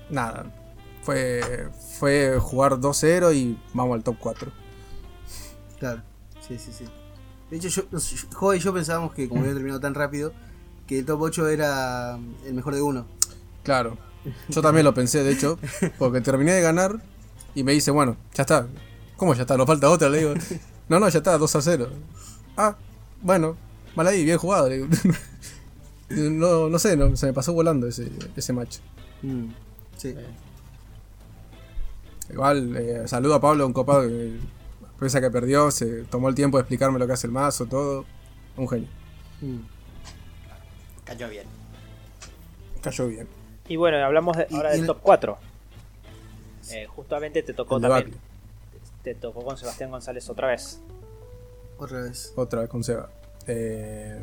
Nada. 0.10 0.46
Fue, 1.02 1.70
fue 2.00 2.38
jugar 2.40 2.74
2-0 2.74 3.36
y 3.36 3.60
vamos 3.74 3.96
al 3.96 4.04
top 4.04 4.16
4. 4.20 4.52
Claro, 5.80 6.02
sí, 6.42 6.58
sí, 6.58 6.72
sí. 6.72 6.86
De 7.50 7.58
hecho, 7.58 7.68
yo, 7.70 7.84
no 7.92 8.00
sé, 8.00 8.16
yo- 8.16 8.28
Jo 8.34 8.54
y 8.56 8.60
yo 8.60 8.74
pensábamos 8.74 9.14
que 9.14 9.28
como 9.30 9.42
había 9.42 9.54
terminado 9.54 9.80
tan 9.80 9.94
rápido, 9.94 10.34
que 10.86 11.00
el 11.00 11.06
top 11.06 11.22
8 11.22 11.48
era 11.50 12.18
el 12.46 12.54
mejor 12.54 12.76
de 12.76 12.82
uno. 12.82 13.06
Claro. 13.64 13.98
Yo 14.50 14.62
también 14.62 14.84
lo 14.86 14.94
pensé, 14.94 15.24
de 15.24 15.32
hecho, 15.32 15.58
porque 15.98 16.20
terminé 16.22 16.52
de 16.54 16.62
ganar 16.62 17.02
y 17.56 17.64
me 17.64 17.72
dice, 17.72 17.92
bueno, 17.92 18.18
ya 18.34 18.42
está. 18.44 18.68
¿Cómo 19.16 19.34
ya 19.34 19.42
está? 19.42 19.56
¿Nos 19.58 19.66
falta 19.68 19.90
otra? 19.90 20.10
Le 20.10 20.18
digo, 20.20 20.34
no, 20.90 21.00
no, 21.00 21.08
ya 21.10 21.18
está, 21.20 21.38
2 21.38 21.56
a 21.56 21.62
0. 21.62 21.90
Ah, 22.58 22.76
bueno, 23.22 23.56
mal 23.96 24.08
ahí, 24.08 24.24
bien 24.26 24.38
jugado. 24.38 24.70
le 24.70 24.76
digo. 24.80 24.88
No, 26.10 26.70
no 26.70 26.80
sé, 26.80 26.96
no, 26.96 27.18
se 27.18 27.26
me 27.26 27.34
pasó 27.34 27.52
volando 27.52 27.86
ese, 27.86 28.10
ese 28.38 28.54
match. 28.54 28.78
Mm, 29.24 29.48
sí. 29.98 30.16
Igual, 32.32 32.76
eh, 32.78 33.04
saludo 33.08 33.36
a 33.36 33.42
Pablo, 33.42 33.66
un 33.68 33.74
copado 33.74 34.04
que, 34.04 34.38
pese 35.00 35.18
a 35.18 35.22
que 35.22 35.30
perdió, 35.32 35.72
se 35.72 36.04
tomó 36.04 36.30
el 36.30 36.36
tiempo 36.36 36.58
de 36.58 36.62
explicarme 36.64 37.00
lo 37.00 37.08
que 37.08 37.14
hace 37.14 37.28
el 37.28 37.34
mazo, 37.34 37.66
todo. 37.66 38.06
Un 38.56 38.68
genio. 38.68 38.88
Mm. 39.42 39.58
Cayó 41.06 41.30
bien. 41.30 41.46
Cayó 42.82 43.08
bien. 43.08 43.28
Y 43.68 43.76
bueno, 43.76 43.98
hablamos 44.04 44.38
de- 44.38 44.48
ahora 44.52 44.72
del 44.72 44.82
el- 44.82 44.88
top 44.88 45.00
4. 45.02 45.38
Eh, 46.72 46.86
justamente 46.88 47.44
te 47.44 47.54
tocó 47.54 47.80
también. 47.80 48.14
Te 49.04 49.16
tocó 49.16 49.44
con 49.44 49.58
Sebastián 49.58 49.90
González 49.92 50.30
otra 50.30 50.48
vez. 50.50 50.80
Otra 51.78 52.02
vez. 52.02 52.34
Otra 52.36 52.62
vez 52.62 52.70
con 52.70 52.84
Seba. 52.84 53.10
Eh, 53.48 54.20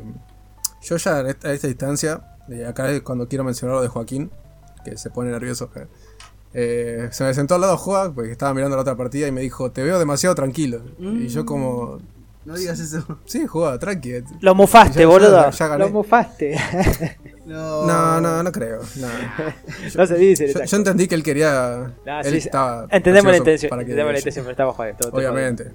yo 0.83 0.97
ya 0.97 1.15
a 1.17 1.29
esta, 1.29 1.47
a 1.47 1.53
esta 1.53 1.67
distancia, 1.67 2.37
eh, 2.49 2.65
acá 2.65 2.91
es 2.91 3.01
cuando 3.01 3.27
quiero 3.27 3.43
mencionar 3.43 3.77
lo 3.77 3.81
de 3.81 3.87
Joaquín, 3.87 4.29
que 4.83 4.97
se 4.97 5.09
pone 5.09 5.31
nervioso. 5.31 5.71
Eh. 6.55 7.09
Se 7.11 7.23
me 7.23 7.33
sentó 7.33 7.55
al 7.55 7.61
lado 7.61 7.77
Joa, 7.77 8.13
porque 8.13 8.31
estaba 8.31 8.53
mirando 8.53 8.75
la 8.75 8.81
otra 8.81 8.95
partida 8.95 9.27
y 9.27 9.31
me 9.31 9.41
dijo, 9.41 9.71
te 9.71 9.83
veo 9.83 9.99
demasiado 9.99 10.33
tranquilo. 10.35 10.81
Y 10.99 11.27
yo 11.27 11.45
como, 11.45 11.99
No 12.45 12.55
digas 12.55 12.79
eso. 12.79 13.19
sí, 13.25 13.45
Joa, 13.45 13.77
tranqui. 13.79 14.23
Lo 14.39 14.55
mufaste, 14.55 14.99
Ya- 15.01 15.07
boludo. 15.07 15.49
ya 15.51 15.67
gané. 15.67 15.85
Lo 15.85 15.91
mufaste. 15.91 16.57
No, 17.45 17.85
No, 17.85 18.19
no, 18.21 18.41
no 18.41 18.51
creo. 18.51 18.79
no. 18.95 19.07
no 19.95 20.07
se 20.07 20.15
dice. 20.15 20.51
Yo, 20.51 20.63
yo 20.63 20.77
entendí 20.77 21.07
que 21.07 21.13
él 21.13 21.21
quería... 21.21 21.93
No, 22.03 22.19
él 22.21 22.31
sí, 22.31 22.37
estaba 22.37 22.87
entendemos 22.89 23.31
la 23.31 23.37
intención. 23.37 23.69
para 23.69 23.81
que- 23.85 23.91
Entendemos 23.91 24.13
la 24.13 24.17
intención, 24.17 24.45
pero 24.45 24.95
todo 24.97 25.11
te 25.11 25.17
Obviamente. 25.17 25.71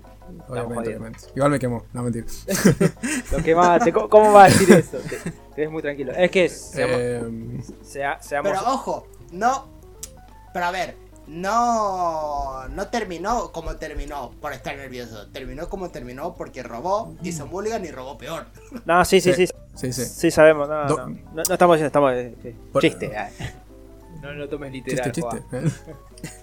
Obviamente, 0.49 0.89
obviamente. 0.89 1.19
Igual 1.37 1.51
me 1.53 1.59
quemó, 1.61 1.85
no 1.93 2.03
mentira. 2.03 2.27
Lo 3.31 3.39
que 3.39 3.55
más, 3.55 3.85
te- 3.85 3.93
¿Cómo 3.93 4.33
vas 4.33 4.51
a 4.53 4.59
decir 4.59 4.75
eso? 4.75 4.99
Te, 4.99 5.31
te 5.55 5.61
ves 5.61 5.71
muy 5.71 5.81
tranquilo. 5.81 6.11
Es 6.13 6.29
que 6.33 6.49
seamos, 6.49 6.97
Eh, 6.99 7.61
sea- 7.83 8.21
seamos- 8.21 8.51
Pero 8.51 8.73
ojo, 8.73 9.07
no. 9.31 9.69
Pero 10.53 10.67
a 10.67 10.71
ver, 10.71 10.97
no. 11.27 12.69
No 12.69 12.89
terminó 12.89 13.53
como 13.53 13.77
terminó 13.77 14.31
por 14.41 14.53
estar 14.53 14.77
nervioso. 14.77 15.29
Terminó 15.29 15.69
como 15.69 15.91
terminó 15.91 16.35
porque 16.35 16.63
robó, 16.63 17.15
hizo 17.23 17.47
mulligan 17.47 17.85
y 17.85 17.91
robó 17.91 18.19
peor. 18.19 18.47
No, 18.85 19.05
sí, 19.05 19.21
sí, 19.21 19.33
sí. 19.35 19.47
Sí, 19.47 19.53
Sí, 19.75 19.93
sí, 19.93 20.05
sí. 20.05 20.31
sabemos. 20.31 20.69
No, 20.69 20.87
Do- 20.87 20.97
no, 20.97 21.07
no, 21.09 21.33
no 21.35 21.43
estamos 21.43 21.77
diciendo, 21.77 21.87
estamos. 21.87 22.13
eh, 22.15 22.35
eh, 22.45 22.57
Por- 22.73 22.83
chiste. 22.83 23.13
No 24.21 24.33
lo 24.33 24.49
tomes 24.49 24.73
literal. 24.73 25.11
Chiste, 25.13 25.23
Juan. 25.23 25.43
chiste. 25.63 25.73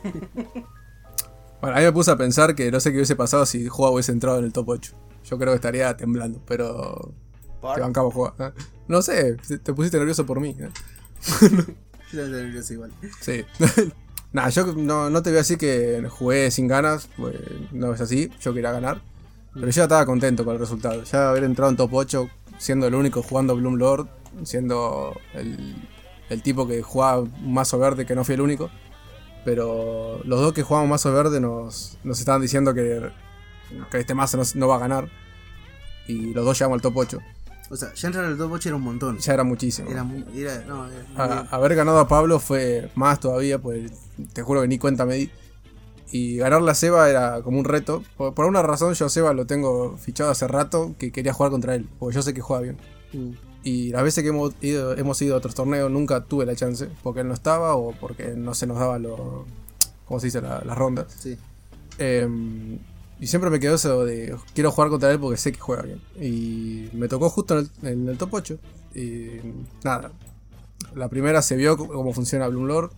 bueno, 1.62 1.76
a 1.76 1.80
mí 1.80 1.86
me 1.86 1.92
puse 1.92 2.10
a 2.12 2.16
pensar 2.18 2.56
que 2.56 2.72
no 2.72 2.80
sé 2.80 2.92
qué 2.92 2.98
hubiese 2.98 3.16
pasado 3.16 3.46
si 3.46 3.68
Juega 3.68 3.92
hubiese 3.92 4.12
entrado 4.12 4.40
en 4.40 4.46
el 4.46 4.54
top 4.54 4.70
8. 4.70 4.94
Yo 5.26 5.38
creo 5.38 5.52
que 5.52 5.56
estaría 5.58 5.96
temblando, 5.98 6.40
pero 6.48 7.12
Por- 7.62 7.76
te 7.76 7.82
bancamos 7.82 8.14
Juega. 8.14 8.48
¿eh? 8.48 8.52
No 8.88 9.02
sé, 9.02 9.36
te- 9.36 9.60
te 9.60 9.74
pusiste 9.74 9.98
nervioso 9.98 10.26
por 10.26 10.40
mí. 10.40 10.56
Yo. 12.12 12.24
Sí. 13.22 13.46
Nah, 14.34 14.50
yo 14.50 14.66
no, 14.74 15.10
no 15.10 15.24
te 15.24 15.30
voy 15.30 15.38
a 15.38 15.40
decir 15.40 15.58
que 15.58 16.06
jugué 16.10 16.52
sin 16.52 16.68
ganas, 16.68 17.10
pues 17.18 17.36
no 17.72 17.94
es 17.94 18.02
así, 18.02 18.30
yo 18.42 18.54
quería 18.54 18.72
ganar. 18.72 19.02
Pero 19.54 19.70
yo 19.70 19.84
estaba 19.84 20.06
contento 20.06 20.44
con 20.44 20.54
el 20.54 20.60
resultado. 20.60 21.02
Ya 21.04 21.30
haber 21.30 21.46
entrado 21.46 21.72
en 21.72 21.78
top 21.78 21.94
8 21.94 22.30
siendo 22.58 22.88
el 22.88 22.96
único 22.96 23.24
jugando 23.24 23.56
Bloom 23.56 23.76
Lord, 23.76 24.08
siendo 24.44 25.20
el, 25.34 25.76
el 26.30 26.42
tipo 26.42 26.68
que 26.68 26.82
jugaba 26.82 27.26
mazo 27.42 27.80
verde, 27.80 28.06
que 28.06 28.16
no 28.16 28.24
fui 28.24 28.36
el 28.36 28.42
único. 28.42 28.70
Pero 29.46 30.22
los 30.26 30.42
dos 30.42 30.54
que 30.54 30.64
jugamos 30.64 30.90
mazo 30.90 31.12
verde 31.14 31.40
nos, 31.40 31.98
nos 32.04 32.20
estaban 32.20 32.42
diciendo 32.42 32.74
que, 32.74 33.10
que 33.90 33.98
este 33.98 34.14
mazo 34.14 34.38
no, 34.38 34.44
no 34.56 34.68
va 34.68 34.76
a 34.76 34.80
ganar. 34.80 35.10
Y 36.08 36.34
los 36.34 36.46
dos 36.46 36.60
llegamos 36.60 36.76
al 36.78 36.82
top 36.82 36.98
8. 36.98 37.20
O 37.70 37.76
sea, 37.76 37.94
ya 37.94 38.08
entrar 38.08 38.26
al 38.26 38.38
top 38.38 38.52
8 38.54 38.70
era 38.70 38.76
un 38.78 38.82
montón. 38.84 39.18
Ya 39.20 39.34
era 39.34 39.44
muchísimo. 39.44 39.90
Era 39.90 40.04
muy. 40.04 40.24
Era, 40.36 40.64
no, 40.68 40.88
era 40.88 41.04
muy 41.04 41.16
A- 41.18 41.28
bien. 41.28 41.48
haber 41.52 41.76
ganado 41.76 42.00
a 42.00 42.08
Pablo 42.08 42.40
fue 42.40 42.90
más 42.96 43.20
todavía, 43.20 43.60
pues 43.60 43.92
te 44.34 44.42
juro 44.42 44.62
que 44.62 44.68
ni 44.68 44.78
cuenta 44.78 45.06
me 45.06 45.16
di. 45.16 45.30
Y 46.10 46.38
ganar 46.38 46.62
la 46.62 46.74
Seba 46.74 47.10
era 47.10 47.42
como 47.42 47.60
un 47.60 47.66
reto. 47.66 48.04
Por, 48.16 48.34
por 48.34 48.46
una 48.46 48.62
razón 48.62 48.94
yo 48.94 49.06
a 49.08 49.10
Seba 49.10 49.34
lo 49.34 49.46
tengo 49.46 49.98
fichado 49.98 50.32
hace 50.32 50.48
rato 50.48 50.96
que 50.98 51.12
quería 51.12 51.34
jugar 51.34 51.52
contra 51.52 51.76
él, 51.76 51.90
porque 52.00 52.16
yo 52.16 52.22
sé 52.22 52.34
que 52.34 52.40
juega 52.42 52.62
bien. 52.64 52.78
Mm. 53.12 53.32
Y 53.64 53.90
las 53.90 54.04
veces 54.04 54.24
que 54.24 54.30
hemos 54.30 54.54
ido, 54.62 54.96
hemos 54.96 55.22
ido 55.22 55.36
a 55.36 55.40
otros 55.40 55.54
torneos 55.54 55.92
nunca 55.92 56.24
tuve 56.24 56.46
la 56.46 56.56
chance, 56.56 56.88
porque 57.04 57.20
él 57.20 57.28
no 57.28 57.34
estaba 57.34 57.76
o 57.76 57.92
porque 57.92 58.36
no 58.38 58.54
se 58.54 58.66
nos 58.66 58.80
daba 58.80 58.98
lo, 59.00 59.46
¿cómo 60.06 60.22
se 60.22 60.28
dice? 60.28 60.40
La- 60.42 60.62
las 60.64 60.78
rondas. 60.78 61.08
Sí. 61.20 61.38
Eh, 61.98 62.26
y 63.20 63.28
siempre 63.28 63.50
me 63.50 63.60
quedó 63.60 63.76
eso 63.76 64.06
de 64.06 64.36
quiero 64.54 64.72
jugar 64.72 64.90
contra 64.90 65.12
él 65.12 65.20
porque 65.20 65.38
sé 65.38 65.52
que 65.52 65.60
juega 65.60 65.84
bien. 65.84 66.02
Y 66.20 66.90
me 66.94 67.08
tocó 67.08 67.30
justo 67.30 67.58
en 67.60 67.70
el, 67.82 67.88
en 67.88 68.10
el 68.10 68.18
top 68.18 68.34
8. 68.36 68.60
Y 68.96 69.28
nada. 69.84 70.12
La 70.96 71.10
primera 71.10 71.42
se 71.42 71.56
vio 71.56 71.78
cómo 71.78 72.14
funciona 72.14 72.48
Bloom 72.48 72.66
Lord. 72.68 72.92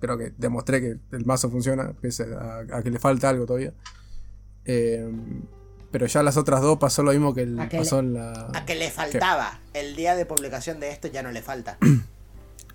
Creo 0.00 0.18
que 0.18 0.32
demostré 0.36 0.80
que 0.80 0.96
el 1.16 1.24
mazo 1.24 1.48
funciona, 1.50 1.92
pese 2.00 2.24
a, 2.34 2.64
a 2.78 2.82
que 2.82 2.90
le 2.90 2.98
falta 2.98 3.28
algo 3.28 3.46
todavía. 3.46 3.72
Eh, 4.64 5.08
pero 5.90 6.06
ya 6.06 6.22
las 6.22 6.36
otras 6.36 6.60
dos 6.62 6.78
pasó 6.78 7.02
lo 7.02 7.12
mismo 7.12 7.34
que 7.34 7.42
el- 7.42 7.68
que 7.68 7.78
pasó 7.78 8.00
le- 8.02 8.08
en 8.08 8.14
la. 8.14 8.50
A 8.54 8.64
que 8.66 8.74
le 8.74 8.90
faltaba. 8.90 9.60
El 9.74 9.94
día 9.94 10.14
de 10.16 10.26
publicación 10.26 10.80
de 10.80 10.90
esto 10.90 11.08
ya 11.08 11.22
no 11.22 11.30
le 11.30 11.42
falta. 11.42 11.78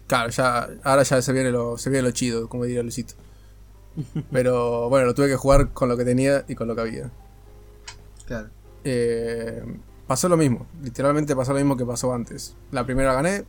Claro, 0.07 0.29
ya, 0.29 0.69
ahora 0.85 1.03
ya 1.03 1.21
se 1.21 1.33
viene 1.33 1.51
lo, 1.51 1.77
se 1.77 1.89
viene 1.89 2.03
lo 2.07 2.11
chido, 2.11 2.47
como 2.47 2.63
diría 2.63 2.81
Lucito. 2.81 3.15
Pero 4.31 4.89
bueno, 4.89 5.05
lo 5.07 5.13
tuve 5.13 5.27
que 5.27 5.35
jugar 5.35 5.69
con 5.73 5.89
lo 5.89 5.97
que 5.97 6.05
tenía 6.05 6.43
y 6.47 6.55
con 6.55 6.67
lo 6.67 6.75
que 6.75 6.81
había. 6.81 7.11
Claro. 8.25 8.49
Eh, 8.83 9.63
pasó 10.05 10.29
lo 10.29 10.37
mismo, 10.37 10.65
literalmente 10.81 11.35
pasó 11.35 11.51
lo 11.53 11.59
mismo 11.59 11.77
que 11.77 11.85
pasó 11.85 12.13
antes. 12.13 12.55
La 12.71 12.85
primera 12.85 13.13
gané, 13.13 13.45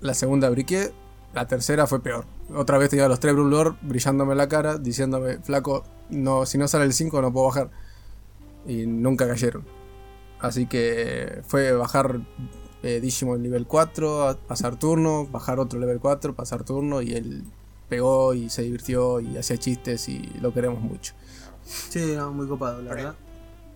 la 0.00 0.14
segunda 0.14 0.48
briqué, 0.50 0.92
la 1.34 1.46
tercera 1.46 1.86
fue 1.86 2.02
peor. 2.02 2.24
Otra 2.54 2.78
vez 2.78 2.90
tenía 2.90 3.08
los 3.08 3.20
tres 3.20 3.34
Blue 3.34 3.48
Lord 3.48 3.76
brillándome 3.82 4.34
la 4.34 4.48
cara, 4.48 4.78
diciéndome, 4.78 5.38
flaco, 5.38 5.84
no, 6.10 6.46
si 6.46 6.58
no 6.58 6.66
sale 6.66 6.84
el 6.84 6.92
5 6.92 7.20
no 7.22 7.32
puedo 7.32 7.46
bajar. 7.46 7.70
Y 8.66 8.86
nunca 8.86 9.26
cayeron. 9.28 9.64
Así 10.40 10.66
que 10.66 11.42
fue 11.46 11.72
bajar 11.72 12.20
eh, 12.82 13.00
Digimon 13.00 13.42
nivel 13.42 13.66
4, 13.66 14.28
a- 14.28 14.36
pasar 14.36 14.76
turno, 14.76 15.26
bajar 15.26 15.60
otro 15.60 15.78
level 15.78 16.00
4, 16.00 16.34
pasar 16.34 16.64
turno 16.64 17.02
y 17.02 17.12
él 17.12 17.44
pegó 17.90 18.32
y 18.32 18.48
se 18.48 18.62
divirtió 18.62 19.20
y 19.20 19.36
hacía 19.36 19.58
chistes 19.58 20.08
y 20.08 20.20
lo 20.40 20.54
queremos 20.54 20.80
mucho. 20.80 21.12
Sí, 21.66 22.14
no, 22.16 22.32
muy 22.32 22.48
copado, 22.48 22.80
la 22.80 22.90
Pero- 22.90 23.02
verdad. 23.02 23.18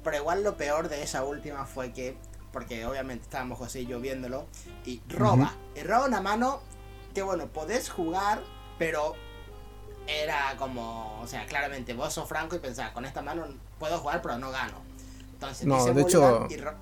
Pero 0.02 0.16
igual 0.18 0.42
lo 0.44 0.56
peor 0.56 0.88
de 0.88 1.02
esa 1.02 1.24
última 1.24 1.64
fue 1.66 1.92
que, 1.92 2.16
porque 2.52 2.84
obviamente 2.86 3.24
estábamos 3.24 3.58
José 3.58 3.82
y 3.82 3.86
yo 3.86 4.00
viéndolo, 4.00 4.46
y 4.84 5.00
roba. 5.08 5.54
Y 5.74 5.80
roba 5.82 6.06
una 6.06 6.20
mano 6.20 6.60
que, 7.14 7.22
bueno, 7.22 7.46
podés 7.48 7.88
jugar, 7.90 8.42
pero 8.78 9.14
era 10.06 10.54
como, 10.58 11.20
o 11.22 11.26
sea, 11.26 11.46
claramente 11.46 11.94
vos 11.94 12.12
sos 12.12 12.28
franco 12.28 12.54
y 12.56 12.58
pensás, 12.58 12.90
con 12.92 13.04
esta 13.06 13.22
mano 13.22 13.46
puedo 13.78 13.98
jugar 13.98 14.20
pero 14.22 14.36
no 14.38 14.50
gano. 14.50 14.74
Entonces, 15.32 15.66
No, 15.66 15.76
dice 15.78 15.94
de 15.94 16.02
hecho- 16.02 16.46
y 16.50 16.56
ro- 16.58 16.74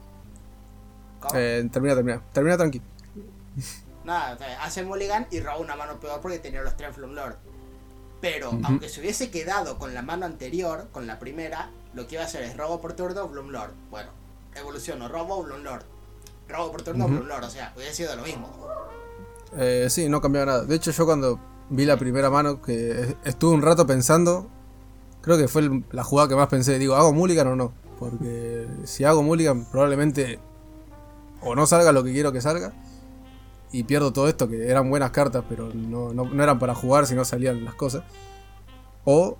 ¿Cómo? 1.20 1.34
Eh, 1.38 1.68
termina, 1.72 1.94
termina. 1.94 2.22
Termina 2.32 2.56
tranqui. 2.56 2.82
Nada, 4.04 4.34
o 4.34 4.38
sea, 4.38 4.62
hace 4.64 4.82
mulligan 4.84 5.26
y 5.30 5.40
roba 5.40 5.58
una 5.58 5.76
mano 5.76 5.98
peor 6.00 6.20
porque 6.20 6.38
tenía 6.38 6.62
los 6.62 6.76
tres 6.76 6.94
Flum 6.94 7.12
Lord. 7.12 7.36
Pero, 8.20 8.50
aunque 8.64 8.88
se 8.88 9.00
hubiese 9.00 9.30
quedado 9.30 9.78
con 9.78 9.94
la 9.94 10.02
mano 10.02 10.26
anterior, 10.26 10.86
con 10.92 11.06
la 11.08 11.18
primera, 11.18 11.70
lo 11.94 12.06
que 12.06 12.14
iba 12.14 12.22
a 12.22 12.26
hacer 12.26 12.42
es 12.42 12.56
robo 12.56 12.80
por 12.80 12.92
turno, 12.92 13.26
Bloom 13.26 13.50
Lord. 13.50 13.72
Bueno, 13.90 14.10
evoluciono, 14.54 15.08
robo, 15.08 15.42
Bloom 15.42 15.62
Lord. 15.64 15.82
Robo 16.48 16.70
por 16.70 16.82
turno, 16.82 17.06
Ujú. 17.06 17.14
Bloom 17.14 17.26
Lord. 17.28 17.44
O 17.44 17.50
sea, 17.50 17.72
hubiera 17.74 17.92
sido 17.92 18.14
lo 18.14 18.22
mismo. 18.22 18.48
Eh, 19.56 19.88
sí, 19.90 20.08
no 20.08 20.20
cambiaba 20.20 20.46
nada. 20.46 20.64
De 20.64 20.76
hecho, 20.76 20.92
yo 20.92 21.04
cuando 21.04 21.40
vi 21.68 21.84
la 21.84 21.96
primera 21.96 22.30
mano, 22.30 22.62
que 22.62 23.16
estuve 23.24 23.54
un 23.54 23.62
rato 23.62 23.86
pensando, 23.88 24.46
creo 25.20 25.36
que 25.36 25.48
fue 25.48 25.62
el- 25.62 25.84
la 25.90 26.04
jugada 26.04 26.28
que 26.28 26.36
más 26.36 26.48
pensé. 26.48 26.78
Digo, 26.78 26.94
¿hago 26.94 27.12
mulligan 27.12 27.48
o 27.48 27.56
no? 27.56 27.72
Porque 27.98 28.68
si 28.84 29.02
hago 29.04 29.22
mulligan, 29.24 29.64
probablemente 29.64 30.38
o 31.40 31.56
no 31.56 31.66
salga 31.66 31.90
lo 31.90 32.04
que 32.04 32.12
quiero 32.12 32.30
que 32.32 32.40
salga. 32.40 32.72
Y 33.72 33.84
pierdo 33.84 34.12
todo 34.12 34.28
esto, 34.28 34.48
que 34.48 34.68
eran 34.68 34.90
buenas 34.90 35.10
cartas, 35.12 35.44
pero 35.48 35.70
no, 35.74 36.12
no- 36.12 36.26
no 36.26 36.42
eran 36.42 36.58
para 36.58 36.74
jugar 36.74 37.06
si 37.06 37.14
no 37.14 37.24
salían 37.24 37.64
las 37.64 37.74
cosas. 37.74 38.02
O 39.04 39.38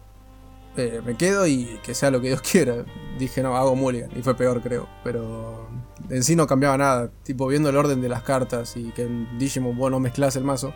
eh, 0.76 1.02
me 1.04 1.16
quedo 1.16 1.46
y 1.46 1.78
que 1.84 1.94
sea 1.94 2.10
lo 2.10 2.20
que 2.20 2.28
Dios 2.28 2.40
quiera. 2.50 2.84
Dije, 3.18 3.42
no, 3.42 3.56
hago 3.56 3.76
mulligan. 3.76 4.10
Y 4.16 4.22
fue 4.22 4.34
peor, 4.34 4.60
creo. 4.62 4.88
Pero 5.04 5.68
en 6.08 6.24
sí 6.24 6.34
no 6.34 6.46
cambiaba 6.46 6.78
nada. 6.78 7.10
Tipo, 7.24 7.46
viendo 7.46 7.68
el 7.68 7.76
orden 7.76 8.00
de 8.00 8.08
las 8.08 8.22
cartas 8.22 8.76
y 8.76 8.90
que 8.92 9.02
en 9.02 9.38
Digimon 9.38 9.76
vos 9.76 9.90
no 9.90 10.00
mezclas 10.00 10.34
el 10.36 10.44
mazo, 10.44 10.72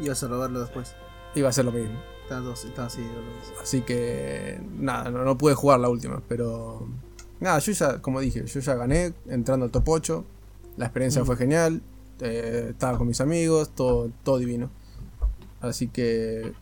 Ibas 0.00 0.22
a 0.24 0.28
robarlo 0.28 0.60
después. 0.60 0.94
iba 1.34 1.48
a 1.48 1.52
ser 1.52 1.66
lo 1.66 1.72
mismo. 1.72 1.98
Estaban 2.22 2.44
todos, 2.44 2.64
estaban 2.64 2.86
así. 2.88 3.02
dos. 3.02 3.60
Así 3.62 3.82
que 3.82 4.60
nada, 4.78 5.10
no, 5.10 5.24
no 5.24 5.36
pude 5.38 5.54
jugar 5.54 5.78
la 5.78 5.88
última, 5.90 6.22
pero 6.28 6.88
nada, 7.38 7.58
yo 7.58 7.72
ya, 7.72 8.00
como 8.00 8.18
dije, 8.20 8.46
yo 8.46 8.60
ya 8.60 8.74
gané 8.74 9.12
entrando 9.28 9.66
al 9.66 9.70
top 9.70 9.88
8, 9.88 10.24
la 10.76 10.86
experiencia 10.86 11.22
Mm. 11.22 11.26
fue 11.26 11.36
genial, 11.36 11.82
eh, 12.20 12.68
estaba 12.70 12.98
con 12.98 13.06
mis 13.06 13.20
amigos, 13.20 13.70
todo, 13.74 14.10
todo 14.24 14.38
divino. 14.38 14.70
Así 15.60 15.88
que 15.88 16.52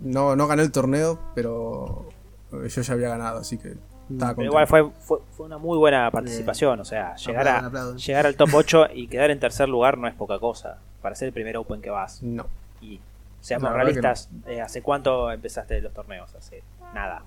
no, 0.00 0.36
no 0.36 0.46
gané 0.46 0.62
el 0.62 0.72
torneo, 0.72 1.18
pero 1.34 2.08
eh, 2.52 2.68
yo 2.68 2.82
ya 2.82 2.94
había 2.94 3.08
ganado, 3.08 3.38
así 3.38 3.58
que 3.58 3.68
estaba 4.10 4.34
Pero 4.34 4.36
contento. 4.36 4.44
igual 4.44 4.66
fue, 4.66 4.90
fue, 5.00 5.18
fue 5.36 5.46
una 5.46 5.58
muy 5.58 5.76
buena 5.78 6.10
participación. 6.10 6.80
O 6.80 6.84
sea, 6.84 7.16
llegar, 7.16 7.48
a, 7.48 7.94
llegar 7.96 8.26
al 8.26 8.36
top 8.36 8.50
8 8.54 8.88
y 8.94 9.08
quedar 9.08 9.30
en 9.30 9.40
tercer 9.40 9.68
lugar 9.68 9.98
no 9.98 10.08
es 10.08 10.14
poca 10.14 10.38
cosa. 10.38 10.78
Para 11.02 11.14
ser 11.14 11.28
el 11.28 11.34
primer 11.34 11.56
Open 11.56 11.80
que 11.80 11.90
vas. 11.90 12.22
No. 12.22 12.46
Y 12.80 13.00
seamos 13.40 13.72
realistas, 13.72 14.28
eh, 14.46 14.60
¿hace 14.60 14.82
cuánto 14.82 15.30
empezaste 15.30 15.80
los 15.80 15.92
torneos? 15.92 16.34
Hace 16.34 16.62
nada. 16.94 17.22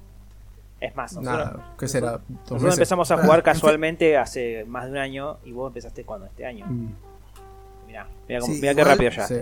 Es 0.79 0.95
más, 0.95 1.13
nosotros, 1.13 1.37
Nada, 1.37 1.73
¿qué 1.77 1.87
será? 1.89 2.11
¿Dos 2.11 2.51
nosotros 2.51 2.75
empezamos 2.75 3.11
a 3.11 3.17
jugar 3.17 3.43
casualmente 3.43 4.17
hace 4.17 4.63
más 4.65 4.85
de 4.85 4.91
un 4.91 4.97
año 4.97 5.37
y 5.43 5.51
vos 5.51 5.69
empezaste 5.69 6.05
cuando 6.05 6.25
este 6.27 6.45
año. 6.45 6.65
Mm, 6.67 6.93
Mirá, 7.89 8.07
mirá, 8.29 8.41
Sí, 8.41 8.51
mirá 8.53 8.73
qué 8.75 8.83
rápido 8.85 9.11
ya. 9.11 9.27
sí, 9.27 9.35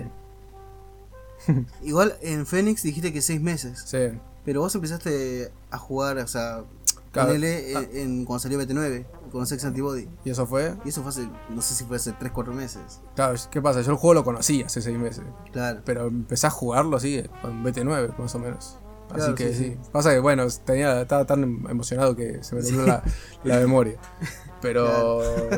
Igual 1.83 2.15
en 2.21 2.45
Phoenix 2.45 2.81
dijiste 2.83 3.13
que 3.13 3.21
seis 3.21 3.41
meses. 3.41 3.83
sí. 3.85 4.17
Pero 4.45 4.61
vos 4.61 4.73
empezaste 4.75 5.51
a 5.71 5.77
jugar, 5.77 6.17
o 6.19 6.27
sea, 6.27 6.63
Claro. 7.11 7.31
Ah. 7.31 7.35
en, 7.35 7.89
en- 7.93 8.25
cuando 8.25 8.39
salió 8.39 8.57
BT9, 8.61 9.05
con 9.31 9.45
Sex 9.45 9.65
Antibody. 9.65 10.07
¿Y 10.23 10.29
eso 10.29 10.45
fue? 10.47 10.73
Y 10.85 10.89
eso 10.89 11.01
fue 11.01 11.09
hace, 11.09 11.27
no 11.49 11.61
sé 11.61 11.75
si 11.75 11.83
fue 11.83 11.97
hace 11.97 12.13
3-4 12.13 12.53
meses. 12.53 13.01
Claro, 13.15 13.35
¿qué 13.51 13.61
pasa? 13.61 13.81
Yo 13.81 13.91
el 13.91 13.97
juego 13.97 14.13
lo 14.13 14.23
conocí 14.23 14.63
hace 14.63 14.81
seis 14.81 14.97
meses. 14.97 15.23
Claro. 15.51 15.81
Pero 15.83 16.07
empecé 16.07 16.47
a 16.47 16.49
jugarlo 16.49 16.95
así, 16.95 17.23
con 17.41 17.61
BT9 17.63 18.17
más 18.17 18.35
o 18.35 18.39
menos. 18.39 18.77
Así 19.11 19.33
que 19.35 19.49
sí, 19.49 19.53
sí, 19.55 19.63
sí. 19.71 19.77
Pasa 19.91 20.11
que 20.11 20.19
bueno, 20.19 20.45
tenía, 20.65 21.01
estaba 21.01 21.25
tan 21.25 21.43
emocionado 21.69 22.15
que 22.15 22.43
se 22.43 22.55
me 22.55 22.61
olvidó 22.61 22.85
la, 22.85 23.03
la 23.43 23.57
memoria. 23.59 23.97
Pero 24.61 24.89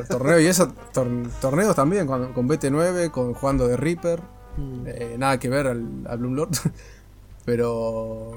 torneo 0.10 0.40
y 0.40 0.46
eso, 0.48 0.74
tor- 0.94 1.30
torneos 1.42 1.76
también 1.76 2.06
con, 2.06 2.34
con 2.34 2.48
BT9, 2.50 3.12
con 3.12 3.34
jugando 3.34 3.68
de 3.68 3.78
Reaper. 3.78 4.22
Mm. 4.58 4.84
eh, 4.88 5.16
nada 5.18 5.40
que 5.40 5.48
ver 5.50 5.68
al, 5.68 5.88
al 6.08 6.18
Bloom 6.20 6.36
Lord. 6.36 6.52
Pero 7.46 8.34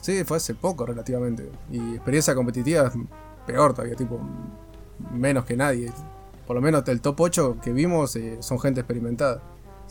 sí, 0.00 0.24
fue 0.24 0.36
hace 0.38 0.54
poco 0.54 0.84
relativamente. 0.86 1.48
Y 1.70 1.94
experiencia 1.94 2.34
competitiva 2.34 2.92
peor 3.46 3.72
todavía, 3.74 3.96
tipo 3.96 4.20
menos 5.12 5.44
que 5.44 5.56
nadie. 5.56 5.90
Por 6.46 6.56
lo 6.56 6.62
menos 6.62 6.86
el 6.88 7.00
top 7.00 7.20
8 7.20 7.56
que 7.62 7.72
vimos 7.72 8.16
eh, 8.16 8.38
son 8.40 8.58
gente 8.58 8.80
experimentada. 8.80 9.40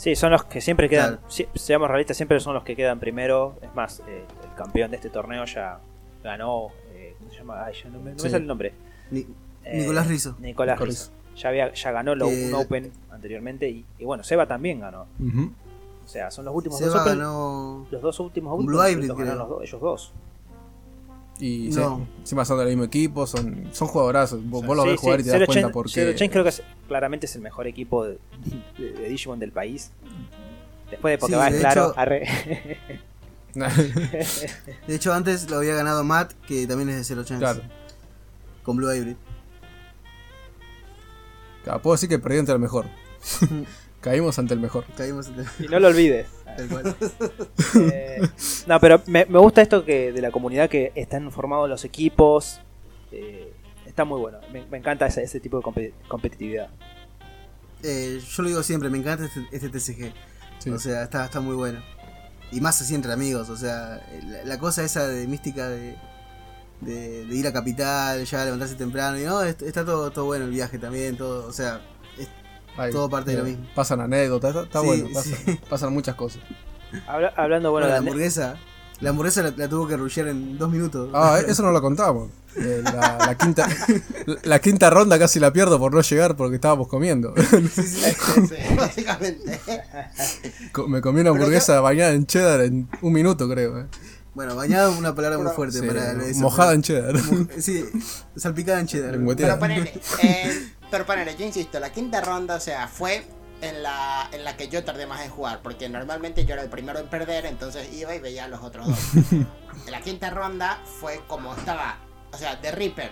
Sí, 0.01 0.15
son 0.15 0.31
los 0.31 0.45
que 0.45 0.61
siempre 0.61 0.89
quedan, 0.89 1.17
Claro. 1.17 1.21
si- 1.29 1.45
seamos 1.53 1.87
realistas, 1.87 2.17
siempre 2.17 2.39
son 2.39 2.55
los 2.55 2.63
que 2.63 2.75
quedan 2.75 2.99
primero. 2.99 3.55
Es 3.61 3.71
más, 3.75 3.99
eh, 4.07 4.23
el 4.43 4.55
campeón 4.55 4.89
de 4.89 4.97
este 4.97 5.11
torneo 5.11 5.45
ya 5.45 5.77
ganó, 6.23 6.69
eh, 6.95 7.13
¿cómo 7.19 7.29
se 7.29 7.37
llama? 7.37 7.63
Ay, 7.65 7.75
ya 7.83 7.89
no 7.91 7.99
me, 7.99 8.09
no 8.09 8.15
me 8.15 8.19
sale 8.19 8.37
el 8.37 8.47
nombre. 8.47 8.73
Ni- 9.11 9.27
Eh, 9.63 9.81
Nicolás 9.81 10.07
Rizzo. 10.07 10.35
Nicolás 10.39 10.77
Nicolás. 10.79 11.11
Rizzo. 11.11 11.37
Ya, 11.39 11.49
había, 11.49 11.71
ya 11.71 11.91
ganó 11.91 12.15
lo- 12.15 12.25
Eh, 12.31 12.47
un 12.47 12.55
Open 12.55 12.91
anteriormente 13.11 13.69
y, 13.69 13.85
y 13.99 14.03
bueno, 14.05 14.23
Seba 14.23 14.47
también 14.47 14.79
ganó. 14.79 15.05
O 16.03 16.07
sea, 16.07 16.31
son 16.31 16.45
los 16.45 16.55
últimos 16.55 16.79
dos 16.79 16.89
Seba 16.91 17.03
Open. 17.03 17.19
ganó. 17.19 17.85
Los 17.91 18.01
dos 18.01 18.19
últimos 18.21 18.53
un 18.53 18.55
Open 18.55 18.65
Blue 18.65 18.81
Hybrid, 18.83 19.07
los 19.07 19.17
creo. 19.17 19.35
los 19.35 19.49
dos- 19.49 19.63
ellos 19.63 19.81
dos. 19.81 20.13
Y 21.39 21.69
No. 21.73 21.97
sí, 21.97 22.03
encima 22.21 22.45
son 22.45 22.59
del 22.59 22.67
mismo 22.69 22.83
equipo, 22.83 23.25
son, 23.27 23.67
son 23.71 23.87
jugadorazos. 23.87 24.39
Vos, 24.47 24.61
Sí, 24.61 24.67
ves 24.89 24.99
jugar 24.99 25.21
sí, 25.21 25.27
y 25.27 25.31
te 25.31 25.39
das 25.39 25.47
cuenta 25.47 25.69
por 25.69 25.91
qué. 25.91 26.15
Chain 26.15 26.29
creo 26.31 26.43
que 26.43 26.49
es- 26.49 26.63
claramente 26.91 27.25
es 27.25 27.35
el 27.37 27.41
mejor 27.41 27.67
equipo 27.67 28.05
de, 28.05 28.17
de- 28.77 28.91
de 28.91 29.07
Digimon 29.09 29.39
del 29.39 29.51
país. 29.53 29.91
Después 30.89 31.13
de 31.13 31.15
Sí, 31.17 31.21
Pokéball, 31.21 31.53
de 31.53 31.59
claro. 31.59 31.85
hecho- 31.91 31.99
arre. 31.99 32.27
De 34.87 34.95
hecho, 34.95 35.13
antes 35.13 35.49
lo 35.49 35.57
había 35.57 35.73
ganado 35.75 36.03
Matt, 36.03 36.33
que 36.47 36.65
también 36.67 36.89
es 36.89 36.95
de 36.97 37.03
Zero 37.03 37.23
Chance. 37.23 37.39
claro. 37.43 37.61
Con 38.63 38.75
Blue 38.77 38.93
Hybrid. 38.93 39.15
Claro, 41.63 41.81
Puedo 41.81 41.95
decir 41.95 42.09
que 42.09 42.19
perdí 42.19 42.39
ante 42.39 42.51
el 42.51 42.59
mejor. 42.59 42.85
Caímos 44.01 44.37
ante 44.39 44.53
el 44.53 44.59
mejor. 44.59 44.83
Caímos 44.97 45.27
en 45.27 45.45
y 45.59 45.67
no 45.67 45.79
lo 45.79 45.87
olvides. 45.87 46.27
tal 46.57 46.67
cual. 46.69 46.95
Eh, 47.91 48.21
no, 48.67 48.79
pero 48.79 49.01
me, 49.05 49.25
me 49.25 49.37
gusta 49.39 49.61
esto 49.61 49.85
que 49.85 50.11
de 50.11 50.21
la 50.21 50.31
comunidad 50.31 50.69
que 50.69 50.91
están 50.95 51.31
formados 51.31 51.69
los 51.69 51.85
equipos. 51.85 52.59
eh, 53.11 53.53
está 53.91 54.03
muy 54.05 54.19
bueno. 54.19 54.39
Me, 54.51 54.65
me 54.65 54.77
encanta 54.77 55.05
ese, 55.05 55.23
ese 55.23 55.39
tipo 55.39 55.57
de 55.57 55.63
compe- 55.63 55.93
competitividad. 56.07 56.69
Eh, 57.83 58.19
yo 58.35 58.43
lo 58.43 58.49
digo 58.49 58.63
siempre, 58.63 58.89
me 58.89 58.97
encanta 58.97 59.25
este, 59.25 59.47
este 59.51 59.69
TCG. 59.69 60.13
Sí. 60.59 60.69
O 60.69 60.79
sea, 60.79 61.03
está, 61.03 61.25
está 61.25 61.39
muy 61.39 61.55
bueno. 61.55 61.79
Y 62.51 62.61
más 62.61 62.79
así 62.81 62.93
entre 62.95 63.11
amigos, 63.13 63.49
o 63.49 63.55
sea, 63.57 64.01
la, 64.27 64.43
la 64.43 64.59
cosa 64.59 64.83
esa 64.83 65.07
de 65.07 65.25
mística 65.25 65.69
de, 65.69 65.95
de, 66.81 67.25
de 67.25 67.35
ir 67.35 67.47
a 67.47 67.53
Capital, 67.53 68.23
ya 68.25 68.43
levantarse 68.45 68.75
temprano, 68.75 69.17
y 69.17 69.23
no, 69.23 69.41
est- 69.41 69.61
está 69.61 69.85
todo, 69.85 70.11
todo 70.11 70.25
bueno 70.25 70.45
el 70.45 70.51
viaje 70.51 70.77
también, 70.77 71.15
todo, 71.17 71.47
o 71.47 71.53
sea, 71.53 71.79
es- 72.19 72.27
Ahí, 72.77 72.91
todo 72.91 73.09
parte 73.09 73.31
de 73.31 73.37
lo 73.37 73.45
eh, 73.45 73.51
mismo. 73.51 73.65
Pasan 73.73 74.01
anécdotas, 74.01 74.49
está, 74.49 74.63
está 74.63 74.81
Sí, 74.81 74.85
bueno. 74.85 75.21
sí. 75.21 75.59
Pasan 75.69 75.93
muchas 75.93 76.15
cosas. 76.15 76.41
Habla- 77.07 77.33
hablando 77.37 77.71
bueno 77.71 77.87
bueno, 77.87 77.93
la 77.93 77.97
hamburguesa, 77.99 78.57
la 78.99 79.09
hamburguesa 79.11 79.43
la, 79.43 79.51
la 79.51 79.67
tuvo 79.69 79.87
que 79.87 79.95
rushear 79.97 80.27
en 80.27 80.57
dos 80.57 80.69
minutos. 80.69 81.09
Ah, 81.13 81.39
eso 81.47 81.63
no 81.63 81.71
lo 81.71 81.81
contamos. 81.81 82.29
Eh, 82.57 82.81
la, 82.83 83.17
la 83.25 83.35
quinta, 83.37 83.67
la 84.43 84.59
quinta 84.59 84.89
ronda 84.89 85.17
casi 85.17 85.39
la 85.39 85.53
pierdo 85.53 85.79
por 85.79 85.93
no 85.93 86.01
llegar 86.01 86.35
porque 86.35 86.55
estábamos 86.55 86.87
comiendo. 86.87 87.33
Sí, 87.73 88.75
básicamente. 88.77 89.59
Co- 90.71 90.87
Me 90.87 91.01
comí 91.01 91.21
una 91.21 91.29
hamburguesa 91.31 91.79
bañada 91.81 92.11
en 92.11 92.25
cheddar 92.25 92.61
en 92.61 92.89
un 93.01 93.13
minuto, 93.13 93.47
creo. 93.49 93.79
eh. 93.79 93.85
Bueno, 94.33 94.55
bañado 94.55 94.91
es 94.93 94.97
una 94.97 95.13
palabra 95.15 95.37
muy 95.37 95.51
fuerte 95.51 95.79
Sí, 95.79 95.87
para 95.87 96.13
mojada 96.35 96.69
pero- 96.69 96.75
en 96.75 96.81
cheddar. 96.81 97.13
Mo- 97.23 97.47
Sí, 97.59 97.85
salpicada 98.35 98.79
en 98.79 98.87
cheddar. 98.87 99.17
Pero 99.35 99.59
ponele, 99.59 100.01
eh, 100.23 100.67
pero 100.89 101.05
ponele, 101.05 101.35
yo 101.37 101.45
insisto, 101.45 101.79
la 101.79 101.91
quinta 101.91 102.21
ronda, 102.21 102.55
o 102.55 102.59
sea, 102.59 102.87
fue 102.87 103.23
en 103.61 103.83
la, 103.83 104.27
en 104.31 104.43
la 104.43 104.57
que 104.57 104.67
yo 104.69 104.83
tardé 104.83 105.05
más 105.05 105.23
en 105.23 105.29
jugar, 105.31 105.59
porque 105.61 105.87
normalmente 105.89 106.45
yo 106.45 106.53
era 106.53 106.63
el 106.63 106.69
primero 106.69 106.99
en 106.99 107.07
perder, 107.09 107.45
entonces 107.45 107.87
iba 107.93 108.15
y 108.15 108.19
veía 108.19 108.45
a 108.45 108.47
los 108.47 108.61
otros 108.61 108.87
dos. 108.87 108.97
en 109.31 109.47
la 109.91 110.01
quinta 110.01 110.29
ronda 110.31 110.81
fue 110.99 111.21
como 111.27 111.53
estaba, 111.55 111.97
o 112.33 112.37
sea, 112.37 112.55
de 112.55 112.71
Reaper 112.71 113.11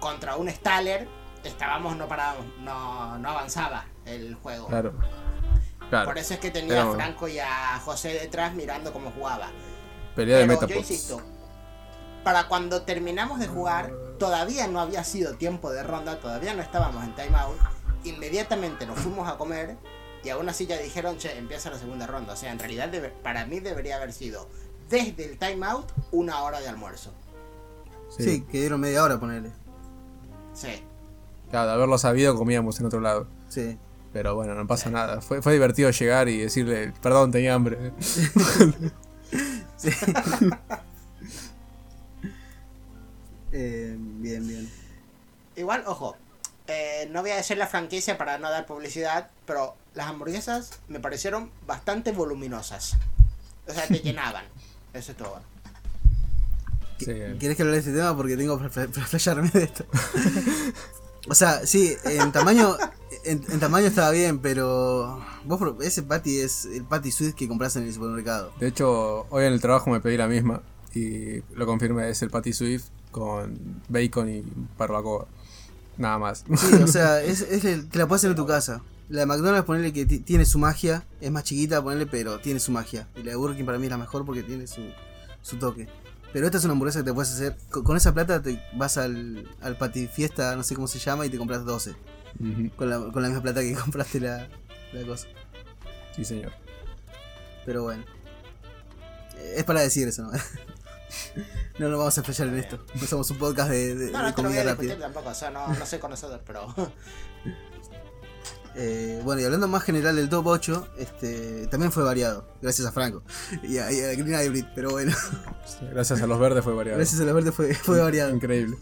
contra 0.00 0.36
un 0.36 0.48
Staller, 0.50 1.08
estábamos, 1.44 1.96
no 1.96 2.08
parábamos, 2.08 2.46
no, 2.60 3.18
no 3.18 3.28
avanzaba 3.28 3.86
el 4.04 4.34
juego. 4.34 4.66
Claro. 4.66 4.94
Claro. 5.90 6.06
Por 6.06 6.18
eso 6.18 6.34
es 6.34 6.40
que 6.40 6.50
tenía 6.50 6.68
Pero- 6.78 6.92
a 6.92 6.94
Franco 6.94 7.28
y 7.28 7.38
a 7.38 7.78
José 7.84 8.14
detrás 8.14 8.54
mirando 8.54 8.92
cómo 8.92 9.10
jugaba. 9.10 9.50
Pelea 10.16 10.38
de 10.38 10.46
Pero 10.46 10.66
yo 10.66 10.76
insisto, 10.76 11.20
para 12.24 12.48
cuando 12.48 12.82
terminamos 12.82 13.40
de 13.40 13.46
jugar, 13.48 13.92
todavía 14.18 14.66
no 14.68 14.80
había 14.80 15.04
sido 15.04 15.34
tiempo 15.34 15.70
de 15.70 15.82
ronda, 15.82 16.18
todavía 16.20 16.54
no 16.54 16.62
estábamos 16.62 17.04
en 17.04 17.14
timeout. 17.14 17.56
Inmediatamente 18.04 18.86
nos 18.86 18.98
fuimos 18.98 19.28
a 19.28 19.36
comer 19.36 19.76
y 20.24 20.30
aún 20.30 20.48
así 20.48 20.66
ya 20.66 20.78
dijeron, 20.78 21.18
che, 21.18 21.36
empieza 21.36 21.70
la 21.70 21.78
segunda 21.78 22.06
ronda. 22.06 22.32
O 22.32 22.36
sea, 22.36 22.52
en 22.52 22.58
realidad 22.58 22.90
para 23.22 23.44
mí 23.46 23.60
debería 23.60 23.96
haber 23.96 24.12
sido 24.12 24.48
desde 24.88 25.24
el 25.24 25.38
timeout 25.38 25.90
una 26.10 26.42
hora 26.42 26.60
de 26.60 26.68
almuerzo. 26.68 27.12
Sí. 28.16 28.24
Sí, 28.24 28.40
que 28.42 28.60
dieron 28.60 28.80
media 28.80 29.02
hora 29.02 29.18
ponerle. 29.18 29.50
Sí. 30.54 30.82
Claro, 31.50 31.68
de 31.68 31.72
haberlo 31.74 31.98
sabido 31.98 32.36
comíamos 32.36 32.78
en 32.80 32.86
otro 32.86 33.00
lado. 33.00 33.26
Sí. 33.48 33.78
Pero 34.12 34.34
bueno, 34.34 34.54
no 34.54 34.66
pasa 34.66 34.90
nada. 34.90 35.20
Fue, 35.20 35.40
fue 35.40 35.54
divertido 35.54 35.90
llegar 35.90 36.28
y 36.28 36.38
decirle, 36.38 36.92
perdón, 37.00 37.30
tenía 37.30 37.54
hambre. 37.54 37.92
Eh, 43.54 43.94
bien, 43.98 44.48
bien. 44.48 44.72
Igual, 45.56 45.84
ojo, 45.86 46.16
eh, 46.66 47.06
no 47.10 47.20
voy 47.20 47.32
a 47.32 47.36
decir 47.36 47.58
la 47.58 47.66
franquicia 47.66 48.16
para 48.16 48.38
no 48.38 48.50
dar 48.50 48.64
publicidad, 48.64 49.30
pero 49.44 49.76
las 49.94 50.06
hamburguesas 50.08 50.80
me 50.88 51.00
parecieron 51.00 51.50
bastante 51.66 52.12
voluminosas. 52.12 52.96
O 53.68 53.72
sea, 53.72 53.86
te 53.86 53.98
llenaban. 54.02 54.46
Eso 54.94 55.12
es 55.12 55.18
todo. 55.18 55.40
Sí. 57.04 57.12
¿Quieres 57.38 57.56
que 57.56 57.62
hable 57.62 57.74
de 57.74 57.78
este 57.80 57.92
tema? 57.92 58.16
Porque 58.16 58.36
tengo 58.36 58.56
para 58.58 58.70
flashearme 58.70 59.50
de 59.50 59.64
esto. 59.64 59.84
o 61.28 61.34
sea, 61.34 61.66
sí, 61.66 61.94
en 62.04 62.32
tamaño 62.32 62.76
en, 63.24 63.42
en 63.50 63.60
tamaño 63.60 63.86
estaba 63.86 64.10
bien, 64.10 64.38
pero 64.40 65.22
vos 65.44 65.60
ese 65.82 66.02
patty 66.02 66.38
es 66.38 66.64
el 66.64 66.84
patty 66.84 67.10
sweet 67.12 67.34
que 67.34 67.46
compras 67.48 67.76
en 67.76 67.84
el 67.84 67.92
supermercado. 67.94 68.52
De 68.58 68.68
hecho, 68.68 69.26
hoy 69.30 69.44
en 69.44 69.52
el 69.52 69.60
trabajo 69.60 69.90
me 69.90 70.00
pedí 70.00 70.16
la 70.16 70.26
misma 70.28 70.62
y 70.94 71.40
lo 71.54 71.66
confirmé, 71.66 72.10
es 72.10 72.20
el 72.22 72.30
patty 72.30 72.52
Swift 72.52 72.84
con 73.10 73.80
bacon 73.88 74.28
y 74.28 74.42
barbacoa. 74.78 75.26
Nada 75.98 76.18
más. 76.18 76.44
Sí, 76.56 76.74
o 76.82 76.86
sea, 76.86 77.22
es, 77.22 77.42
es 77.42 77.64
el- 77.64 77.88
te 77.88 77.98
la 77.98 78.08
puedes 78.08 78.20
hacer 78.20 78.30
en 78.30 78.36
tu 78.36 78.46
casa. 78.46 78.82
La 79.08 79.20
de 79.20 79.26
McDonald's, 79.26 79.66
ponerle 79.66 79.92
que 79.92 80.06
ti- 80.06 80.20
tiene 80.20 80.46
su 80.46 80.58
magia, 80.58 81.04
es 81.20 81.30
más 81.30 81.44
chiquita, 81.44 81.82
ponerle, 81.82 82.06
pero 82.06 82.40
tiene 82.40 82.60
su 82.60 82.72
magia. 82.72 83.08
Y 83.14 83.22
la 83.22 83.30
de 83.32 83.36
Burger 83.36 83.56
King 83.58 83.64
para 83.66 83.78
mí 83.78 83.84
es 83.86 83.90
la 83.90 83.98
mejor 83.98 84.24
porque 84.24 84.42
tiene 84.42 84.66
su, 84.66 84.80
su 85.42 85.56
toque. 85.58 85.86
Pero 86.32 86.46
esta 86.46 86.58
es 86.58 86.64
una 86.64 86.72
hamburguesa 86.72 87.00
que 87.00 87.04
te 87.04 87.12
puedes 87.12 87.32
hacer. 87.32 87.56
Con, 87.70 87.84
con 87.84 87.96
esa 87.96 88.12
plata 88.14 88.40
te 88.42 88.62
vas 88.74 88.96
al, 88.98 89.48
al 89.60 89.76
Patty 89.76 90.06
Fiesta, 90.06 90.56
no 90.56 90.62
sé 90.62 90.74
cómo 90.74 90.86
se 90.88 90.98
llama, 90.98 91.26
y 91.26 91.30
te 91.30 91.36
compras 91.38 91.64
12. 91.64 91.90
Ujú. 92.40 92.70
Con 92.76 92.88
la, 92.90 92.98
con 92.98 93.22
la 93.22 93.28
misma 93.28 93.42
plata 93.42 93.60
que 93.60 93.74
compraste 93.80 94.20
la, 94.20 94.48
la 94.92 95.06
cosa. 95.06 95.26
Sí, 96.16 96.24
señor. 96.24 96.52
Pero 97.66 97.82
bueno. 97.84 98.04
Es 99.54 99.64
para 99.64 99.80
decir 99.82 100.08
eso, 100.08 100.22
¿no? 100.22 100.30
no 101.78 101.88
nos 101.88 101.98
vamos 101.98 102.16
a 102.18 102.22
fallar 102.22 102.48
en 102.48 102.58
esto. 102.58 102.78
No 103.00 103.06
somos 103.06 103.30
un 103.30 103.38
podcast 103.38 103.70
de, 103.70 103.94
de- 103.94 104.10
No, 104.10 104.18
de 104.18 104.18
no 104.18 104.22
voy 104.24 104.32
comida 104.32 104.60
a 104.60 104.64
discutir 104.64 104.90
rápida. 104.90 104.98
tampoco, 105.06 105.28
o 105.28 105.34
sea, 105.34 105.50
no, 105.50 105.68
no 105.68 105.84
soy 105.86 105.98
conocedor, 105.98 106.40
pero. 106.46 106.74
Eh, 108.74 109.20
bueno, 109.22 109.40
y 109.40 109.44
hablando 109.44 109.68
más 109.68 109.82
general 109.82 110.16
del 110.16 110.28
top 110.30 110.46
8, 110.46 110.88
este, 110.98 111.66
también 111.66 111.92
fue 111.92 112.02
variado, 112.04 112.46
gracias 112.62 112.86
a 112.88 112.92
Franco. 112.92 113.22
Y 113.62 113.76
a, 113.78 113.92
y 113.92 114.00
a 114.00 114.14
Green 114.14 114.28
Hybrid, 114.34 114.64
pero 114.74 114.90
bueno, 114.90 115.12
Sí, 115.66 115.86
Gracias 115.90 116.22
a 116.22 116.26
los 116.26 116.38
verdes 116.38 116.64
fue 116.64 116.72
variado. 116.74 116.96
gracias 116.98 117.20
a 117.20 117.24
la 117.24 117.32
verde 117.32 117.52
fue, 117.52 117.74
fue 117.74 118.00
variado. 118.00 118.30
Increíble. 118.34 118.76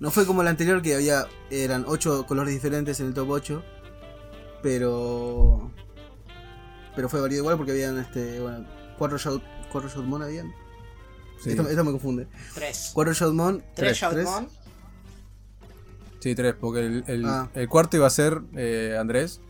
No 0.00 0.10
fue 0.10 0.24
como 0.26 0.42
el 0.42 0.48
anterior 0.48 0.82
que 0.82 0.94
había, 0.94 1.26
eran 1.50 1.84
8 1.86 2.26
colores 2.26 2.54
diferentes 2.54 3.00
en 3.00 3.06
el 3.08 3.14
top 3.14 3.30
8, 3.30 3.64
pero... 4.62 5.70
Pero 6.94 7.08
fue 7.08 7.20
variado 7.20 7.42
igual 7.42 7.56
porque 7.56 7.72
habían, 7.72 7.98
este, 7.98 8.38
bueno, 8.40 8.66
4 8.98 9.18
Shout, 9.18 9.42
cuatro 9.72 9.90
Shoutmon 9.90 10.22
habían. 10.22 10.52
Sí, 11.42 11.50
Esto, 11.50 11.68
esto 11.68 11.84
me 11.84 11.90
confunde. 11.90 12.28
Tres. 12.54 12.90
4 12.94 13.12
Shoutmon, 13.12 13.64
Tres 13.74 13.98
3, 13.98 14.24
Shoutmon. 14.24 14.48
Sí 16.24 16.34
tres, 16.34 16.54
porque 16.58 16.80
el, 16.80 17.04
el- 17.06 17.24
Ah. 17.26 17.50
el 17.54 17.68
cuarto 17.68 17.96
iba 17.98 18.06
a 18.06 18.10
ser 18.10 18.40
eh, 18.56 18.96
Andrés, 18.98 19.40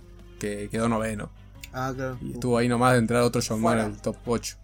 que 0.41 0.68
quedó 0.70 0.89
noveno. 0.89 1.31
Ah, 1.72 1.93
claro. 1.95 2.18
Y 2.20 2.33
estuvo 2.33 2.59
ahí 2.59 2.68
nomás 2.68 2.93
de 2.95 2.99
entrar 2.99 3.22
otro 3.22 3.41
en 3.41 3.79
el 3.79 4.01
top 4.01 4.16
8. 4.27 4.57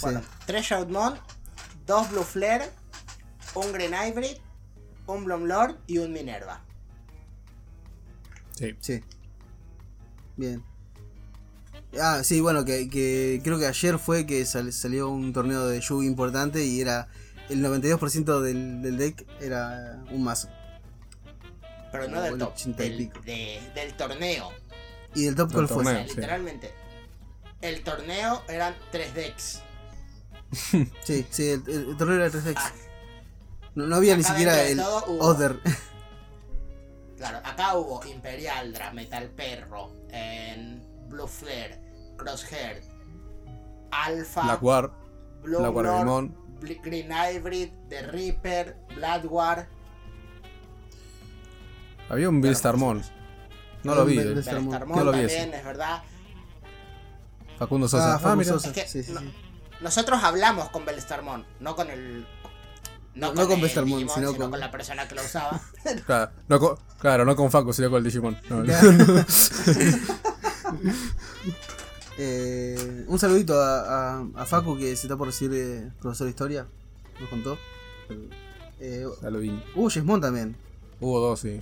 Bueno, 0.00 0.20
tres 0.46 0.64
Shoutmon, 0.66 1.14
dos 1.86 2.10
Blue 2.10 2.22
Flare, 2.22 2.70
un 3.54 3.72
Green 3.72 3.92
Hybrid, 3.92 4.36
un 5.06 5.24
Bloom 5.24 5.44
Lord 5.44 5.76
y 5.86 5.98
un 5.98 6.12
Minerva. 6.12 6.62
Sí. 8.58 8.74
Sí. 8.80 9.02
Bien. 10.36 10.62
Ah, 12.00 12.22
sí, 12.24 12.40
bueno, 12.40 12.64
que, 12.64 12.88
que 12.88 13.40
creo 13.44 13.58
que 13.58 13.66
ayer 13.66 13.98
fue 13.98 14.24
que 14.26 14.44
sal- 14.46 14.72
salió 14.72 15.08
un 15.10 15.32
torneo 15.32 15.66
de 15.66 15.80
Yugi 15.80 16.06
importante 16.06 16.64
y 16.64 16.80
era 16.80 17.08
el 17.50 17.62
92% 17.62 18.40
del, 18.40 18.80
del 18.82 18.96
deck 18.96 19.26
era 19.40 20.02
un 20.10 20.24
mazo. 20.24 20.48
Pero 22.00 22.08
no 22.08 22.20
del 22.22 22.32
el 22.34 22.38
top, 22.38 22.52
80 22.54 22.84
y 22.84 22.88
del, 22.90 23.12
de- 23.24 23.70
del 23.74 23.94
torneo. 23.94 24.50
¿Y 25.14 25.26
el 25.26 25.34
top 25.36 25.48
Del 25.52 25.56
cuál 25.56 25.68
fue? 25.68 25.76
O 25.76 25.84
sea, 25.84 25.92
torneo. 25.92 26.08
sí. 26.08 26.14
literalmente. 26.16 26.74
El 27.60 27.82
torneo 27.84 28.42
eran 28.48 28.74
tres 28.90 29.14
decks. 29.14 29.62
Sí, 31.04 31.26
sí, 31.30 31.50
el, 31.50 31.62
el- 31.68 31.88
el 31.90 31.96
torneo 31.96 32.16
era 32.16 32.30
3 32.30 32.44
decks. 32.44 32.62
Ah, 32.64 32.72
No, 33.74 33.86
no 33.86 33.96
había 33.96 34.16
ni 34.16 34.22
siquiera 34.24 34.62
el 34.64 34.78
hubo- 34.80 35.04
Other. 35.20 35.58
claro, 37.16 37.38
acá 37.44 37.74
hubo 37.76 38.04
Imperialdra, 38.06 38.92
Metal 38.92 39.28
Perro, 39.30 39.92
en 40.10 40.82
Blue 41.08 41.26
Flare, 41.26 41.80
Crosshair, 42.16 42.82
Alpha, 43.90 44.42
Blackguard, 44.42 44.90
Blue 45.42 45.58
Blackguard 45.58 45.86
Lord, 45.86 45.98
Limón. 45.98 46.36
Bl- 46.60 46.80
Green 46.82 47.10
Hybrid, 47.12 47.70
The 47.88 48.02
Reaper, 48.02 48.76
Bloodwar, 48.94 49.68
Había 52.08 52.28
un 52.28 52.40
Bill 52.40 52.54
Starmon. 52.56 53.02
No 53.82 53.92
Había 53.92 54.02
lo 54.04 54.06
vi. 54.06 54.18
Bill 54.18 54.38
eh. 54.38 54.42
Starmon. 54.42 54.70
No 54.88 55.04
lo 55.04 55.12
vi 55.12 55.18
también, 55.20 55.48
ese. 55.48 55.56
es 55.58 55.64
verdad. 55.64 56.02
Facundo 57.58 57.88
Sosa. 57.88 58.14
Ah, 58.14 58.18
Facu 58.18 58.36
mira. 58.36 58.52
Sosa. 58.52 58.68
Es 58.68 58.74
que 58.74 58.86
Sí, 58.88 59.02
sí, 59.02 59.12
no- 59.12 59.20
sí. 59.20 59.32
Nosotros 59.80 60.22
hablamos 60.22 60.70
con 60.70 60.84
Belstarmon, 60.84 61.44
no 61.60 61.76
con 61.76 61.90
el. 61.90 62.26
No- 63.14 63.32
no 63.32 63.46
con 63.46 63.60
Digimon, 63.60 64.00
sino 64.00 64.12
sino 64.14 64.34
con- 64.36 64.50
con 64.50 64.58
la 64.60 64.70
persona 64.70 65.06
que 65.06 65.14
lo 65.14 65.22
usaba. 65.22 65.60
Claro, 66.06 66.32
no 66.48 66.58
con, 66.58 66.76
claro, 66.98 67.24
no 67.24 67.36
con 67.36 67.50
Facu, 67.50 67.72
sino 67.72 67.90
con 67.90 67.98
el 67.98 68.04
Digimon. 68.04 68.36
No. 68.48 68.64
Eh, 72.16 73.04
un 73.08 73.18
saludito 73.18 73.60
a, 73.60 74.18
a, 74.20 74.26
a 74.36 74.46
Facu 74.46 74.78
que 74.78 74.94
se 74.94 75.06
está 75.06 75.16
por 75.16 75.26
recibir 75.26 75.50
de 75.60 75.90
profesor 76.00 76.26
de 76.26 76.30
historia. 76.30 76.66
Nos 77.20 77.28
contó. 77.28 77.58
Eh, 78.80 79.04
vi. 79.40 79.62
hubo 79.74 79.90
Jesmon 79.90 80.20
también. 80.20 80.56
Hubo 81.00 81.18
dos, 81.20 81.40
sí. 81.40 81.60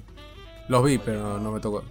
Los 0.72 0.84
vi, 0.84 0.98
pero 0.98 1.38
no 1.38 1.52
me 1.52 1.60
tocó. 1.60 1.84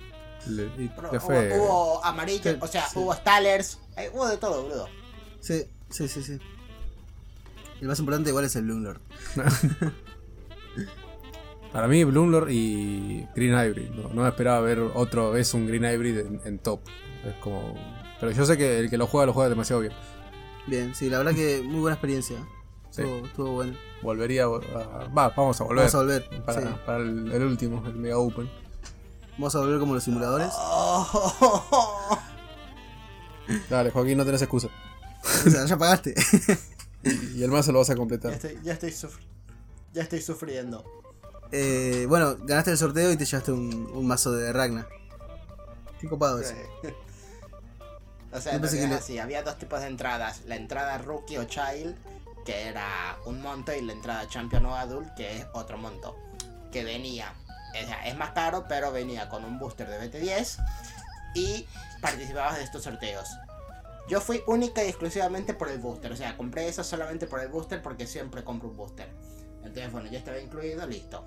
Le, 0.48 0.64
y 0.78 0.92
hubo, 1.12 1.20
fue. 1.20 1.60
hubo 1.60 2.04
amarillo, 2.04 2.52
Sí, 2.52 2.58
o 2.60 2.68
sea, 2.68 2.88
sí. 2.88 2.98
hubo 3.00 3.14
Stallers, 3.14 3.78
eh, 3.96 4.10
hubo 4.14 4.28
de 4.28 4.38
todo, 4.38 4.64
boludo. 4.64 4.88
Sí, 5.40 5.66
sí, 5.90 6.08
sí, 6.08 6.24
sí. 6.24 6.40
El 7.80 7.88
más 7.88 8.00
importante 8.00 8.30
igual 8.32 8.46
es 8.46 8.56
el 8.56 8.64
Bloomlord. 8.64 9.00
Para 11.72 11.88
mí, 11.88 12.04
Bloomlord 12.04 12.50
y 12.50 13.26
Green 13.36 13.54
Hybrid. 13.54 13.90
No, 13.92 14.10
no 14.10 14.24
me 14.24 14.28
esperaba 14.30 14.60
ver 14.62 14.80
otro 14.80 15.32
vez 15.32 15.54
un 15.54 15.68
Green 15.68 15.86
Hybrid 15.86 16.18
en, 16.20 16.42
en 16.44 16.60
top. 16.60 16.82
Es 17.26 17.34
como. 17.36 17.76
Pero 18.20 18.32
yo 18.34 18.46
sé 18.46 18.58
que 18.58 18.80
el 18.80 18.90
que 18.90 18.98
lo 18.98 19.08
juega 19.08 19.26
lo 19.28 19.34
juega 19.34 19.50
demasiado 19.50 19.82
bien. 19.82 19.94
Bien, 20.68 20.94
sí, 20.94 21.10
la 21.10 21.20
verdad 21.20 21.34
que 21.34 21.62
muy 21.64 21.80
buena 21.80 21.96
experiencia. 21.96 22.38
Sí. 22.90 23.04
Estuvo, 23.04 23.26
estuvo 23.26 23.52
bueno. 23.52 23.74
Volvería 24.02 24.44
a. 24.44 24.48
a- 24.48 25.08
Va, 25.16 25.30
vamos 25.30 25.62
a 25.62 25.64
volver. 25.64 25.78
Vamos 25.86 25.96
a 25.96 25.98
volver. 26.00 26.30
Para, 26.46 26.62
sí. 26.62 26.68
para 26.86 26.98
el, 27.04 27.32
el 27.32 27.44
último, 27.44 27.82
el 27.88 27.96
Mega 27.96 28.18
Open. 28.18 28.50
Vamos 29.38 29.56
a 29.56 29.60
volver 29.60 29.80
como 29.80 29.94
los 29.96 30.04
simuladores. 30.04 30.52
Dale, 33.70 33.92
Joaquín, 33.92 34.18
no 34.18 34.26
tenés 34.26 34.42
excusa. 34.42 34.68
o 35.46 35.50
sea, 35.50 35.66
ya 35.66 35.78
pagaste. 35.78 36.14
Y, 37.04 37.42
el 37.42 37.50
mazo 37.50 37.72
lo 37.72 37.80
vas 37.80 37.90
a 37.90 37.94
ya, 37.94 37.98
completar. 37.98 38.32
estoy, 38.32 38.60
ya, 38.62 38.74
estoy 38.74 38.92
sufri- 38.92 39.26
ya 39.92 40.04
estoy 40.04 40.22
sufriendo. 40.22 40.86
Eh, 41.52 42.06
bueno, 42.08 42.36
ganaste 42.44 42.70
el 42.70 42.78
sorteo 42.78 43.12
y 43.12 43.18
te 43.18 43.26
llevaste 43.26 43.52
un, 43.52 43.90
un 43.92 44.06
mazo 44.06 44.32
de 44.34 44.54
Ragna. 44.54 44.86
Qué 46.00 46.08
copado 46.08 46.40
eso. 46.40 46.54
O 48.34 48.40
sea, 48.40 48.62
pensé 48.62 48.80
que 48.80 48.88
le- 48.88 48.94
así, 48.96 49.18
había 49.18 49.42
dos 49.42 49.58
tipos 49.58 49.80
de 49.82 49.88
entradas. 49.88 50.42
La 50.46 50.58
entrada 50.58 51.00
Rookie 51.00 51.40
o 51.40 51.46
Child, 51.46 51.96
que 52.46 52.68
era 52.68 53.18
un 53.26 53.42
monto, 53.42 53.74
y 53.74 53.82
la 53.82 53.94
entrada 53.94 54.28
Champion 54.30 54.68
o 54.68 54.76
Adult, 54.76 55.12
que 55.16 55.38
es 55.40 55.46
otro 55.54 55.80
monto. 55.80 56.16
Que 56.72 56.84
venía, 56.84 57.34
es 57.74 58.16
más 58.16 58.32
caro, 58.32 58.66
pero 58.68 58.92
venía 58.92 59.30
con 59.30 59.46
un 59.46 59.60
booster 59.60 59.88
de 59.88 60.00
BT10 60.00 60.58
y 61.36 61.68
participabas 62.02 62.58
de 62.58 62.64
estos 62.64 62.84
sorteos. 62.84 63.30
Yo 64.10 64.20
fui 64.20 64.44
única 64.48 64.84
y 64.84 64.90
exclusivamente 64.90 65.54
por 65.54 65.70
el 65.70 65.80
booster, 65.80 66.12
o 66.12 66.16
sea, 66.16 66.36
compré 66.36 66.68
eso 66.68 66.84
solamente 66.84 67.28
por 67.28 67.40
el 67.40 67.48
booster 67.48 67.82
porque 67.82 68.08
siempre 68.08 68.44
compro 68.44 68.70
un 68.70 68.78
booster. 68.78 69.10
Entonces, 69.64 69.92
bueno, 69.92 70.10
ya 70.10 70.18
estaba 70.18 70.40
incluido, 70.40 70.86
listo. 70.88 71.24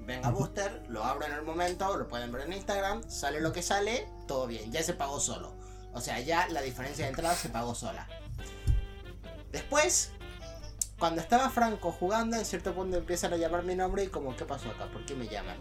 Venga 0.00 0.30
booster, 0.30 0.84
lo 0.88 1.04
abro 1.04 1.26
en 1.26 1.32
el 1.32 1.42
momento, 1.42 1.96
lo 1.96 2.08
pueden 2.08 2.30
ver 2.32 2.42
en 2.42 2.52
Instagram, 2.52 3.08
sale 3.08 3.40
lo 3.40 3.52
que 3.52 3.62
sale, 3.62 4.08
todo 4.26 4.46
bien, 4.46 4.70
ya 4.70 4.82
se 4.82 4.94
pagó 4.94 5.20
solo. 5.20 5.54
O 5.92 6.00
sea, 6.00 6.20
ya 6.20 6.48
la 6.48 6.62
diferencia 6.62 7.04
de 7.04 7.10
entrada 7.10 7.34
se 7.34 7.48
pagó 7.48 7.74
sola. 7.74 8.06
Después, 9.50 10.12
cuando 10.98 11.20
estaba 11.20 11.50
Franco 11.50 11.92
jugando, 11.92 12.36
en 12.36 12.44
cierto 12.44 12.74
punto 12.74 12.96
empiezan 12.96 13.32
a 13.32 13.36
llamar 13.36 13.62
mi 13.64 13.74
nombre 13.74 14.04
y 14.04 14.08
como, 14.08 14.34
¿qué 14.36 14.44
pasó 14.44 14.70
acá? 14.70 14.86
¿Por 14.86 15.04
qué 15.04 15.14
me 15.14 15.28
llaman? 15.28 15.56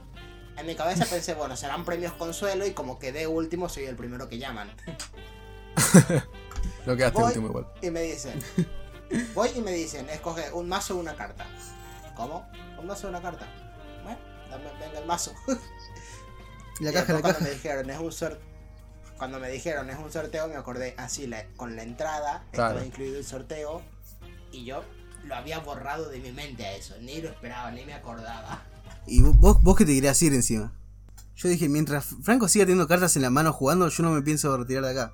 En 0.57 0.65
mi 0.65 0.75
cabeza 0.75 1.05
pensé, 1.05 1.33
bueno, 1.35 1.55
serán 1.57 1.83
premios 1.85 2.13
consuelo 2.13 2.65
y 2.65 2.71
como 2.71 2.97
quedé 2.99 3.27
último, 3.27 3.67
soy 3.69 3.85
el 3.85 3.95
primero 3.95 4.27
que 4.29 4.37
llaman. 4.37 4.71
No 6.85 6.95
quedaste 6.95 7.17
Voy 7.19 7.27
último 7.29 7.47
igual. 7.47 7.67
y 7.81 7.89
me 7.89 8.01
dicen, 8.03 8.39
voy 9.33 9.49
y 9.55 9.61
me 9.61 9.71
dicen, 9.71 10.07
escoge 10.09 10.51
un 10.51 10.69
mazo 10.69 10.95
o 10.95 10.99
una 10.99 11.15
carta. 11.15 11.45
¿Cómo? 12.15 12.47
¿Un 12.79 12.85
mazo 12.87 13.07
o 13.07 13.09
una 13.09 13.21
carta? 13.21 13.47
Bueno, 14.03 14.19
dame, 14.51 14.65
venga 14.79 14.99
el 14.99 15.05
mazo. 15.05 15.33
Y 16.79 16.83
la 16.83 16.91
Y 16.91 16.93
caja, 16.93 17.13
la 17.13 17.21
cuando 17.21 17.39
caja. 17.39 17.43
me 17.43 17.49
dijeron 17.51 17.89
es 17.89 17.99
un 17.99 18.11
sorteo 18.11 18.55
cuando 19.17 19.39
me 19.39 19.49
dijeron 19.49 19.89
es 19.89 19.97
un 19.97 20.11
sorteo 20.11 20.47
me 20.49 20.55
acordé 20.57 20.93
así 20.97 21.25
la- 21.25 21.45
con 21.55 21.75
la 21.77 21.83
entrada 21.83 22.43
Claro. 22.51 22.71
estaba 22.73 22.85
incluido 22.85 23.17
el 23.17 23.23
sorteo 23.25 23.81
y 24.51 24.65
yo 24.65 24.83
lo 25.25 25.35
había 25.35 25.59
borrado 25.59 26.09
de 26.09 26.19
mi 26.19 26.31
mente 26.31 26.65
a 26.65 26.75
eso. 26.75 26.95
Ni 27.01 27.21
lo 27.21 27.29
esperaba, 27.29 27.71
ni 27.71 27.85
me 27.85 27.93
acordaba. 27.93 28.63
Y 29.07 29.21
vo- 29.21 29.33
vos, 29.37 29.61
vos 29.61 29.75
que 29.75 29.85
te 29.85 29.93
querías 29.93 30.19
ir 30.23 30.33
encima. 30.33 30.73
Yo 31.35 31.47
dije, 31.49 31.69
mientras 31.69 32.05
Franco 32.23 32.47
siga 32.47 32.65
teniendo 32.65 32.87
cartas 32.87 33.15
en 33.17 33.21
la 33.21 33.29
mano 33.29 33.53
jugando, 33.53 33.87
yo 33.89 34.01
no 34.03 34.09
me 34.11 34.21
pienso 34.23 34.55
retirar 34.57 34.83
de 34.85 34.91
acá. 34.91 35.13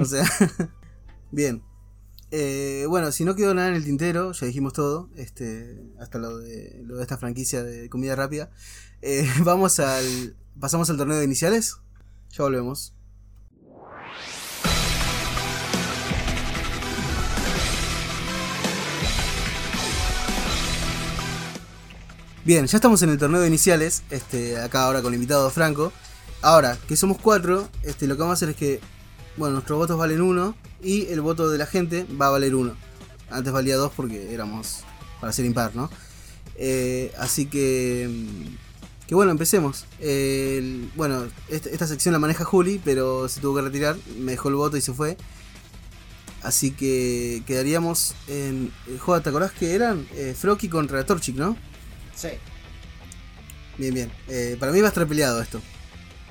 O 0.00 0.04
sea, 0.04 0.24
bien. 1.30 1.62
Eh, 2.30 2.84
bueno, 2.88 3.12
si 3.12 3.24
no 3.24 3.34
quedó 3.36 3.54
nada 3.54 3.68
en 3.68 3.74
el 3.74 3.84
tintero, 3.84 4.32
ya 4.32 4.46
dijimos 4.46 4.72
todo, 4.72 5.08
este, 5.16 5.80
hasta 6.00 6.18
lo 6.18 6.38
de, 6.38 6.82
lo 6.84 6.96
de 6.96 7.02
esta 7.02 7.16
franquicia 7.16 7.62
de 7.62 7.88
comida 7.88 8.16
rápida. 8.16 8.50
Eh, 9.02 9.28
vamos 9.44 9.78
al. 9.78 10.36
Pasamos 10.58 10.90
al 10.90 10.96
torneo 10.96 11.16
de 11.18 11.24
iniciales. 11.24 11.76
Ya 12.30 12.42
volvemos. 12.44 12.92
Bien, 22.48 22.66
ya 22.66 22.78
estamos 22.78 23.02
en 23.02 23.10
el 23.10 23.18
torneo 23.18 23.42
de 23.42 23.46
iniciales, 23.46 24.04
este, 24.08 24.56
acá 24.58 24.84
ahora 24.84 25.02
con 25.02 25.12
el 25.12 25.16
invitado 25.16 25.50
Franco. 25.50 25.92
Ahora, 26.40 26.78
que 26.88 26.96
somos 26.96 27.18
cuatro, 27.18 27.68
este, 27.82 28.06
lo 28.06 28.16
que 28.16 28.22
vamos 28.22 28.32
a 28.32 28.38
hacer 28.38 28.48
es 28.48 28.56
que, 28.56 28.80
bueno, 29.36 29.52
nuestros 29.52 29.78
votos 29.78 29.98
valen 29.98 30.22
uno 30.22 30.56
y 30.82 31.08
el 31.08 31.20
voto 31.20 31.50
de 31.50 31.58
la 31.58 31.66
gente 31.66 32.06
va 32.18 32.28
a 32.28 32.30
valer 32.30 32.54
uno. 32.54 32.74
Antes 33.28 33.52
valía 33.52 33.76
dos 33.76 33.92
porque 33.94 34.32
éramos 34.32 34.78
para 35.20 35.30
ser 35.34 35.44
impar, 35.44 35.76
¿no? 35.76 35.90
Eh, 36.54 37.12
así 37.18 37.44
que, 37.44 38.08
mm, 38.08 39.06
que 39.06 39.14
bueno, 39.14 39.30
empecemos. 39.30 39.84
Bueno, 40.96 41.26
esta, 41.50 41.68
esta 41.68 41.86
sección 41.86 42.14
la 42.14 42.18
maneja 42.18 42.46
Juli, 42.46 42.80
pero 42.82 43.28
se 43.28 43.40
tuvo 43.42 43.56
que 43.56 43.60
retirar, 43.60 43.94
me 44.18 44.32
dejó 44.32 44.48
el 44.48 44.54
voto 44.54 44.78
y 44.78 44.80
se 44.80 44.94
fue. 44.94 45.18
Así 46.42 46.70
que 46.70 47.42
quedaríamos 47.46 48.14
en... 48.26 48.72
eh, 48.86 48.96
Joda, 48.96 49.20
¿te 49.22 49.28
acordás 49.28 49.52
que 49.52 49.74
eran? 49.74 50.06
Eh, 50.14 50.34
Froki 50.34 50.70
contra 50.70 51.04
Torchic, 51.04 51.36
¿no? 51.36 51.58
Sí. 52.18 52.30
Bien, 53.76 53.94
bien. 53.94 54.12
Eh, 54.26 54.56
para 54.58 54.72
mí 54.72 54.80
va 54.80 54.88
a 54.88 54.88
estar 54.88 55.06
peleado 55.06 55.40
esto. 55.40 55.62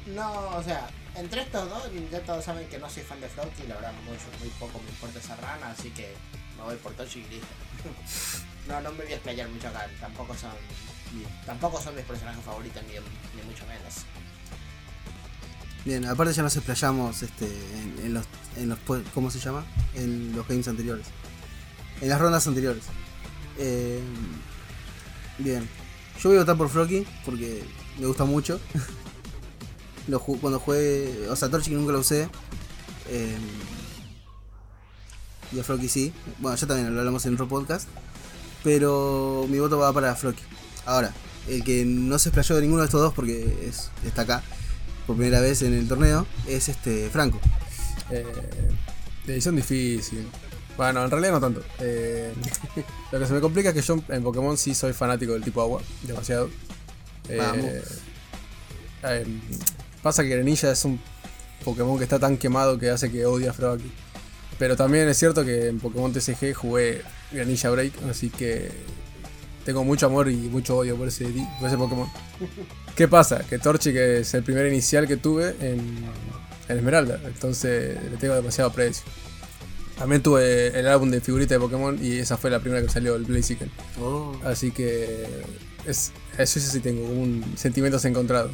No, 0.07 0.49
o 0.49 0.61
sea, 0.61 0.89
entre 1.15 1.41
estos 1.41 1.69
dos, 1.69 1.83
ya 2.11 2.19
todos 2.21 2.43
saben 2.43 2.67
que 2.67 2.77
no 2.77 2.89
soy 2.89 3.03
fan 3.03 3.21
de 3.21 3.29
Floki, 3.29 3.63
la 3.67 3.75
verdad 3.75 3.93
mucho, 4.03 4.25
muy 4.39 4.49
poco 4.59 4.81
me 4.83 4.89
importa 4.89 5.19
esa 5.19 5.35
rana, 5.37 5.69
así 5.71 5.89
que 5.91 6.13
me 6.57 6.63
voy 6.63 6.75
por 6.75 6.91
Tochi 6.93 7.19
y 7.19 7.29
listo. 7.29 7.47
no, 8.67 8.81
no 8.81 8.91
me 8.91 9.03
voy 9.03 9.13
a 9.13 9.15
explayar 9.15 9.47
mucho 9.49 9.69
acá, 9.69 9.87
tampoco 9.99 10.35
son 10.35 10.51
tampoco 11.45 11.81
son 11.81 11.95
mis 11.95 12.03
personajes 12.03 12.43
favoritos 12.43 12.83
ni, 12.83 12.93
ni 12.93 13.47
mucho 13.47 13.65
menos. 13.65 14.03
Bien, 15.85 16.05
aparte 16.05 16.33
ya 16.33 16.43
nos 16.43 16.55
explayamos 16.57 17.23
este, 17.23 17.45
en, 17.45 18.05
en 18.05 18.13
los, 18.13 18.25
en 18.57 18.69
los. 18.69 18.79
¿Cómo 19.13 19.31
se 19.31 19.39
llama? 19.39 19.65
En 19.95 20.35
los 20.35 20.45
games 20.45 20.67
anteriores. 20.67 21.07
En 22.01 22.09
las 22.09 22.19
rondas 22.19 22.45
anteriores. 22.45 22.83
Eh, 23.57 24.01
bien. 25.37 25.67
Yo 26.21 26.29
voy 26.29 26.37
a 26.37 26.41
votar 26.41 26.57
por 26.57 26.69
Froki 26.69 27.05
porque 27.25 27.63
me 27.99 28.07
gusta 28.07 28.25
mucho. 28.25 28.59
Lo 30.07 30.19
ju- 30.19 30.39
cuando 30.39 30.59
jugué. 30.59 31.27
O 31.29 31.35
sea, 31.35 31.49
Torchic 31.49 31.73
nunca 31.73 31.91
lo 31.91 31.99
usé. 31.99 32.29
Eh, 33.09 33.37
y 35.51 35.59
a 35.59 35.63
Froki 35.63 35.87
sí. 35.89 36.13
Bueno, 36.39 36.57
ya 36.57 36.67
también 36.67 36.93
lo 36.93 36.99
hablamos 36.99 37.25
en 37.25 37.33
otro 37.33 37.47
podcast. 37.47 37.87
Pero 38.63 39.45
mi 39.49 39.59
voto 39.59 39.77
va 39.77 39.93
para 39.93 40.15
Froki. 40.15 40.41
Ahora, 40.85 41.13
el 41.47 41.63
que 41.63 41.85
no 41.85 42.17
se 42.19 42.29
explayó 42.29 42.55
de 42.55 42.61
ninguno 42.61 42.81
de 42.81 42.85
estos 42.87 43.01
dos 43.01 43.13
porque 43.13 43.65
es, 43.67 43.89
está 44.05 44.23
acá 44.23 44.43
por 45.05 45.15
primera 45.15 45.39
vez 45.39 45.61
en 45.61 45.73
el 45.73 45.87
torneo 45.87 46.25
es 46.47 46.67
este 46.69 47.09
Franco. 47.09 47.39
Eh, 48.09 48.25
decisión 49.25 49.55
difícil. 49.55 50.27
Bueno, 50.77 51.03
en 51.03 51.09
realidad 51.11 51.31
no 51.33 51.41
tanto. 51.41 51.63
Eh, 51.79 52.31
lo 53.11 53.19
que 53.19 53.25
se 53.25 53.33
me 53.33 53.41
complica 53.41 53.69
es 53.69 53.75
que 53.75 53.81
yo 53.81 53.97
en 54.09 54.23
Pokémon 54.23 54.57
sí 54.57 54.75
soy 54.75 54.93
fanático 54.93 55.33
del 55.33 55.43
tipo 55.43 55.61
agua, 55.61 55.81
demasiado. 56.03 56.49
Eh, 57.27 57.37
Vamos. 57.37 57.65
eh, 59.03 59.25
pasa 60.01 60.23
que 60.23 60.29
Greninja 60.29 60.71
es 60.71 60.85
un 60.85 60.99
Pokémon 61.65 61.97
que 61.97 62.03
está 62.03 62.19
tan 62.19 62.37
quemado 62.37 62.77
que 62.77 62.89
hace 62.91 63.11
que 63.11 63.25
odie 63.25 63.49
a 63.49 63.53
Froaki. 63.53 63.91
Pero 64.59 64.75
también 64.75 65.07
es 65.09 65.17
cierto 65.17 65.43
que 65.43 65.67
en 65.67 65.79
Pokémon 65.79 66.13
TCG 66.13 66.53
jugué 66.53 67.01
Greninja 67.31 67.69
Break, 67.69 67.93
así 68.09 68.29
que 68.29 68.71
tengo 69.65 69.83
mucho 69.83 70.05
amor 70.05 70.29
y 70.29 70.35
mucho 70.35 70.77
odio 70.77 70.95
por 70.95 71.07
ese, 71.09 71.25
por 71.59 71.67
ese 71.67 71.77
Pokémon. 71.77 72.07
¿Qué 72.95 73.07
pasa? 73.07 73.43
Que 73.47 73.59
Torchic 73.59 73.95
es 73.95 74.33
el 74.33 74.43
primer 74.43 74.65
inicial 74.67 75.07
que 75.07 75.17
tuve 75.17 75.55
en, 75.59 75.79
en 76.69 76.77
Esmeralda, 76.77 77.19
entonces 77.25 78.01
le 78.09 78.17
tengo 78.17 78.33
demasiado 78.35 78.69
aprecio. 78.69 79.03
También 79.97 80.21
tuve 80.21 80.67
el 80.79 80.87
álbum 80.87 81.09
de 81.09 81.21
figuritas 81.21 81.51
de 81.51 81.59
Pokémon 81.59 81.97
y 82.01 82.19
esa 82.19 82.37
fue 82.37 82.49
la 82.51 82.59
primera 82.59 82.81
que 82.81 82.89
salió, 82.89 83.15
el 83.15 83.23
Blaziken. 83.23 83.71
Oh. 83.99 84.39
Así 84.43 84.71
que 84.71 85.25
es, 85.85 86.11
eso 86.37 86.59
sí 86.59 86.79
tengo 86.79 87.07
un 87.07 87.53
sentimientos 87.57 88.05
encontrados. 88.05 88.51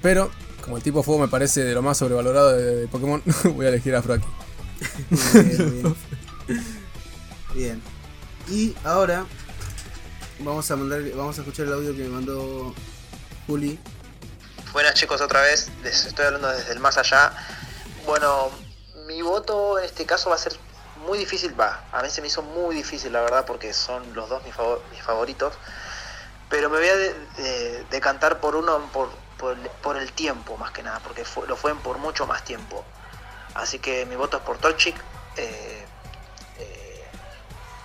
Pero, 0.00 0.30
como 0.64 0.78
el 0.78 0.82
tipo 0.82 1.02
fuego 1.02 1.20
me 1.20 1.28
parece 1.28 1.62
de 1.62 1.74
lo 1.74 1.82
más 1.82 1.98
sobrevalorado 1.98 2.56
de, 2.56 2.76
de 2.76 2.88
Pokémon, 2.88 3.22
voy 3.54 3.66
a 3.66 3.68
elegir 3.68 3.94
a 3.94 4.02
Froakie. 4.02 4.26
Bien, 5.10 5.82
bien. 5.82 5.94
Bien. 7.54 7.82
Y 8.48 8.74
ahora 8.84 9.26
vamos 10.40 10.70
a 10.70 10.76
mandar, 10.76 11.02
vamos 11.14 11.38
a 11.38 11.42
escuchar 11.42 11.66
el 11.66 11.72
audio 11.74 11.94
que 11.94 12.02
me 12.02 12.08
mandó 12.08 12.74
Juli. 13.46 13.78
Buenas 14.72 14.94
chicos, 14.94 15.20
otra 15.20 15.42
vez, 15.42 15.70
les 15.82 16.06
estoy 16.06 16.26
hablando 16.26 16.48
desde 16.48 16.72
el 16.72 16.80
más 16.80 16.96
allá. 16.96 17.32
Bueno, 18.06 18.50
mi 19.10 19.22
voto 19.22 19.78
en 19.80 19.84
este 19.86 20.06
caso 20.06 20.30
va 20.30 20.36
a 20.36 20.38
ser 20.38 20.52
muy 21.04 21.18
difícil, 21.18 21.58
va, 21.58 21.82
a 21.90 22.00
mí 22.02 22.10
se 22.10 22.20
me 22.20 22.28
hizo 22.28 22.42
muy 22.42 22.76
difícil 22.76 23.12
la 23.12 23.20
verdad 23.22 23.44
porque 23.44 23.72
son 23.74 24.14
los 24.14 24.28
dos 24.28 24.44
mis, 24.44 24.54
favor- 24.54 24.80
mis 24.92 25.02
favoritos, 25.02 25.52
pero 26.48 26.70
me 26.70 26.78
voy 26.78 26.88
a 26.88 26.96
de- 26.96 27.14
de- 27.36 27.84
decantar 27.90 28.38
por 28.38 28.54
uno 28.54 28.78
por, 28.92 29.08
por, 29.82 29.96
el- 29.96 30.12
tiempo 30.12 30.56
más 30.58 30.70
que 30.70 30.82
nada, 30.84 31.00
porque 31.00 31.24
fue- 31.24 31.48
lo 31.48 31.56
fue 31.56 31.74
por 31.74 31.98
mucho 31.98 32.26
más 32.26 32.44
tiempo. 32.44 32.84
Así 33.54 33.78
que 33.80 34.06
mi 34.06 34.14
voto 34.14 34.36
es 34.36 34.42
por 34.44 34.58
Torchic. 34.58 34.94
eh, 35.36 35.84
eh, 36.58 37.04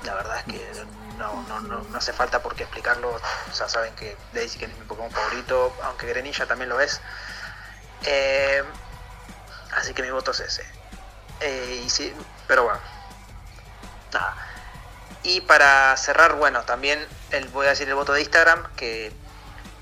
la 0.04 0.14
verdad 0.16 0.38
es 0.40 0.44
que 0.54 0.86
no, 1.18 1.42
no, 1.48 1.60
no, 1.62 1.82
no 1.82 1.98
hace 1.98 2.12
falta 2.14 2.42
por 2.44 2.54
qué 2.56 2.64
explicarlo. 2.64 3.10
O 3.52 3.54
sea, 3.56 3.68
saben 3.70 3.96
que 3.96 4.16
Blaziken 4.34 4.70
es 4.70 4.78
mi 4.78 4.86
Pokémon 4.86 5.10
favorito, 5.12 5.74
aunque 5.84 6.06
Greninja 6.08 6.46
también 6.46 6.70
lo 6.70 6.80
es. 6.82 7.00
Eh, 8.04 8.62
así 9.78 9.94
que 9.94 10.02
mi 10.04 10.10
voto 10.12 10.32
es 10.32 10.42
ese. 10.42 10.75
Eh, 11.42 11.84
y 11.86 11.90
sí, 11.90 12.14
pero 12.48 12.64
bueno. 12.64 12.80
Nada. 14.14 14.36
Y 15.24 15.42
para 15.42 15.98
cerrar, 15.98 16.36
bueno, 16.36 16.62
también 16.64 17.00
el, 17.32 17.48
voy 17.50 17.66
a 17.66 17.70
decir 17.70 17.88
el 17.88 17.96
voto 17.96 18.14
de 18.14 18.22
Instagram, 18.22 18.64
que, 18.76 19.12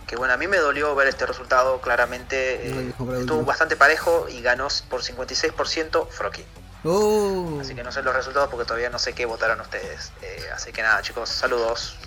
que 0.07 0.15
bueno, 0.15 0.33
a 0.33 0.37
mí 0.37 0.47
me 0.47 0.57
dolió 0.57 0.95
ver 0.95 1.07
este 1.09 1.25
resultado, 1.25 1.81
claramente 1.81 2.67
eh, 2.67 2.93
estuvo 3.19 3.43
bastante 3.43 3.75
parejo 3.75 4.27
y 4.29 4.41
ganó 4.41 4.69
por 4.89 5.01
56% 5.01 6.07
Froki. 6.09 6.45
Oh, 6.85 7.59
Así 7.61 7.75
que 7.75 7.83
no 7.83 7.91
sé 7.91 8.01
los 8.03 8.13
resultados 8.13 8.49
porque 8.49 8.65
todavía 8.65 8.89
no 8.89 8.99
sé 8.99 9.13
qué 9.13 9.25
votaron 9.25 9.59
ustedes. 9.61 10.11
Eh, 10.21 10.45
así 10.53 10.71
que 10.71 10.81
nada, 10.81 11.01
chicos, 11.01 11.29
saludos. 11.29 11.97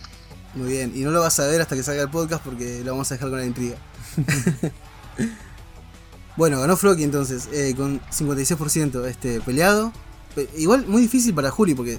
muy 0.55 0.71
bien. 0.71 0.93
Y 0.95 1.01
no 1.01 1.11
lo 1.11 1.21
vas 1.21 1.39
a 1.41 1.47
ver 1.47 1.61
hasta 1.61 1.77
que 1.77 1.83
salga 1.83 2.03
el 2.03 2.11
podcast 2.11 2.43
porque 2.43 2.81
lo 2.85 2.93
vamos 2.93 3.11
a 3.11 3.15
dejar 3.15 3.31
con 3.31 3.39
la 3.39 3.45
intriga. 3.45 3.77
bueno, 6.37 6.61
ganó 6.61 6.77
Froki 6.77 7.03
entonces, 7.03 7.49
eh, 7.53 7.75
con 7.77 8.01
56% 8.11 9.07
este, 9.07 9.41
peleado. 9.41 9.93
Pe- 10.35 10.49
igual 10.57 10.87
muy 10.87 11.03
difícil 11.03 11.35
para 11.35 11.51
Juli 11.51 11.75
porque, 11.75 11.99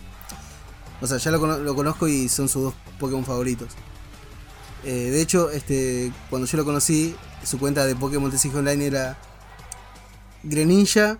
o 1.01 1.07
sea, 1.07 1.17
ya 1.17 1.31
lo, 1.31 1.39
cono- 1.39 1.57
lo 1.57 1.75
conozco 1.75 2.07
y 2.07 2.29
son 2.29 2.47
sus 2.49 2.63
dos 2.63 2.73
Pokémon 2.99 3.25
favoritos. 3.25 3.69
Eh, 4.83 5.09
de 5.11 5.21
hecho, 5.21 5.49
este, 5.49 6.11
cuando 6.29 6.47
yo 6.47 6.57
lo 6.57 6.65
conocí, 6.65 7.15
su 7.43 7.57
cuenta 7.59 7.85
de 7.85 7.95
Pokémon 7.95 8.29
TCG 8.31 8.55
Online 8.57 8.85
era 8.85 9.17
Greninja, 10.43 11.19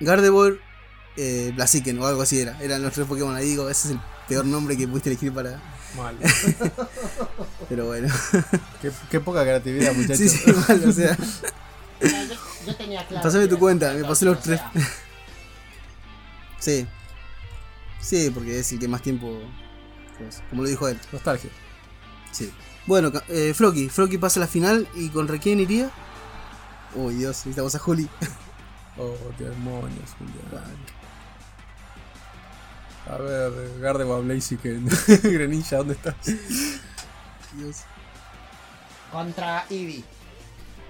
Gardevoir, 0.00 0.58
eh, 1.16 1.52
Blaziken 1.54 1.98
o 2.00 2.06
algo 2.06 2.22
así 2.22 2.38
era. 2.40 2.60
Eran 2.62 2.82
los 2.82 2.92
tres 2.92 3.06
Pokémon 3.06 3.34
ahí. 3.34 3.46
Digo, 3.50 3.68
ese 3.68 3.88
es 3.88 3.94
el 3.94 4.00
peor 4.28 4.46
nombre 4.46 4.76
que 4.76 4.86
pudiste 4.88 5.10
elegir 5.10 5.32
para. 5.32 5.60
Mal. 5.96 6.16
Pero 7.68 7.86
bueno. 7.86 8.08
qué, 8.80 8.90
qué 9.10 9.20
poca 9.20 9.42
creatividad, 9.42 9.92
muchachos. 9.96 10.18
sí, 10.18 10.28
sí, 10.28 10.52
mal, 10.68 10.82
o 10.88 10.92
sea. 10.92 11.16
Yo, 12.66 12.74
tenía 12.76 13.06
claro. 13.06 13.22
Pasame 13.22 13.44
que 13.44 13.50
tu 13.50 13.58
cuenta, 13.58 13.92
me 13.94 14.04
pasé 14.04 14.24
los 14.24 14.40
tres. 14.40 14.60
sea, 14.60 14.72
Sí. 16.58 16.86
Sí, 18.00 18.30
porque 18.30 18.58
es 18.60 18.72
el 18.72 18.78
que 18.78 18.88
más 18.88 19.02
tiempo. 19.02 19.38
pues, 20.18 20.42
como 20.50 20.62
lo 20.62 20.68
dijo 20.68 20.88
él. 20.88 20.98
Nostalgia. 21.12 21.50
Sí. 22.32 22.52
Bueno, 22.86 23.12
eh, 23.28 23.52
Floki. 23.54 23.88
Floki 23.88 24.18
pasa 24.18 24.40
a 24.40 24.42
la 24.42 24.46
final. 24.48 24.88
¿Y 24.94 25.08
contra 25.10 25.38
quién 25.38 25.60
iría? 25.60 25.90
Uy, 26.94 27.14
Dios, 27.14 27.36
necesitamos 27.38 27.74
a 27.74 27.78
Juli. 27.78 28.08
Oh, 28.98 29.16
qué 29.38 29.44
demonios, 29.44 30.10
Julián. 30.18 30.66
A 33.08 33.16
ver, 33.16 33.80
Gardevoir, 33.80 34.22
Blaziken, 34.22 34.86
Greninja, 35.22 35.78
¿dónde 35.78 35.94
estás? 35.94 36.14
Dios. 37.54 37.78
Contra 39.10 39.64
Eevee. 39.70 40.04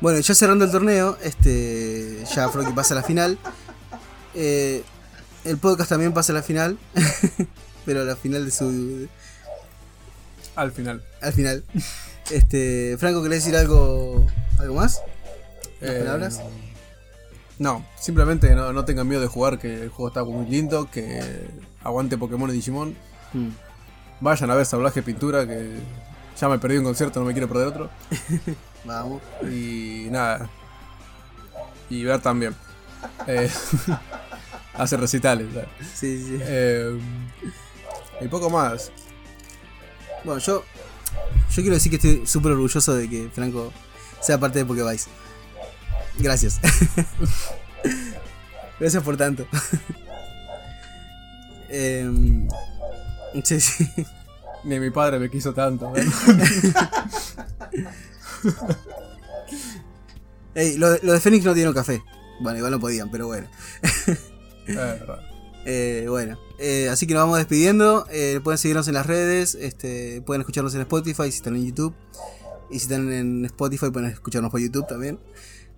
Bueno, 0.03 0.19
ya 0.19 0.35
cerrando 0.35 0.65
el 0.65 0.73
torneo, 0.73 1.17
este 1.23 2.25
ya 2.35 2.49
Froki 2.49 2.73
pasa 2.73 2.95
a 2.95 2.97
la 2.97 3.03
final. 3.05 3.39
Eh, 4.35 4.83
el 5.45 5.59
podcast 5.59 5.91
también 5.91 6.13
pasa 6.13 6.33
a 6.33 6.35
la 6.35 6.43
final. 6.43 6.77
pero 7.87 8.01
a 8.01 8.05
la 8.05 8.17
final 8.17 8.45
de 8.45 8.51
su. 8.51 9.09
Al 10.57 10.73
final. 10.73 11.05
Al 11.21 11.33
final. 11.33 11.63
Este. 12.31 12.97
Franco, 12.99 13.23
¿querés 13.23 13.45
decir 13.45 13.57
algo. 13.57 14.27
algo 14.59 14.75
más? 14.75 15.01
¿Unas 15.81 15.95
Eh, 15.95 15.99
palabras? 16.01 16.41
No, 17.61 17.87
simplemente 17.97 18.53
no, 18.57 18.73
no 18.73 18.85
tengan 18.85 19.07
miedo 19.07 19.23
de 19.23 19.29
jugar, 19.29 19.61
que 19.61 19.85
el 19.85 19.89
juego 19.89 20.09
está 20.09 20.25
muy 20.25 20.47
lindo, 20.47 20.91
que 20.91 21.21
aguante 21.85 22.19
Pokémon 22.19 22.51
y 22.51 22.55
Digimon. 22.55 22.97
Mm. 23.35 23.51
Vayan 24.21 24.51
a 24.51 24.57
ver 24.57 24.67
Salvaje 24.67 25.01
Pintura, 25.03 25.47
que 25.47 25.77
ya 26.41 26.49
me 26.49 26.59
perdí 26.59 26.79
un 26.79 26.85
concierto, 26.85 27.21
no 27.21 27.27
me 27.27 27.33
quiero 27.33 27.47
perder 27.49 27.69
otro. 27.69 27.91
Vamos. 28.85 29.23
Y 29.43 30.09
nada. 30.11 30.49
Y 31.89 32.05
ver 32.05 32.21
también. 32.21 32.55
Eh, 33.27 33.51
hace 34.75 34.97
recitales. 34.97 35.49
¿sabes? 35.53 35.69
Sí, 35.95 36.25
sí. 36.25 36.39
Eh, 36.41 36.99
y 38.21 38.29
poco 38.29 38.51
más. 38.51 38.91
Bueno, 40.25 40.41
yo. 40.41 40.65
Yo 41.51 41.57
quiero 41.57 41.75
decir 41.75 41.91
que 41.91 41.97
estoy 41.97 42.27
súper 42.27 42.53
orgulloso 42.53 42.95
de 42.95 43.09
que 43.09 43.29
Franco 43.33 43.73
sea 44.21 44.39
parte 44.39 44.61
de 44.61 44.65
Pokévice. 44.65 45.11
Gracias. 46.19 46.61
Gracias 48.81 49.03
por 49.03 49.17
tanto. 49.17 49.47
Em, 51.75 52.47
sí, 53.45 53.59
sí. 53.59 53.89
Ni 54.65 54.79
mi 54.79 54.91
padre 54.91 55.19
me 55.19 55.31
quiso 55.31 55.55
tanto. 55.55 55.91
Ey, 60.55 60.77
lo, 60.77 60.91
de- 60.91 61.01
lo 61.03 61.13
de 61.13 61.21
Fénix 61.21 61.45
no 61.45 61.55
dieron 61.55 61.75
café. 61.75 62.03
Bueno, 62.41 62.59
igual 62.59 62.73
no 62.73 62.81
podían, 62.81 63.11
pero 63.11 63.27
bueno. 63.27 63.49
Verdad. 64.67 65.21
Eh, 65.65 66.07
bueno, 66.09 66.39
eh, 66.59 66.89
así 66.91 67.07
que 67.07 67.15
nos 67.15 67.23
vamos 67.23 67.39
despidiendo. 67.39 68.07
Eh, 68.11 68.41
pueden 68.43 68.59
seguirnos 68.59 68.89
en 68.89 68.95
las 68.95 69.07
redes, 69.07 69.55
este, 69.55 70.21
pueden 70.23 70.43
escucharnos 70.43 70.75
en 70.75 70.83
Spotify 70.83 71.25
si 71.31 71.39
están 71.39 71.57
en 71.57 71.67
YouTube. 71.67 71.95
Y 72.71 72.79
si 72.79 72.85
están 72.87 73.13
en 73.13 73.45
Spotify 73.47 73.91
pueden 73.91 74.11
escucharnos 74.11 74.51
por 74.51 74.61
YouTube 74.61 74.87
también. 74.87 75.19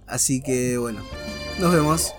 Así 0.06 0.42
que 0.42 0.78
bueno, 0.78 1.00
nos 1.60 1.72
vemos. 1.72 2.12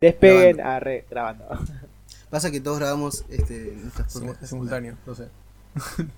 Despeguen, 0.00 0.60
arre, 0.60 1.04
grabando. 1.10 1.44
Pasa 2.30 2.50
que 2.50 2.60
todos 2.60 2.78
grabamos 2.78 3.24
este, 3.30 3.72
nuestras 3.76 4.12
Simultáneo, 4.48 4.96
no 5.06 5.14
sé. 5.14 5.28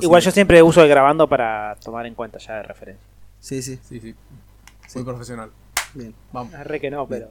Igual, 0.00 0.22
yo 0.22 0.30
siempre 0.32 0.62
uso 0.62 0.82
el 0.82 0.88
grabando 0.88 1.28
para 1.28 1.76
tomar 1.84 2.06
en 2.06 2.14
cuenta 2.14 2.38
ya 2.38 2.54
de 2.54 2.62
referencia. 2.64 3.06
Sí, 3.38 3.62
sí. 3.62 3.78
Sí, 3.88 4.00
sí. 4.00 4.14
Muy 4.94 5.04
profesional. 5.04 5.50
Bien. 5.92 6.12
Vamos. 6.32 6.52
Arre 6.54 6.80
que 6.80 6.90
no, 6.90 7.06
pero. 7.06 7.30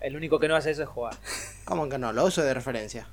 El 0.00 0.16
único 0.16 0.38
que 0.38 0.48
no 0.48 0.56
hace 0.56 0.72
eso 0.72 0.82
es 0.82 0.88
jugar. 0.88 1.14
¿Cómo 1.64 1.88
que 1.88 1.96
no? 1.96 2.12
Lo 2.12 2.26
uso 2.26 2.42
de 2.42 2.52
referencia. 2.52 3.06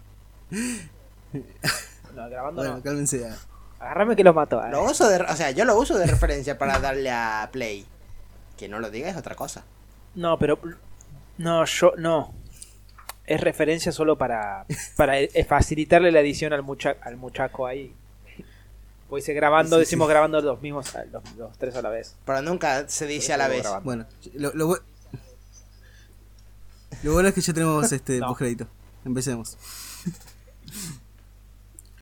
No, 2.13 2.29
grabando 2.29 2.61
Bueno, 2.61 2.77
no. 2.77 2.83
cálmense. 2.83 3.25
ah. 3.25 3.37
Agarrame 3.79 4.15
que 4.15 4.23
los 4.23 4.35
mato. 4.35 4.61
Lo 4.69 4.83
uso 4.83 5.07
de, 5.07 5.17
o 5.21 5.35
sea, 5.35 5.51
yo 5.51 5.63
lo 5.63 5.77
uso 5.77 5.97
de 5.97 6.05
referencia 6.07 6.57
para 6.57 6.79
darle 6.79 7.09
a 7.11 7.47
play. 7.53 7.85
Que 8.57 8.67
no 8.67 8.79
lo 8.79 8.89
diga 8.89 9.09
es 9.09 9.15
otra 9.17 9.35
cosa. 9.35 9.63
No, 10.15 10.37
pero. 10.37 10.59
No, 11.37 11.65
yo. 11.65 11.93
No. 11.97 12.33
Es 13.25 13.39
referencia 13.41 13.91
solo 13.91 14.17
para. 14.17 14.65
Para 14.97 15.19
eh, 15.19 15.45
facilitarle 15.47 16.11
la 16.11 16.19
edición 16.19 16.53
al, 16.53 16.61
mucha, 16.63 16.95
al 17.01 17.17
muchaco 17.17 17.65
ahí. 17.65 17.93
Pues 19.09 19.27
grabando, 19.27 19.75
Sí, 19.77 19.81
decimos 19.81 20.07
sí. 20.07 20.11
grabando 20.11 20.41
los 20.41 20.61
mismos, 20.61 20.91
los, 21.11 21.35
los 21.37 21.57
tres 21.57 21.75
a 21.75 21.81
la 21.81 21.89
vez. 21.89 22.15
Pero 22.25 22.41
nunca 22.41 22.87
se 22.89 23.05
dice 23.05 23.31
a 23.33 23.37
la 23.37 23.47
vez. 23.47 23.61
grabando. 23.61 23.85
Bueno, 23.85 24.05
lo, 24.33 24.53
lo, 24.53 24.69
bu- 24.69 24.81
lo 27.03 27.13
bueno 27.13 27.29
es 27.29 27.35
que 27.35 27.41
ya 27.41 27.53
tenemos 27.53 27.91
este 27.91 28.17
No. 28.19 28.27
postcrédito. 28.27 28.67
Empecemos. 29.05 29.57